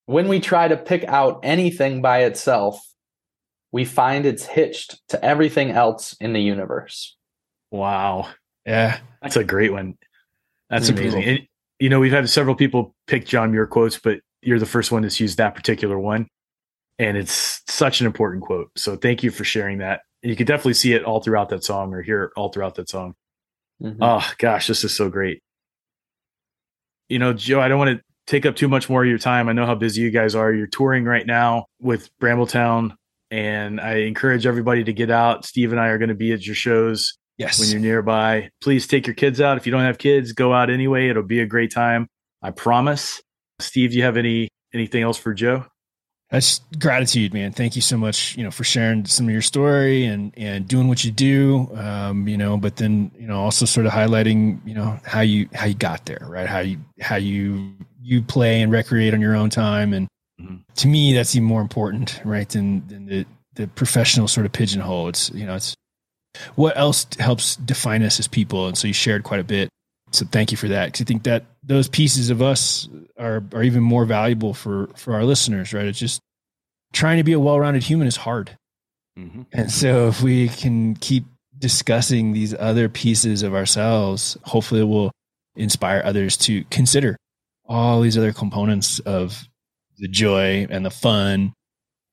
When 0.05 0.27
we 0.27 0.41
try 0.41 0.67
to 0.67 0.75
pick 0.75 1.05
out 1.05 1.39
anything 1.43 2.01
by 2.01 2.23
itself, 2.23 2.79
we 3.71 3.85
find 3.85 4.25
it's 4.25 4.45
hitched 4.45 4.99
to 5.09 5.23
everything 5.23 5.71
else 5.71 6.13
in 6.19 6.33
the 6.33 6.41
universe. 6.41 7.15
Wow. 7.71 8.27
Yeah. 8.65 8.99
That's 9.21 9.37
a 9.37 9.45
great 9.45 9.71
one. 9.71 9.97
That's 10.69 10.89
mm-hmm. 10.89 10.99
amazing. 10.99 11.23
And, 11.23 11.39
you 11.79 11.89
know, 11.89 12.01
we've 12.01 12.11
had 12.11 12.29
several 12.29 12.55
people 12.55 12.93
pick 13.07 13.25
John 13.25 13.51
Muir 13.51 13.65
quotes, 13.65 13.97
but 13.97 14.19
you're 14.41 14.59
the 14.59 14.65
first 14.65 14.91
one 14.91 15.03
that's 15.03 15.21
used 15.21 15.37
that 15.37 15.55
particular 15.55 15.97
one. 15.97 16.27
And 16.99 17.15
it's 17.15 17.61
such 17.69 18.01
an 18.01 18.07
important 18.07 18.43
quote. 18.43 18.71
So 18.75 18.97
thank 18.97 19.23
you 19.23 19.31
for 19.31 19.45
sharing 19.45 19.77
that. 19.77 20.01
You 20.23 20.35
could 20.35 20.47
definitely 20.47 20.75
see 20.75 20.93
it 20.93 21.03
all 21.03 21.19
throughout 21.21 21.49
that 21.49 21.63
song 21.63 21.93
or 21.93 22.01
hear 22.01 22.23
it 22.25 22.31
all 22.35 22.49
throughout 22.49 22.75
that 22.75 22.89
song. 22.89 23.15
Mm-hmm. 23.81 24.01
Oh, 24.03 24.23
gosh, 24.37 24.67
this 24.67 24.83
is 24.83 24.93
so 24.95 25.09
great. 25.09 25.41
You 27.09 27.19
know, 27.19 27.33
Joe, 27.33 27.59
I 27.59 27.67
don't 27.67 27.79
want 27.79 27.97
to 27.97 28.03
take 28.27 28.45
up 28.45 28.55
too 28.55 28.67
much 28.67 28.89
more 28.89 29.03
of 29.03 29.09
your 29.09 29.17
time. 29.17 29.49
I 29.49 29.53
know 29.53 29.65
how 29.65 29.75
busy 29.75 30.01
you 30.01 30.11
guys 30.11 30.35
are. 30.35 30.53
You're 30.53 30.67
touring 30.67 31.03
right 31.05 31.25
now 31.25 31.65
with 31.81 32.09
Brambletown, 32.19 32.93
and 33.31 33.81
I 33.81 33.95
encourage 34.01 34.45
everybody 34.45 34.83
to 34.83 34.93
get 34.93 35.09
out. 35.09 35.45
Steve 35.45 35.71
and 35.71 35.81
I 35.81 35.87
are 35.87 35.97
going 35.97 36.09
to 36.09 36.15
be 36.15 36.31
at 36.31 36.45
your 36.45 36.55
shows 36.55 37.17
Yes. 37.37 37.59
when 37.59 37.69
you're 37.71 37.79
nearby. 37.79 38.49
Please 38.61 38.85
take 38.85 39.07
your 39.07 39.15
kids 39.15 39.41
out. 39.41 39.57
If 39.57 39.65
you 39.65 39.71
don't 39.71 39.81
have 39.81 39.97
kids, 39.97 40.31
go 40.33 40.53
out 40.53 40.69
anyway. 40.69 41.09
It'll 41.09 41.23
be 41.23 41.39
a 41.39 41.45
great 41.47 41.71
time. 41.73 42.07
I 42.43 42.51
promise. 42.51 43.21
Steve, 43.59 43.91
do 43.91 43.97
you 43.97 44.03
have 44.03 44.17
any 44.17 44.49
anything 44.73 45.01
else 45.03 45.17
for 45.17 45.33
Joe? 45.33 45.65
That's 46.31 46.61
gratitude, 46.79 47.33
man. 47.33 47.51
Thank 47.51 47.75
you 47.75 47.81
so 47.81 47.97
much, 47.97 48.37
you 48.37 48.43
know, 48.45 48.51
for 48.51 48.63
sharing 48.63 49.05
some 49.05 49.27
of 49.27 49.33
your 49.33 49.41
story 49.41 50.05
and 50.05 50.33
and 50.37 50.65
doing 50.65 50.87
what 50.87 51.03
you 51.03 51.11
do. 51.11 51.69
Um, 51.75 52.25
you 52.25 52.37
know, 52.37 52.55
but 52.55 52.77
then 52.77 53.11
you 53.19 53.27
know 53.27 53.37
also 53.41 53.65
sort 53.65 53.85
of 53.85 53.91
highlighting, 53.91 54.65
you 54.65 54.73
know, 54.73 54.97
how 55.05 55.19
you 55.21 55.49
how 55.53 55.65
you 55.65 55.73
got 55.73 56.05
there, 56.05 56.25
right? 56.29 56.47
How 56.47 56.59
you 56.59 56.77
how 57.01 57.17
you 57.17 57.73
you 58.01 58.21
play 58.21 58.61
and 58.61 58.71
recreate 58.71 59.13
on 59.13 59.19
your 59.19 59.35
own 59.35 59.49
time, 59.49 59.93
and 59.93 60.07
Mhm. 60.41 60.61
to 60.75 60.87
me, 60.87 61.13
that's 61.13 61.35
even 61.35 61.47
more 61.47 61.61
important, 61.61 62.21
right? 62.23 62.47
Than 62.47 62.87
than 62.87 63.05
the 63.07 63.25
the 63.55 63.67
professional 63.67 64.29
sort 64.29 64.45
of 64.45 64.53
pigeonhole. 64.53 65.09
It's 65.09 65.29
you 65.31 65.45
know, 65.45 65.55
it's 65.55 65.75
what 66.55 66.77
else 66.77 67.05
helps 67.19 67.57
define 67.57 68.03
us 68.03 68.19
as 68.21 68.29
people, 68.29 68.67
and 68.67 68.77
so 68.77 68.87
you 68.87 68.93
shared 68.93 69.23
quite 69.23 69.41
a 69.41 69.43
bit. 69.43 69.67
So 70.11 70.25
thank 70.25 70.51
you 70.51 70.57
for 70.57 70.69
that. 70.69 70.85
Because 70.85 71.01
I 71.01 71.05
think 71.05 71.23
that 71.23 71.43
those 71.63 71.87
pieces 71.87 72.29
of 72.29 72.41
us 72.41 72.89
are 73.17 73.43
are 73.53 73.63
even 73.63 73.83
more 73.83 74.05
valuable 74.05 74.53
for 74.53 74.87
for 74.95 75.13
our 75.13 75.23
listeners, 75.23 75.73
right? 75.73 75.85
It's 75.85 75.99
just 75.99 76.21
trying 76.93 77.17
to 77.17 77.23
be 77.23 77.33
a 77.33 77.39
well-rounded 77.39 77.83
human 77.83 78.07
is 78.07 78.17
hard. 78.17 78.57
Mm-hmm. 79.17 79.43
And 79.53 79.71
so 79.71 80.07
if 80.07 80.21
we 80.21 80.49
can 80.49 80.95
keep 80.95 81.25
discussing 81.57 82.33
these 82.33 82.53
other 82.53 82.89
pieces 82.89 83.43
of 83.43 83.53
ourselves, 83.53 84.37
hopefully 84.43 84.81
it 84.81 84.85
will 84.85 85.11
inspire 85.55 86.01
others 86.03 86.35
to 86.37 86.63
consider 86.65 87.15
all 87.65 88.01
these 88.01 88.17
other 88.17 88.33
components 88.33 88.99
of 88.99 89.47
the 89.97 90.07
joy 90.07 90.67
and 90.69 90.85
the 90.85 90.89
fun 90.89 91.53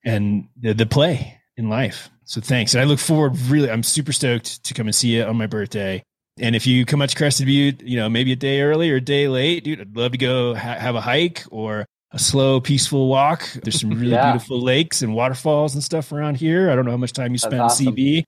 and 0.05 0.49
the, 0.61 0.75
the 0.75 0.87
play 0.87 1.41
in 1.57 1.69
life. 1.69 2.11
So 2.25 2.41
thanks. 2.41 2.75
And 2.75 2.81
I 2.81 2.85
look 2.85 2.99
forward 2.99 3.39
really, 3.49 3.71
I'm 3.71 3.83
super 3.83 4.13
stoked 4.13 4.63
to 4.65 4.75
come 4.75 4.87
and 4.87 4.95
see 4.95 5.17
you 5.17 5.25
on 5.25 5.37
my 5.37 5.47
birthday. 5.47 6.03
And 6.41 6.55
if 6.57 6.67
you 6.67 6.85
come 6.85 7.03
out 7.03 7.09
to 7.11 7.17
Crested 7.17 7.47
Butte, 7.47 7.83
you 7.83 7.97
know, 7.97 8.09
maybe 8.09 8.33
a 8.33 8.37
day 8.37 8.61
early 8.63 8.91
or 8.91 8.97
a 8.97 9.01
day 9.01 9.29
late, 9.29 9.65
dude, 9.65 9.81
I'd 9.81 9.97
love 9.97 10.13
to 10.13 10.19
go 10.19 10.55
ha- 10.55 10.75
have 10.79 10.95
a 10.95 11.01
hike 11.01 11.45
or 11.51 11.85
a 12.13 12.19
slow, 12.19 12.61
peaceful 12.61 13.09
walk. 13.09 13.49
There's 13.63 13.81
some 13.81 13.91
really 13.91 14.11
Yeah. 14.13 14.33
beautiful 14.33 14.61
lakes 14.61 15.03
and 15.03 15.15
waterfalls 15.15 15.75
and 15.75 15.83
stuff 15.83 16.13
around 16.13 16.37
here. 16.37 16.71
I 16.71 16.77
don't 16.77 16.85
know 16.85 16.91
how 16.93 16.97
much 16.97 17.13
time 17.13 17.33
you 17.33 17.39
That's 17.39 17.43
spend 17.43 17.55
in 17.55 17.61
awesome. 17.61 17.87
CB, 17.97 18.23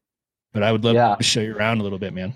but 0.53 0.63
I 0.63 0.73
would 0.73 0.85
love 0.85 0.95
Yeah. 0.95 1.15
to 1.17 1.23
show 1.23 1.41
you 1.41 1.55
around 1.55 1.81
a 1.81 1.83
little 1.83 1.99
bit, 1.99 2.13
man. 2.13 2.35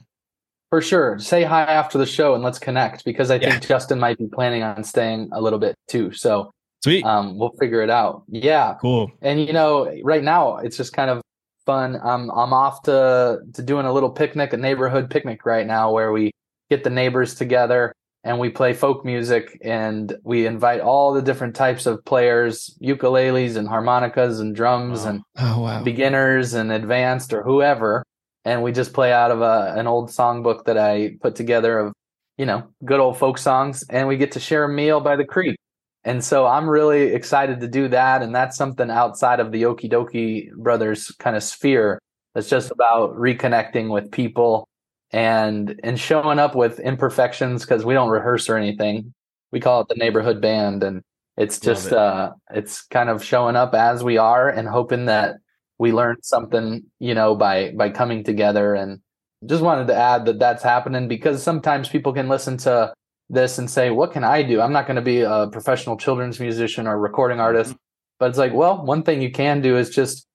For 0.70 0.80
sure. 0.80 1.18
Say 1.18 1.44
hi 1.44 1.62
after 1.62 1.98
the 1.98 2.06
show 2.06 2.34
and 2.34 2.42
let's 2.42 2.58
connect 2.58 3.04
because 3.04 3.30
I 3.30 3.36
Yeah. 3.36 3.50
think 3.50 3.68
Justin 3.68 3.98
might 4.00 4.18
be 4.18 4.26
planning 4.26 4.62
on 4.62 4.82
staying 4.84 5.28
a 5.32 5.40
little 5.40 5.58
bit 5.58 5.74
too. 5.88 6.12
So 6.12 6.50
Sweet. 6.82 7.04
um, 7.04 7.38
we'll 7.38 7.52
figure 7.60 7.82
it 7.82 7.90
out. 7.90 8.22
Yeah. 8.28 8.74
cool. 8.80 9.10
And 9.22 9.40
you 9.44 9.52
know, 9.52 9.92
right 10.02 10.22
now 10.24 10.56
it's 10.58 10.76
just 10.76 10.92
kind 10.92 11.10
of 11.10 11.20
fun. 11.66 11.96
I'm 12.02 12.30
I'm 12.30 12.52
off 12.52 12.82
to 12.82 13.40
to 13.54 13.62
doing 13.62 13.86
a 13.86 13.92
little 13.92 14.10
picnic, 14.10 14.52
a 14.52 14.56
neighborhood 14.56 15.10
picnic 15.10 15.44
right 15.46 15.66
now 15.66 15.92
where 15.92 16.12
we 16.12 16.30
get 16.70 16.84
the 16.84 16.90
neighbors 16.90 17.34
together 17.34 17.92
and 18.22 18.38
we 18.38 18.48
play 18.48 18.72
folk 18.72 19.04
music 19.04 19.58
and 19.62 20.16
we 20.24 20.46
invite 20.46 20.80
all 20.80 21.12
the 21.12 21.20
different 21.22 21.54
types 21.54 21.84
of 21.86 22.02
players, 22.04 22.76
ukuleles 22.82 23.56
and 23.56 23.68
harmonicas 23.68 24.40
and 24.40 24.56
drums 24.56 25.02
Wow. 25.04 25.08
and 25.10 25.20
Oh, 25.38 25.60
wow. 25.60 25.82
beginners 25.82 26.54
and 26.54 26.72
advanced 26.72 27.32
or 27.34 27.42
whoever 27.42 28.02
and 28.46 28.62
we 28.62 28.72
just 28.72 28.92
play 28.92 29.12
out 29.12 29.30
of 29.30 29.40
a, 29.40 29.74
an 29.76 29.86
old 29.86 30.10
songbook 30.10 30.64
that 30.66 30.76
i 30.78 31.16
put 31.22 31.34
together 31.34 31.78
of 31.78 31.92
you 32.38 32.44
know 32.46 32.62
good 32.84 33.00
old 33.00 33.16
folk 33.18 33.38
songs 33.38 33.84
and 33.88 34.06
we 34.08 34.16
get 34.18 34.32
to 34.32 34.40
share 34.40 34.64
a 34.64 34.68
meal 34.68 35.00
by 35.00 35.16
the 35.16 35.24
creek 35.24 35.56
and 36.04 36.22
so 36.22 36.46
i'm 36.46 36.68
really 36.68 37.14
excited 37.14 37.60
to 37.60 37.68
do 37.68 37.88
that. 37.88 38.22
And 38.22 38.34
that's 38.34 38.56
something 38.56 38.90
outside 38.90 39.40
of 39.40 39.52
the 39.52 39.62
Okee 39.62 39.90
Dokee 39.90 40.52
Brothers 40.52 41.10
kind 41.18 41.36
of 41.36 41.42
sphere 41.42 42.00
that's 42.34 42.48
just 42.48 42.70
about 42.70 43.14
reconnecting 43.16 43.90
with 43.90 44.10
people 44.10 44.68
and 45.12 45.80
and 45.82 45.98
showing 45.98 46.38
up 46.38 46.54
with 46.54 46.80
imperfections 46.80 47.62
because 47.62 47.84
we 47.84 47.94
don't 47.94 48.10
rehearse 48.10 48.48
or 48.48 48.56
anything. 48.56 49.14
We 49.52 49.60
call 49.60 49.82
it 49.82 49.88
the 49.88 49.94
neighborhood 49.94 50.40
band. 50.40 50.82
And 50.82 51.02
it's 51.36 51.58
just 51.58 51.86
it. 51.86 51.92
uh 51.92 52.32
it's 52.50 52.82
kind 52.86 53.08
of 53.08 53.24
showing 53.24 53.56
up 53.56 53.74
as 53.74 54.04
we 54.04 54.18
are 54.18 54.48
and 54.48 54.68
hoping 54.68 55.06
that 55.06 55.36
we 55.78 55.92
learn 55.92 56.16
something 56.22 56.84
you 56.98 57.14
know 57.14 57.34
by 57.34 57.72
by 57.72 57.90
coming 57.90 58.24
together. 58.24 58.74
And 58.74 59.00
just 59.46 59.62
wanted 59.62 59.86
to 59.88 59.94
add 59.94 60.26
that 60.26 60.38
that's 60.38 60.62
happening 60.62 61.08
because 61.08 61.42
sometimes 61.42 61.88
people 61.88 62.12
can 62.12 62.28
listen 62.28 62.56
to 62.58 62.92
this 63.34 63.58
and 63.58 63.70
say 63.70 63.90
what 63.90 64.12
can 64.12 64.24
i 64.24 64.42
do? 64.42 64.60
I'm 64.60 64.72
not 64.72 64.86
going 64.86 64.96
to 64.96 65.02
be 65.02 65.20
a 65.20 65.48
professional 65.50 65.96
children's 65.96 66.40
musician 66.40 66.86
or 66.86 66.98
recording 66.98 67.40
artist. 67.40 67.74
But 68.18 68.30
it's 68.30 68.38
like 68.38 68.54
well 68.54 68.84
one 68.84 69.02
thing 69.02 69.20
you 69.20 69.30
can 69.30 69.60
do 69.60 69.76
is 69.76 69.90
just 69.90 70.26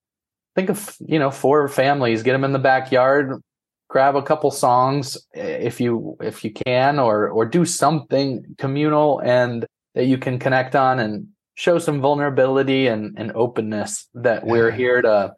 think 0.54 0.68
of 0.68 0.96
you 1.00 1.18
know 1.18 1.30
four 1.30 1.68
families 1.68 2.22
get 2.22 2.32
them 2.32 2.44
in 2.44 2.52
the 2.52 2.58
backyard 2.58 3.40
grab 3.88 4.16
a 4.16 4.22
couple 4.22 4.50
songs 4.50 5.18
eh, 5.34 5.58
if 5.60 5.80
you 5.80 6.16
if 6.20 6.44
you 6.44 6.52
can 6.52 6.98
or 6.98 7.28
or 7.28 7.44
do 7.44 7.64
something 7.64 8.44
communal 8.56 9.20
and 9.20 9.66
that 9.94 10.06
you 10.06 10.16
can 10.16 10.38
connect 10.38 10.76
on 10.76 11.00
and 11.00 11.26
show 11.56 11.78
some 11.78 12.00
vulnerability 12.00 12.86
and, 12.86 13.18
and 13.18 13.32
openness 13.34 14.08
that 14.14 14.46
we're 14.46 14.70
here 14.70 15.02
to 15.02 15.34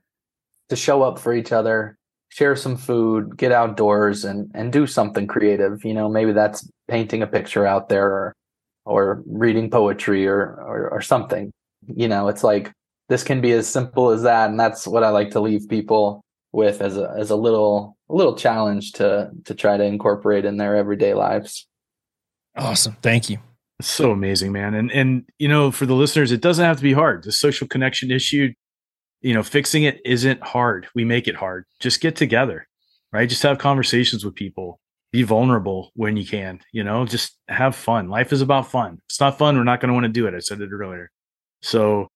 to 0.69 0.77
show 0.77 1.03
up 1.03 1.19
for 1.19 1.35
each 1.35 1.51
other 1.51 1.99
share 2.33 2.57
some 2.57 2.77
food 2.77 3.37
get 3.37 3.53
outdoors 3.53 4.25
and 4.25 4.51
and 4.55 4.73
do 4.73 4.87
something 4.87 5.27
creative 5.27 5.85
you 5.85 5.93
know 5.93 6.09
maybe 6.09 6.33
that's 6.33 6.69
painting 6.89 7.23
a 7.23 7.27
picture 7.27 7.67
out 7.67 7.89
there 7.89 8.07
or 8.07 8.35
or 8.85 9.23
reading 9.27 9.71
poetry 9.71 10.27
or 10.27 10.41
or, 10.41 10.89
or 10.91 11.01
something 11.01 11.53
you 11.87 12.09
know 12.09 12.29
it's 12.29 12.43
like 12.43 12.73
this 13.09 13.23
can 13.23 13.41
be 13.41 13.53
as 13.53 13.69
simple 13.69 14.11
as 14.11 14.23
that 14.23 14.49
and 14.49 14.59
that's 14.59 14.87
what 14.87 15.05
i 15.05 15.11
like 15.11 15.31
to 15.31 15.41
leave 15.41 15.69
people 15.69 16.23
with 16.53 16.81
as 16.81 16.97
a 16.97 17.15
as 17.19 17.31
a 17.31 17.37
little 17.37 17.97
a 18.09 18.15
little 18.15 18.35
challenge 18.35 18.93
to 18.93 19.31
to 19.45 19.55
try 19.55 19.77
to 19.77 19.85
incorporate 19.85 20.45
in 20.45 20.57
their 20.57 20.77
everyday 20.77 21.15
lives 21.15 21.67
Awesome. 22.57 22.97
Thank 23.03 23.31
you. 23.31 23.39
It's 23.79 23.89
so 23.89 24.11
amazing, 24.11 24.53
man. 24.53 24.75
And 24.75 24.91
and 24.93 25.25
you 25.39 25.49
know, 25.49 25.71
for 25.71 25.87
the 25.87 25.95
listeners, 25.95 26.33
it 26.33 26.41
doesn't 26.41 26.65
have 26.65 26.77
to 26.77 26.83
be 26.83 26.93
hard. 26.93 27.25
The 27.25 27.33
social 27.33 27.67
connection 27.67 28.11
issue, 28.11 28.53
you 29.23 29.35
know, 29.35 29.43
fixing 29.43 29.85
it 29.85 30.01
isn't 30.05 30.43
hard. 30.43 30.89
We 30.95 31.05
make 31.05 31.29
it 31.29 31.37
hard. 31.37 31.65
Just 31.81 32.01
get 32.01 32.17
together, 32.17 32.67
right? 33.13 33.29
Just 33.29 33.43
have 33.45 33.59
conversations 33.59 34.25
with 34.25 34.35
people. 34.35 34.81
Be 35.13 35.23
vulnerable 35.23 35.91
when 35.95 36.17
you 36.17 36.27
can, 36.27 36.61
you 36.73 36.83
know, 36.83 37.05
just 37.05 37.39
have 37.49 37.77
fun. 37.77 38.09
Life 38.09 38.33
is 38.33 38.41
about 38.41 38.71
fun. 38.71 38.99
It's 39.09 39.21
not 39.21 39.39
fun, 39.39 39.57
we're 39.57 39.65
not 39.65 39.81
going 39.81 39.89
to 39.89 39.95
want 39.95 40.05
to 40.05 40.09
do 40.09 40.27
it. 40.27 40.35
I 40.35 40.39
said 40.39 40.61
it 40.61 40.71
earlier. 40.73 41.11
So, 41.61 42.09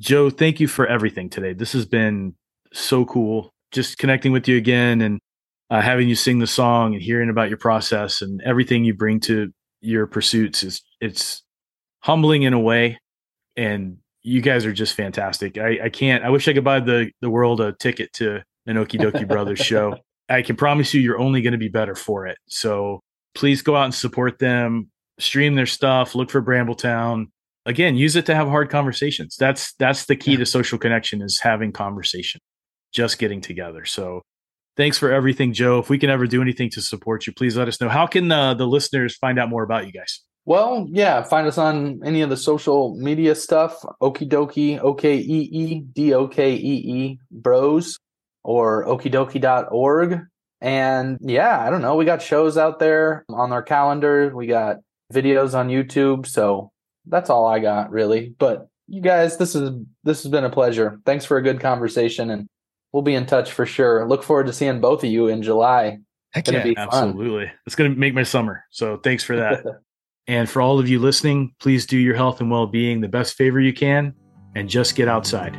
Joe, 0.00 0.30
thank 0.30 0.60
you 0.60 0.68
for 0.68 0.86
everything 0.86 1.30
today. 1.30 1.54
This 1.54 1.72
has 1.72 1.86
been 1.86 2.34
so 2.72 3.04
cool. 3.04 3.50
Just 3.70 3.98
connecting 3.98 4.32
with 4.32 4.48
you 4.48 4.56
again 4.58 5.00
and 5.00 5.18
uh, 5.70 5.80
having 5.80 6.08
you 6.08 6.14
sing 6.14 6.38
the 6.38 6.46
song 6.46 6.94
and 6.94 7.02
hearing 7.02 7.30
about 7.30 7.48
your 7.48 7.58
process 7.58 8.20
and 8.20 8.42
everything 8.42 8.84
you 8.84 8.92
bring 8.92 9.18
to 9.20 9.50
your 9.80 10.06
pursuits 10.06 10.62
is 10.62 10.82
it's 11.00 11.42
humbling 12.00 12.42
in 12.42 12.52
a 12.52 12.60
way 12.60 12.98
and 13.56 13.96
you 14.22 14.40
guys 14.40 14.64
are 14.64 14.72
just 14.72 14.94
fantastic. 14.94 15.58
I 15.58 15.78
i 15.84 15.88
can't 15.88 16.24
i 16.24 16.30
wish 16.30 16.48
i 16.48 16.52
could 16.52 16.64
buy 16.64 16.80
the 16.80 17.10
the 17.20 17.30
world 17.30 17.60
a 17.60 17.72
ticket 17.72 18.12
to 18.14 18.42
an 18.66 18.76
Okee 18.76 19.00
Dokee 19.00 19.26
Brothers 19.26 19.58
show. 19.60 19.96
I 20.28 20.42
can 20.42 20.56
promise 20.56 20.94
you 20.94 21.00
you're 21.00 21.18
only 21.18 21.42
going 21.42 21.52
to 21.52 21.58
be 21.58 21.68
better 21.68 21.94
for 21.94 22.26
it. 22.26 22.38
So 22.48 23.00
please 23.34 23.60
go 23.60 23.76
out 23.76 23.84
and 23.84 23.94
support 23.94 24.38
them. 24.38 24.90
Stream 25.18 25.56
their 25.56 25.66
stuff. 25.66 26.14
Look 26.14 26.30
for 26.30 26.42
brambletown 26.42 27.26
again 27.64 27.94
use 27.96 28.16
it 28.16 28.26
to 28.26 28.34
have 28.34 28.48
hard 28.48 28.70
conversations. 28.70 29.36
That's 29.38 29.74
that's 29.74 30.06
the 30.06 30.16
key 30.16 30.36
to 30.36 30.46
social 30.46 30.78
connection 30.78 31.22
is 31.22 31.40
having 31.40 31.72
conversation 31.72 32.40
just 32.92 33.18
getting 33.18 33.40
together. 33.40 33.84
So 33.84 34.22
thanks 34.76 34.98
for 34.98 35.10
everything 35.10 35.52
joe. 35.52 35.78
If 35.78 35.90
we 35.90 35.98
can 35.98 36.10
ever 36.10 36.26
do 36.26 36.42
anything 36.42 36.70
to 36.70 36.82
support 36.82 37.26
you 37.26 37.32
please 37.32 37.56
let 37.56 37.68
us 37.68 37.80
know. 37.80 37.88
How 37.88 38.06
can 38.06 38.30
uh, 38.30 38.54
the 38.54 38.66
listeners 38.66 39.16
find 39.16 39.38
out 39.38 39.48
more 39.48 39.62
about 39.62 39.86
you 39.86 39.92
guys 39.92 40.22
Well, 40.44 40.86
yeah, 40.90 41.22
find 41.22 41.46
us 41.46 41.56
on 41.56 42.00
any 42.04 42.20
of 42.22 42.30
the 42.30 42.36
social 42.36 42.96
media 42.96 43.34
stuff, 43.34 43.84
Okee 44.00 44.28
Dokee, 44.28 44.80
O 44.80 44.92
K 44.94 45.16
E 45.16 45.48
E 45.52 45.80
D 45.80 46.14
O 46.14 46.26
K 46.26 46.54
E 46.54 46.56
E 46.56 47.18
Bros, 47.30 47.96
or 48.42 48.84
okeedokee.org. 48.86 50.20
And 50.60 51.18
yeah, 51.20 51.60
I 51.60 51.70
don't 51.70 51.82
know. 51.82 51.96
We 51.96 52.04
got 52.04 52.22
shows 52.22 52.56
out 52.56 52.78
there 52.78 53.24
on 53.28 53.52
our 53.52 53.62
calendar. 53.62 54.34
We 54.34 54.46
got 54.46 54.78
videos 55.12 55.54
on 55.54 55.68
YouTube. 55.68 56.26
So 56.26 56.70
that's 57.06 57.30
all 57.30 57.46
I 57.46 57.58
got 57.58 57.90
really. 57.90 58.34
But 58.38 58.68
you 58.88 59.00
guys, 59.00 59.36
this 59.36 59.54
is 59.54 59.70
this 60.04 60.22
has 60.22 60.30
been 60.30 60.44
a 60.44 60.50
pleasure. 60.50 61.00
Thanks 61.04 61.24
for 61.24 61.36
a 61.36 61.42
good 61.42 61.60
conversation 61.60 62.30
and 62.30 62.48
we'll 62.92 63.02
be 63.02 63.14
in 63.14 63.26
touch 63.26 63.52
for 63.52 63.66
sure. 63.66 64.06
Look 64.08 64.22
forward 64.22 64.46
to 64.46 64.52
seeing 64.52 64.80
both 64.80 65.02
of 65.04 65.10
you 65.10 65.28
in 65.28 65.42
July. 65.42 65.98
Heck 66.30 66.44
Gonna 66.44 66.58
yeah. 66.58 66.64
be 66.64 66.74
fun. 66.74 66.88
Absolutely. 66.88 67.50
It's 67.66 67.74
going 67.74 67.92
to 67.92 67.98
make 67.98 68.14
my 68.14 68.22
summer. 68.22 68.64
So 68.70 68.98
thanks 68.98 69.24
for 69.24 69.36
that. 69.36 69.64
and 70.26 70.48
for 70.48 70.62
all 70.62 70.78
of 70.78 70.88
you 70.88 70.98
listening, 70.98 71.54
please 71.58 71.86
do 71.86 71.98
your 71.98 72.14
health 72.14 72.40
and 72.40 72.50
well 72.50 72.66
being 72.66 73.00
the 73.00 73.08
best 73.08 73.34
favor 73.34 73.60
you 73.60 73.72
can 73.72 74.14
and 74.54 74.68
just 74.68 74.94
get 74.94 75.08
outside. 75.08 75.56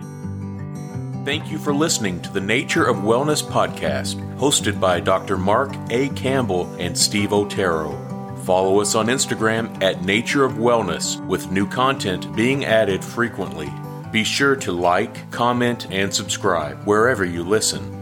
Thank 1.25 1.49
you 1.51 1.57
for 1.57 1.73
listening 1.73 2.21
to 2.21 2.31
the 2.33 2.41
Nature 2.41 2.85
of 2.85 2.97
Wellness 2.97 3.41
podcast, 3.41 4.15
hosted 4.37 4.79
by 4.79 4.99
Dr. 4.99 5.37
Mark 5.37 5.73
A. 5.89 6.09
Campbell 6.09 6.73
and 6.79 6.97
Steve 6.97 7.31
Otero. 7.31 7.97
Follow 8.43 8.81
us 8.81 8.93
on 8.93 9.07
Instagram 9.07 9.81
at 9.81 10.03
Nature 10.03 10.43
of 10.43 10.53
Wellness 10.53 11.25
with 11.27 11.49
new 11.49 11.65
content 11.65 12.35
being 12.35 12.65
added 12.65 13.01
frequently. 13.01 13.71
Be 14.11 14.25
sure 14.25 14.55
to 14.57 14.73
like, 14.73 15.31
comment, 15.31 15.87
and 15.91 16.13
subscribe 16.13 16.83
wherever 16.83 17.23
you 17.23 17.41
listen. 17.41 17.99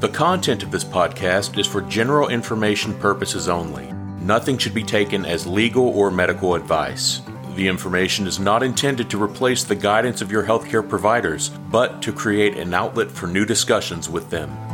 The 0.00 0.08
content 0.08 0.64
of 0.64 0.72
this 0.72 0.84
podcast 0.84 1.58
is 1.58 1.66
for 1.66 1.80
general 1.82 2.28
information 2.28 2.92
purposes 2.94 3.48
only. 3.48 3.95
Nothing 4.26 4.58
should 4.58 4.74
be 4.74 4.82
taken 4.82 5.24
as 5.24 5.46
legal 5.46 5.88
or 5.90 6.10
medical 6.10 6.56
advice. 6.56 7.22
The 7.54 7.68
information 7.68 8.26
is 8.26 8.40
not 8.40 8.64
intended 8.64 9.08
to 9.10 9.22
replace 9.22 9.62
the 9.62 9.76
guidance 9.76 10.20
of 10.20 10.32
your 10.32 10.42
healthcare 10.42 10.86
providers, 10.86 11.50
but 11.70 12.02
to 12.02 12.12
create 12.12 12.58
an 12.58 12.74
outlet 12.74 13.08
for 13.08 13.28
new 13.28 13.44
discussions 13.44 14.08
with 14.08 14.28
them. 14.28 14.65